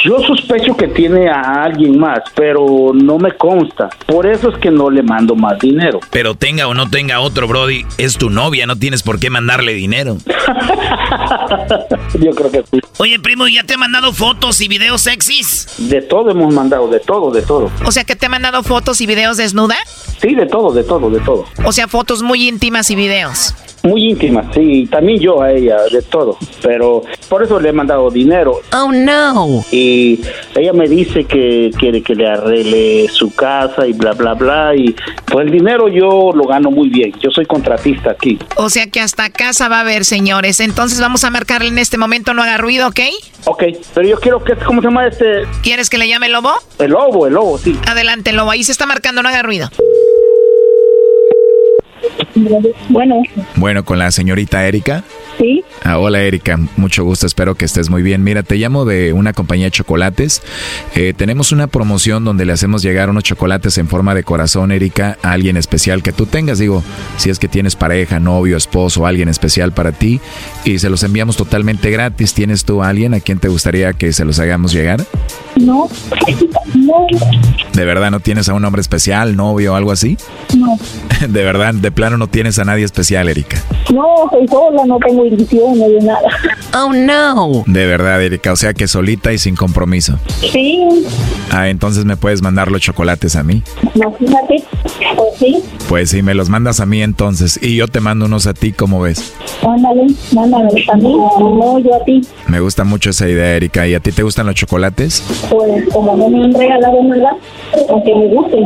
Yo 0.03 0.19
sospecho 0.19 0.75
que 0.75 0.87
tiene 0.87 1.29
a 1.29 1.63
alguien 1.63 1.99
más, 1.99 2.19
pero 2.35 2.91
no 2.93 3.17
me 3.17 3.31
consta. 3.33 3.89
Por 4.05 4.25
eso 4.25 4.49
es 4.49 4.57
que 4.57 4.71
no 4.71 4.89
le 4.89 5.03
mando 5.03 5.35
más 5.35 5.59
dinero. 5.59 5.99
Pero 6.11 6.35
tenga 6.35 6.67
o 6.67 6.73
no 6.73 6.89
tenga 6.89 7.19
otro, 7.19 7.47
Brody, 7.47 7.85
es 7.97 8.17
tu 8.17 8.29
novia, 8.29 8.65
no 8.65 8.75
tienes 8.75 9.03
por 9.03 9.19
qué 9.19 9.29
mandarle 9.29 9.73
dinero. 9.73 10.17
Yo 12.19 12.31
creo 12.31 12.51
que 12.51 12.63
sí. 12.71 12.79
Oye, 12.97 13.19
primo, 13.19 13.47
¿ya 13.47 13.63
te 13.63 13.75
he 13.75 13.77
mandado 13.77 14.13
fotos 14.13 14.59
y 14.61 14.67
videos 14.67 15.01
sexys? 15.01 15.67
De 15.77 16.01
todo 16.01 16.31
hemos 16.31 16.53
mandado, 16.53 16.87
de 16.87 16.99
todo, 16.99 17.31
de 17.31 17.43
todo. 17.43 17.69
O 17.85 17.91
sea, 17.91 18.03
que 18.03 18.15
te 18.15 18.25
ha 18.25 18.29
mandado 18.29 18.63
fotos 18.63 18.99
y 19.01 19.05
videos 19.05 19.37
desnuda. 19.37 19.75
Sí, 20.21 20.33
de 20.33 20.47
todo, 20.47 20.71
de 20.73 20.83
todo, 20.83 21.09
de 21.09 21.19
todo. 21.19 21.45
O 21.63 21.71
sea, 21.71 21.87
fotos 21.87 22.23
muy 22.23 22.47
íntimas 22.47 22.89
y 22.89 22.95
videos. 22.95 23.53
Muy 23.87 24.09
íntima, 24.09 24.51
sí, 24.53 24.85
también 24.91 25.19
yo 25.19 25.41
a 25.41 25.51
ella, 25.51 25.77
de 25.91 26.01
todo. 26.01 26.37
Pero 26.61 27.03
por 27.29 27.41
eso 27.41 27.59
le 27.59 27.69
he 27.69 27.73
mandado 27.73 28.09
dinero. 28.11 28.59
Oh, 28.73 28.91
no. 28.91 29.63
Y 29.71 30.19
ella 30.55 30.73
me 30.73 30.89
dice 30.89 31.23
que 31.23 31.71
quiere 31.77 32.01
que 32.01 32.13
le 32.13 32.27
arregle 32.27 33.07
su 33.07 33.33
casa 33.33 33.87
y 33.87 33.93
bla, 33.93 34.11
bla, 34.11 34.33
bla. 34.33 34.75
Y 34.75 34.93
pues 35.25 35.45
el 35.47 35.51
dinero 35.51 35.87
yo 35.87 36.31
lo 36.33 36.43
gano 36.43 36.69
muy 36.69 36.89
bien. 36.89 37.13
Yo 37.21 37.31
soy 37.31 37.45
contratista 37.45 38.11
aquí. 38.11 38.37
O 38.57 38.69
sea 38.69 38.87
que 38.87 38.99
hasta 38.99 39.29
casa 39.29 39.69
va 39.69 39.77
a 39.77 39.81
haber, 39.81 40.03
señores. 40.03 40.59
Entonces 40.59 40.99
vamos 40.99 41.23
a 41.23 41.29
marcarle 41.29 41.69
en 41.69 41.77
este 41.77 41.97
momento, 41.97 42.33
no 42.33 42.43
haga 42.43 42.57
ruido, 42.57 42.87
¿ok? 42.89 42.99
Ok, 43.45 43.63
pero 43.93 44.07
yo 44.07 44.19
quiero 44.19 44.43
que, 44.43 44.55
¿cómo 44.57 44.81
se 44.81 44.87
llama 44.87 45.07
este? 45.07 45.43
¿Quieres 45.63 45.89
que 45.89 45.97
le 45.97 46.09
llame 46.09 46.27
Lobo? 46.27 46.51
El 46.79 46.91
lobo, 46.91 47.27
el 47.27 47.33
lobo, 47.33 47.57
sí. 47.57 47.77
Adelante, 47.87 48.33
Lobo. 48.33 48.51
Ahí 48.51 48.63
se 48.63 48.73
está 48.73 48.85
marcando, 48.85 49.23
no 49.23 49.29
haga 49.29 49.43
ruido. 49.43 49.69
Bueno, 52.89 53.21
Bueno, 53.55 53.83
con 53.83 53.99
la 53.99 54.11
señorita 54.11 54.65
Erika. 54.67 55.03
sí. 55.39 55.63
Ah, 55.83 55.99
hola 55.99 56.21
Erika, 56.21 56.59
mucho 56.75 57.05
gusto, 57.05 57.25
espero 57.25 57.55
que 57.55 57.63
estés 57.63 57.89
muy 57.89 58.01
bien. 58.01 58.23
Mira, 58.23 58.43
te 58.43 58.55
llamo 58.55 58.83
de 58.83 59.13
una 59.13 59.31
compañía 59.31 59.67
de 59.67 59.71
chocolates. 59.71 60.41
Eh, 60.95 61.13
tenemos 61.15 61.51
una 61.53 61.67
promoción 61.67 62.25
donde 62.25 62.45
le 62.45 62.51
hacemos 62.53 62.81
llegar 62.83 63.09
unos 63.09 63.23
chocolates 63.23 63.77
en 63.77 63.87
forma 63.87 64.13
de 64.13 64.23
corazón, 64.23 64.71
Erika, 64.73 65.17
a 65.23 65.31
alguien 65.31 65.55
especial 65.55 66.03
que 66.03 66.11
tú 66.11 66.25
tengas. 66.25 66.59
Digo, 66.59 66.83
si 67.17 67.29
es 67.29 67.39
que 67.39 67.47
tienes 67.47 67.75
pareja, 67.75 68.19
novio, 68.19 68.57
esposo, 68.57 69.05
alguien 69.05 69.29
especial 69.29 69.71
para 69.71 69.93
ti, 69.93 70.19
y 70.65 70.79
se 70.79 70.89
los 70.89 71.03
enviamos 71.03 71.37
totalmente 71.37 71.89
gratis. 71.89 72.33
¿Tienes 72.33 72.65
tú 72.65 72.83
a 72.83 72.89
alguien 72.89 73.13
a 73.13 73.21
quien 73.21 73.39
te 73.39 73.47
gustaría 73.47 73.93
que 73.93 74.11
se 74.11 74.25
los 74.25 74.39
hagamos 74.39 74.73
llegar? 74.73 75.05
No, 75.55 75.87
no, 76.75 77.07
¿De 77.73 77.85
verdad 77.85 78.11
no 78.11 78.19
tienes 78.19 78.49
a 78.49 78.53
un 78.53 78.65
hombre 78.65 78.81
especial, 78.81 79.35
novio 79.35 79.73
o 79.73 79.75
algo 79.75 79.91
así? 79.91 80.17
no. 80.57 80.77
De 81.27 81.43
verdad, 81.43 81.73
de 81.73 81.91
plano 81.91 82.17
no 82.17 82.27
tienes 82.27 82.59
a 82.59 82.63
nadie 82.63 82.85
especial, 82.85 83.27
Erika. 83.27 83.57
No, 83.91 84.29
soy 84.29 84.47
sola, 84.47 84.83
no 84.85 84.99
tengo 84.99 85.25
ilusión, 85.25 85.66
de 85.75 85.99
nada. 86.01 86.21
Oh, 86.73 86.91
no. 86.93 87.63
De 87.65 87.85
verdad, 87.85 88.21
Erika, 88.21 88.51
o 88.51 88.55
sea 88.55 88.73
que 88.73 88.87
solita 88.87 89.33
y 89.33 89.37
sin 89.37 89.55
compromiso. 89.55 90.19
Sí, 90.51 90.83
Ah, 91.51 91.69
entonces 91.69 92.03
me 92.05 92.17
puedes 92.17 92.41
mandar 92.41 92.69
los 92.71 92.81
chocolates 92.81 93.35
a 93.35 93.43
mí. 93.43 93.63
imagínate. 93.95 94.63
Pues 95.15 95.29
sí, 95.39 95.63
Pues 95.87 96.09
sí, 96.09 96.21
me 96.21 96.33
los 96.33 96.49
mandas 96.49 96.79
a 96.79 96.85
mí 96.85 97.01
entonces 97.01 97.57
y 97.61 97.75
yo 97.77 97.87
te 97.87 97.99
mando 98.01 98.25
unos 98.25 98.45
a 98.47 98.53
ti, 98.53 98.71
como 98.73 99.01
ves? 99.01 99.33
mándale, 99.63 100.07
mándame 100.33 100.69
también. 100.85 101.17
No, 101.17 101.79
yo 101.79 101.95
a 101.95 102.03
ti. 102.03 102.21
Me 102.47 102.59
gusta 102.59 102.83
mucho 102.83 103.09
esa 103.11 103.27
idea, 103.27 103.55
Erika. 103.55 103.87
¿Y 103.87 103.95
a 103.95 103.99
ti 103.99 104.11
te 104.11 104.23
gustan 104.23 104.45
los 104.45 104.55
chocolates? 104.55 105.23
Pues 105.49 105.85
como 105.91 106.15
no 106.15 106.29
me 106.29 106.43
han 106.43 106.53
regalado 106.53 107.01
nada, 107.03 107.37
aunque 107.89 108.13
me 108.15 108.27
guste. 108.27 108.57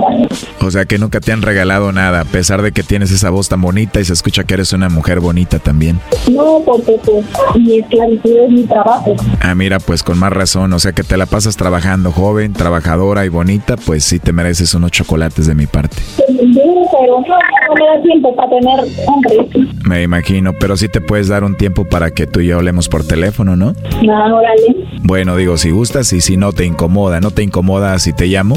O 0.60 0.72
sea 0.72 0.86
que 0.86 0.98
nunca 0.98 1.20
te 1.20 1.32
han 1.32 1.42
regalado 1.42 1.92
nada, 1.92 2.22
a 2.22 2.26
pesar 2.26 2.62
de 2.62 2.72
que 2.72 2.84
tienes 2.84 3.12
esa 3.12 3.30
voz 3.30 3.48
tan 3.50 3.62
bonita 3.62 4.00
y 4.00 4.06
se 4.06 4.14
escucha 4.14 4.44
que 4.44 4.56
eres 4.56 4.74
una 4.74 4.90
mujer 4.90 5.20
bonita 5.20 5.60
también. 5.60 6.00
No, 6.32 6.62
porque 6.66 6.91
pues 7.06 7.26
mi 7.56 7.80
esclavitud 7.80 8.38
es 8.38 8.50
mi 8.50 8.64
trabajo. 8.64 9.16
Ah, 9.42 9.56
mira, 9.56 9.80
pues 9.80 10.04
con 10.04 10.20
más 10.20 10.32
razón, 10.32 10.74
o 10.74 10.80
sea 10.80 10.92
que 10.92 11.04
te 11.04 11.18
la 11.18 11.26
pasas 11.26 11.58
trabajando 11.58 12.12
joven, 12.12 12.54
trabajadora 12.54 13.26
y 13.26 13.30
bonita, 13.30 13.76
pues 13.78 14.04
sí 14.04 14.20
te 14.20 14.34
mereces 14.34 14.74
unos 14.74 14.92
chocolates 14.92 15.48
de 15.48 15.56
mi 15.56 15.68
parte. 15.68 15.98
Sí, 15.98 16.26
pero 16.28 17.20
no, 17.20 17.28
no 17.28 17.76
me 17.76 17.98
da 17.98 18.02
tiempo 18.04 18.36
para 18.36 18.50
tener 18.50 18.80
hombre. 19.08 19.70
Me 19.86 20.04
imagino, 20.04 20.54
pero 20.54 20.78
sí 20.78 20.88
te 20.88 21.02
puedes 21.02 21.28
dar 21.28 21.44
un 21.44 21.56
tiempo 21.56 21.86
para 21.86 22.12
que 22.12 22.28
tú 22.28 22.40
y 22.40 22.48
yo 22.48 22.58
hablemos 22.58 22.90
por 22.90 23.06
teléfono, 23.06 23.56
¿no? 23.56 23.74
No, 24.04 24.38
órale. 24.38 24.76
Bueno, 25.04 25.36
digo, 25.36 25.58
si 25.58 25.72
gustas 25.72 26.12
y 26.14 26.22
si 26.22 26.38
no 26.38 26.54
te 26.54 26.66
incomoda, 26.66 27.20
¿no 27.22 27.32
te 27.32 27.44
incomoda 27.44 27.98
si 28.00 28.14
te 28.14 28.28
llamo? 28.28 28.56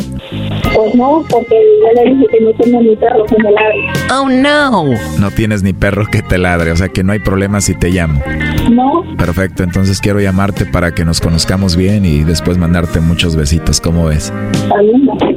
Pues 0.74 0.94
no, 0.94 1.24
porque 1.28 1.56
ya 1.82 2.02
le 2.02 2.10
dije 2.10 2.26
que 2.30 2.40
no 2.40 2.52
tengo 2.54 2.82
ni 2.82 2.96
perro 2.96 3.24
que 3.24 3.36
me 3.42 3.50
ladre. 3.50 3.74
Oh, 4.12 4.28
no. 4.28 4.84
No 5.18 5.30
tienes 5.30 5.62
ni 5.62 5.72
perro 5.72 6.06
que 6.10 6.22
te 6.22 6.38
ladre, 6.38 6.72
o 6.72 6.76
sea 6.76 6.88
que 6.88 7.02
no 7.02 7.12
hay 7.12 7.18
problema 7.20 7.60
si 7.60 7.74
te 7.74 7.90
llamo. 7.90 8.20
No, 8.70 9.04
Perfecto, 9.16 9.62
entonces 9.62 10.00
quiero 10.00 10.20
llamarte 10.20 10.64
para 10.66 10.92
que 10.92 11.04
nos 11.04 11.20
conozcamos 11.20 11.76
bien 11.76 12.04
y 12.04 12.24
después 12.24 12.58
mandarte 12.58 13.00
muchos 13.00 13.36
besitos, 13.36 13.80
¿cómo 13.80 14.06
ves? 14.06 14.32
bien. 14.80 15.33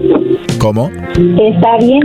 ¿Cómo? 0.60 0.90
Está 0.90 1.78
bien. 1.80 2.02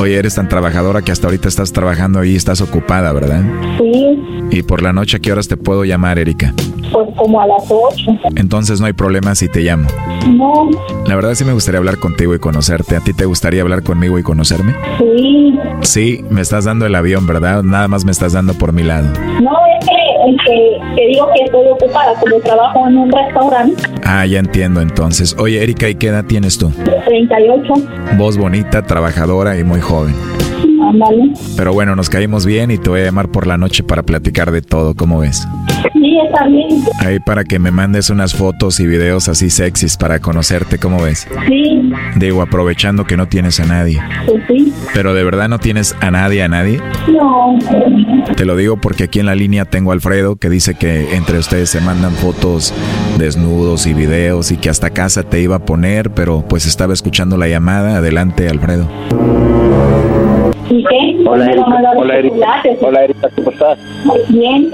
Oye, 0.00 0.16
eres 0.18 0.34
tan 0.34 0.48
trabajadora 0.48 1.02
que 1.02 1.12
hasta 1.12 1.26
ahorita 1.26 1.48
estás 1.48 1.72
trabajando 1.72 2.24
y 2.24 2.36
estás 2.36 2.60
ocupada, 2.60 3.12
¿verdad? 3.12 3.42
Sí, 3.78 4.18
Y 4.50 4.62
por 4.62 4.82
la 4.82 4.92
noche, 4.92 5.16
¿a 5.18 5.20
qué 5.20 5.32
horas 5.32 5.48
te 5.48 5.56
puedo 5.56 5.84
llamar, 5.84 6.18
Erika? 6.18 6.54
pues 6.92 7.06
como 7.16 7.40
a 7.40 7.46
las 7.46 7.62
ocho. 7.70 8.10
Entonces 8.34 8.80
no 8.80 8.86
hay 8.86 8.92
problema 8.94 9.36
si 9.36 9.48
te 9.48 9.60
llamo. 9.60 9.86
No, 10.28 10.68
La 11.06 11.14
verdad 11.14 11.34
sí 11.34 11.44
me 11.44 11.52
gustaría 11.52 11.78
hablar 11.78 11.98
contigo 11.98 12.34
y 12.34 12.40
conocerte. 12.40 12.96
¿A 12.96 13.00
ti 13.00 13.12
te 13.12 13.26
gustaría 13.26 13.62
hablar 13.62 13.84
conmigo 13.84 14.18
y 14.18 14.22
conocerme? 14.24 14.74
sí. 14.98 15.56
Sí, 15.82 16.24
me 16.30 16.40
estás 16.40 16.64
dando 16.64 16.86
el 16.86 16.94
avión, 16.94 17.26
¿verdad? 17.26 17.62
Nada 17.62 17.86
más 17.88 18.04
me 18.04 18.10
estás 18.12 18.32
dando 18.32 18.54
por 18.54 18.72
mi 18.72 18.82
lado. 18.82 19.08
No, 19.40 19.52
es 19.80 19.86
que 19.86 19.92
que, 20.46 20.78
que 20.96 21.06
digo 21.08 21.28
que 21.34 21.44
estoy 21.44 21.66
ocupada, 21.68 22.14
como 22.20 22.40
trabajo 22.40 22.86
en 22.88 22.98
un 22.98 23.10
restaurante. 23.10 23.82
Ah, 24.04 24.26
ya 24.26 24.38
entiendo 24.38 24.80
entonces. 24.80 25.36
Oye, 25.38 25.62
Erika, 25.62 25.88
¿y 25.88 25.94
qué 25.94 26.08
edad 26.08 26.24
tienes 26.24 26.58
tú? 26.58 26.70
38. 27.06 27.72
Voz 28.16 28.36
bonita, 28.36 28.82
trabajadora 28.82 29.58
y 29.58 29.64
muy 29.64 29.80
joven. 29.80 30.14
Ándale. 30.90 31.32
Pero 31.56 31.72
bueno, 31.72 31.94
nos 31.94 32.10
caímos 32.10 32.44
bien 32.46 32.70
y 32.70 32.78
te 32.78 32.90
voy 32.90 33.00
a 33.00 33.04
llamar 33.04 33.28
por 33.30 33.46
la 33.46 33.56
noche 33.56 33.82
para 33.84 34.02
platicar 34.02 34.50
de 34.50 34.60
todo, 34.62 34.94
¿cómo 34.94 35.20
ves? 35.20 35.46
Sí, 35.92 36.18
está 36.26 36.46
bien. 36.48 36.66
Ahí 37.00 37.18
para 37.20 37.44
que 37.44 37.58
me 37.58 37.70
mandes 37.70 38.10
unas 38.10 38.34
fotos 38.34 38.80
y 38.80 38.86
videos 38.86 39.28
así 39.28 39.50
sexys 39.50 39.96
para 39.96 40.18
conocerte, 40.20 40.78
¿cómo 40.78 41.00
ves? 41.02 41.28
Sí, 41.48 41.92
Digo, 42.16 42.42
aprovechando 42.42 43.04
que 43.04 43.16
no 43.16 43.28
tienes 43.28 43.60
a 43.60 43.66
nadie. 43.66 44.00
pues 44.26 44.42
sí. 44.48 44.72
Pero 44.94 45.14
de 45.14 45.22
verdad 45.24 45.48
no 45.48 45.58
tienes 45.58 45.94
a 46.00 46.10
nadie, 46.10 46.42
a 46.42 46.48
nadie. 46.48 46.80
No. 47.08 47.56
Te 48.36 48.44
lo 48.44 48.56
digo 48.56 48.76
porque 48.80 49.04
aquí 49.04 49.20
en 49.20 49.26
la 49.26 49.34
línea 49.34 49.64
tengo 49.64 49.90
a 49.90 49.94
Alfredo 49.94 50.36
que 50.36 50.48
dice 50.50 50.74
que 50.74 51.14
entre 51.14 51.38
ustedes 51.38 51.70
se 51.70 51.80
mandan 51.80 52.12
fotos 52.12 52.74
desnudos 53.18 53.86
y 53.86 53.94
videos 53.94 54.50
y 54.50 54.56
que 54.56 54.70
hasta 54.70 54.90
casa 54.90 55.22
te 55.22 55.40
iba 55.40 55.56
a 55.56 55.64
poner, 55.64 56.10
pero 56.10 56.44
pues 56.48 56.66
estaba 56.66 56.92
escuchando 56.92 57.36
la 57.36 57.48
llamada. 57.48 57.98
Adelante, 57.98 58.48
Alfredo. 58.48 58.88
Hola, 61.26 61.44
Erika. 61.46 61.64
Hola, 61.96 62.16
Erika. 62.18 62.34
chocolates. 62.36 62.78
Hola, 62.82 63.04
Erika, 63.04 63.28
¿cómo 63.36 63.50
estás? 63.50 63.78
Bien. 64.28 64.70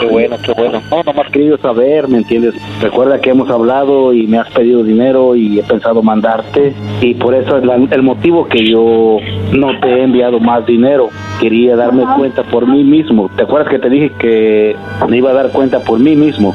Qué 0.00 0.06
bueno, 0.06 0.36
qué 0.44 0.52
bueno. 0.52 0.80
No, 0.90 1.02
nomás 1.02 1.30
querido 1.30 1.56
saber, 1.58 2.08
¿me 2.08 2.18
entiendes? 2.18 2.54
Recuerda 2.80 3.20
que 3.20 3.30
hemos 3.30 3.48
hablado 3.50 4.12
y 4.12 4.26
me 4.26 4.38
has 4.38 4.50
pedido 4.50 4.82
dinero 4.82 5.34
y 5.36 5.58
he 5.58 5.62
pensado 5.62 6.02
mandarte 6.02 6.72
y 7.00 7.14
por 7.14 7.34
eso 7.34 7.56
es 7.58 7.64
la- 7.64 7.74
el 7.76 8.02
motivo 8.02 8.46
que 8.48 8.64
yo 8.66 9.18
no 9.52 9.78
te 9.80 9.88
he 9.88 10.02
enviado 10.02 10.40
más 10.40 10.64
dinero. 10.66 11.08
Quería 11.40 11.76
darme 11.76 12.04
cuenta 12.16 12.42
por 12.44 12.66
mí 12.66 12.84
mismo. 12.84 13.28
¿Te 13.36 13.42
acuerdas 13.42 13.68
que 13.68 13.78
te 13.78 13.88
dije 13.90 14.10
que 14.18 14.76
me 15.08 15.18
iba 15.18 15.30
a 15.30 15.34
dar 15.34 15.50
cuenta 15.50 15.80
por 15.80 15.98
mí 15.98 16.14
mismo? 16.16 16.54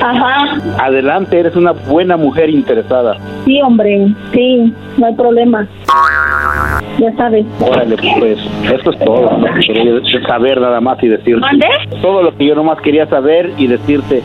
Ajá. 0.00 0.58
Adelante, 0.78 1.40
eres 1.40 1.56
una 1.56 1.72
buena 1.72 2.16
mujer 2.16 2.48
interesada. 2.50 3.16
Sí, 3.44 3.60
hombre. 3.62 4.06
Sí, 4.32 4.72
no 4.96 5.06
hay 5.06 5.14
problema. 5.14 5.66
Ya 6.98 7.12
sabes. 7.16 7.46
Órale, 7.60 7.96
pues, 8.18 8.38
eso 8.64 8.90
es 8.90 8.98
todo. 8.98 9.30
Quería 9.66 10.26
saber 10.26 10.60
nada 10.60 10.80
más 10.80 11.02
y 11.02 11.08
decirte. 11.08 11.40
¿Mande? 11.40 11.66
Todo 12.02 12.22
lo 12.22 12.36
que 12.36 12.46
yo 12.46 12.54
nomás 12.54 12.80
quería 12.80 13.06
saber 13.06 13.52
y 13.56 13.66
decirte. 13.68 14.22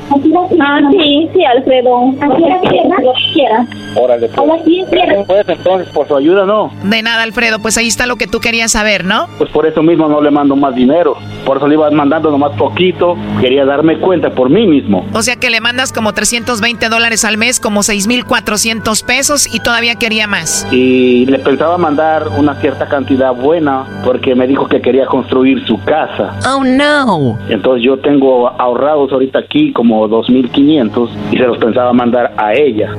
Ah, 0.60 0.80
sí, 0.92 1.30
sí, 1.34 1.46
Alfredo. 1.46 2.14
Lo 2.20 2.36
que 2.36 3.34
quieras. 3.34 3.68
Órale, 3.96 4.28
pues. 4.28 4.38
Ahora 4.38 4.64
sí, 4.66 4.84
Gracias, 4.92 5.28
pues, 5.28 5.50
entonces, 5.50 5.94
por 5.94 6.08
su 6.08 6.16
ayuda, 6.16 6.46
¿no? 6.46 6.72
De 6.84 7.02
nada, 7.02 7.24
Alfredo, 7.24 7.60
pues 7.60 7.78
ahí 7.78 7.88
está 7.88 8.08
lo 8.08 8.16
que 8.16 8.28
tú 8.28 8.40
querías 8.40 8.72
saber, 8.72 9.06
¿no? 9.06 9.28
Pues 9.38 9.50
por 9.52 9.66
eso 9.66 9.84
mismo 9.84 10.08
no 10.08 10.22
le 10.22 10.32
mando 10.32 10.56
más 10.56 10.76
dinero. 10.76 11.16
Por 11.46 11.58
eso 11.58 11.68
le 11.68 11.76
iba 11.76 11.90
mandando 11.92 12.32
nomás 12.32 12.54
poquito. 12.58 13.16
Quería 13.42 13.66
darme 13.66 14.00
cuenta 14.00 14.32
por 14.32 14.50
mí 14.50 14.66
mismo. 14.66 15.06
O 15.14 15.22
sea 15.22 15.36
que 15.36 15.50
le 15.50 15.62
mandas 15.62 15.92
como 15.94 16.14
320 16.14 16.90
dólares 16.90 17.26
al 17.26 17.38
mes, 17.38 17.60
como 17.60 17.84
6,400 17.84 19.04
pesos 19.04 19.54
y 19.54 19.60
todavía 19.60 19.96
quería 19.96 20.28
más. 20.28 20.68
Y 20.72 21.26
le 21.26 21.40
pensaba 21.40 21.78
mandar 21.78 22.28
una 22.38 22.56
cierta 22.64 22.88
cantidad 22.88 23.34
buena 23.36 23.84
porque 24.06 24.36
me 24.36 24.48
dijo 24.48 24.70
que 24.70 24.82
quería 24.82 25.06
construir 25.06 25.68
su 25.68 25.78
casa. 25.84 26.40
Oh, 26.48 26.64
no. 26.64 27.38
Entonces 27.50 27.84
yo 27.84 27.98
tengo 28.00 28.48
ahorrados 28.48 29.12
ahorita 29.12 29.40
aquí 29.40 29.74
como 29.74 30.08
2.500 30.08 31.10
y 31.32 31.38
se 31.38 31.44
los 31.44 31.58
pensaba 31.58 31.92
mandar 31.92 32.34
a 32.38 32.54
ella. 32.54 32.96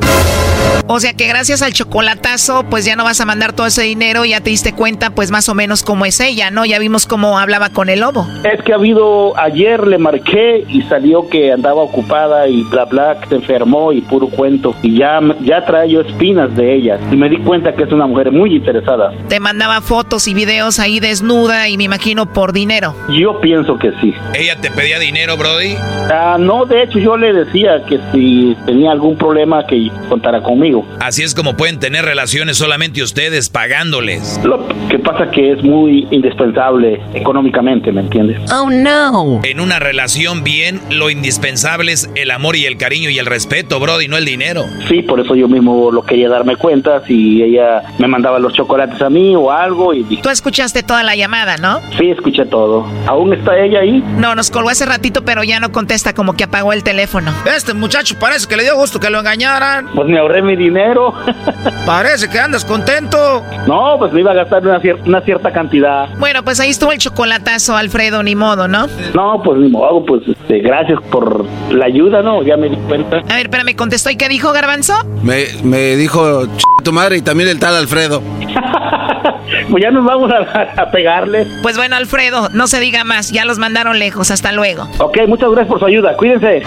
O 0.86 1.00
sea 1.00 1.14
que 1.14 1.26
gracias 1.26 1.62
al 1.62 1.72
chocolatazo, 1.72 2.64
pues 2.68 2.84
ya 2.84 2.94
no 2.94 3.04
vas 3.04 3.18
a 3.20 3.24
mandar 3.24 3.54
todo 3.54 3.66
ese 3.66 3.82
dinero, 3.82 4.26
ya 4.26 4.42
te 4.42 4.50
diste 4.50 4.74
cuenta, 4.74 5.10
pues 5.10 5.30
más 5.30 5.48
o 5.48 5.54
menos 5.54 5.82
cómo 5.82 6.04
es 6.04 6.20
ella, 6.20 6.50
¿no? 6.50 6.66
Ya 6.66 6.78
vimos 6.78 7.06
cómo 7.06 7.38
hablaba 7.38 7.70
con 7.70 7.88
el 7.88 8.00
lobo. 8.00 8.26
Es 8.44 8.62
que 8.62 8.72
ha 8.72 8.76
habido, 8.76 9.38
ayer 9.38 9.86
le 9.86 9.96
marqué 9.96 10.64
y 10.68 10.82
salió 10.82 11.28
que 11.30 11.52
andaba 11.52 11.80
ocupada 11.80 12.48
y 12.48 12.62
bla 12.64 12.84
bla, 12.84 13.18
que 13.18 13.28
se 13.28 13.34
enfermó 13.36 13.92
y 13.92 14.02
puro 14.02 14.26
cuento. 14.28 14.74
Y 14.82 14.98
ya, 14.98 15.20
ya 15.42 15.64
trae 15.64 15.88
yo 15.88 16.02
espinas 16.02 16.54
de 16.54 16.74
ella. 16.74 16.98
Y 17.10 17.16
me 17.16 17.30
di 17.30 17.38
cuenta 17.38 17.74
que 17.74 17.84
es 17.84 17.92
una 17.92 18.06
mujer 18.06 18.30
muy 18.30 18.54
interesada. 18.54 19.12
Te 19.28 19.40
mandaba 19.54 19.80
fotos 19.80 20.26
y 20.26 20.34
videos 20.34 20.80
ahí 20.80 20.98
desnuda 20.98 21.68
y 21.68 21.76
me 21.76 21.84
imagino 21.84 22.26
por 22.26 22.52
dinero. 22.52 22.92
Yo 23.08 23.40
pienso 23.40 23.78
que 23.78 23.92
sí. 24.00 24.12
¿Ella 24.34 24.60
te 24.60 24.68
pedía 24.68 24.98
dinero, 24.98 25.36
Brody? 25.36 25.76
Ah, 26.12 26.36
no, 26.40 26.64
de 26.64 26.82
hecho 26.82 26.98
yo 26.98 27.16
le 27.16 27.32
decía 27.32 27.84
que 27.88 28.00
si 28.10 28.56
tenía 28.66 28.90
algún 28.90 29.16
problema 29.16 29.64
que 29.64 29.92
contara 30.08 30.42
conmigo. 30.42 30.84
Así 30.98 31.22
es 31.22 31.36
como 31.36 31.56
pueden 31.56 31.78
tener 31.78 32.04
relaciones 32.04 32.56
solamente 32.56 33.00
ustedes 33.00 33.48
pagándoles. 33.48 34.40
Lo 34.42 34.66
que 34.88 34.98
pasa 34.98 35.30
que 35.30 35.52
es 35.52 35.62
muy 35.62 36.08
indispensable 36.10 37.00
económicamente, 37.14 37.92
¿me 37.92 38.00
entiendes? 38.00 38.40
Oh, 38.50 38.68
no. 38.68 39.40
En 39.44 39.60
una 39.60 39.78
relación 39.78 40.42
bien, 40.42 40.80
lo 40.90 41.10
indispensable 41.10 41.92
es 41.92 42.10
el 42.16 42.32
amor 42.32 42.56
y 42.56 42.66
el 42.66 42.76
cariño 42.76 43.08
y 43.08 43.20
el 43.20 43.26
respeto, 43.26 43.78
Brody, 43.78 44.08
no 44.08 44.16
el 44.16 44.24
dinero. 44.24 44.64
Sí, 44.88 45.02
por 45.02 45.20
eso 45.20 45.36
yo 45.36 45.46
mismo 45.46 45.92
lo 45.92 46.02
quería 46.02 46.28
darme 46.28 46.56
cuenta 46.56 47.06
si 47.06 47.40
ella 47.40 47.84
me 48.00 48.08
mandaba 48.08 48.40
los 48.40 48.52
chocolates 48.52 49.00
a 49.00 49.08
mí 49.08 49.36
o 49.36 49.43
algo 49.52 49.94
y 49.94 50.02
dije, 50.04 50.22
Tú 50.22 50.28
escuchaste 50.30 50.82
toda 50.82 51.02
la 51.02 51.16
llamada, 51.16 51.56
¿no? 51.56 51.80
sí, 51.98 52.10
escuché 52.10 52.44
todo. 52.46 52.86
¿Aún 53.06 53.32
está 53.32 53.56
ella 53.58 53.80
ahí? 53.80 54.02
No, 54.18 54.34
nos 54.34 54.50
colgó 54.50 54.70
hace 54.70 54.86
ratito, 54.86 55.24
pero 55.24 55.42
ya 55.44 55.60
no 55.60 55.72
contesta, 55.72 56.12
como 56.14 56.34
que 56.34 56.44
apagó 56.44 56.72
el 56.72 56.82
teléfono. 56.82 57.32
Este 57.56 57.74
muchacho 57.74 58.16
parece 58.18 58.46
que 58.48 58.56
le 58.56 58.62
dio 58.64 58.76
gusto 58.76 58.98
que 59.00 59.10
lo 59.10 59.20
engañaran. 59.20 59.88
Pues 59.94 60.08
me 60.08 60.18
ahorré 60.18 60.42
mi 60.42 60.56
dinero. 60.56 61.14
Parece 61.86 62.28
que 62.28 62.38
andas 62.38 62.64
contento. 62.64 63.42
No, 63.66 63.96
pues 63.98 64.12
me 64.12 64.20
iba 64.20 64.30
a 64.30 64.34
gastar 64.34 64.62
una, 64.66 64.80
cier- 64.80 65.00
una 65.06 65.20
cierta 65.20 65.52
cantidad. 65.52 66.08
Bueno, 66.18 66.42
pues 66.42 66.60
ahí 66.60 66.70
estuvo 66.70 66.92
el 66.92 66.98
chocolatazo, 66.98 67.76
Alfredo, 67.76 68.22
ni 68.22 68.34
modo, 68.34 68.68
¿no? 68.68 68.86
No, 69.14 69.42
pues 69.42 69.58
ni 69.60 69.68
modo, 69.68 70.04
pues 70.04 70.22
este, 70.26 70.60
gracias 70.60 70.98
por 71.10 71.44
la 71.70 71.84
ayuda, 71.86 72.22
¿no? 72.22 72.42
Ya 72.42 72.56
me 72.56 72.68
di 72.70 72.76
cuenta. 72.88 73.18
A 73.18 73.34
ver, 73.36 73.46
espérame, 73.46 73.74
contestó. 73.76 74.10
¿Y 74.10 74.16
qué 74.16 74.28
dijo 74.28 74.52
Garbanzo? 74.52 74.94
Me, 75.22 75.46
me 75.62 75.96
dijo 75.96 76.42
"Ch- 76.44 76.62
tu 76.82 76.92
madre 76.92 77.16
y 77.18 77.22
también 77.22 77.48
el 77.48 77.58
tal 77.58 77.74
Alfredo. 77.76 78.22
Pues 79.70 79.82
ya 79.82 79.90
nos 79.90 80.04
vamos 80.04 80.30
a, 80.30 80.62
a 80.82 80.90
pegarle. 80.90 81.46
Pues 81.62 81.76
bueno, 81.76 81.96
Alfredo, 81.96 82.48
no 82.52 82.66
se 82.66 82.80
diga 82.80 83.04
más, 83.04 83.30
ya 83.30 83.44
los 83.44 83.58
mandaron 83.58 83.98
lejos, 83.98 84.30
hasta 84.30 84.52
luego. 84.52 84.88
Ok, 84.98 85.18
muchas 85.26 85.50
gracias 85.50 85.68
por 85.68 85.78
su 85.80 85.86
ayuda. 85.86 86.14
Cuídense. 86.16 86.62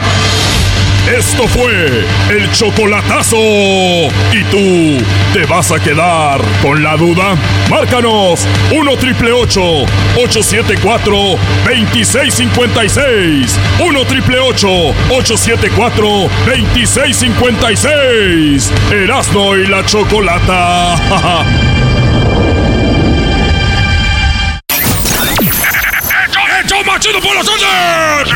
Esto 1.07 1.47
fue 1.47 2.03
el 2.29 2.51
chocolatazo. 2.51 3.37
¿Y 3.37 4.43
tú 4.51 4.97
te 5.33 5.45
vas 5.45 5.71
a 5.71 5.79
quedar 5.79 6.41
con 6.61 6.83
la 6.83 6.97
duda? 6.97 7.37
Márcanos 7.69 8.45
1 8.75 8.97
triple 8.97 9.31
874 9.31 11.13
2656. 11.65 13.57
1 13.79 14.05
triple 14.05 14.39
874 14.39 16.07
2656. 16.45 18.73
Erasno 18.91 19.55
y 19.55 19.65
la 19.65 19.85
chocolata. 19.85 20.95
¡Hecho 26.77 26.85
machido 26.85 27.19
por 27.19 27.35
las 27.35 27.43
tardes! 27.43 27.63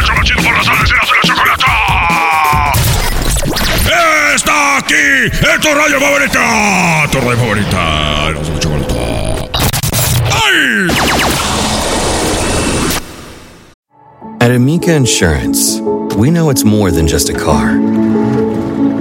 ¡Hecho 0.01 0.13
machido 0.13 0.41
por 0.41 0.51
las 0.57 0.65
tardes! 0.65 0.91
¡Erasmo 0.91 1.13
y 1.13 1.17
la 1.17 1.23
chocolata! 1.27 2.73
¡Está 4.33 4.77
aquí! 4.77 5.27
¡Es 5.27 5.59
tu 5.59 5.67
radio 5.69 5.99
favorita! 5.99 7.07
¡Tu 7.11 7.19
radio 7.19 7.37
favorita! 7.37 8.29
¡Erasmo 8.29 8.49
y 8.49 8.53
la 8.53 8.59
chocolata! 8.59 8.95
¡Ay! 10.43 10.87
At 14.39 14.49
Amica 14.49 14.91
Insurance, 14.95 15.79
we 16.17 16.31
know 16.31 16.49
it's 16.49 16.63
more 16.63 16.89
than 16.89 17.07
just 17.07 17.29
a 17.29 17.33
car. 17.33 17.77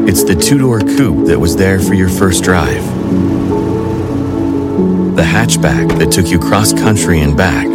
It's 0.06 0.22
the 0.22 0.34
two 0.34 0.58
door 0.58 0.80
coupe 0.80 1.24
that 1.28 1.38
was 1.40 1.56
there 1.56 1.78
for 1.78 1.94
your 1.94 2.10
first 2.10 2.44
drive, 2.44 2.84
the 5.16 5.22
hatchback 5.22 5.98
that 5.98 6.12
took 6.12 6.28
you 6.28 6.38
cross 6.38 6.74
country 6.74 7.20
and 7.20 7.34
back, 7.34 7.66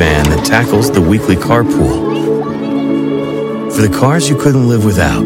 and 0.00 0.26
the 0.26 0.34
minivan 0.34 0.36
that 0.36 0.44
tackles 0.44 0.90
the 0.90 1.00
weekly 1.00 1.36
carpool. 1.36 2.12
For 3.74 3.82
the 3.82 3.88
cars 3.88 4.28
you 4.28 4.36
couldn't 4.36 4.68
live 4.68 4.84
without, 4.84 5.24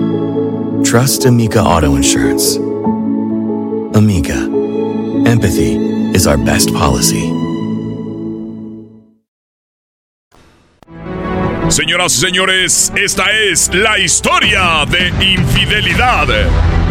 trust 0.84 1.24
Amica 1.24 1.60
Auto 1.60 1.96
Insurance. 1.96 2.56
Amica, 3.96 4.36
empathy 5.26 5.76
is 6.14 6.26
our 6.26 6.38
best 6.38 6.72
policy. 6.72 7.32
Señoras 11.70 12.14
y 12.14 12.20
señores, 12.20 12.92
esta 12.96 13.30
es 13.30 13.72
la 13.74 13.98
historia 13.98 14.86
de 14.86 15.08
infidelidad. 15.22 16.26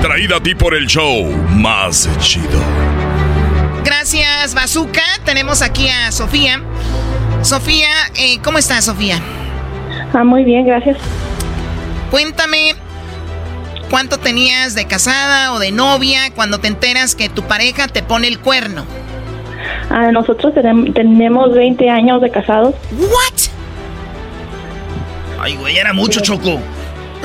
Traída 0.01 0.37
a 0.37 0.39
ti 0.39 0.53
por 0.53 0.75
el 0.75 0.85
show 0.85 1.25
más 1.49 2.07
chido. 2.19 2.61
Gracias, 3.83 4.53
Bazooka. 4.53 5.01
Tenemos 5.25 5.61
aquí 5.61 5.89
a 5.89 6.11
Sofía. 6.11 6.61
Sofía, 7.41 7.87
eh, 8.15 8.39
¿cómo 8.43 8.57
estás, 8.57 8.85
Sofía? 8.85 9.19
Ah, 10.13 10.23
muy 10.23 10.43
bien, 10.43 10.65
gracias. 10.65 10.97
Cuéntame 12.11 12.75
cuánto 13.89 14.17
tenías 14.17 14.75
de 14.75 14.85
casada 14.85 15.53
o 15.53 15.59
de 15.59 15.71
novia 15.71 16.31
cuando 16.35 16.59
te 16.59 16.67
enteras 16.67 17.15
que 17.15 17.29
tu 17.29 17.43
pareja 17.43 17.87
te 17.87 18.03
pone 18.03 18.27
el 18.27 18.39
cuerno. 18.39 18.85
Ah, 19.89 20.11
nosotros 20.11 20.53
tenem- 20.53 20.93
tenemos 20.93 21.53
20 21.53 21.89
años 21.89 22.21
de 22.21 22.31
casados. 22.31 22.75
¿What? 22.91 23.39
Ay, 25.39 25.55
güey, 25.55 25.77
era 25.77 25.93
mucho, 25.93 26.19
Choco. 26.21 26.59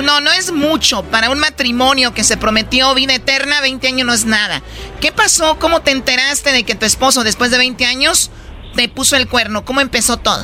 No, 0.03 0.21
no 0.21 0.31
es 0.31 0.51
mucho. 0.51 1.03
Para 1.03 1.29
un 1.29 1.39
matrimonio 1.39 2.13
que 2.13 2.23
se 2.23 2.37
prometió 2.37 2.93
vida 2.95 3.13
eterna, 3.13 3.61
20 3.61 3.87
años 3.87 4.07
no 4.07 4.13
es 4.13 4.25
nada. 4.25 4.61
¿Qué 5.01 5.11
pasó? 5.11 5.57
¿Cómo 5.59 5.81
te 5.81 5.91
enteraste 5.91 6.51
de 6.51 6.63
que 6.63 6.75
tu 6.75 6.85
esposo, 6.85 7.23
después 7.23 7.51
de 7.51 7.57
20 7.57 7.85
años, 7.85 8.31
te 8.75 8.89
puso 8.89 9.15
el 9.15 9.27
cuerno? 9.27 9.65
¿Cómo 9.65 9.81
empezó 9.81 10.17
todo? 10.17 10.43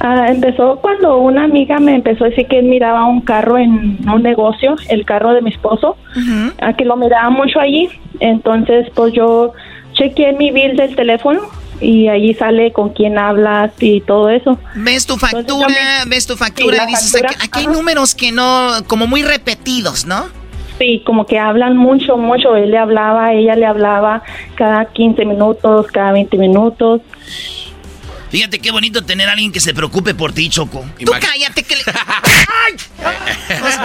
Ah, 0.00 0.26
empezó 0.28 0.76
cuando 0.76 1.18
una 1.18 1.44
amiga 1.44 1.80
me 1.80 1.94
empezó 1.94 2.24
a 2.24 2.28
decir 2.28 2.46
que 2.46 2.60
él 2.60 2.66
miraba 2.66 3.04
un 3.04 3.20
carro 3.20 3.58
en 3.58 3.98
un 4.08 4.22
negocio, 4.22 4.76
el 4.88 5.04
carro 5.04 5.32
de 5.32 5.42
mi 5.42 5.50
esposo, 5.50 5.96
a 6.60 6.72
que 6.74 6.84
lo 6.84 6.96
miraba 6.96 7.30
mucho 7.30 7.58
allí. 7.58 7.88
Entonces, 8.20 8.86
pues 8.94 9.12
yo 9.12 9.52
chequeé 9.94 10.34
mi 10.34 10.52
bill 10.52 10.76
del 10.76 10.94
teléfono 10.94 11.40
y 11.80 12.08
allí 12.08 12.34
sale 12.34 12.72
con 12.72 12.90
quién 12.90 13.18
hablas 13.18 13.72
y 13.80 14.00
todo 14.00 14.30
eso. 14.30 14.58
Ves 14.76 15.06
tu 15.06 15.16
factura, 15.16 16.04
ves 16.06 16.26
tu 16.26 16.36
factura 16.36 16.72
Sí, 16.72 16.76
la 16.76 16.84
y 16.84 16.86
dices, 16.86 17.12
factura, 17.12 17.30
aquí, 17.30 17.46
aquí 17.46 17.60
hay 17.60 17.66
números 17.66 18.14
que 18.14 18.30
no, 18.30 18.70
como 18.86 19.08
muy 19.08 19.22
repetidos, 19.22 20.06
¿no? 20.06 20.26
Sí, 20.78 21.02
como 21.04 21.26
que 21.26 21.38
hablan 21.38 21.76
mucho, 21.76 22.16
mucho. 22.16 22.54
Él 22.56 22.70
le 22.70 22.78
hablaba, 22.78 23.32
ella 23.32 23.56
le 23.56 23.66
hablaba 23.66 24.22
cada 24.54 24.84
15 24.86 25.24
minutos, 25.24 25.86
cada 25.88 26.12
20 26.12 26.36
minutos. 26.38 27.00
Fíjate 28.30 28.58
qué 28.58 28.70
bonito 28.70 29.02
tener 29.02 29.28
a 29.28 29.32
alguien 29.32 29.50
que 29.52 29.60
se 29.60 29.72
preocupe 29.72 30.14
por 30.14 30.32
ti, 30.32 30.50
Choco. 30.50 30.84
Tú 31.02 31.12
cállate 31.12 31.62
que 31.62 31.76
le... 31.76 31.82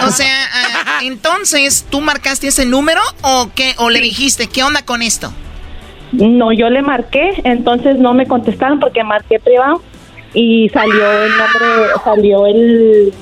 o, 0.02 0.06
o 0.06 0.10
sea, 0.10 0.48
ah, 0.52 1.00
entonces, 1.02 1.86
¿tú 1.90 2.00
marcaste 2.02 2.48
ese 2.48 2.66
número 2.66 3.00
o 3.22 3.50
qué? 3.54 3.74
¿O 3.78 3.88
le 3.88 4.00
dijiste, 4.00 4.46
qué 4.48 4.62
onda 4.62 4.82
con 4.82 5.00
esto? 5.00 5.32
No, 6.12 6.52
yo 6.52 6.68
le 6.68 6.82
marqué, 6.82 7.40
entonces 7.44 7.98
no 7.98 8.12
me 8.12 8.26
contestaron 8.26 8.78
porque 8.78 9.02
marqué 9.02 9.40
privado 9.40 9.82
y 10.34 10.68
salió 10.68 11.24
el 11.24 11.30
nombre, 11.30 11.66
salió 12.04 12.46
el, 12.46 13.14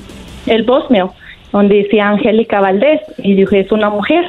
el 0.47 0.63
voicemail 0.65 1.11
donde 1.53 1.77
decía 1.83 2.09
Angélica 2.09 2.61
Valdés 2.61 3.01
y 3.19 3.35
dije, 3.35 3.61
es 3.61 3.73
una 3.73 3.91
mujer. 3.91 4.25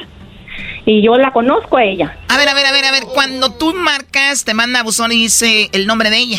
Y 0.86 1.02
yo 1.02 1.16
la 1.16 1.32
conozco 1.32 1.78
a 1.78 1.84
ella. 1.84 2.16
A 2.28 2.36
ver, 2.36 2.48
a 2.48 2.54
ver, 2.54 2.66
a 2.66 2.72
ver, 2.72 2.84
a 2.84 2.92
ver. 2.92 3.04
Cuando 3.12 3.50
tú 3.50 3.74
marcas, 3.74 4.44
te 4.44 4.54
manda 4.54 4.80
a 4.80 4.82
buzón 4.82 5.10
y 5.12 5.16
dice 5.16 5.68
el 5.72 5.86
nombre 5.86 6.10
de 6.10 6.18
ella. 6.18 6.38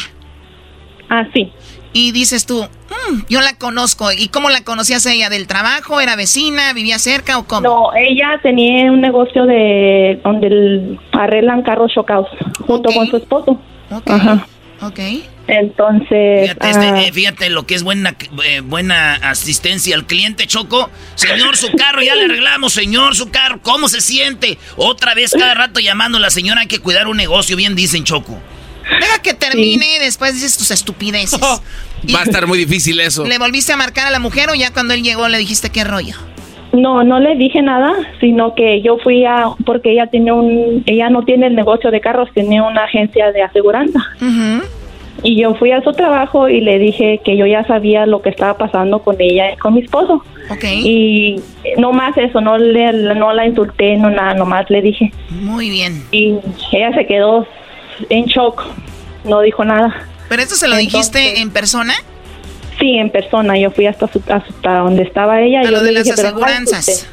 Ah, 1.10 1.26
sí. 1.34 1.52
Y 1.94 2.12
dices 2.12 2.46
tú, 2.46 2.62
"Mm, 2.64 3.22
yo 3.30 3.42
la 3.42 3.54
conozco. 3.58 4.12
¿Y 4.12 4.28
cómo 4.30 4.50
la 4.50 4.62
conocías 4.64 5.06
a 5.06 5.14
ella? 5.14 5.30
¿Del 5.30 5.48
trabajo? 5.48 6.00
¿Era 6.02 6.16
vecina? 6.16 6.74
¿Vivía 6.74 7.00
cerca 7.00 7.38
o 7.38 7.46
cómo? 7.46 7.62
No, 7.62 7.94
ella 7.96 8.40
tenía 8.44 8.92
un 8.92 9.02
negocio 9.02 9.46
de 9.46 10.20
donde 10.24 10.98
arreglan 11.14 11.62
carros 11.64 11.92
chocados 11.94 12.28
junto 12.66 12.92
con 12.92 13.08
su 13.08 13.18
esposo. 13.18 13.60
Ajá. 14.06 14.46
Ok. 14.86 15.00
Entonces, 15.48 16.42
Fíjate, 16.42 16.70
este, 16.70 16.86
ah, 16.86 17.02
eh, 17.04 17.12
fíjate 17.12 17.50
lo 17.50 17.68
que 17.68 17.76
es 17.76 17.84
buena, 17.84 18.16
eh, 18.46 18.62
buena 18.62 19.14
asistencia 19.16 19.96
al 19.96 20.08
cliente, 20.08 20.48
Choco. 20.48 20.90
Señor, 21.14 21.56
su 21.56 21.72
carro 21.74 22.02
ya 22.02 22.16
le 22.16 22.26
arreglamos, 22.26 22.74
señor, 22.74 23.16
su 23.16 23.30
carro, 23.30 23.60
¿cómo 23.62 23.88
se 23.88 24.02
siente? 24.02 24.58
Otra 24.76 25.14
vez 25.14 25.32
cada 25.38 25.54
rato 25.54 25.80
llamando 25.80 26.18
a 26.18 26.22
la 26.22 26.32
señora, 26.32 26.62
hay 26.62 26.68
que 26.68 26.80
cuidar 26.80 27.08
un 27.08 27.18
negocio, 27.18 27.56
bien 27.56 27.76
dicen, 27.76 28.04
Choco. 28.04 28.40
Deja 29.00 29.22
que 29.22 29.34
termine 29.34 29.96
y 29.96 30.00
después 30.00 30.34
dices 30.34 30.58
tus 30.58 30.72
estupideces. 30.72 31.40
Va 31.42 32.20
a 32.20 32.24
estar 32.24 32.46
muy 32.46 32.58
difícil 32.58 33.00
eso. 33.00 33.26
¿Le 33.26 33.38
volviste 33.40 33.74
a 33.74 33.78
marcar 33.78 34.08
a 34.08 34.12
la 34.12 34.20
mujer 34.20 34.50
o 34.50 34.56
ya 34.56 34.72
cuando 34.72 34.94
él 34.94 35.04
llegó 35.04 35.28
le 35.28 35.38
dijiste 35.40 35.70
qué 35.72 35.84
rollo? 35.84 36.16
no, 36.76 37.04
no 37.04 37.20
le 37.20 37.36
dije 37.36 37.62
nada, 37.62 37.94
sino 38.20 38.54
que 38.54 38.82
yo 38.82 38.98
fui 38.98 39.26
a 39.26 39.48
porque 39.66 39.92
ella 39.92 40.08
tiene 40.08 40.32
un, 40.32 40.84
ella 40.86 41.10
no 41.10 41.24
tiene 41.24 41.48
el 41.48 41.56
negocio 41.56 41.92
de 41.92 42.02
carros, 42.02 42.30
tiene 42.34 42.62
una 42.62 42.84
agencia 42.84 43.32
de 43.32 43.42
aseguranza. 43.44 44.00
Y 45.24 45.42
yo 45.42 45.56
fui 45.56 45.72
a 45.72 45.82
su 45.82 45.92
trabajo 45.94 46.50
y 46.50 46.62
le 46.62 46.78
dije 46.78 47.22
que 47.24 47.36
yo 47.38 47.46
ya 47.46 47.66
sabía 47.66 48.06
lo 48.06 48.22
que 48.22 48.30
estaba 48.30 48.58
pasando 48.58 49.00
con 49.00 49.16
ella 49.20 49.54
y 49.54 49.58
con 49.58 49.74
mi 49.74 49.82
esposo. 49.82 50.24
Y 50.68 51.42
no 51.78 51.92
más 51.94 52.16
eso, 52.18 52.42
no 52.42 52.58
le 52.58 52.92
no 52.94 53.34
la 53.34 53.48
insulté, 53.48 53.98
no 53.98 54.10
nada, 54.10 54.34
nomás 54.36 54.70
le 54.70 54.82
dije. 54.82 55.12
Muy 55.30 55.70
bien. 55.70 56.04
Y 56.12 56.36
ella 56.72 56.94
se 56.94 57.08
quedó 57.08 57.48
en 58.10 58.26
shock, 58.26 58.64
no 59.24 59.42
dijo 59.42 59.64
nada. 59.66 59.96
¿Pero 60.30 60.42
esto 60.42 60.56
se 60.56 60.68
lo 60.68 60.76
dijiste 60.76 61.40
en 61.40 61.50
persona? 61.50 61.94
Sí, 62.80 62.98
en 62.98 63.10
persona, 63.10 63.58
yo 63.58 63.72
fui 63.72 63.86
hasta, 63.88 64.08
su- 64.12 64.22
hasta 64.28 64.80
donde 64.80 65.04
estaba 65.04 65.42
ella. 65.42 65.62
A 65.62 65.64
yo 65.64 65.72
lo 65.72 65.80
de 65.82 65.86
le 65.88 66.00
las 66.00 66.04
dije, 66.04 66.16
"Pero 66.18 66.32
no 66.32 66.40
la 66.40 66.46
aseguranzas". 66.48 67.08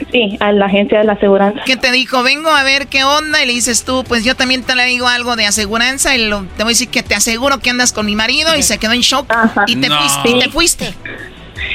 Insulté". 0.00 0.18
Sí, 0.30 0.36
a 0.40 0.52
la 0.52 0.66
agencia 0.66 0.98
de 0.98 1.04
la 1.04 1.12
aseguranza. 1.14 1.60
¿Qué 1.64 1.76
te 1.76 1.90
dijo? 1.92 2.22
Vengo 2.22 2.50
a 2.50 2.62
ver 2.64 2.86
qué 2.88 3.04
onda 3.04 3.42
y 3.42 3.46
le 3.46 3.52
dices 3.52 3.84
tú, 3.84 4.04
pues 4.06 4.24
yo 4.24 4.34
también 4.34 4.62
te 4.62 4.74
le 4.74 4.84
digo 4.84 5.06
algo 5.08 5.36
de 5.36 5.46
aseguranza 5.46 6.14
y 6.16 6.26
lo- 6.28 6.44
te 6.56 6.62
voy 6.62 6.70
a 6.70 6.74
decir 6.74 6.88
que 6.88 7.02
te 7.02 7.14
aseguro 7.14 7.58
que 7.58 7.70
andas 7.70 7.92
con 7.92 8.06
mi 8.06 8.16
marido 8.16 8.54
y 8.56 8.62
se 8.62 8.78
quedó 8.78 8.92
en 8.92 9.00
shock 9.00 9.26
y 9.66 9.76
te 9.76 9.88
No. 9.88 9.96
fuiste. 9.98 10.30
Y 10.30 10.38
te 10.40 10.48
fuiste. 10.50 10.94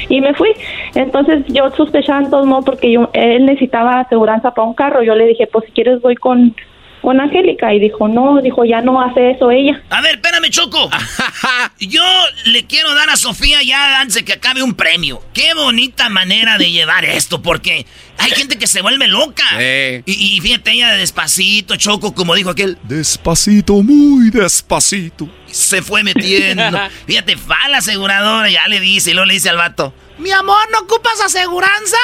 Y 0.10 0.22
me 0.22 0.34
fui. 0.34 0.50
Entonces 0.96 1.44
yo 1.50 1.70
sospechaba 1.76 2.22
en 2.22 2.30
todos 2.30 2.46
modos 2.46 2.66
porque 2.66 2.92
yo, 2.92 3.10
él 3.14 3.46
necesitaba 3.46 4.00
aseguranza 4.00 4.52
para 4.52 4.68
un 4.68 4.74
carro. 4.74 5.04
Yo 5.04 5.14
le 5.16 5.26
dije, 5.28 5.48
pues 5.52 5.66
si 5.66 5.72
quieres 5.74 6.02
voy 6.02 6.16
con, 6.16 6.56
con 7.04 7.22
Angélica. 7.22 7.72
Y 7.74 7.80
dijo, 7.80 8.08
no, 8.08 8.41
dijo, 8.41 8.66
ya 8.66 8.82
no 8.82 8.99
hace 9.01 9.32
eso 9.32 9.51
ella. 9.51 9.80
A 9.91 10.01
ver, 10.01 10.16
espérame, 10.16 10.49
Choco. 10.49 10.89
Yo 11.80 12.01
le 12.45 12.66
quiero 12.66 12.95
dar 12.95 13.10
a 13.12 13.16
Sofía 13.18 13.62
ya 13.62 13.99
antes 13.99 14.16
de 14.16 14.26
que 14.26 14.34
acabe 14.34 14.64
un 14.64 14.74
premio. 14.74 15.22
Qué 15.34 15.54
bonita 15.54 16.10
manera 16.10 16.58
de 16.58 16.72
llevar 16.72 17.06
esto, 17.06 17.41
porque 17.41 17.86
hay 18.18 18.32
gente 18.32 18.58
que 18.58 18.66
se 18.68 18.82
vuelve 18.82 19.08
loca. 19.08 19.43
Y, 19.62 20.04
y 20.06 20.39
fíjate, 20.41 20.72
ella 20.72 20.93
despacito, 20.93 21.76
Choco, 21.76 22.16
como 22.16 22.34
dijo 22.34 22.49
aquel. 22.49 22.78
Despacito, 22.84 23.84
muy 23.84 24.30
despacito. 24.32 25.30
Se 25.47 25.82
fue 25.84 26.01
metiendo. 26.04 26.80
Fíjate, 27.06 27.36
va 27.36 27.58
a 27.66 27.70
la 27.70 27.78
aseguradora, 27.78 28.49
ya 28.49 28.68
le 28.68 28.80
dice, 28.80 29.12
y 29.12 29.14
luego 29.14 29.28
le 29.28 29.36
dice 29.36 29.49
al 29.49 29.58
vato. 29.58 29.93
Mi 30.18 30.32
amor, 30.32 30.58
¿no 30.72 30.80
ocupas 30.80 31.20
aseguranza? 31.22 31.97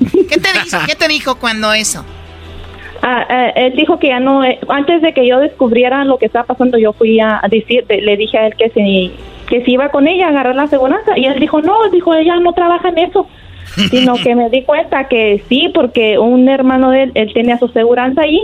¿Qué 0.28 0.38
te, 0.38 0.52
dice- 0.62 0.78
¿Qué 0.86 0.94
te 0.94 1.08
dijo 1.08 1.36
cuando 1.36 1.72
eso? 1.72 2.04
Ah, 3.06 3.26
eh, 3.28 3.66
él 3.66 3.76
dijo 3.76 3.98
que 3.98 4.08
ya 4.08 4.18
no, 4.18 4.42
eh, 4.42 4.58
antes 4.66 5.02
de 5.02 5.12
que 5.12 5.26
yo 5.26 5.38
descubriera 5.38 6.06
lo 6.06 6.16
que 6.16 6.24
estaba 6.24 6.46
pasando, 6.46 6.78
yo 6.78 6.94
fui 6.94 7.20
a, 7.20 7.38
a 7.42 7.48
decir, 7.48 7.84
le 7.86 8.16
dije 8.16 8.38
a 8.38 8.46
él 8.46 8.54
que 8.56 8.70
si, 8.70 9.12
que 9.46 9.62
si 9.62 9.72
iba 9.72 9.90
con 9.90 10.08
ella 10.08 10.26
a 10.26 10.30
agarrar 10.30 10.56
la 10.56 10.62
aseguranza. 10.62 11.18
Y 11.18 11.26
él 11.26 11.38
dijo, 11.38 11.60
no, 11.60 11.90
dijo, 11.90 12.14
ella 12.14 12.36
no 12.40 12.54
trabaja 12.54 12.88
en 12.88 12.98
eso. 12.98 13.26
Sino 13.90 14.14
que 14.14 14.34
me 14.34 14.48
di 14.48 14.62
cuenta 14.62 15.06
que 15.08 15.42
sí, 15.50 15.70
porque 15.74 16.18
un 16.18 16.48
hermano 16.48 16.90
de 16.92 17.02
él, 17.02 17.12
él 17.14 17.34
tenía 17.34 17.58
su 17.58 17.66
aseguranza 17.66 18.22
allí. 18.22 18.42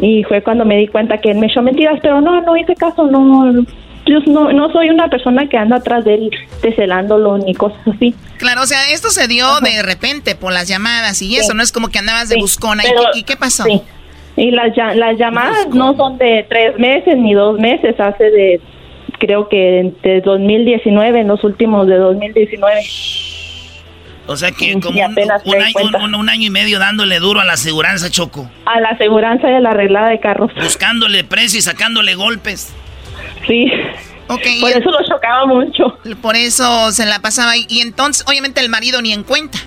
Y 0.00 0.24
fue 0.24 0.42
cuando 0.42 0.64
me 0.64 0.78
di 0.78 0.88
cuenta 0.88 1.18
que 1.18 1.30
él 1.30 1.38
me 1.38 1.46
echó 1.46 1.62
mentiras, 1.62 2.00
pero 2.02 2.20
no, 2.20 2.40
no 2.40 2.56
hice 2.56 2.74
caso, 2.74 3.06
no. 3.06 3.64
Yo 4.06 4.20
no, 4.26 4.52
no 4.52 4.70
soy 4.72 4.88
una 4.90 5.08
persona 5.08 5.48
que 5.48 5.56
anda 5.58 5.76
atrás 5.76 6.04
de 6.04 6.14
él 6.14 6.30
celándolo 6.76 7.38
ni 7.38 7.54
cosas 7.54 7.80
así. 7.94 8.14
Claro, 8.38 8.62
o 8.62 8.66
sea, 8.66 8.90
esto 8.90 9.10
se 9.10 9.26
dio 9.28 9.46
de 9.60 9.82
repente 9.82 10.34
por 10.34 10.52
las 10.52 10.68
llamadas 10.68 11.20
y 11.22 11.36
eso, 11.36 11.54
no 11.54 11.62
es 11.62 11.72
como 11.72 11.88
que 11.88 11.98
andabas 11.98 12.28
de 12.28 12.36
Sí, 12.36 12.40
buscona. 12.40 12.84
¿Y 12.84 12.88
pero- 12.88 13.02
qué- 13.12 13.18
¿Y, 13.18 13.22
qué 13.24 13.36
pasó? 13.36 13.64
Sí. 13.64 13.82
Y 14.36 14.50
las, 14.50 14.76
las 14.96 15.18
llamadas 15.18 15.68
no 15.72 15.96
son 15.96 16.18
de 16.18 16.44
tres 16.48 16.78
meses 16.78 17.16
ni 17.18 17.32
dos 17.34 17.58
meses, 17.58 17.98
hace 17.98 18.24
de, 18.30 18.60
creo 19.18 19.48
que 19.48 19.92
de 20.02 20.20
2019, 20.20 21.20
en 21.20 21.28
los 21.28 21.42
últimos 21.42 21.86
de 21.86 21.96
2019. 21.96 22.82
O 24.28 24.36
sea 24.36 24.50
que 24.50 24.72
como 24.80 24.98
Y 24.98 25.02
un, 25.02 25.18
año, 25.62 26.04
un- 26.04 26.14
un 26.16 26.28
año 26.28 26.46
y 26.46 26.50
medio 26.50 26.78
dándole 26.80 27.18
duro 27.20 27.40
a 27.40 27.44
la 27.44 27.52
aseguranza, 27.54 28.10
Choco. 28.10 28.50
A 28.66 28.80
la 28.80 28.88
aseguranza 28.90 29.46
de 29.48 29.60
la 29.60 29.70
arreglada 29.70 30.08
de 30.08 30.18
carros. 30.20 30.50
Buscándole 30.60 31.22
precio 31.24 31.58
y 31.58 31.62
sacándole 31.62 32.14
golpes. 32.16 32.74
Sí. 33.46 33.66
Ok. 34.28 34.40
Por 34.60 34.70
eso 34.70 34.90
lo 34.90 34.98
chocaba 35.06 35.46
mucho. 35.46 35.98
Por 36.20 36.34
eso 36.36 36.90
se 36.92 37.06
la 37.06 37.20
pasaba 37.20 37.52
ahí. 37.52 37.64
Y 37.68 37.80
entonces, 37.80 38.24
obviamente, 38.28 38.60
el 38.60 38.68
marido 38.68 39.00
ni 39.00 39.12
en 39.12 39.22
cuenta. 39.22 39.58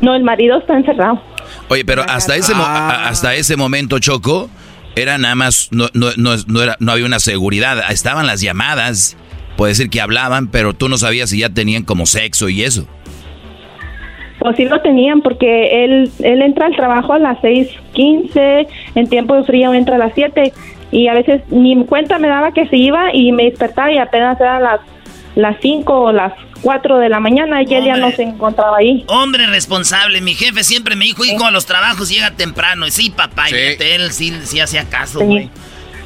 No, 0.00 0.14
el 0.16 0.24
marido 0.24 0.58
está 0.58 0.74
encerrado. 0.76 1.22
Oye, 1.68 1.84
pero 1.84 2.02
hasta 2.08 2.34
ese, 2.34 2.54
mo- 2.54 2.64
a- 2.64 3.08
hasta 3.08 3.34
ese 3.34 3.56
momento, 3.56 3.98
Choco, 4.00 4.50
era 4.96 5.16
nada 5.18 5.36
más, 5.36 5.68
no, 5.70 5.86
no, 5.94 6.08
no, 6.16 6.32
no 6.48 6.62
era, 6.62 6.76
no 6.80 6.90
había 6.92 7.06
una 7.06 7.20
seguridad. 7.20 7.90
Estaban 7.90 8.26
las 8.26 8.40
llamadas, 8.40 9.16
puede 9.56 9.70
decir 9.72 9.88
que 9.88 10.00
hablaban, 10.00 10.48
pero 10.48 10.74
tú 10.74 10.88
no 10.88 10.98
sabías 10.98 11.30
si 11.30 11.38
ya 11.38 11.50
tenían 11.50 11.84
como 11.84 12.04
sexo 12.06 12.48
y 12.48 12.64
eso. 12.64 12.88
Pues 14.40 14.56
sí 14.56 14.64
lo 14.64 14.80
tenían 14.80 15.20
porque 15.22 15.84
él, 15.84 16.10
él 16.18 16.42
entra 16.42 16.66
al 16.66 16.74
trabajo 16.74 17.12
a 17.12 17.20
las 17.20 17.38
6.15, 17.38 18.66
en 18.96 19.06
tiempo 19.08 19.36
de 19.36 19.44
frío 19.44 19.72
entra 19.72 19.94
a 19.94 19.98
las 19.98 20.12
7 20.16 20.52
y 20.92 21.08
a 21.08 21.14
veces 21.14 21.42
ni 21.48 21.84
cuenta 21.86 22.18
me 22.20 22.28
daba 22.28 22.52
que 22.52 22.68
se 22.68 22.76
iba 22.76 23.12
y 23.12 23.32
me 23.32 23.44
despertaba 23.44 23.90
y 23.90 23.98
apenas 23.98 24.40
eran 24.40 24.62
las, 24.62 24.80
las 25.34 25.56
5 25.60 25.92
o 25.92 26.12
las 26.12 26.32
4 26.60 26.98
de 26.98 27.08
la 27.08 27.18
mañana 27.18 27.60
y 27.62 27.74
él 27.74 27.84
ya 27.84 27.96
no 27.96 28.12
se 28.12 28.22
encontraba 28.22 28.76
ahí. 28.76 29.02
Hombre 29.08 29.46
responsable, 29.46 30.20
mi 30.20 30.34
jefe 30.34 30.62
siempre 30.62 30.94
me 30.94 31.06
dijo, 31.06 31.24
hijo, 31.24 31.44
a 31.44 31.50
los 31.50 31.66
trabajos 31.66 32.08
llega 32.08 32.30
temprano. 32.32 32.86
Y 32.86 32.90
sí, 32.92 33.10
papá, 33.10 33.50
y 33.50 33.54
él 33.80 34.12
sí, 34.12 34.32
sí 34.44 34.60
hacía 34.60 34.84
caso, 34.84 35.18
Sí. 35.18 35.24
güey. 35.24 35.50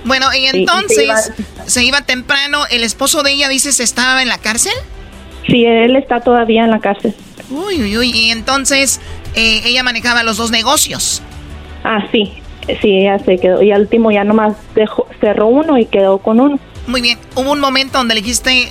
Bueno, 0.05 0.27
y 0.33 0.47
se 0.47 0.57
entonces 0.59 1.03
iba- 1.05 1.67
se 1.67 1.85
iba 1.85 2.01
temprano. 2.03 2.61
¿El 2.71 2.85
esposo 2.85 3.23
de 3.25 3.33
ella, 3.33 3.49
dices, 3.49 3.81
estaba 3.81 4.23
en 4.23 4.29
la 4.29 4.39
cárcel? 4.39 4.73
Sí, 5.49 5.65
él 5.65 5.97
está 5.97 6.21
todavía 6.21 6.65
en 6.65 6.71
la 6.71 6.79
cárcel. 6.79 7.13
Uy, 7.51 7.83
uy, 7.83 7.99
uy. 7.99 8.11
Y 8.15 8.31
entonces 8.31 9.01
eh, 9.35 9.63
ella 9.65 9.83
manejaba 9.83 10.23
los 10.23 10.37
dos 10.37 10.51
negocios. 10.53 11.23
Ah, 11.85 11.99
sí. 12.13 12.33
Sí, 12.81 12.99
ella 12.99 13.19
se 13.19 13.39
quedó. 13.39 13.63
Y 13.63 13.73
al 13.73 13.83
último 13.83 14.11
ya 14.11 14.25
nomás 14.25 14.57
dejó, 14.75 15.07
cerró 15.21 15.47
uno 15.47 15.79
y 15.79 15.87
quedó 15.87 16.19
con 16.19 16.41
uno. 16.41 16.59
Muy 16.87 17.01
bien. 17.01 17.19
¿Hubo 17.35 17.53
un 17.53 17.61
momento 17.61 17.99
donde 17.99 18.15
le 18.15 18.21
dijiste, 18.21 18.69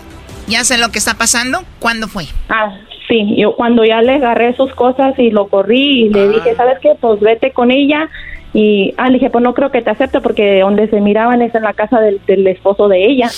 ya 0.48 0.64
sé 0.64 0.78
lo 0.78 0.89
que 0.89 1.00
está 1.00 1.16
pasando? 1.16 1.64
¿Cuándo 1.80 2.08
fue? 2.08 2.26
Ah, 2.50 2.78
sí, 3.08 3.36
yo 3.38 3.56
cuando 3.56 3.84
ya 3.84 4.02
le 4.02 4.14
agarré 4.14 4.56
sus 4.56 4.74
cosas 4.74 5.18
y 5.20 5.32
lo 5.32 5.48
corrí 5.48 6.06
y 6.06 6.10
le 6.10 6.30
dije, 6.30 6.56
¿sabes 6.56 6.80
qué? 6.82 6.93
Pues 7.00 7.20
vete 7.20 7.52
con 7.52 7.72
ella. 7.72 8.10
Y 8.54 8.93
ah, 8.98 9.08
le 9.08 9.16
dije, 9.16 9.30
pues 9.30 9.43
no 9.43 9.54
creo 9.54 9.70
que 9.70 9.82
te 9.82 9.89
acepte 9.89 10.22
porque 10.22 10.62
donde 10.62 10.88
se 10.88 11.02
miraban 11.02 11.41
es 11.41 11.54
en 11.56 11.64
la 11.64 11.74
casa 11.74 12.00
del, 12.00 12.22
del 12.26 12.48
esposo 12.48 12.88
de 12.88 13.06
ella. 13.06 13.30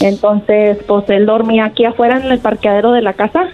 Entonces, 0.00 0.78
pues 0.86 1.08
él 1.10 1.26
dormía 1.26 1.64
aquí 1.66 1.84
afuera 1.84 2.18
en 2.18 2.30
el 2.30 2.38
parqueadero 2.38 2.92
de 2.92 3.02
la 3.02 3.14
casa. 3.14 3.48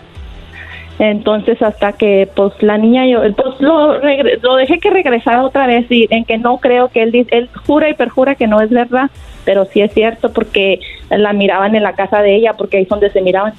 Entonces, 0.99 1.61
hasta 1.61 1.93
que 1.93 2.29
pues 2.35 2.53
la 2.61 2.79
niña, 2.79 3.07
yo 3.07 3.21
pues 3.35 3.61
lo, 3.61 4.01
regre- 4.01 4.41
lo 4.41 4.57
dejé 4.57 4.79
que 4.79 4.89
regresara 4.91 5.45
otra 5.45 5.67
vez 5.67 5.87
y 5.91 6.07
en 6.11 6.25
que 6.25 6.39
no 6.39 6.57
creo 6.59 6.89
que 6.89 7.03
él, 7.03 7.13
dice- 7.13 7.29
él 7.37 7.51
jura 7.67 7.91
y 7.91 7.95
perjura 7.95 8.35
que 8.35 8.47
no 8.47 8.61
es 8.63 8.71
verdad, 8.71 9.11
pero 9.45 9.67
sí 9.73 9.83
es 9.83 9.93
cierto 9.93 10.33
porque 10.33 10.81
la 11.11 11.33
miraban 11.35 11.75
en 11.77 11.83
la 11.83 11.95
casa 11.95 12.23
de 12.23 12.37
ella, 12.37 12.55
porque 12.55 12.79
ahí 12.79 12.85
es 12.85 12.89
donde 12.89 13.11
se 13.13 13.21
miraban. 13.21 13.53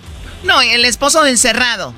No, 0.44 0.62
el 0.62 0.84
esposo 0.86 1.24
del 1.24 1.38
cerrado. 1.38 1.94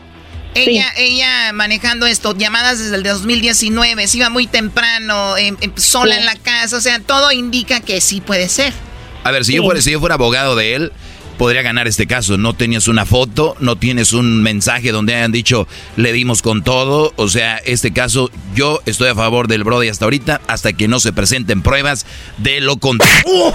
Ella, 0.55 0.85
ella 0.97 1.53
manejando 1.53 2.05
esto, 2.07 2.35
llamadas 2.35 2.79
desde 2.79 2.95
el 2.95 3.03
2019, 3.03 4.07
se 4.07 4.17
iba 4.17 4.29
muy 4.29 4.47
temprano, 4.47 5.37
em, 5.37 5.55
em, 5.61 5.71
sola 5.77 6.15
Sí. 6.15 6.19
en 6.19 6.25
la 6.25 6.35
casa, 6.35 6.75
o 6.75 6.81
sea, 6.81 6.99
todo 6.99 7.31
indica 7.31 7.79
que 7.81 8.01
sí 8.01 8.19
puede 8.19 8.49
ser. 8.49 8.73
A 9.23 9.31
ver, 9.31 9.45
si 9.45 9.53
yo, 9.55 9.63
fuera, 9.63 9.79
si 9.79 9.91
yo 9.91 9.99
fuera 9.99 10.15
abogado 10.15 10.55
de 10.55 10.73
él, 10.75 10.91
podría 11.39 11.63
ganar 11.63 11.87
este 11.87 12.05
caso. 12.05 12.37
No 12.37 12.53
tenías 12.53 12.87
una 12.87 13.05
foto, 13.07 13.55
no 13.61 13.77
tienes 13.77 14.13
un 14.13 14.43
mensaje 14.43 14.91
donde 14.91 15.15
hayan 15.15 15.31
dicho 15.31 15.67
le 15.95 16.13
dimos 16.13 16.43
con 16.43 16.63
todo. 16.63 17.13
O 17.15 17.29
sea, 17.29 17.57
este 17.65 17.91
caso, 17.93 18.29
yo 18.53 18.81
estoy 18.85 19.07
a 19.09 19.15
favor 19.15 19.47
del 19.47 19.63
Brody 19.63 19.87
hasta 19.87 20.05
ahorita, 20.05 20.41
hasta 20.47 20.73
que 20.73 20.87
no 20.87 20.99
se 20.99 21.13
presenten 21.13 21.61
pruebas 21.63 22.05
de 22.37 22.59
lo 22.61 22.77
contrario. 22.77 23.23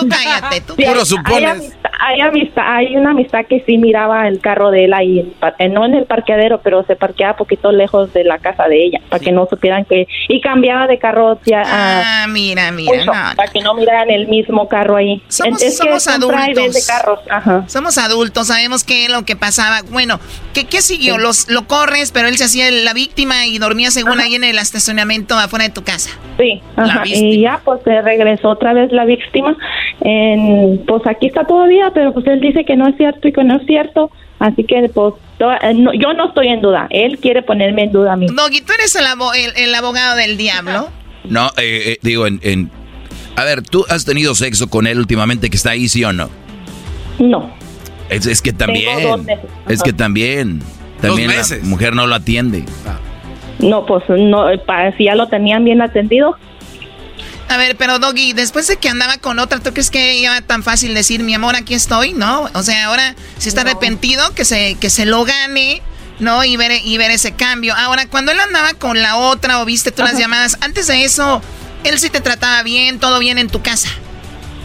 Tú 0.00 0.08
cállate, 0.08 0.60
tú 0.62 0.74
Sí, 0.76 0.84
hay- 0.84 0.88
Hay, 1.16 1.44
amistad- 1.44 1.89
hay, 2.00 2.20
amistad- 2.20 2.64
hay 2.66 2.96
una 2.96 3.10
amistad 3.10 3.44
que 3.46 3.60
sí 3.66 3.78
miraba 3.78 4.26
el 4.26 4.40
carro 4.40 4.70
de 4.70 4.86
él 4.86 4.94
ahí, 4.94 5.32
no 5.70 5.84
en 5.84 5.94
el 5.94 6.04
parqueadero, 6.06 6.60
pero 6.62 6.82
se 6.84 6.96
parqueaba 6.96 7.36
poquito 7.36 7.72
lejos 7.72 8.12
de 8.12 8.24
la 8.24 8.38
casa 8.38 8.64
de 8.68 8.84
ella, 8.84 9.00
para 9.08 9.22
que 9.22 9.32
no 9.32 9.46
supieran 9.46 9.84
que... 9.84 10.06
Y 10.28 10.40
cambiaba 10.40 10.86
de 10.86 10.98
carro 10.98 11.38
ya... 11.44 11.62
Ah, 11.64 12.26
mira, 12.28 12.72
mira, 12.72 13.04
no, 13.04 13.12
para 13.36 13.50
que 13.52 13.60
no 13.60 13.74
miraran 13.74 14.10
el 14.10 14.28
mismo 14.28 14.68
carro 14.68 14.96
ahí. 14.96 15.22
Somos, 15.28 15.62
Es 15.62 15.80
adultos. 16.08 16.54
vende 16.56 16.80
carros, 16.86 17.20
ajá. 17.28 17.64
Somos 17.68 17.98
adultos, 17.98 18.46
sabemos 18.48 18.84
qué 18.84 19.04
es 19.04 19.10
lo 19.10 19.24
que 19.24 19.36
pasaba. 19.36 19.82
Bueno, 19.90 20.18
¿qué, 20.54 20.66
qué 20.66 20.80
siguió? 20.82 21.18
Los, 21.18 21.48
lo 21.50 21.66
corres, 21.66 22.12
pero 22.12 22.28
él 22.28 22.36
se 22.38 22.44
hacía 22.44 22.70
la 22.70 22.94
víctima 22.94 23.46
y 23.46 23.58
dormía 23.58 23.90
según 23.90 24.20
ahí 24.20 24.34
en 24.34 24.44
el 24.44 24.58
estacionamiento 24.58 25.34
afuera 25.36 25.64
de 25.66 25.70
tu 25.70 25.82
casa. 25.84 26.10
Sí, 26.38 26.62
ajá, 26.76 27.02
y 27.04 27.42
ya 27.42 27.60
pues 27.64 27.80
se 27.84 28.00
regresó 28.00 28.48
otra 28.48 28.72
vez 28.72 28.90
la 28.92 29.04
víctima. 29.04 29.56
En, 30.00 30.82
pues 30.86 31.06
aquí 31.06 31.26
está 31.26 31.44
todavía, 31.44 31.89
pero 31.94 32.12
pues 32.12 32.26
él 32.26 32.40
dice 32.40 32.64
que 32.64 32.76
no 32.76 32.88
es 32.88 32.96
cierto 32.96 33.28
y 33.28 33.32
que 33.32 33.44
no 33.44 33.56
es 33.56 33.66
cierto. 33.66 34.10
Así 34.38 34.64
que 34.64 34.90
pues 34.94 35.14
to- 35.38 35.52
eh, 35.52 35.74
no- 35.74 35.92
yo 35.92 36.12
no 36.14 36.28
estoy 36.28 36.48
en 36.48 36.60
duda. 36.62 36.86
Él 36.90 37.18
quiere 37.18 37.42
ponerme 37.42 37.84
en 37.84 37.92
duda 37.92 38.14
a 38.14 38.16
mí. 38.16 38.26
Doggy, 38.26 38.60
tú 38.62 38.72
eres 38.72 38.94
el, 38.96 39.04
abo- 39.06 39.34
el- 39.34 39.52
el 39.56 39.74
abogado 39.74 40.16
del 40.16 40.36
diablo. 40.36 40.88
No, 41.24 41.48
eh, 41.58 41.82
eh, 41.92 41.98
digo, 42.02 42.26
en, 42.26 42.40
en- 42.42 42.70
A 43.36 43.44
ver, 43.44 43.62
¿tú 43.62 43.84
has 43.88 44.04
tenido 44.04 44.34
sexo 44.34 44.68
con 44.68 44.86
él 44.86 44.98
últimamente 44.98 45.50
que 45.50 45.56
está 45.56 45.70
ahí, 45.70 45.88
sí 45.88 46.02
o 46.04 46.12
no? 46.12 46.28
No. 47.18 47.50
Es, 48.08 48.26
es 48.26 48.42
que 48.42 48.52
Tengo 48.52 48.72
también. 48.72 49.02
dos 49.02 49.24
meses. 49.24 49.44
Es 49.68 49.82
que 49.82 49.92
también. 49.92 50.60
También 51.00 51.28
meses. 51.28 51.62
mujer 51.64 51.94
no 51.94 52.06
lo 52.06 52.14
atiende. 52.14 52.64
No, 53.58 53.84
pues 53.86 54.02
no, 54.08 54.46
para 54.66 54.96
si 54.96 55.04
ya 55.04 55.14
lo 55.14 55.28
tenían 55.28 55.64
bien 55.64 55.82
atendido. 55.82 56.36
A 57.50 57.56
ver, 57.56 57.76
pero 57.76 57.98
Doggy, 57.98 58.32
después 58.32 58.68
de 58.68 58.76
que 58.76 58.88
andaba 58.88 59.18
con 59.18 59.40
otra, 59.40 59.58
¿tú 59.58 59.72
crees 59.72 59.90
que 59.90 60.14
iba 60.14 60.40
tan 60.40 60.62
fácil 60.62 60.94
decir, 60.94 61.24
mi 61.24 61.34
amor, 61.34 61.56
aquí 61.56 61.74
estoy? 61.74 62.12
No, 62.12 62.48
o 62.54 62.62
sea, 62.62 62.86
ahora 62.86 63.16
si 63.38 63.48
está 63.48 63.62
arrepentido, 63.62 64.32
que 64.36 64.44
se, 64.44 64.76
que 64.76 64.88
se 64.88 65.04
lo 65.04 65.24
gane, 65.24 65.82
¿no? 66.20 66.44
Y 66.44 66.56
ver, 66.56 66.70
y 66.84 66.96
ver 66.96 67.10
ese 67.10 67.32
cambio. 67.32 67.74
Ahora, 67.74 68.06
cuando 68.06 68.30
él 68.30 68.38
andaba 68.38 68.74
con 68.74 69.02
la 69.02 69.16
otra 69.16 69.60
o 69.60 69.64
viste 69.64 69.90
tú 69.90 70.04
las 70.04 70.16
llamadas, 70.16 70.58
antes 70.60 70.86
de 70.86 71.02
eso, 71.02 71.42
él 71.82 71.98
sí 71.98 72.08
te 72.08 72.20
trataba 72.20 72.62
bien, 72.62 73.00
todo 73.00 73.18
bien 73.18 73.36
en 73.36 73.48
tu 73.48 73.60
casa. 73.60 73.88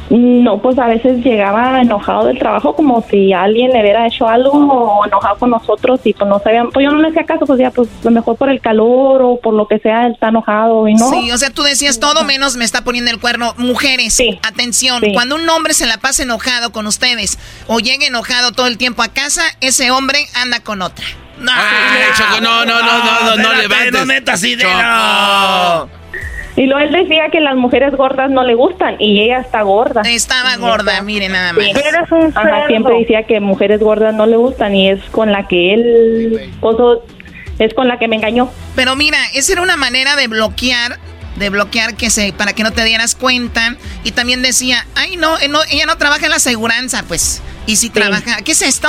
No, 0.09 0.61
pues 0.61 0.77
a 0.77 0.85
veces 0.85 1.23
llegaba 1.23 1.81
enojado 1.81 2.25
del 2.27 2.37
trabajo 2.37 2.75
como 2.75 3.03
si 3.09 3.33
alguien 3.33 3.71
le 3.71 3.81
hubiera 3.81 4.05
hecho 4.05 4.27
algo 4.27 4.51
o 4.51 5.03
enojado 5.05 5.37
con 5.39 5.49
nosotros 5.49 5.99
y 6.03 6.13
pues 6.13 6.29
no 6.29 6.39
sabían, 6.39 6.69
pues 6.69 6.83
yo 6.85 6.91
no 6.91 6.99
le 7.01 7.07
hacía 7.07 7.25
caso, 7.25 7.45
pues 7.47 7.59
ya 7.59 7.71
pues 7.71 7.89
a 8.01 8.05
lo 8.05 8.11
mejor 8.11 8.37
por 8.37 8.49
el 8.49 8.61
calor 8.61 9.23
o 9.23 9.39
por 9.39 9.55
lo 9.55 9.67
que 9.67 9.79
sea 9.79 10.05
él 10.05 10.13
está 10.13 10.27
enojado 10.29 10.87
y 10.87 10.93
no. 10.93 11.09
Sí, 11.09 11.31
o 11.31 11.37
sea, 11.39 11.49
tú 11.49 11.63
decías 11.63 11.99
todo 11.99 12.23
menos 12.23 12.55
me 12.55 12.65
está 12.65 12.83
poniendo 12.83 13.09
el 13.09 13.19
cuerno. 13.19 13.55
Mujeres, 13.57 14.21
atención, 14.43 15.01
Sí. 15.03 15.11
cuando 15.13 15.35
un 15.35 15.49
hombre 15.49 15.73
se 15.73 15.87
la 15.87 15.97
pasa 15.97 16.21
enojado 16.21 16.71
con 16.71 16.85
ustedes 16.85 17.39
o 17.67 17.79
llega 17.79 18.05
enojado 18.05 18.51
todo 18.51 18.67
el 18.67 18.77
tiempo 18.77 19.01
a 19.01 19.07
casa, 19.07 19.41
ese 19.59 19.89
hombre 19.89 20.27
anda 20.35 20.59
con 20.59 20.83
otra. 20.83 21.05
No, 21.39 21.51
Choco, 22.15 22.41
no, 22.41 22.63
no, 22.63 22.79
no, 22.79 23.03
no, 23.03 23.21
no, 23.23 23.35
no 23.37 23.53
levantes. 23.55 23.91
no 23.91 24.05
metas 24.05 24.43
idea. 24.43 25.79
Choco. 25.81 25.89
Y 26.57 26.67
luego 26.67 26.79
él 26.79 26.91
decía 26.93 27.29
que 27.31 27.41
las 27.41 27.55
mujeres 27.55 27.93
gordas 27.95 28.29
no 28.31 28.43
le 28.43 28.53
gustan 28.55 28.95
y 28.99 29.21
ella 29.21 29.39
está 29.39 29.61
gorda. 29.63 30.01
Estaba 30.03 30.55
gorda, 30.57 31.01
mire 31.01 31.27
nada 31.27 31.51
más. 31.51 31.65
Sí. 31.65 31.71
Ajá, 32.33 32.67
siempre 32.67 32.97
decía 32.99 33.23
que 33.23 33.39
mujeres 33.41 33.81
gordas 33.81 34.13
no 34.15 34.25
le 34.25 34.37
gustan 34.37 34.73
y 34.75 34.89
es 34.89 35.01
con 35.11 35.31
la 35.31 35.47
que 35.47 35.73
él, 35.73 36.51
pues, 36.61 36.77
o- 36.79 37.03
es 37.59 37.73
con 37.73 37.87
la 37.89 37.99
que 37.99 38.07
me 38.07 38.15
engañó. 38.15 38.49
Pero 38.75 38.95
mira, 38.95 39.17
esa 39.33 39.53
era 39.53 39.61
una 39.61 39.75
manera 39.75 40.15
de 40.15 40.27
bloquear, 40.27 40.97
de 41.35 41.49
bloquear 41.49 41.95
que 41.95 42.09
se, 42.09 42.31
para 42.31 42.53
que 42.53 42.63
no 42.63 42.71
te 42.71 42.83
dieras 42.85 43.15
cuenta. 43.15 43.75
Y 44.05 44.11
también 44.11 44.41
decía, 44.41 44.85
ay 44.95 45.17
no, 45.17 45.37
eh, 45.39 45.47
no, 45.49 45.59
ella 45.69 45.85
no 45.85 45.97
trabaja 45.97 46.23
en 46.25 46.29
la 46.31 46.37
aseguranza, 46.37 47.03
pues. 47.07 47.41
Y 47.67 47.75
si 47.77 47.89
trabaja, 47.89 48.37
¿qué 48.45 48.53
es 48.53 48.61
esto? 48.61 48.87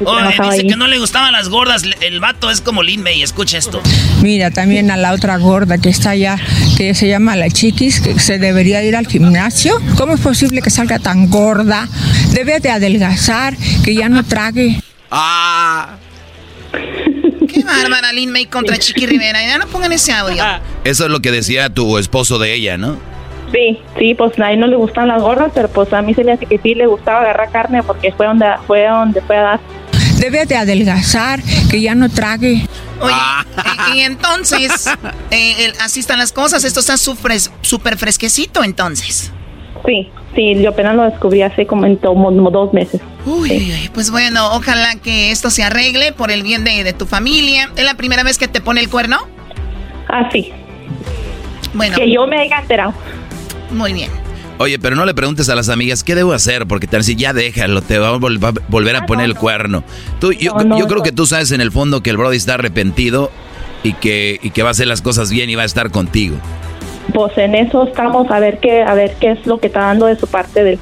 Oye, 0.04 0.50
dice 0.50 0.66
que 0.66 0.76
no 0.76 0.86
le 0.86 0.98
gustaban 0.98 1.32
las 1.32 1.48
gordas. 1.48 1.82
El 2.00 2.20
vato 2.20 2.50
es 2.50 2.60
como 2.60 2.82
Lin 2.82 3.02
May. 3.02 3.22
Escucha 3.22 3.58
esto. 3.58 3.80
Mira, 4.22 4.50
también 4.50 4.90
a 4.90 4.96
la 4.96 5.12
otra 5.12 5.36
gorda 5.38 5.78
que 5.78 5.88
está 5.88 6.10
allá, 6.10 6.38
que 6.76 6.94
se 6.94 7.08
llama 7.08 7.36
la 7.36 7.50
chiquis, 7.50 8.00
que 8.00 8.18
se 8.18 8.38
debería 8.38 8.82
ir 8.82 8.96
al 8.96 9.06
gimnasio. 9.06 9.80
¿Cómo 9.96 10.14
es 10.14 10.20
posible 10.20 10.62
que 10.62 10.70
salga 10.70 10.98
tan 10.98 11.28
gorda? 11.28 11.88
Debe 12.32 12.60
de 12.60 12.70
adelgazar, 12.70 13.56
que 13.84 13.94
ya 13.94 14.08
no 14.08 14.24
trague. 14.24 14.80
Ah. 15.10 15.96
Qué 17.52 17.64
bárbara 17.64 18.12
Lin 18.12 18.30
May 18.30 18.46
contra 18.46 18.76
Chiqui 18.78 19.06
Rivera. 19.06 19.40
Ya 19.42 19.58
no 19.58 19.66
pongan 19.66 19.92
ese 19.92 20.12
audio. 20.12 20.44
Eso 20.84 21.04
es 21.04 21.10
lo 21.10 21.20
que 21.20 21.30
decía 21.30 21.70
tu 21.70 21.98
esposo 21.98 22.38
de 22.38 22.54
ella, 22.54 22.76
¿no? 22.76 22.96
Sí, 23.52 23.80
sí, 23.98 24.14
pues 24.14 24.38
a 24.38 24.52
él 24.52 24.60
no 24.60 24.66
le 24.66 24.76
gustan 24.76 25.08
las 25.08 25.22
gordas, 25.22 25.50
pero 25.54 25.68
pues 25.68 25.90
a 25.92 26.02
mí 26.02 26.12
se 26.12 26.22
le 26.22 26.32
hace 26.32 26.44
que 26.44 26.58
sí 26.58 26.74
le 26.74 26.86
gustaba 26.86 27.20
agarrar 27.20 27.50
carne 27.50 27.82
porque 27.82 28.12
fue 28.12 28.26
donde 28.26 28.46
fue 28.66 28.86
donde 28.86 29.22
fue 29.22 29.36
a 29.38 29.42
dar. 29.42 29.60
Debe 30.30 30.44
de 30.44 30.56
adelgazar, 30.56 31.40
que 31.70 31.80
ya 31.80 31.94
no 31.94 32.10
trague. 32.10 32.66
Oye, 33.00 33.14
y, 33.94 33.98
y 33.98 34.00
entonces, 34.02 34.86
eh, 35.30 35.64
el- 35.66 35.72
así 35.80 36.00
están 36.00 36.18
las 36.18 36.32
cosas. 36.32 36.64
Esto 36.64 36.80
está 36.80 36.98
súper 36.98 37.32
súper 37.62 37.96
fresquecito 37.96 38.62
entonces. 38.62 39.32
Sí, 39.86 40.10
sí, 40.34 40.54
yo 40.60 40.70
apenas 40.70 40.96
lo 40.96 41.04
descubrí 41.04 41.40
hace 41.40 41.66
como 41.66 41.86
en 41.86 41.96
como 41.96 42.50
dos 42.50 42.74
meses. 42.74 43.00
Uy, 43.24 43.50
uy, 43.52 43.90
pues 43.94 44.10
bueno, 44.10 44.52
ojalá 44.54 44.96
que 44.96 45.30
esto 45.30 45.48
se 45.50 45.62
arregle 45.62 46.12
por 46.12 46.30
el 46.30 46.42
bien 46.42 46.62
de, 46.64 46.84
de 46.84 46.92
tu 46.92 47.06
familia. 47.06 47.70
¿Es 47.76 47.84
la 47.84 47.94
primera 47.94 48.22
vez 48.22 48.36
que 48.36 48.48
te 48.48 48.60
pone 48.60 48.80
el 48.80 48.90
cuerno? 48.90 49.16
Ah, 50.08 50.28
sí. 50.30 50.52
Bueno. 51.72 51.96
Que 51.96 52.12
yo 52.12 52.26
me 52.26 52.38
haya 52.38 52.58
enterado. 52.58 52.92
Muy 53.70 53.94
bien. 53.94 54.10
Oye, 54.58 54.78
pero 54.78 54.96
no 54.96 55.04
le 55.06 55.14
preguntes 55.14 55.48
a 55.48 55.54
las 55.54 55.68
amigas 55.68 56.02
qué 56.02 56.14
debo 56.16 56.32
hacer, 56.32 56.66
porque 56.66 56.86
te 56.86 56.96
van 56.96 57.00
a 57.00 57.04
decir, 57.04 57.16
ya 57.16 57.32
déjalo, 57.32 57.80
te 57.80 57.98
va 57.98 58.08
a, 58.08 58.14
vol- 58.16 58.42
va 58.42 58.48
a 58.48 58.52
volver 58.68 58.96
a 58.96 59.06
poner 59.06 59.26
el 59.26 59.34
cuerno. 59.36 59.84
Tú, 60.20 60.32
yo 60.32 60.52
No, 60.54 60.64
no, 60.64 60.78
yo 60.78 60.88
creo 60.88 61.02
que 61.02 61.12
tú 61.12 61.26
sabes 61.26 61.52
en 61.52 61.60
el 61.60 61.70
fondo 61.70 62.02
que 62.02 62.10
el 62.10 62.16
Brody 62.16 62.36
está 62.36 62.54
arrepentido 62.54 63.30
y 63.84 63.92
que, 63.92 64.40
y 64.42 64.50
que 64.50 64.62
va 64.64 64.70
a 64.70 64.72
hacer 64.72 64.88
las 64.88 65.00
cosas 65.00 65.30
bien 65.30 65.48
y 65.48 65.54
va 65.54 65.62
a 65.62 65.66
estar 65.66 65.90
contigo. 65.92 66.36
Pues 67.14 67.38
en 67.38 67.54
eso 67.54 67.86
estamos 67.86 68.28
a 68.30 68.38
ver 68.40 68.58
qué 68.60 68.82
a 68.82 68.94
ver 68.94 69.16
qué 69.20 69.30
es 69.32 69.46
lo 69.46 69.58
que 69.60 69.68
está 69.68 69.80
dando 69.80 70.06
de 70.06 70.18
su 70.18 70.26
parte 70.26 70.62
del 70.64 70.78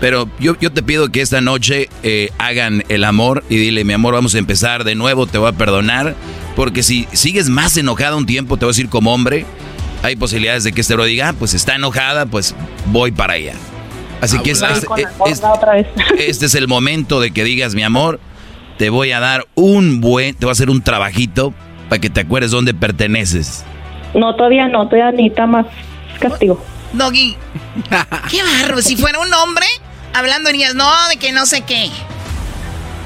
Pero 0.00 0.28
yo, 0.40 0.56
yo 0.60 0.72
te 0.72 0.82
pido 0.82 1.08
que 1.10 1.20
esta 1.22 1.40
noche 1.40 1.88
eh, 2.02 2.30
hagan 2.38 2.82
el 2.88 3.04
amor 3.04 3.44
y 3.48 3.56
dile, 3.56 3.84
mi 3.84 3.92
amor, 3.94 4.12
vamos 4.14 4.34
a 4.34 4.38
empezar 4.38 4.82
de 4.84 4.94
nuevo, 4.96 5.26
te 5.26 5.38
voy 5.38 5.48
a 5.48 5.52
perdonar. 5.52 6.16
Porque 6.56 6.82
si 6.82 7.06
sigues 7.12 7.48
más 7.48 7.76
enojada 7.76 8.16
un 8.16 8.26
tiempo, 8.26 8.56
te 8.56 8.64
voy 8.64 8.70
a 8.70 8.74
decir 8.74 8.88
como 8.88 9.14
hombre, 9.14 9.46
hay 10.02 10.16
posibilidades 10.16 10.64
de 10.64 10.72
que 10.72 10.80
este 10.80 10.94
bro 10.94 11.04
diga, 11.04 11.28
"Ah, 11.30 11.32
pues 11.32 11.54
está 11.54 11.74
enojada, 11.74 12.26
pues 12.26 12.54
voy 12.86 13.10
para 13.12 13.34
allá. 13.34 13.54
Así 14.20 14.38
que 14.40 14.50
es- 14.52 14.60
Voy 14.60 14.70
este, 14.72 14.86
con 14.86 15.00
la 15.02 15.08
es- 15.10 15.18
gorda 15.18 15.52
otra 15.52 15.72
vez. 15.74 15.86
este 16.18 16.46
es 16.46 16.54
el 16.54 16.68
momento 16.68 17.20
de 17.20 17.30
que 17.30 17.44
digas, 17.44 17.74
mi 17.74 17.82
amor, 17.82 18.20
te 18.78 18.90
voy 18.90 19.12
a 19.12 19.20
dar 19.20 19.46
un 19.54 20.00
buen, 20.00 20.34
te 20.34 20.44
voy 20.46 20.50
a 20.50 20.52
hacer 20.52 20.70
un 20.70 20.82
trabajito 20.82 21.54
para 21.88 22.00
que 22.00 22.10
te 22.10 22.20
acuerdes 22.20 22.50
dónde 22.50 22.74
perteneces. 22.74 23.64
No, 24.14 24.34
todavía 24.36 24.68
no, 24.68 24.88
todavía 24.88 25.10
necesita 25.12 25.46
más 25.46 25.66
castigo. 26.18 26.62
Doggy, 26.92 27.36
qué 28.30 28.42
barro. 28.42 28.82
Si 28.82 28.96
fuera 28.96 29.18
un 29.20 29.32
hombre, 29.32 29.66
hablando 30.12 30.50
dirías, 30.50 30.74
no, 30.74 30.90
de 31.08 31.16
que 31.16 31.32
no 31.32 31.46
sé 31.46 31.62
qué. 31.62 31.88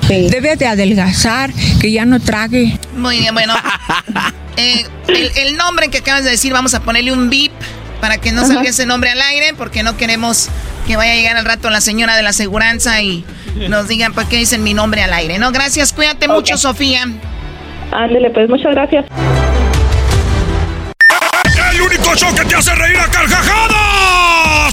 Debe 0.09 0.57
de 0.57 0.67
adelgazar, 0.67 1.51
que 1.81 1.91
ya 1.93 2.05
no 2.05 2.21
trague. 2.21 2.79
Muy 2.97 3.19
bien, 3.19 3.35
bueno. 3.35 3.55
Eh, 4.57 4.87
el, 5.09 5.33
el 5.37 5.57
nombre 5.57 5.89
que 5.89 5.99
acabas 5.99 6.23
de 6.23 6.31
decir, 6.31 6.53
vamos 6.53 6.75
a 6.75 6.81
ponerle 6.85 7.11
un 7.11 7.29
beep 7.29 7.51
para 8.01 8.19
que 8.19 8.31
no 8.31 8.47
salga 8.47 8.71
ese 8.71 8.87
nombre 8.87 9.11
al 9.11 9.21
aire, 9.21 9.53
porque 9.59 9.83
no 9.83 9.97
queremos 9.97 10.49
que 10.87 10.97
vaya 10.97 11.13
a 11.13 11.17
llegar 11.17 11.37
al 11.37 11.45
rato 11.45 11.71
la 11.71 11.81
señora 11.81 12.15
de 12.17 12.23
la 12.23 12.31
aseguranza 12.31 13.01
y 13.01 13.25
nos 13.69 13.89
digan 13.89 14.13
por 14.13 14.27
qué 14.29 14.37
dicen 14.37 14.63
mi 14.63 14.73
nombre 14.75 15.03
al 15.03 15.13
aire. 15.13 15.39
No, 15.39 15.51
gracias, 15.51 15.93
cuídate 15.93 16.29
mucho, 16.29 16.57
Sofía. 16.57 17.09
Ándele, 17.91 18.31
pues 18.31 18.49
muchas 18.49 18.73
gracias. 18.75 19.07
El 21.73 21.81
único 21.81 22.15
show 22.15 22.33
que 22.35 22.45
te 22.45 22.55
hace 22.55 22.75
reír 22.75 22.99
a 22.99 23.07
carcajadas. 23.11 24.73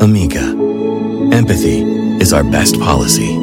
Amica, 0.00 0.40
empathy 1.32 1.82
is 2.20 2.32
our 2.32 2.42
best 2.42 2.78
policy. 2.80 3.38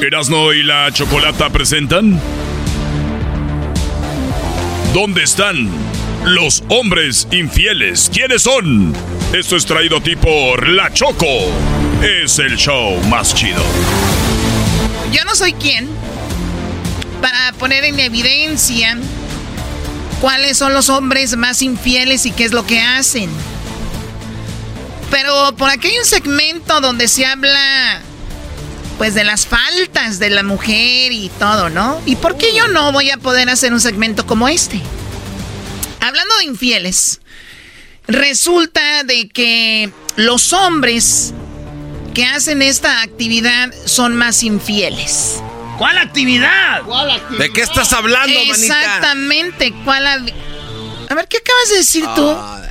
Erasno 0.00 0.52
y 0.52 0.62
la 0.62 0.90
Chocolata 0.92 1.50
presentan. 1.50 2.20
¿Dónde 4.92 5.24
están 5.24 5.68
los 6.24 6.62
hombres 6.68 7.26
infieles? 7.32 8.10
¿Quiénes 8.12 8.42
son? 8.42 8.94
Esto 9.32 9.56
es 9.56 9.66
traído 9.66 9.96
a 9.96 10.00
ti 10.00 10.14
por 10.14 10.68
La 10.68 10.92
Choco. 10.92 11.26
Es 12.02 12.38
el 12.38 12.56
show 12.56 12.96
más 13.08 13.34
chido. 13.34 13.62
Yo 15.12 15.24
no 15.24 15.34
soy 15.34 15.52
quien 15.54 15.88
para 17.20 17.52
poner 17.58 17.84
en 17.84 17.98
evidencia 17.98 18.98
cuáles 20.24 20.56
son 20.56 20.72
los 20.72 20.88
hombres 20.88 21.36
más 21.36 21.60
infieles 21.60 22.24
y 22.24 22.30
qué 22.30 22.44
es 22.44 22.52
lo 22.52 22.64
que 22.64 22.80
hacen. 22.80 23.28
Pero 25.10 25.54
por 25.54 25.68
aquí 25.68 25.88
hay 25.88 25.98
un 25.98 26.06
segmento 26.06 26.80
donde 26.80 27.08
se 27.08 27.26
habla 27.26 28.00
pues 28.96 29.12
de 29.12 29.22
las 29.22 29.44
faltas 29.44 30.18
de 30.18 30.30
la 30.30 30.42
mujer 30.42 31.12
y 31.12 31.30
todo, 31.38 31.68
¿no? 31.68 32.00
¿Y 32.06 32.16
por 32.16 32.38
qué 32.38 32.54
yo 32.54 32.68
no 32.68 32.90
voy 32.90 33.10
a 33.10 33.18
poder 33.18 33.50
hacer 33.50 33.74
un 33.74 33.82
segmento 33.82 34.24
como 34.24 34.48
este? 34.48 34.80
Hablando 36.00 36.38
de 36.38 36.44
infieles, 36.44 37.20
resulta 38.06 39.04
de 39.04 39.28
que 39.28 39.92
los 40.16 40.54
hombres 40.54 41.34
que 42.14 42.24
hacen 42.24 42.62
esta 42.62 43.02
actividad 43.02 43.74
son 43.84 44.16
más 44.16 44.42
infieles. 44.42 45.42
¿Cuál 45.78 45.98
actividad? 45.98 46.82
¿De 47.38 47.52
qué 47.52 47.62
estás 47.62 47.92
hablando, 47.92 48.38
manita? 48.46 48.80
Exactamente, 48.80 49.74
¿cuál? 49.84 50.06
A 50.06 51.14
ver, 51.14 51.28
¿qué 51.28 51.38
acabas 51.38 51.68
de 51.70 51.76
decir 51.76 52.04
tú? 52.14 52.30
Ah, 52.30 52.64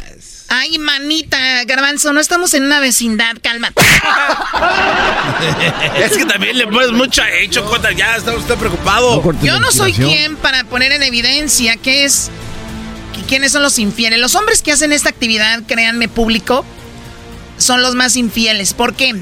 Ay, 0.55 0.77
manita, 0.77 1.63
garbanzo, 1.65 2.13
no 2.13 2.19
estamos 2.19 2.53
en 2.53 2.63
una 2.63 2.79
vecindad, 2.79 3.35
cálmate. 3.41 3.81
es 5.97 6.15
que 6.15 6.25
también 6.25 6.59
le 6.59 6.67
pones 6.67 6.91
mucha 6.91 7.27
hecho, 7.31 7.65
Cota, 7.65 7.91
ya 7.91 8.17
está 8.17 8.33
usted 8.33 8.53
preocupado. 8.55 9.23
Yo 9.41 9.59
no 9.59 9.71
soy 9.71 9.93
quien 9.93 10.35
para 10.35 10.63
poner 10.65 10.91
en 10.91 11.01
evidencia 11.01 11.75
qué 11.77 12.05
es, 12.05 12.29
quiénes 13.27 13.51
son 13.51 13.63
los 13.63 13.79
infieles. 13.79 14.19
Los 14.19 14.35
hombres 14.35 14.61
que 14.61 14.71
hacen 14.71 14.93
esta 14.93 15.09
actividad, 15.09 15.63
créanme 15.63 16.07
público, 16.07 16.63
son 17.57 17.81
los 17.81 17.95
más 17.95 18.15
infieles. 18.15 18.75
¿Por 18.75 18.93
qué? 18.93 19.15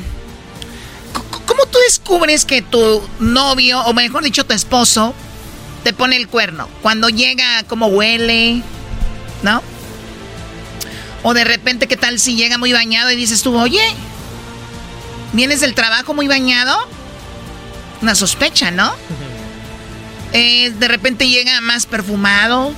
¿Cómo 1.51 1.65
tú 1.65 1.79
descubres 1.79 2.45
que 2.45 2.61
tu 2.61 3.05
novio, 3.19 3.81
o 3.81 3.93
mejor 3.93 4.23
dicho, 4.23 4.45
tu 4.45 4.53
esposo, 4.53 5.13
te 5.83 5.91
pone 5.91 6.15
el 6.15 6.29
cuerno? 6.29 6.69
Cuando 6.81 7.09
llega, 7.09 7.65
cómo 7.67 7.87
huele, 7.87 8.61
¿no? 9.43 9.61
O 11.23 11.33
de 11.33 11.43
repente, 11.43 11.89
¿qué 11.89 11.97
tal 11.97 12.19
si 12.19 12.37
llega 12.37 12.57
muy 12.57 12.71
bañado 12.71 13.11
y 13.11 13.17
dices 13.17 13.41
tú, 13.41 13.59
oye, 13.59 13.83
vienes 15.33 15.59
del 15.59 15.75
trabajo 15.75 16.13
muy 16.13 16.29
bañado? 16.29 16.87
Una 18.01 18.15
sospecha, 18.15 18.71
¿no? 18.71 18.95
Eh, 20.31 20.71
de 20.79 20.87
repente 20.87 21.27
llega 21.27 21.59
más 21.59 21.85
perfumado 21.85 22.71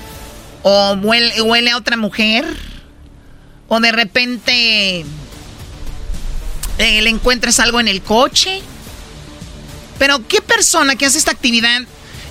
o 0.63 0.93
huele, 0.93 1.43
huele 1.43 1.69
a 1.69 1.77
otra 1.77 1.95
mujer 1.95 2.43
o 3.67 3.79
de 3.79 3.91
repente 3.91 5.05
eh, 6.83 7.01
le 7.01 7.09
encuentras 7.09 7.59
algo 7.59 7.79
en 7.79 7.87
el 7.87 8.01
coche. 8.01 8.61
Pero 9.99 10.27
¿qué 10.27 10.41
persona 10.41 10.95
que 10.95 11.05
hace 11.05 11.17
esta 11.17 11.31
actividad 11.31 11.81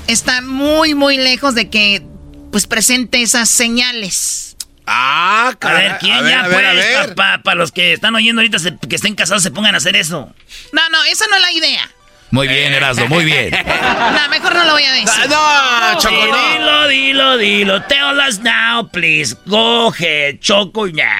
está 0.07 0.40
muy, 0.42 0.94
muy 0.94 1.16
lejos 1.16 1.55
de 1.55 1.70
que 1.70 2.03
pues 2.50 2.66
presente 2.66 3.22
esas 3.22 3.48
señales? 3.48 4.57
Ah, 4.86 5.55
A 5.61 5.72
ver, 5.72 5.96
¿quién 6.00 6.26
ya 6.28 6.44
pues? 6.44 7.14
Para 7.14 7.55
los 7.55 7.70
que 7.72 7.92
están 7.94 8.14
oyendo 8.14 8.40
ahorita 8.40 8.59
se- 8.59 8.76
que 8.76 8.96
estén 8.96 9.14
casados 9.14 9.42
se 9.42 9.50
pongan 9.53 9.74
a 9.74 9.78
hacer 9.78 9.94
eso. 9.96 10.34
No, 10.72 10.88
no, 10.90 11.05
esa 11.05 11.24
no 11.28 11.36
es 11.36 11.42
la 11.42 11.53
idea. 11.53 11.88
Muy 12.32 12.48
bien, 12.48 12.72
Erasmo, 12.72 13.07
muy 13.09 13.24
bien. 13.24 13.50
No, 14.12 14.28
mejor 14.28 14.55
no 14.55 14.64
lo 14.64 14.72
voy 14.72 14.82
a 14.82 14.92
decir. 14.92 15.09
Ah, 15.30 15.92
no, 15.94 16.00
Choco, 16.00 16.26
no. 16.26 16.48
Dilo, 16.59 16.88
dilo, 16.88 17.36
dilo. 17.38 17.82
Tell 17.84 18.18
us 18.28 18.40
now, 18.40 18.88
please. 18.90 19.36
Go 19.46 19.88
ahead, 19.88 20.38
Choco, 20.40 20.88
ya. 20.88 21.14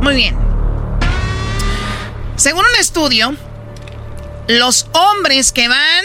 Muy 0.00 0.14
bien. 0.14 0.36
Según 2.36 2.64
un 2.64 2.74
estudio, 2.80 3.34
los 4.48 4.86
hombres 4.92 5.52
que 5.52 5.68
van 5.68 6.04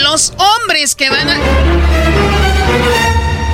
Los 0.03 0.33
hombres 0.37 0.95
que 0.95 1.09
van 1.09 1.29
a. 1.29 1.37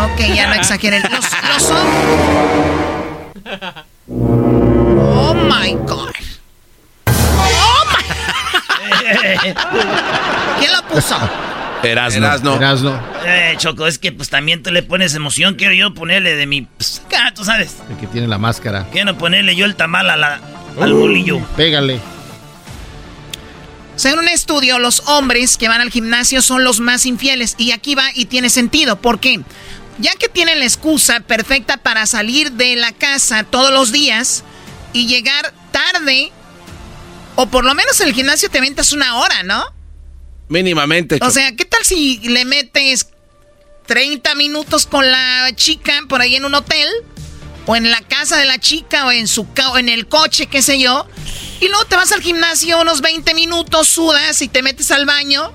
Ok, 0.06 0.20
ya 0.34 0.48
no 0.48 0.54
exageren. 0.56 1.04
Los, 1.12 1.26
los 1.54 1.72
hombres. 1.72 1.98
Oh 4.10 5.34
my 5.34 5.74
God. 5.86 6.14
¿Quién 10.60 10.72
lo 10.72 10.88
puso? 10.88 11.18
Erasno. 11.84 12.56
Erasno. 12.56 13.02
Eh, 13.26 13.56
Choco, 13.58 13.88
es 13.88 14.00
que 14.00 14.12
pues 14.12 14.30
también 14.30 14.64
tú 14.64 14.72
le 14.72 14.84
pones 14.84 15.14
emoción. 15.16 15.56
Quiero 15.56 15.74
yo 15.74 15.94
ponerle 15.94 16.36
de 16.36 16.46
mi... 16.46 16.64
Pues, 16.64 17.02
acá, 17.06 17.32
tú 17.36 17.44
sabes. 17.44 17.78
El 17.90 17.98
que 17.98 18.08
tiene 18.08 18.28
la 18.28 18.38
máscara. 18.38 18.88
Quiero 18.92 19.18
ponerle 19.18 19.56
yo 19.56 19.66
el 19.66 19.76
tamal 19.76 20.10
a 20.10 20.18
la, 20.18 20.40
al 20.82 20.94
bolillo. 20.94 21.40
Pégale. 21.56 22.00
Según 23.96 24.20
un 24.20 24.28
estudio, 24.28 24.78
los 24.80 25.08
hombres 25.08 25.58
que 25.58 25.68
van 25.68 25.82
al 25.82 25.90
gimnasio 25.90 26.42
son 26.42 26.64
los 26.64 26.80
más 26.80 27.06
infieles. 27.06 27.56
Y 27.58 27.72
aquí 27.72 27.96
va 27.96 28.06
y 28.14 28.26
tiene 28.26 28.50
sentido. 28.50 28.98
¿Por 28.98 29.20
qué? 29.20 29.42
Ya 30.00 30.14
que 30.14 30.30
tienen 30.30 30.60
la 30.60 30.66
excusa 30.66 31.20
perfecta 31.22 31.78
para 31.78 32.06
salir 32.06 32.52
de 32.52 32.76
la 32.76 32.92
casa 32.92 33.44
todos 33.44 33.72
los 33.72 33.92
días 33.92 34.44
y 34.94 35.08
llegar 35.08 35.54
tarde, 35.72 36.32
o 37.38 37.46
por 37.46 37.64
lo 37.64 37.76
menos 37.76 38.02
en 38.02 38.08
el 38.08 38.16
gimnasio 38.16 38.50
te 38.50 38.60
ventas 38.60 38.92
una 38.92 39.16
hora, 39.18 39.44
¿no? 39.44 39.64
Mínimamente. 40.50 41.20
O 41.22 41.30
sea, 41.30 41.56
¿qué 41.56 41.66
tal 41.66 41.86
si 41.86 42.18
le 42.28 42.46
metes 42.46 43.10
30 43.86 44.34
minutos 44.34 44.88
con 44.88 45.10
la 45.10 45.52
chica 45.56 46.02
por 46.10 46.20
ahí 46.20 46.36
en 46.36 46.46
un 46.46 46.56
hotel? 46.56 46.90
O 47.68 47.76
en 47.76 47.92
la 47.92 48.02
casa 48.02 48.38
de 48.38 48.46
la 48.46 48.60
chica, 48.60 49.06
o 49.06 49.12
en, 49.12 49.28
su 49.28 49.46
o 49.72 49.78
en 49.78 49.88
el 49.88 50.08
coche, 50.08 50.48
qué 50.48 50.64
sé 50.64 50.80
yo. 50.80 51.08
Y 51.60 51.68
luego 51.68 51.86
te 51.86 51.96
vas 51.96 52.12
al 52.12 52.22
gimnasio 52.22 52.82
unos 52.82 53.02
20 53.02 53.34
minutos, 53.36 53.88
sudas 53.88 54.42
y 54.42 54.48
te 54.48 54.64
metes 54.64 54.90
al 54.90 55.06
baño. 55.06 55.52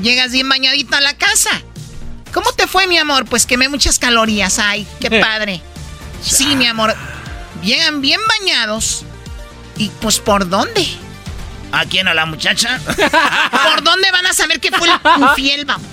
Llegas 0.00 0.32
bien 0.32 0.48
bañadita 0.48 0.96
a 0.96 1.00
la 1.02 1.14
casa. 1.14 1.50
¿Cómo 2.32 2.52
te 2.52 2.66
fue, 2.66 2.86
mi 2.86 2.96
amor? 2.96 3.26
Pues 3.26 3.44
quemé 3.44 3.68
muchas 3.68 3.98
calorías. 3.98 4.58
Ay, 4.58 4.86
qué 4.98 5.10
padre. 5.20 5.60
Sí, 6.22 6.56
mi 6.56 6.66
amor. 6.66 6.94
Llegan 7.62 8.00
bien 8.00 8.20
bañados. 8.40 9.04
¿Y 9.78 9.90
pues 10.00 10.18
por 10.18 10.48
dónde? 10.48 10.86
¿A 11.72 11.84
quién? 11.84 12.08
¿A 12.08 12.14
la 12.14 12.26
muchacha? 12.26 12.78
¿Por 12.86 13.82
dónde 13.82 14.10
van 14.10 14.26
a 14.26 14.32
saber 14.32 14.60
que 14.60 14.70
fue 14.70 14.88
el 14.88 15.22
infiel, 15.22 15.64
vamos? 15.64 15.86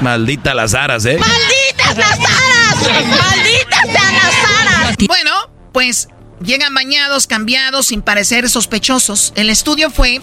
Maldita 0.00 0.54
las 0.54 0.74
aras, 0.74 1.04
¿eh? 1.04 1.18
¡Malditas 1.18 1.96
las 1.96 2.18
aras! 2.18 3.06
¡Malditas 3.06 3.82
sean 3.82 4.14
las 4.14 4.66
aras! 4.66 4.96
Bueno, 5.06 5.50
pues 5.72 6.08
llegan 6.42 6.74
bañados, 6.74 7.26
cambiados, 7.26 7.86
sin 7.86 8.02
parecer 8.02 8.48
sospechosos. 8.48 9.32
El 9.36 9.50
estudio 9.50 9.90
fue 9.90 10.20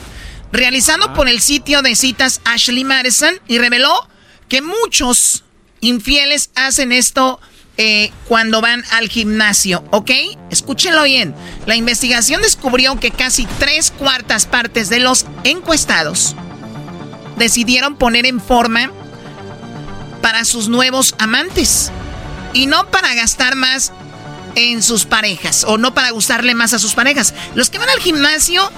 realizado 0.51 1.13
por 1.13 1.29
el 1.29 1.41
sitio 1.41 1.81
de 1.81 1.95
citas 1.95 2.41
Ashley 2.43 2.83
Madison 2.83 3.39
y 3.47 3.59
reveló 3.59 4.07
que 4.49 4.61
muchos 4.61 5.43
infieles 5.79 6.49
hacen 6.55 6.91
esto 6.91 7.39
eh, 7.77 8.11
cuando 8.27 8.59
van 8.59 8.83
al 8.91 9.07
gimnasio, 9.07 9.83
¿ok? 9.91 10.11
Escúchenlo 10.49 11.03
bien. 11.03 11.35
La 11.65 11.75
investigación 11.75 12.41
descubrió 12.41 12.99
que 12.99 13.11
casi 13.11 13.45
tres 13.59 13.91
cuartas 13.91 14.47
partes 14.47 14.89
de 14.89 14.99
los 14.99 15.25
encuestados 15.43 16.35
decidieron 17.37 17.95
poner 17.95 18.25
en 18.25 18.41
forma 18.41 18.91
para 20.21 20.43
sus 20.43 20.69
nuevos 20.69 21.13
amantes 21.19 21.91
y 22.53 22.65
no 22.65 22.89
para 22.89 23.13
gastar 23.13 23.55
más 23.55 23.93
en 24.55 24.81
sus 24.81 25.05
parejas 25.05 25.63
o 25.63 25.77
no 25.77 25.93
para 25.93 26.09
gustarle 26.09 26.55
más 26.55 26.73
a 26.73 26.79
sus 26.79 26.95
parejas. 26.95 27.35
Los 27.53 27.69
que 27.69 27.77
van 27.77 27.89
al 27.89 27.99
gimnasio, 27.99 28.71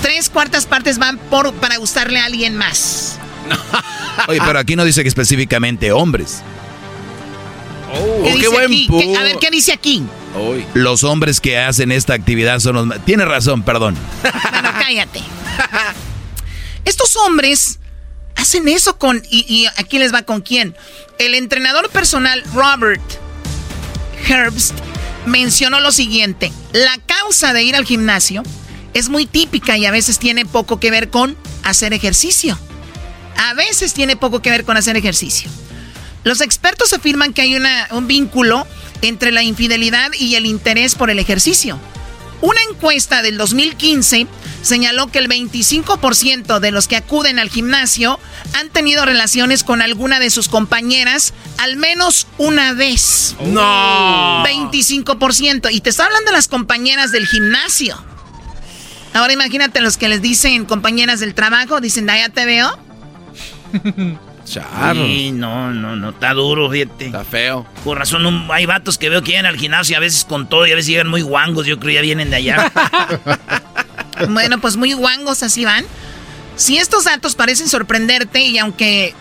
tres 0.00 0.30
cuartas 0.30 0.66
partes 0.66 0.98
van 0.98 1.18
por, 1.18 1.52
para 1.54 1.76
gustarle 1.78 2.20
a 2.20 2.26
alguien 2.26 2.56
más. 2.56 3.18
Oye, 4.28 4.40
pero 4.46 4.60
aquí 4.60 4.76
no 4.76 4.84
dice 4.84 5.02
que 5.02 5.08
específicamente 5.08 5.90
hombres. 5.90 6.42
¿Qué 8.24 8.32
dice 8.34 8.46
aquí? 8.64 8.88
¿Qué- 8.88 9.16
a 9.16 9.22
ver, 9.22 9.36
¿qué 9.40 9.50
dice 9.50 9.72
aquí? 9.72 10.02
Los 10.74 11.04
hombres 11.04 11.40
que 11.40 11.58
hacen 11.58 11.92
esta 11.92 12.14
actividad 12.14 12.58
son 12.60 12.74
los... 12.76 12.86
más- 12.86 13.04
Tiene 13.04 13.24
razón, 13.24 13.62
perdón. 13.62 13.96
Bueno, 14.22 14.70
cállate. 14.80 15.20
Estos 16.84 17.16
hombres 17.16 17.78
hacen 18.36 18.66
eso 18.68 18.98
con... 18.98 19.22
Y, 19.30 19.44
y 19.52 19.66
aquí 19.76 19.98
les 19.98 20.12
va 20.14 20.22
con 20.22 20.40
quién. 20.40 20.74
El 21.18 21.34
entrenador 21.34 21.90
personal 21.90 22.42
Robert 22.54 23.02
Herbst 24.28 24.74
mencionó 25.26 25.80
lo 25.80 25.92
siguiente. 25.92 26.52
La 26.72 26.96
causa 27.06 27.52
de 27.52 27.62
ir 27.62 27.76
al 27.76 27.84
gimnasio 27.84 28.42
es 28.94 29.08
muy 29.08 29.26
típica 29.26 29.76
y 29.76 29.86
a 29.86 29.90
veces 29.90 30.18
tiene 30.18 30.44
poco 30.46 30.80
que 30.80 30.90
ver 30.90 31.10
con 31.10 31.36
hacer 31.62 31.92
ejercicio. 31.92 32.58
A 33.36 33.54
veces 33.54 33.94
tiene 33.94 34.16
poco 34.16 34.40
que 34.42 34.50
ver 34.50 34.64
con 34.64 34.76
hacer 34.76 34.96
ejercicio. 34.96 35.50
Los 36.24 36.40
expertos 36.40 36.92
afirman 36.92 37.32
que 37.32 37.42
hay 37.42 37.56
una- 37.56 37.88
un 37.90 38.06
vínculo 38.06 38.66
entre 39.00 39.32
la 39.32 39.42
infidelidad 39.42 40.10
y 40.18 40.36
el 40.36 40.46
interés 40.46 40.94
por 40.94 41.10
el 41.10 41.18
ejercicio. 41.18 41.78
Una 42.40 42.60
encuesta 42.68 43.22
del 43.22 43.38
2015 43.38 44.26
señaló 44.62 45.06
que 45.12 45.18
el 45.20 45.28
25% 45.28 46.58
de 46.60 46.72
los 46.72 46.88
que 46.88 46.96
acuden 46.96 47.38
al 47.38 47.50
gimnasio 47.50 48.18
han 48.58 48.68
tenido 48.70 49.04
relaciones 49.04 49.62
con 49.62 49.80
alguna 49.80 50.18
de 50.18 50.28
sus 50.30 50.48
compañeras 50.48 51.34
al 51.58 51.76
menos 51.76 52.26
una 52.38 52.72
vez. 52.72 53.36
No. 53.46 54.42
25%. 54.44 55.70
Y 55.70 55.80
te 55.80 55.90
está 55.90 56.04
hablando 56.06 56.30
de 56.32 56.36
las 56.36 56.48
compañeras 56.48 57.12
del 57.12 57.26
gimnasio. 57.28 58.02
Ahora 59.14 59.32
imagínate 59.34 59.80
los 59.80 59.96
que 59.96 60.08
les 60.08 60.20
dicen 60.22 60.64
compañeras 60.64 61.20
del 61.20 61.34
trabajo, 61.34 61.80
dicen, 61.80 62.08
"Ah, 62.10 62.18
ya 62.18 62.28
te 62.30 62.44
veo. 62.44 62.76
Charros. 64.52 65.06
Sí, 65.06 65.32
no, 65.32 65.70
no, 65.72 65.96
no, 65.96 66.10
está 66.10 66.32
duro, 66.34 66.70
fíjate. 66.70 67.06
Está 67.06 67.24
feo. 67.24 67.66
Por 67.84 67.98
razón, 67.98 68.24
un- 68.26 68.48
hay 68.50 68.66
vatos 68.66 68.98
que 68.98 69.08
veo 69.08 69.22
que 69.22 69.30
llegan 69.32 69.46
al 69.46 69.56
gimnasio 69.56 69.96
a 69.96 70.00
veces 70.00 70.24
con 70.24 70.48
todo 70.48 70.66
y 70.66 70.72
a 70.72 70.74
veces 70.76 70.88
llegan 70.88 71.08
muy 71.08 71.22
guangos. 71.22 71.66
Yo 71.66 71.78
creo 71.78 71.88
que 71.90 71.94
ya 71.94 72.00
vienen 72.02 72.30
de 72.30 72.36
allá. 72.36 72.72
Bueno, 74.28 74.60
pues 74.60 74.76
muy 74.76 74.92
guangos 74.92 75.42
así 75.42 75.64
van. 75.64 75.84
Si 76.54 76.78
estos 76.78 77.04
datos 77.04 77.34
parecen 77.34 77.68
sorprenderte 77.68 78.40
y 78.42 78.58
aunque 78.58 79.14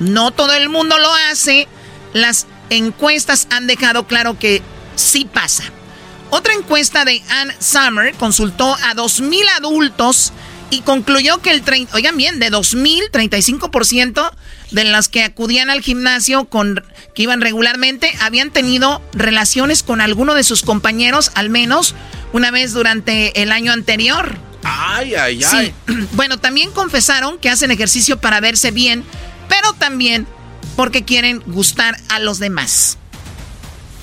no 0.00 0.30
todo 0.32 0.52
el 0.54 0.68
mundo 0.68 0.98
lo 0.98 1.12
hace, 1.30 1.68
las 2.12 2.46
encuestas 2.70 3.46
han 3.50 3.66
dejado 3.66 4.06
claro 4.06 4.38
que 4.38 4.62
sí 4.96 5.24
pasa. 5.32 5.64
Otra 6.30 6.54
encuesta 6.54 7.04
de 7.04 7.22
Ann 7.30 7.52
Summer 7.60 8.14
consultó 8.14 8.74
a 8.74 8.94
2.000 8.94 9.44
adultos 9.58 10.32
y 10.70 10.80
concluyó 10.82 11.38
que 11.38 11.50
el 11.50 11.62
30, 11.62 11.94
oigan 11.94 12.16
bien, 12.16 12.38
de 12.38 12.50
2.000, 12.50 13.10
35% 13.10 14.30
de 14.70 14.84
las 14.84 15.08
que 15.08 15.22
acudían 15.22 15.70
al 15.70 15.80
gimnasio 15.80 16.44
con 16.44 16.84
que 17.14 17.22
iban 17.22 17.40
regularmente 17.40 18.12
habían 18.20 18.50
tenido 18.50 19.02
relaciones 19.12 19.82
con 19.82 20.00
alguno 20.00 20.34
de 20.34 20.44
sus 20.44 20.62
compañeros 20.62 21.30
al 21.34 21.48
menos 21.48 21.94
una 22.32 22.50
vez 22.50 22.72
durante 22.72 23.42
el 23.42 23.50
año 23.52 23.72
anterior. 23.72 24.36
Ay, 24.62 25.14
ay, 25.14 25.42
ay. 25.44 25.74
Sí. 25.86 25.92
Bueno, 26.12 26.38
también 26.38 26.70
confesaron 26.72 27.38
que 27.38 27.48
hacen 27.48 27.70
ejercicio 27.70 28.18
para 28.18 28.40
verse 28.40 28.70
bien, 28.70 29.04
pero 29.48 29.72
también 29.72 30.26
porque 30.76 31.04
quieren 31.04 31.42
gustar 31.46 31.96
a 32.08 32.18
los 32.18 32.38
demás. 32.38 32.98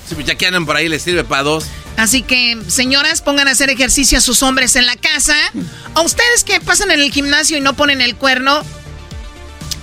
Sí, 0.08 0.14
pues 0.14 0.26
ya 0.26 0.34
que 0.34 0.46
andan 0.46 0.66
por 0.66 0.76
ahí, 0.76 0.88
les 0.88 1.02
sirve 1.02 1.24
para 1.24 1.42
dos. 1.42 1.66
Así 1.96 2.22
que, 2.22 2.58
señoras, 2.68 3.22
pongan 3.22 3.48
a 3.48 3.52
hacer 3.52 3.70
ejercicio 3.70 4.18
a 4.18 4.20
sus 4.20 4.42
hombres 4.42 4.76
en 4.76 4.84
la 4.86 4.96
casa. 4.96 5.34
O 5.94 6.02
ustedes 6.02 6.44
que 6.44 6.60
pasan 6.60 6.90
en 6.90 7.00
el 7.00 7.10
gimnasio 7.10 7.56
y 7.56 7.60
no 7.60 7.74
ponen 7.74 8.00
el 8.02 8.16
cuerno, 8.16 8.62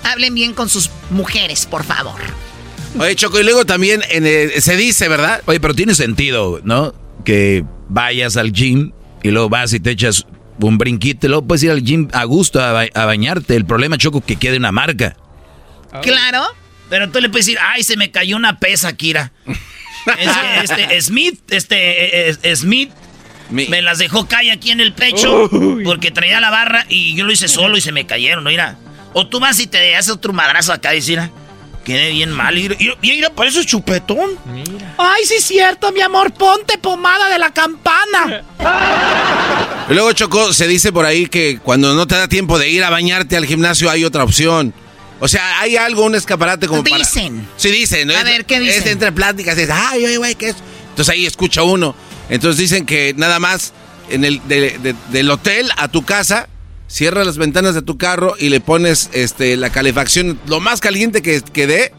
hablen 0.04 0.36
bien 0.36 0.54
con 0.54 0.70
sus 0.70 0.90
mujeres, 1.10 1.66
por 1.66 1.84
favor. 1.84 2.20
Oye, 3.00 3.16
Choco, 3.16 3.40
y 3.40 3.44
luego 3.44 3.66
también 3.66 4.04
en 4.10 4.28
el- 4.28 4.62
se 4.62 4.76
dice, 4.76 5.08
¿verdad? 5.08 5.42
Oye, 5.46 5.60
pero 5.60 5.74
tiene 5.74 5.96
sentido, 5.96 6.62
¿no? 6.64 6.94
Que 7.26 7.64
vayas 7.90 8.38
al 8.38 8.52
gym 8.52 8.92
y 9.24 9.30
luego 9.32 9.50
vas 9.50 9.74
y 9.74 9.80
te 9.80 9.92
echas 9.92 10.28
un 10.60 10.78
brinquito 10.78 11.26
y 11.26 11.30
luego 11.30 11.48
puedes 11.48 11.64
ir 11.64 11.72
al 11.72 11.82
gym 11.84 12.10
a 12.14 12.26
gusto 12.26 12.62
a, 12.62 12.72
ba- 12.72 12.88
a 12.94 13.06
bañarte. 13.06 13.56
El 13.56 13.66
problema, 13.66 13.98
Choco, 13.98 14.22
que 14.22 14.36
quede 14.36 14.58
una 14.58 14.72
marca. 14.72 15.16
Claro. 16.04 16.44
Pero 16.90 17.10
tú 17.10 17.20
le 17.22 17.30
puedes 17.30 17.48
decir, 17.48 17.58
ay, 17.60 17.82
se 17.84 17.98
me 17.98 18.12
cayó 18.12 18.36
una 18.36 18.60
pesa, 18.60 18.94
Kira. 18.94 19.32
Es 20.18 20.32
que 20.32 20.60
este 20.64 21.02
Smith, 21.02 21.40
este 21.50 22.30
eh, 22.30 22.36
eh, 22.42 22.56
Smith, 22.56 22.92
me 23.50 23.82
las 23.82 23.98
dejó 24.00 24.28
caer 24.28 24.52
aquí 24.52 24.72
en 24.72 24.80
el 24.82 24.94
pecho 24.94 25.50
porque 25.84 26.12
traía 26.12 26.40
la 26.40 26.50
barra 26.50 26.86
y 26.90 27.16
yo 27.16 27.26
lo 27.26 27.32
hice 27.32 27.48
solo 27.48 27.78
y 27.78 27.82
se 27.82 27.92
me 27.92 28.06
cayeron, 28.06 28.44
¿no? 28.44 28.50
Mira. 28.50 28.78
O 29.14 29.28
tú 29.28 29.40
vas 29.40 29.60
y 29.60 29.68
te 29.68 29.96
haces 29.96 30.12
otro 30.12 30.34
madrazo 30.34 30.74
acá 30.74 30.94
y 30.94 30.98
decir, 30.98 31.20
"Ah, 31.20 31.30
quedé 31.84 32.12
bien 32.12 32.32
mal. 32.32 32.58
Y 32.58 32.70
mira, 32.70 32.96
mira, 33.02 33.30
parece 33.30 33.66
chupetón. 33.66 34.32
Ay, 34.98 35.24
sí 35.26 35.36
es 35.36 35.44
cierto, 35.44 35.92
mi 35.92 36.02
amor, 36.02 36.34
ponte 36.34 36.78
pomada 36.78 37.30
de 37.30 37.38
la 37.40 37.52
campana. 37.54 38.44
Y 39.90 39.94
luego, 39.94 40.14
Choco, 40.14 40.54
se 40.54 40.68
dice 40.68 40.92
por 40.92 41.06
ahí 41.06 41.28
que 41.28 41.60
cuando 41.60 41.94
no 41.94 42.08
te 42.08 42.16
da 42.16 42.28
tiempo 42.28 42.58
de 42.58 42.70
ir 42.70 42.84
a 42.84 42.90
bañarte 42.90 43.38
al 43.38 43.46
gimnasio 43.46 43.90
hay 43.90 44.06
otra 44.06 44.24
opción. 44.24 44.74
O 45.24 45.28
sea, 45.30 45.62
hay 45.62 45.78
algo, 45.78 46.04
un 46.04 46.16
escaparate 46.16 46.68
como 46.68 46.84
para- 46.84 46.98
Dicen. 46.98 47.48
Sí, 47.56 47.72
dicen. 47.72 48.10
¿no? 48.10 48.14
A 48.14 48.18
Es- 48.20 48.24
ver, 48.26 48.46
¿qué 48.46 48.60
dicen? 48.60 48.84
Es 48.84 48.88
entre 48.88 49.14
pláticas, 49.14 49.58
es, 49.58 49.70
ay, 49.70 50.04
oye, 50.06 50.18
güey, 50.18 50.36
¿qué 50.36 50.50
es? 50.50 50.56
Entonces 50.90 51.14
ahí 51.14 51.26
escucha 51.26 51.64
uno. 51.64 51.96
Entonces 52.30 52.60
dicen 52.60 52.86
que 52.86 53.14
nada 53.16 53.40
más 53.40 53.72
en 54.10 54.26
el 54.26 54.46
de- 54.50 54.78
de- 54.80 54.96
del 55.14 55.32
hotel 55.32 55.70
a 55.78 55.88
tu 55.88 56.04
casa, 56.04 56.50
cierras 56.90 57.26
las 57.26 57.38
ventanas 57.38 57.74
de 57.74 57.82
tu 57.82 57.98
carro 57.98 58.36
y 58.38 58.50
le 58.50 58.60
pones 58.60 59.10
este 59.14 59.56
la 59.56 59.70
calefacción 59.70 60.38
lo 60.48 60.60
más 60.60 60.82
caliente 60.82 61.22
que, 61.22 61.42
que 61.42 61.68
dé. 61.68 61.94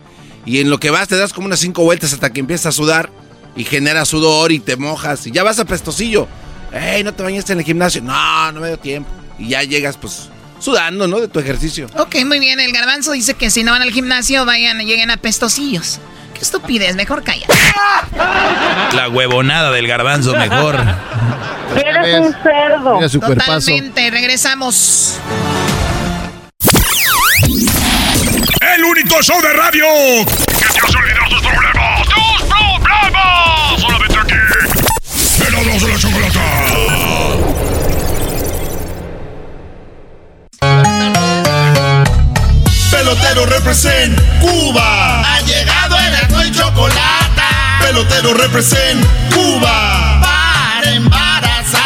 Y 0.44 0.60
en 0.60 0.68
lo 0.68 0.78
que 0.78 0.90
vas 0.90 1.08
te 1.08 1.16
das 1.16 1.32
como 1.32 1.46
unas 1.46 1.60
cinco 1.60 1.82
vueltas 1.82 2.12
hasta 2.12 2.30
que 2.30 2.40
empiezas 2.40 2.66
a 2.66 2.72
sudar 2.72 3.08
y 3.56 3.64
genera 3.64 4.04
sudor 4.04 4.52
y 4.52 4.58
te 4.58 4.76
mojas 4.76 5.26
y 5.26 5.30
ya 5.30 5.42
vas 5.42 5.58
a 5.58 5.64
pestosillo. 5.64 6.28
Ey, 6.74 7.02
¿no 7.02 7.14
te 7.14 7.22
bañaste 7.22 7.54
en 7.54 7.60
el 7.60 7.64
gimnasio? 7.64 8.02
No, 8.02 8.52
no 8.52 8.60
me 8.60 8.66
dio 8.68 8.76
tiempo. 8.78 9.08
Y 9.38 9.48
ya 9.48 9.62
llegas 9.62 9.96
pues 9.96 10.28
sudando, 10.64 11.06
¿no? 11.06 11.20
De 11.20 11.28
tu 11.28 11.38
ejercicio. 11.38 11.88
Ok, 11.98 12.16
muy 12.24 12.40
bien. 12.40 12.58
El 12.58 12.72
garbanzo 12.72 13.12
dice 13.12 13.34
que 13.34 13.50
si 13.50 13.62
no 13.62 13.72
van 13.72 13.82
al 13.82 13.90
gimnasio, 13.90 14.46
vayan, 14.46 14.78
lleguen 14.78 15.10
a 15.10 15.18
pestosillos. 15.18 16.00
Qué 16.32 16.40
estupidez, 16.40 16.96
mejor 16.96 17.22
calla. 17.22 17.46
La 18.94 19.08
huevonada 19.10 19.70
del 19.70 19.86
garbanzo 19.86 20.34
mejor. 20.34 20.76
Eres 21.76 22.20
un 22.20 22.32
cerdo. 22.42 22.94
Mira 22.96 23.08
su 23.08 23.20
cuerpazo. 23.20 23.60
Totalmente, 23.60 24.10
regresamos. 24.10 25.18
El 28.74 28.84
único 28.84 29.22
show 29.22 29.40
de 29.42 29.52
radio 29.52 29.84
que 30.26 30.64
te 30.72 30.80
hace 30.80 30.96
olvidar 30.96 31.28
tus 31.28 31.42
problemas. 31.42 32.02
¡Tus 32.08 32.42
problemas! 32.80 33.80
Solamente 33.80 34.18
aquí. 34.18 34.34
Helados 35.46 35.82
de 35.82 35.88
la 35.88 35.98
chocolata. 35.98 36.73
Pelotero 43.14 43.46
represent 43.46 44.20
Cuba. 44.40 45.20
Ha 45.20 45.40
llegado 45.42 45.96
el 46.00 46.48
y 46.48 46.50
chocolate. 46.50 47.42
Pelotero 47.80 48.34
represent 48.34 49.06
Cuba. 49.32 50.20
Para 50.20 50.90
embarazar. 50.90 51.80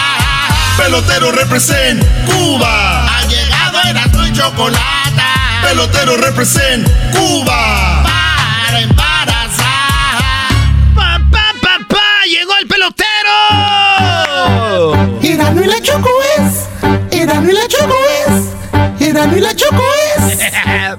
Pelotero 0.78 1.30
represent 1.30 2.02
Cuba. 2.24 3.05
Ha 3.05 3.26
llegado 3.26 3.78
el 3.82 4.26
y 4.26 4.32
chocolate. 4.32 5.22
Pelotero 5.60 6.16
represent 6.16 6.88
Cuba. 7.12 8.02
Para 8.05 8.80
embarazar. 8.80 9.18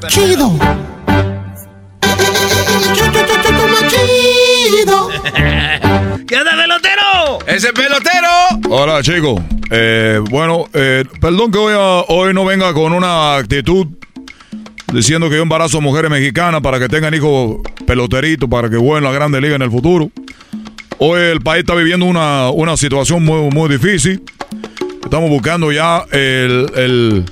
Chido. 0.10 0.57
Chido. 3.88 5.10
¿Qué 6.27 6.36
onda, 6.36 6.52
pelotero? 6.57 7.40
¡Ese 7.45 7.72
pelotero! 7.73 8.27
Hola, 8.72 9.03
chicos. 9.03 9.40
Eh, 9.69 10.19
bueno, 10.31 10.65
eh, 10.73 11.03
perdón 11.22 11.52
que 11.52 11.60
hoy, 11.60 11.76
hoy 12.07 12.34
no 12.34 12.44
venga 12.44 12.73
con 12.73 12.94
una 12.94 13.36
actitud 13.36 13.86
diciendo 14.91 15.30
que 15.30 15.36
yo 15.36 15.44
embarazo 15.44 15.77
a 15.77 15.81
mujeres 15.81 16.10
mexicanas 16.10 16.61
para 16.61 16.80
que 16.80 16.90
tengan 16.90 17.14
hijos 17.14 17.57
peloteritos, 17.86 18.49
para 18.49 18.68
que 18.68 18.77
jueguen 18.77 19.03
la 19.03 19.11
Grande 19.11 19.40
Liga 19.40 19.57
en 19.57 19.61
el 19.61 19.69
futuro. 19.69 20.10
Hoy 20.98 21.22
el 21.22 21.41
país 21.41 21.60
está 21.60 21.76
viviendo 21.76 22.07
una, 22.07 22.49
una 22.49 22.77
situación 22.77 23.23
muy, 23.23 23.52
muy 23.52 23.69
difícil. 23.69 24.23
Estamos 25.03 25.30
buscando 25.30 25.72
ya 25.72 26.03
el, 26.11 26.65
el... 26.76 27.26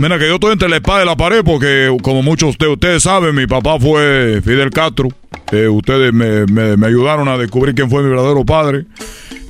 Mira 0.00 0.18
que 0.18 0.26
yo 0.26 0.34
estoy 0.36 0.52
entre 0.52 0.68
la 0.68 0.76
espada 0.76 1.02
y 1.02 1.06
la 1.06 1.16
pared 1.16 1.42
porque 1.44 1.94
como 2.02 2.22
muchos 2.22 2.56
de 2.56 2.68
ustedes 2.68 3.02
saben, 3.02 3.34
mi 3.34 3.46
papá 3.46 3.78
fue 3.78 4.40
Fidel 4.42 4.70
Castro. 4.70 5.08
Eh, 5.52 5.68
ustedes 5.68 6.12
me, 6.12 6.46
me- 6.46 6.76
me 6.76 6.86
ayudaron 6.86 7.28
a 7.28 7.36
descubrir 7.36 7.74
quién 7.74 7.90
fue 7.90 8.02
mi 8.02 8.08
verdadero 8.08 8.44
padre. 8.44 8.86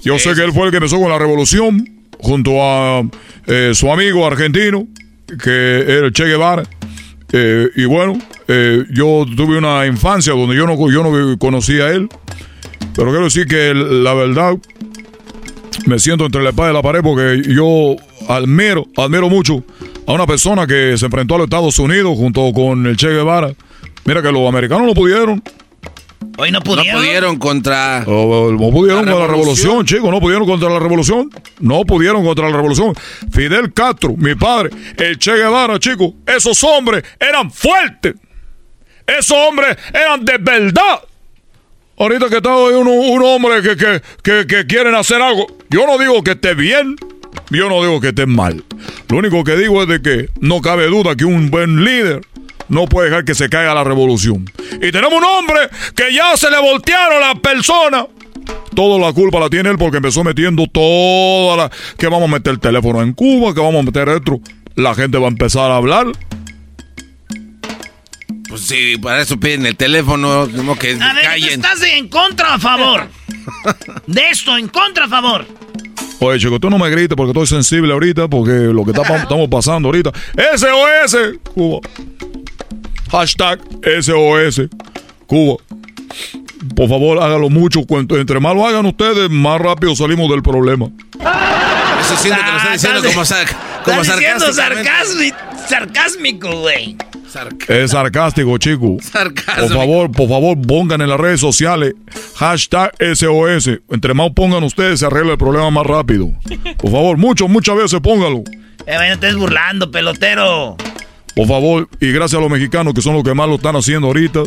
Yo 0.02 0.18
sé 0.18 0.35
que 0.35 0.43
él 0.43 0.52
fue 0.52 0.64
el 0.66 0.70
que 0.70 0.78
empezó 0.78 0.98
con 0.98 1.09
la 1.10 1.18
revolución 1.18 1.89
junto 2.18 2.62
a 2.62 3.02
eh, 3.47 3.70
su 3.74 3.93
amigo 3.93 4.27
argentino, 4.27 4.89
que 5.43 5.81
era 5.86 6.06
el 6.06 6.12
Che 6.12 6.24
Guevara. 6.24 6.64
Eh, 7.32 7.68
y 7.77 7.85
bueno, 7.85 8.18
yo 8.90 9.24
tuve 9.36 9.56
una 9.59 9.86
infancia 9.86 10.32
donde 10.32 10.56
yo 10.56 10.66
no, 10.66 10.90
yo 10.90 11.05
no 11.05 11.39
conocí 11.39 11.81
a 11.81 11.90
él. 11.90 12.09
Pero 12.97 13.10
quiero 13.10 13.24
decir 13.24 13.47
que 13.47 13.72
la 13.72 14.14
verdad, 14.14 14.55
me 15.86 15.98
siento 15.98 16.24
entre 16.27 16.43
la 16.43 16.51
espada 16.51 16.70
y 16.70 16.74
la 16.74 16.82
pared 16.82 17.01
porque 17.02 17.43
yo 17.48 17.97
admiro, 18.28 18.86
admiro 18.97 19.28
mucho 19.28 19.65
a 20.07 20.12
una 20.12 20.27
persona 20.27 20.66
que 20.66 20.97
se 20.97 21.07
enfrentó 21.07 21.35
a 21.35 21.39
los 21.39 21.44
Estados 21.47 21.78
Unidos 21.78 22.16
junto 22.16 22.52
con 22.52 22.86
el 22.86 22.97
Che 22.97 23.09
Guevara. 23.09 23.52
Mira 24.05 24.23
que 24.23 24.32
los 24.32 24.48
americanos 24.48 24.86
no 24.86 24.94
pudieron. 24.94 25.43
Hoy 26.39 26.51
no 26.51 26.59
No 26.59 26.65
pudieron 26.65 27.39
contra. 27.39 28.01
No, 28.07 28.51
no 28.51 28.70
pudieron 28.70 29.05
La 29.05 29.12
contra 29.12 29.27
la 29.27 29.27
revolución. 29.27 29.28
revolución, 29.28 29.86
chicos, 29.86 30.11
no 30.11 30.20
pudieron 30.20 30.47
contra 30.47 30.70
la 30.70 30.78
revolución. 30.78 31.31
No 31.61 31.82
pudieron 31.85 32.24
contra 32.24 32.48
la 32.48 32.57
revolución. 32.57 32.94
Fidel 33.31 33.73
Castro, 33.73 34.15
mi 34.16 34.35
padre, 34.35 34.70
el 34.97 35.19
Che 35.19 35.32
Guevara, 35.32 35.78
chicos, 35.78 36.12
esos 36.27 36.62
hombres 36.65 37.02
eran 37.19 37.51
fuertes. 37.51 38.15
Esos 39.07 39.36
hombres 39.36 39.77
eran 39.93 40.24
de 40.24 40.39
verdad. 40.39 41.01
Ahorita 42.01 42.28
que 42.31 42.39
está 42.39 42.56
uno- 42.56 42.90
un 42.90 43.22
hombre 43.22 43.60
que, 43.62 43.77
que, 43.77 44.01
que, 44.22 44.47
que 44.47 44.66
quieren 44.66 44.94
hacer 44.94 45.20
algo, 45.22 45.47
yo 45.68 45.86
no 45.86 45.98
digo 45.98 46.24
que 46.24 46.31
esté 46.32 46.55
bien, 46.55 46.97
yo 47.51 47.68
no 47.68 47.82
digo 47.82 48.01
que 48.01 48.09
esté 48.09 48.24
mal. 48.27 48.64
Lo 49.10 49.18
único 49.18 49.44
que 49.44 49.55
digo 49.56 49.82
es 49.82 49.89
de 49.89 50.01
que 50.01 50.28
no 50.40 50.62
cabe 50.62 50.86
duda 50.86 51.14
que 51.14 51.27
un 51.27 51.51
buen 51.51 51.85
líder 51.85 52.22
no 52.70 52.86
puede 52.86 53.10
dejar 53.10 53.24
que 53.27 53.35
se 53.35 53.48
caiga 53.51 53.74
la 53.74 53.85
revolución. 53.85 54.47
Y 54.81 54.90
tenemos 54.93 55.12
un 55.12 55.24
hombre 55.24 55.59
que 55.94 56.14
ya 56.14 56.36
se 56.36 56.51
le 56.51 56.59
voltearon 56.59 57.20
las 57.20 57.39
personas. 57.40 58.06
Toda 58.74 58.98
la 58.98 59.12
culpa 59.12 59.39
la 59.39 59.51
tiene 59.51 59.68
él 59.68 59.77
porque 59.77 59.98
empezó 59.98 60.24
metiendo 60.24 60.66
toda 60.68 61.56
la... 61.56 61.70
Que 61.98 62.06
vamos 62.06 62.31
a 62.31 62.32
meter 62.32 62.52
el 62.55 62.60
teléfono 62.60 63.02
en 63.02 63.12
Cuba, 63.12 63.52
que 63.52 63.60
vamos 63.60 63.81
a 63.81 63.82
meter 63.82 64.09
esto. 64.09 64.40
La 64.77 64.94
gente 64.94 65.18
va 65.18 65.27
a 65.27 65.31
empezar 65.31 65.70
a 65.70 65.77
hablar. 65.77 66.06
Pues 68.51 68.62
sí, 68.62 68.97
para 69.01 69.22
eso 69.22 69.39
piden 69.39 69.64
el 69.64 69.77
teléfono, 69.77 70.48
como 70.55 70.77
que 70.77 70.98
A 71.01 71.12
ver, 71.14 71.22
¿tú 71.24 71.28
callen. 71.31 71.48
¿estás 71.51 71.82
en 71.85 72.09
contra 72.09 72.51
o 72.51 72.52
a 72.55 72.59
favor? 72.59 73.09
De 74.06 74.22
esto, 74.31 74.56
en 74.59 74.68
contra 74.68 75.05
o 75.05 75.06
a 75.06 75.10
favor. 75.10 75.47
Oye, 76.18 76.39
chico, 76.39 76.59
tú 76.60 76.68
no 76.68 76.77
me 76.78 76.90
grites 76.90 77.16
porque 77.16 77.31
estoy 77.31 77.47
sensible 77.47 77.93
ahorita, 77.93 78.28
porque 78.28 78.51
lo 78.51 78.85
que 78.85 78.90
está 78.90 79.02
estamos 79.16 79.48
pasando 79.48 79.89
ahorita. 79.89 80.10
SOS, 80.56 81.16
Cuba. 81.55 81.78
Hashtag 83.10 83.60
SOS, 84.02 84.62
Cuba. 85.27 85.56
Por 86.77 86.89
favor, 86.89 87.22
hágalo 87.22 87.48
mucho. 87.48 87.81
Entre 87.89 88.39
más 88.40 88.55
lo 88.55 88.66
hagan 88.66 88.85
ustedes, 88.85 89.31
más 89.31 89.60
rápido 89.60 89.94
salimos 89.97 90.28
del 90.28 90.43
problema. 90.43 90.89
Eso 92.01 92.16
siento 92.16 92.40
que 92.44 92.51
lo 92.51 92.56
está 92.59 92.72
diciendo 92.72 93.02
como, 93.05 93.24
sa- 93.24 93.47
sarcásmico, 95.70 96.60
güey. 96.60 96.97
Es 97.68 97.92
sarcástico, 97.92 98.59
chico. 98.59 98.97
Sarcasmo. 99.01 99.68
Por 99.68 99.76
favor, 99.76 100.10
por 100.10 100.28
favor, 100.28 100.60
pongan 100.60 101.01
en 101.01 101.09
las 101.09 101.18
redes 101.20 101.40
sociales 101.40 101.94
hashtag 102.36 102.92
SOS. 103.14 103.70
Entre 103.88 104.12
más 104.14 104.30
pongan 104.34 104.64
ustedes, 104.64 105.01
se 105.01 105.06
arregla 105.06 105.32
el 105.32 105.38
problema 105.38 105.70
más 105.70 105.86
rápido. 105.86 106.30
Por 106.76 106.90
favor, 106.90 107.16
mucho, 107.16 107.47
muchas 107.47 107.76
veces 107.76 108.01
póngalo. 108.01 108.42
Eh, 108.86 108.97
güey, 108.97 109.09
no 109.09 109.14
estés 109.14 109.36
burlando, 109.36 109.90
pelotero. 109.90 110.76
Por 111.35 111.47
favor, 111.47 111.89
y 112.01 112.12
gracias 112.12 112.39
a 112.39 112.43
los 112.43 112.51
mexicanos 112.51 112.93
que 112.94 113.02
son 113.02 113.15
los 113.15 113.23
que 113.23 113.35
más 113.35 113.48
lo 113.48 113.55
están 113.55 113.77
haciendo 113.77 114.09
ahorita. 114.09 114.43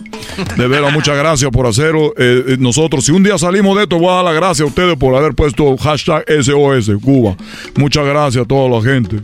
De 0.57 0.67
veras, 0.67 0.93
muchas 0.93 1.17
gracias 1.17 1.49
por 1.51 1.65
hacerlo. 1.65 2.13
Eh, 2.17 2.43
eh, 2.47 2.57
nosotros, 2.59 3.05
si 3.05 3.11
un 3.11 3.23
día 3.23 3.37
salimos 3.37 3.77
de 3.77 3.83
esto, 3.83 3.97
voy 3.97 4.09
a 4.09 4.15
dar 4.15 4.25
las 4.25 4.35
gracias 4.35 4.61
a 4.61 4.69
ustedes 4.69 4.97
por 4.97 5.15
haber 5.15 5.33
puesto 5.33 5.75
hashtag 5.77 6.25
SOS 6.27 6.91
Cuba. 7.01 7.35
Muchas 7.75 8.05
gracias 8.05 8.43
a 8.43 8.47
toda 8.47 8.69
la 8.69 8.81
gente. 8.81 9.21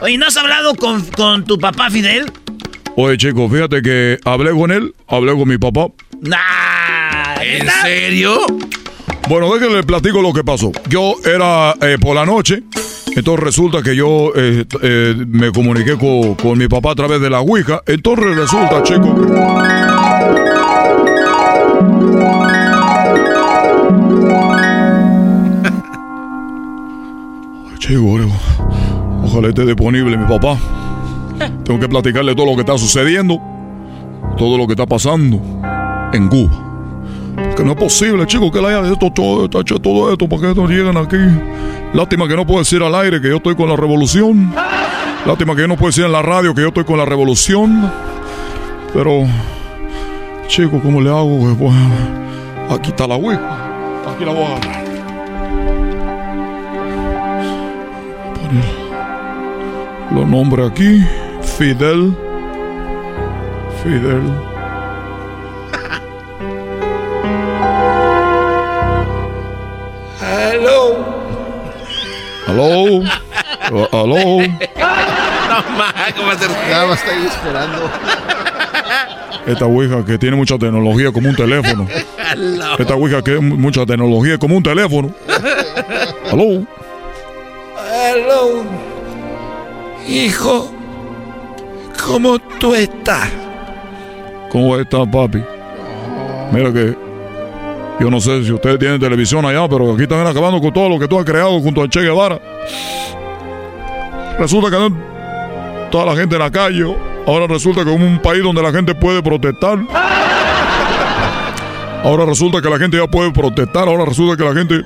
Oye, 0.00 0.16
¿no 0.16 0.26
has 0.26 0.36
hablado 0.36 0.74
con, 0.74 1.02
con 1.06 1.44
tu 1.44 1.58
papá 1.58 1.90
Fidel? 1.90 2.30
Oye, 2.96 3.16
chicos, 3.16 3.50
fíjate 3.50 3.82
que 3.82 4.18
hablé 4.24 4.50
con 4.52 4.70
él, 4.70 4.94
hablé 5.08 5.32
con 5.32 5.48
mi 5.48 5.58
papá. 5.58 5.88
Nah. 6.20 7.42
¿En 7.42 7.68
serio? 7.82 8.46
Bueno, 9.28 9.52
déjenme 9.52 9.76
le 9.76 9.82
platico 9.82 10.20
lo 10.20 10.32
que 10.32 10.44
pasó. 10.44 10.72
Yo 10.88 11.14
era 11.24 11.74
eh, 11.80 11.96
por 12.00 12.14
la 12.14 12.26
noche, 12.26 12.62
entonces 13.16 13.44
resulta 13.44 13.82
que 13.82 13.94
yo 13.94 14.32
eh, 14.34 14.64
eh, 14.82 15.14
me 15.28 15.50
comuniqué 15.52 15.96
con, 15.96 16.34
con 16.34 16.58
mi 16.58 16.68
papá 16.68 16.92
a 16.92 16.94
través 16.94 17.20
de 17.20 17.30
la 17.30 17.40
Ouija. 17.40 17.82
Entonces 17.86 18.36
resulta, 18.36 18.82
chicos, 18.82 19.14
que... 19.14 19.32
Chico, 27.78 28.16
ojalá 29.24 29.48
esté 29.48 29.66
disponible 29.66 30.16
mi 30.16 30.26
papá. 30.26 30.56
Tengo 31.64 31.80
que 31.80 31.88
platicarle 31.88 32.34
todo 32.34 32.46
lo 32.46 32.54
que 32.54 32.60
está 32.60 32.78
sucediendo, 32.78 33.40
todo 34.36 34.56
lo 34.56 34.66
que 34.66 34.74
está 34.74 34.86
pasando 34.86 35.40
en 36.12 36.28
Cuba. 36.28 36.71
Que 37.56 37.64
no 37.64 37.72
es 37.72 37.78
posible, 37.78 38.26
chicos, 38.26 38.50
que 38.50 38.60
le 38.60 38.68
haya 38.68 38.88
hecho 38.88 39.10
todo, 39.10 39.60
hecho 39.60 39.78
todo 39.78 40.12
esto 40.12 40.28
para 40.28 40.42
que 40.42 40.48
estos 40.50 40.68
lleguen 40.68 40.96
aquí. 40.96 41.16
Lástima 41.94 42.26
que 42.28 42.36
no 42.36 42.46
puedo 42.46 42.60
decir 42.60 42.82
al 42.82 42.94
aire 42.94 43.20
que 43.20 43.28
yo 43.28 43.36
estoy 43.36 43.54
con 43.54 43.68
la 43.68 43.76
revolución. 43.76 44.52
Lástima 45.26 45.54
que 45.54 45.62
yo 45.62 45.68
no 45.68 45.76
puedo 45.76 45.88
decir 45.88 46.04
en 46.04 46.12
la 46.12 46.22
radio 46.22 46.54
que 46.54 46.62
yo 46.62 46.68
estoy 46.68 46.84
con 46.84 46.98
la 46.98 47.04
revolución. 47.04 47.90
Pero, 48.92 49.24
chicos, 50.48 50.80
¿cómo 50.82 51.00
le 51.00 51.10
hago? 51.10 51.54
Pues, 51.58 51.74
aquí 52.70 52.90
está 52.90 53.06
la 53.06 53.16
web. 53.16 53.38
Aquí 54.06 54.24
la 54.24 54.32
voy 54.32 54.42
a 54.42 54.56
agarrar. 54.56 54.84
Poner 58.34 58.64
los 60.14 60.28
nombres 60.28 60.70
aquí. 60.70 61.04
Fidel. 61.42 62.14
Fidel. 63.82 64.51
Aló. 72.46 72.82
Uh, 73.70 73.86
aló. 73.92 74.16
No 75.48 75.78
más, 75.78 76.12
¿cómo 76.16 76.30
hacer? 76.30 76.50
Nada 76.70 76.86
más 76.86 76.98
está 76.98 77.12
ahí 77.12 77.26
esperando. 77.26 77.90
Esta 79.46 79.66
ouija 79.66 80.04
que 80.04 80.18
tiene 80.18 80.36
mucha 80.36 80.58
tecnología 80.58 81.10
como 81.12 81.28
un 81.28 81.36
teléfono. 81.36 81.86
Hello. 82.32 82.78
Esta 82.78 82.94
ouija 82.94 83.22
que 83.22 83.34
es 83.34 83.42
mucha 83.42 83.84
tecnología 83.86 84.38
como 84.38 84.56
un 84.56 84.62
teléfono. 84.62 85.10
Aló. 86.30 86.64
Hello. 87.92 88.64
Hijo, 90.06 90.72
¿cómo 92.04 92.38
tú 92.38 92.74
estás? 92.74 93.28
¿Cómo 94.50 94.78
está, 94.78 95.04
papi? 95.04 95.42
Mira 96.52 96.72
que 96.72 96.96
yo 98.00 98.10
no 98.10 98.20
sé 98.20 98.44
si 98.44 98.52
ustedes 98.52 98.78
tienen 98.78 98.98
televisión 99.00 99.44
allá, 99.44 99.68
pero 99.68 99.92
aquí 99.92 100.02
están 100.02 100.26
acabando 100.26 100.60
con 100.60 100.72
todo 100.72 100.88
lo 100.88 100.98
que 100.98 101.06
tú 101.08 101.18
has 101.18 101.24
creado 101.24 101.60
junto 101.60 101.82
a 101.82 101.88
Che 101.88 102.00
Guevara. 102.00 102.40
Resulta 104.38 104.70
que 104.70 104.76
no- 104.78 104.96
toda 105.90 106.06
la 106.06 106.16
gente 106.16 106.34
en 106.36 106.40
la 106.42 106.50
calle, 106.50 106.84
ahora 107.26 107.46
resulta 107.46 107.84
que 107.84 107.94
es 107.94 108.00
un 108.00 108.18
país 108.20 108.42
donde 108.42 108.62
la 108.62 108.72
gente 108.72 108.94
puede 108.94 109.22
protestar. 109.22 109.78
Ahora 112.04 112.24
resulta 112.26 112.60
que 112.60 112.68
la 112.68 112.78
gente 112.78 112.96
ya 112.96 113.06
puede 113.06 113.30
protestar, 113.30 113.86
ahora 113.86 114.04
resulta 114.04 114.36
que 114.36 114.48
la 114.48 114.54
gente 114.58 114.82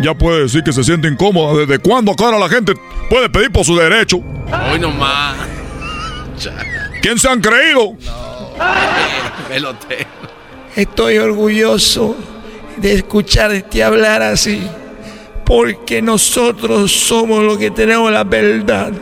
ya 0.00 0.14
puede 0.14 0.42
decir 0.42 0.62
que 0.62 0.72
se 0.72 0.84
siente 0.84 1.08
incómoda. 1.08 1.58
¿Desde 1.66 1.78
cuándo 1.80 2.12
acá 2.12 2.26
ahora 2.26 2.38
la 2.38 2.48
gente 2.48 2.74
puede 3.10 3.28
pedir 3.28 3.50
por 3.50 3.64
su 3.64 3.74
derecho? 3.76 4.18
Hoy 4.70 4.78
nomás. 4.78 5.34
¿Quién 7.02 7.18
se 7.18 7.28
han 7.28 7.40
creído? 7.40 7.94
Pelotero. 9.48 10.06
Estoy 10.76 11.16
orgulloso 11.16 12.14
de 12.76 12.92
escucharte 12.92 13.82
hablar 13.82 14.20
así, 14.20 14.60
porque 15.46 16.02
nosotros 16.02 16.92
somos 16.92 17.42
los 17.42 17.56
que 17.56 17.70
tenemos 17.70 18.12
la 18.12 18.24
verdad. 18.24 18.92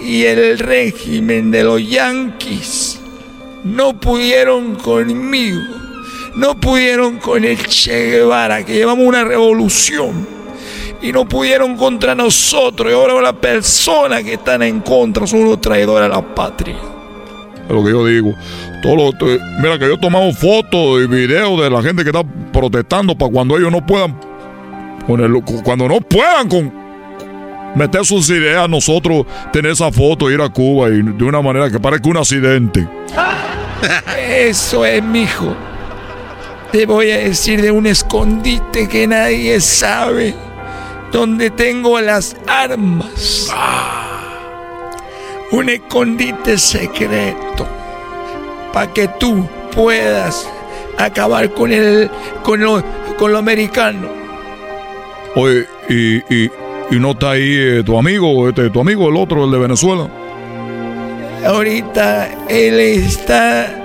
Y 0.00 0.22
el 0.22 0.56
régimen 0.56 1.50
de 1.50 1.64
los 1.64 1.84
yanquis 1.84 3.00
no 3.64 3.98
pudieron 3.98 4.76
conmigo, 4.76 5.62
no 6.36 6.60
pudieron 6.60 7.18
con 7.18 7.44
el 7.44 7.58
Che 7.66 8.10
Guevara, 8.12 8.64
que 8.64 8.74
llevamos 8.74 9.04
una 9.04 9.24
revolución. 9.24 10.28
Y 11.02 11.10
no 11.10 11.28
pudieron 11.28 11.76
contra 11.76 12.14
nosotros. 12.14 12.90
Y 12.92 12.94
ahora 12.94 13.20
las 13.20 13.34
personas 13.34 14.22
que 14.22 14.34
están 14.34 14.62
en 14.62 14.80
contra 14.80 15.26
son 15.26 15.40
unos 15.40 15.60
traidores 15.60 16.08
a 16.08 16.14
la 16.14 16.34
patria. 16.34 16.93
Es 17.68 17.74
lo 17.74 17.82
que 17.84 17.90
yo 17.90 18.06
digo. 18.06 18.34
Todo 18.82 18.96
lo- 18.96 19.12
mira 19.62 19.78
que 19.78 19.86
yo 19.86 19.94
he 19.94 19.98
tomado 19.98 20.32
fotos 20.32 21.02
y 21.02 21.06
videos 21.06 21.60
de 21.62 21.70
la 21.70 21.82
gente 21.82 22.02
que 22.02 22.10
está 22.10 22.22
protestando 22.52 23.16
para 23.16 23.32
cuando 23.32 23.56
ellos 23.56 23.72
no 23.72 23.84
puedan 23.84 24.14
cuando 25.06 25.86
no 25.88 26.00
puedan 26.00 26.48
con 26.48 26.72
meter 27.74 28.04
sus 28.06 28.30
ideas, 28.30 28.68
nosotros 28.70 29.26
tener 29.52 29.72
esa 29.72 29.90
foto, 29.92 30.30
ir 30.30 30.40
a 30.40 30.48
Cuba 30.48 30.88
y 30.88 31.02
de 31.02 31.24
una 31.24 31.42
manera 31.42 31.70
que 31.70 31.78
parezca 31.78 32.08
un 32.08 32.16
accidente. 32.16 32.88
Eso 34.28 34.84
es, 34.84 35.02
mijo. 35.02 35.54
Te 36.72 36.86
voy 36.86 37.10
a 37.10 37.18
decir 37.18 37.60
de 37.60 37.70
un 37.70 37.86
escondite 37.86 38.88
que 38.88 39.06
nadie 39.06 39.60
sabe. 39.60 40.34
Donde 41.12 41.50
tengo 41.50 42.00
las 42.00 42.34
armas. 42.48 43.52
Un 45.54 45.68
escondite 45.68 46.58
secreto. 46.58 47.64
Para 48.72 48.92
que 48.92 49.06
tú 49.06 49.48
puedas 49.72 50.48
acabar 50.98 51.48
con 51.54 51.72
el. 51.72 52.10
con 52.42 52.58
lo, 52.58 52.82
con 53.16 53.30
lo 53.30 53.38
americano. 53.38 54.08
Oye, 55.36 55.68
y, 55.88 56.16
y, 56.34 56.50
y 56.90 56.98
no 56.98 57.12
está 57.12 57.30
ahí 57.30 57.54
eh, 57.56 57.82
tu 57.86 57.96
amigo, 57.96 58.48
este, 58.48 58.68
tu 58.70 58.80
amigo, 58.80 59.08
el 59.08 59.16
otro, 59.16 59.44
el 59.44 59.52
de 59.52 59.58
Venezuela. 59.58 60.08
Ahorita 61.46 62.30
él 62.48 62.80
está. 62.80 63.80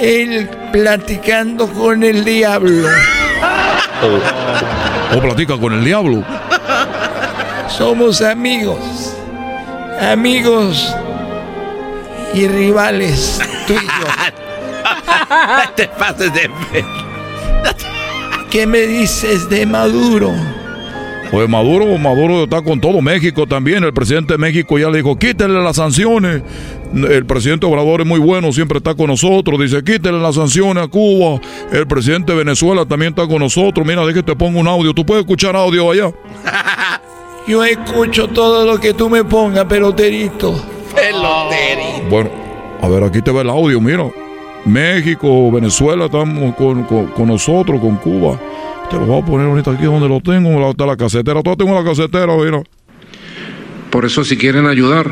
Él 0.00 0.48
platicando 0.72 1.68
con 1.68 2.02
el 2.02 2.24
diablo. 2.24 2.88
O, 4.02 5.18
o 5.18 5.20
platica 5.20 5.58
con 5.58 5.74
el 5.74 5.84
diablo. 5.84 6.24
Somos 7.68 8.22
amigos. 8.22 9.11
Amigos 10.02 10.92
y 12.34 12.48
rivales 12.48 13.38
tú 13.68 13.74
y 13.74 13.76
yo. 13.76 14.06
te 15.76 15.86
pases 15.86 16.34
de 16.34 16.50
¿Qué 18.50 18.66
me 18.66 18.80
dices 18.80 19.48
de 19.48 19.64
Maduro? 19.64 20.32
Pues 21.30 21.48
Maduro, 21.48 21.96
Maduro 21.98 22.42
está 22.42 22.62
con 22.62 22.80
todo 22.80 23.00
México 23.00 23.46
también. 23.46 23.84
El 23.84 23.92
presidente 23.92 24.34
de 24.34 24.38
México 24.38 24.76
ya 24.76 24.90
le 24.90 24.98
dijo, 24.98 25.16
quítenle 25.16 25.62
las 25.62 25.76
sanciones. 25.76 26.42
El 26.92 27.24
presidente 27.24 27.64
Obrador 27.64 28.00
es 28.00 28.06
muy 28.06 28.18
bueno, 28.18 28.52
siempre 28.52 28.78
está 28.78 28.96
con 28.96 29.06
nosotros. 29.06 29.60
Dice, 29.60 29.84
quítenle 29.84 30.20
las 30.20 30.34
sanciones 30.34 30.82
a 30.82 30.88
Cuba. 30.88 31.40
El 31.70 31.86
presidente 31.86 32.32
de 32.32 32.38
Venezuela 32.38 32.84
también 32.84 33.14
está 33.16 33.28
con 33.28 33.38
nosotros. 33.38 33.86
Mira, 33.86 34.04
déjate 34.04 34.32
te 34.32 34.36
pongo 34.36 34.58
un 34.58 34.66
audio. 34.66 34.92
¿Tú 34.92 35.06
puedes 35.06 35.22
escuchar 35.22 35.54
audio 35.54 35.92
allá? 35.92 36.10
Yo 37.46 37.64
escucho 37.64 38.28
todo 38.28 38.64
lo 38.64 38.78
que 38.78 38.94
tú 38.94 39.10
me 39.10 39.24
pongas, 39.24 39.64
peloterito. 39.64 40.54
Bueno, 42.08 42.30
a 42.80 42.88
ver, 42.88 43.02
aquí 43.04 43.20
te 43.22 43.32
ve 43.32 43.40
el 43.40 43.50
audio, 43.50 43.80
mira. 43.80 44.04
México, 44.64 45.50
Venezuela, 45.50 46.04
estamos 46.04 46.54
con, 46.54 46.84
con- 46.84 47.06
con 47.08 47.26
nosotros, 47.26 47.80
con 47.80 47.96
Cuba. 47.96 48.38
Te 48.90 48.96
lo 48.96 49.06
voy 49.06 49.20
a 49.20 49.24
poner 49.24 49.46
ahorita 49.48 49.72
aquí 49.72 49.84
donde 49.84 50.08
lo 50.08 50.20
tengo, 50.20 50.60
la- 50.60 50.70
está 50.70 50.86
la 50.86 50.96
casetera. 50.96 51.42
Todo 51.42 51.56
tengo 51.56 51.74
la 51.74 51.82
casetera, 51.84 52.36
mira. 52.36 52.62
Por 53.90 54.04
eso 54.04 54.22
si 54.24 54.36
quieren 54.36 54.66
ayudar, 54.66 55.10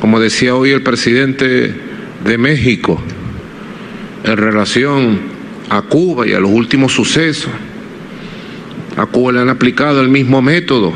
como 0.00 0.20
decía 0.20 0.54
hoy 0.54 0.70
el 0.72 0.82
presidente 0.82 1.74
de 2.24 2.38
México, 2.38 3.00
en 4.24 4.36
relación 4.36 5.20
a 5.70 5.82
Cuba 5.82 6.26
y 6.26 6.34
a 6.34 6.40
los 6.40 6.50
últimos 6.50 6.92
sucesos, 6.92 7.50
a 8.96 9.06
Cuba 9.06 9.32
le 9.32 9.40
han 9.40 9.48
aplicado 9.48 10.00
el 10.00 10.08
mismo 10.08 10.42
método 10.42 10.92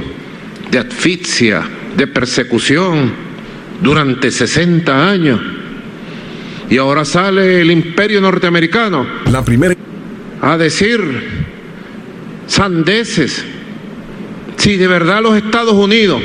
de 0.71 0.79
asfixia, 0.79 1.63
de 1.97 2.07
persecución 2.07 3.13
durante 3.83 4.31
60 4.31 5.11
años. 5.11 5.41
Y 6.69 6.79
ahora 6.79 7.05
sale 7.05 7.61
el 7.61 7.71
imperio 7.71 8.21
norteamericano. 8.21 9.07
La 9.31 9.45
primera. 9.45 9.75
A 10.43 10.59
decir 10.59 11.01
sandeces. 12.47 13.45
Si 14.57 14.77
de 14.77 14.87
verdad 14.87 15.23
los 15.23 15.37
Estados 15.37 15.75
Unidos 15.75 16.21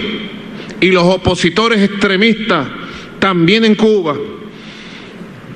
y 0.79 0.91
los 0.91 1.03
opositores 1.03 1.81
extremistas 1.81 2.67
también 3.19 3.65
en 3.65 3.75
Cuba 3.75 4.15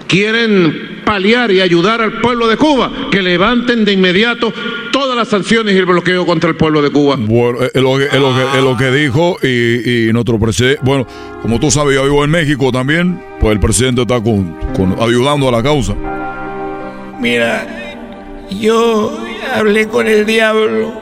quieren 0.08 0.94
paliar 1.06 1.52
y 1.52 1.61
ayudar 1.61 2.02
al 2.02 2.19
pueblo 2.19 2.48
de 2.48 2.57
Cuba, 2.57 2.91
que 3.11 3.22
levanten 3.22 3.86
de 3.86 3.94
inmediato 3.94 4.52
todas 4.91 5.15
las 5.15 5.27
sanciones 5.30 5.76
y 5.76 5.77
el 5.77 5.86
bloqueo 5.86 6.26
contra 6.26 6.49
el 6.49 6.56
pueblo 6.57 6.82
de 6.82 6.90
Cuba. 6.90 7.15
Bueno, 7.18 7.60
es 7.61 7.82
lo 7.82 7.98
que, 7.98 8.06
es 8.06 8.14
lo 8.19 8.34
que, 8.36 8.57
es 8.57 8.64
lo 8.64 8.76
que 8.77 8.91
dijo 8.91 9.38
y, 9.44 10.07
y 10.10 10.14
nuestro 10.14 10.40
presidente, 10.40 10.80
bueno, 10.84 11.06
como 11.41 11.60
tú 11.60 11.69
sabes, 11.72 11.95
yo 11.95 12.03
vivo 12.03 12.23
en 12.26 12.32
México 12.32 12.72
también, 12.72 13.22
pues 13.40 13.53
el 13.53 13.60
presidente 13.60 14.02
está 14.02 14.19
con, 14.22 14.53
con- 14.76 14.95
ayudando 14.99 15.48
a 15.48 15.52
la 15.52 15.61
causa. 15.64 15.94
Mira, 17.19 17.65
yo 18.49 19.18
hablé 19.53 19.88
con 19.88 20.07
el 20.07 20.26
diablo 20.26 20.94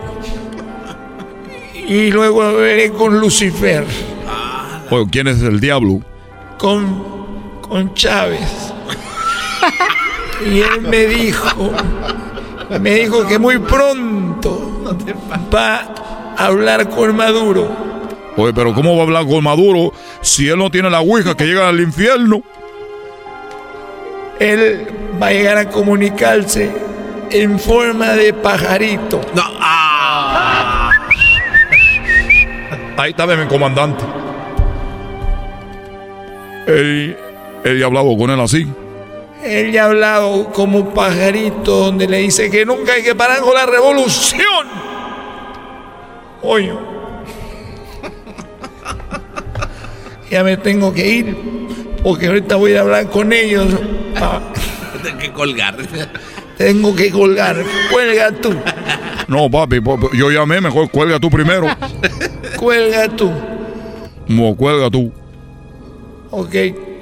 y 1.87 2.11
luego 2.11 2.43
hablaré 2.43 2.91
con 2.91 3.19
Lucifer, 3.19 3.85
Oye, 4.89 5.05
¿quién 5.11 5.27
es 5.27 5.41
el 5.41 5.59
diablo? 5.59 6.01
con, 6.57 7.03
con 7.61 7.93
Chávez. 7.93 8.39
Y 10.45 10.59
él 10.59 10.81
me 10.81 11.05
dijo, 11.05 11.71
me 12.81 12.95
dijo 12.95 13.25
que 13.27 13.39
muy 13.39 13.59
pronto 13.59 14.97
va 15.53 15.93
a 16.37 16.45
hablar 16.45 16.89
con 16.89 17.15
Maduro. 17.15 17.69
Oye, 18.35 18.53
pero 18.53 18.73
¿cómo 18.73 18.95
va 18.95 19.03
a 19.03 19.05
hablar 19.05 19.25
con 19.27 19.43
Maduro 19.43 19.93
si 20.21 20.49
él 20.49 20.57
no 20.57 20.69
tiene 20.69 20.89
la 20.89 21.01
ouija 21.01 21.35
que 21.35 21.45
llega 21.45 21.69
al 21.69 21.79
infierno? 21.79 22.41
Él 24.39 24.87
va 25.21 25.27
a 25.27 25.31
llegar 25.31 25.57
a 25.57 25.69
comunicarse 25.69 26.71
en 27.29 27.59
forma 27.59 28.13
de 28.13 28.33
pajarito. 28.33 29.21
No, 29.35 29.43
ah. 29.59 30.91
Ahí 32.97 33.11
está 33.11 33.25
mi 33.25 33.47
comandante. 33.47 34.03
Él, 36.67 37.17
él 37.63 37.79
ya 37.79 37.85
ha 37.85 37.87
hablado 37.87 38.15
con 38.17 38.29
él 38.29 38.39
así. 38.39 38.67
Él 39.43 39.71
ya 39.71 39.83
ha 39.83 39.85
hablado 39.87 40.51
como 40.53 40.93
pajarito 40.93 41.71
donde 41.85 42.07
le 42.07 42.19
dice 42.19 42.49
que 42.49 42.65
nunca 42.65 42.93
hay 42.93 43.03
que 43.03 43.13
parar 43.15 43.41
con 43.41 43.53
la 43.53 43.65
revolución. 43.65 44.67
Oye. 46.41 46.73
Ya 50.29 50.43
me 50.43 50.57
tengo 50.57 50.91
que 50.91 51.07
ir 51.07 51.37
porque 52.03 52.25
ahorita 52.27 52.55
voy 52.55 52.73
a 52.75 52.81
hablar 52.81 53.07
con 53.09 53.31
ellos. 53.31 53.67
Ah, 54.15 54.39
Tengo 55.03 55.19
que 55.19 55.31
colgar. 55.31 55.77
tengo 56.57 56.95
que 56.95 57.11
colgar. 57.11 57.63
Cuelga 57.91 58.31
tú. 58.31 58.53
No, 59.27 59.49
papi, 59.51 59.79
papi, 59.79 60.07
yo 60.17 60.31
llamé, 60.31 60.59
mejor 60.59 60.89
cuelga 60.89 61.19
tú 61.19 61.29
primero. 61.29 61.67
Cuelga 62.57 63.09
tú. 63.09 63.31
No, 64.27 64.55
cuelga 64.55 64.89
tú. 64.89 65.11
Ok. 66.31 66.55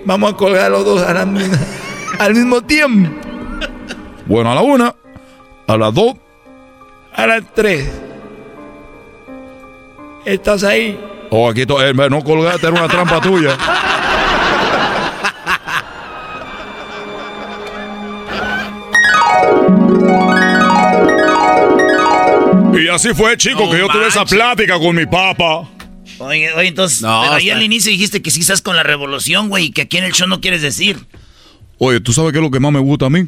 Vamos 0.06 0.34
a 0.34 0.36
colgar 0.36 0.72
los 0.72 0.84
dos 0.84 1.02
a 1.02 1.14
la 1.14 1.26
al 2.20 2.34
mismo 2.36 2.62
tiempo. 2.62 3.10
Bueno, 4.26 4.52
a 4.52 4.56
la 4.56 4.62
una, 4.62 4.96
a 5.68 5.78
las 5.78 5.94
dos. 5.94 6.16
A 7.14 7.28
las 7.28 7.44
tres. 7.54 7.90
¿Estás 10.26 10.64
ahí? 10.64 10.98
O 11.30 11.50
aquí 11.50 11.66
to- 11.66 11.82
eh, 11.84 11.94
no 11.94 12.24
colgaste, 12.24 12.68
era 12.68 12.76
una 12.78 12.88
trampa 12.88 13.20
tuya. 13.22 13.58
Y 22.74 22.88
así 22.88 23.14
fue, 23.14 23.38
chico, 23.38 23.70
que 23.70 23.78
yo 23.80 23.88
tuve 23.88 24.08
esa 24.08 24.26
plática 24.26 24.80
con 24.80 24.96
mi 24.96 25.06
papá. 25.06 25.70
Oye, 26.20 26.52
oye, 26.54 26.68
entonces, 26.68 27.02
No, 27.02 27.22
pero 27.24 27.34
ahí 27.36 27.50
al 27.50 27.62
inicio 27.62 27.92
dijiste 27.92 28.22
que 28.22 28.32
sí 28.32 28.42
estás 28.42 28.62
con 28.62 28.76
la 28.76 28.84
revolución, 28.84 29.50
güey, 29.50 29.66
y 29.66 29.72
que 29.72 29.84
aquí 29.84 29.98
en 29.98 30.04
el 30.06 30.14
show 30.14 30.28
no 30.28 30.40
quieres 30.40 30.62
decir. 30.62 30.98
Oye, 31.84 32.00
¿tú 32.00 32.14
sabes 32.14 32.32
qué 32.32 32.38
es 32.38 32.44
lo 32.44 32.52
que 32.52 32.60
más 32.60 32.72
me 32.72 32.78
gusta 32.78 33.08
a 33.08 33.10
mí? 33.10 33.28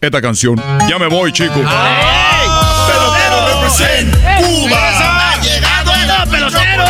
Esta 0.00 0.20
canción. 0.20 0.60
Ya 0.88 0.98
me 0.98 1.06
voy, 1.06 1.30
chico. 1.30 1.54
Pelotero 1.54 3.46
represent 3.46 4.12
Cuba. 4.40 5.30
Ha 5.30 5.40
llegado 5.40 5.92
el 5.94 6.28
pelotero. 6.28 6.84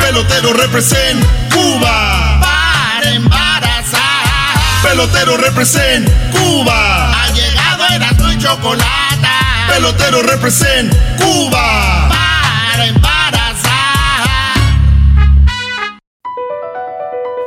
Pelotero 0.00 0.52
represent 0.52 1.24
Cuba. 1.52 2.40
Para 2.40 3.12
embarazar. 3.12 4.02
Pelotero 4.82 5.36
represent 5.36 6.10
Cuba. 6.32 7.22
Ha 7.22 7.30
llegado 7.30 7.84
el 7.94 8.02
y 8.32 8.38
chocolate. 8.42 9.28
Pelotero 9.68 10.22
represent 10.22 10.92
Cuba. 11.18 12.08
Para 12.08 12.86
embarazar. 12.88 13.15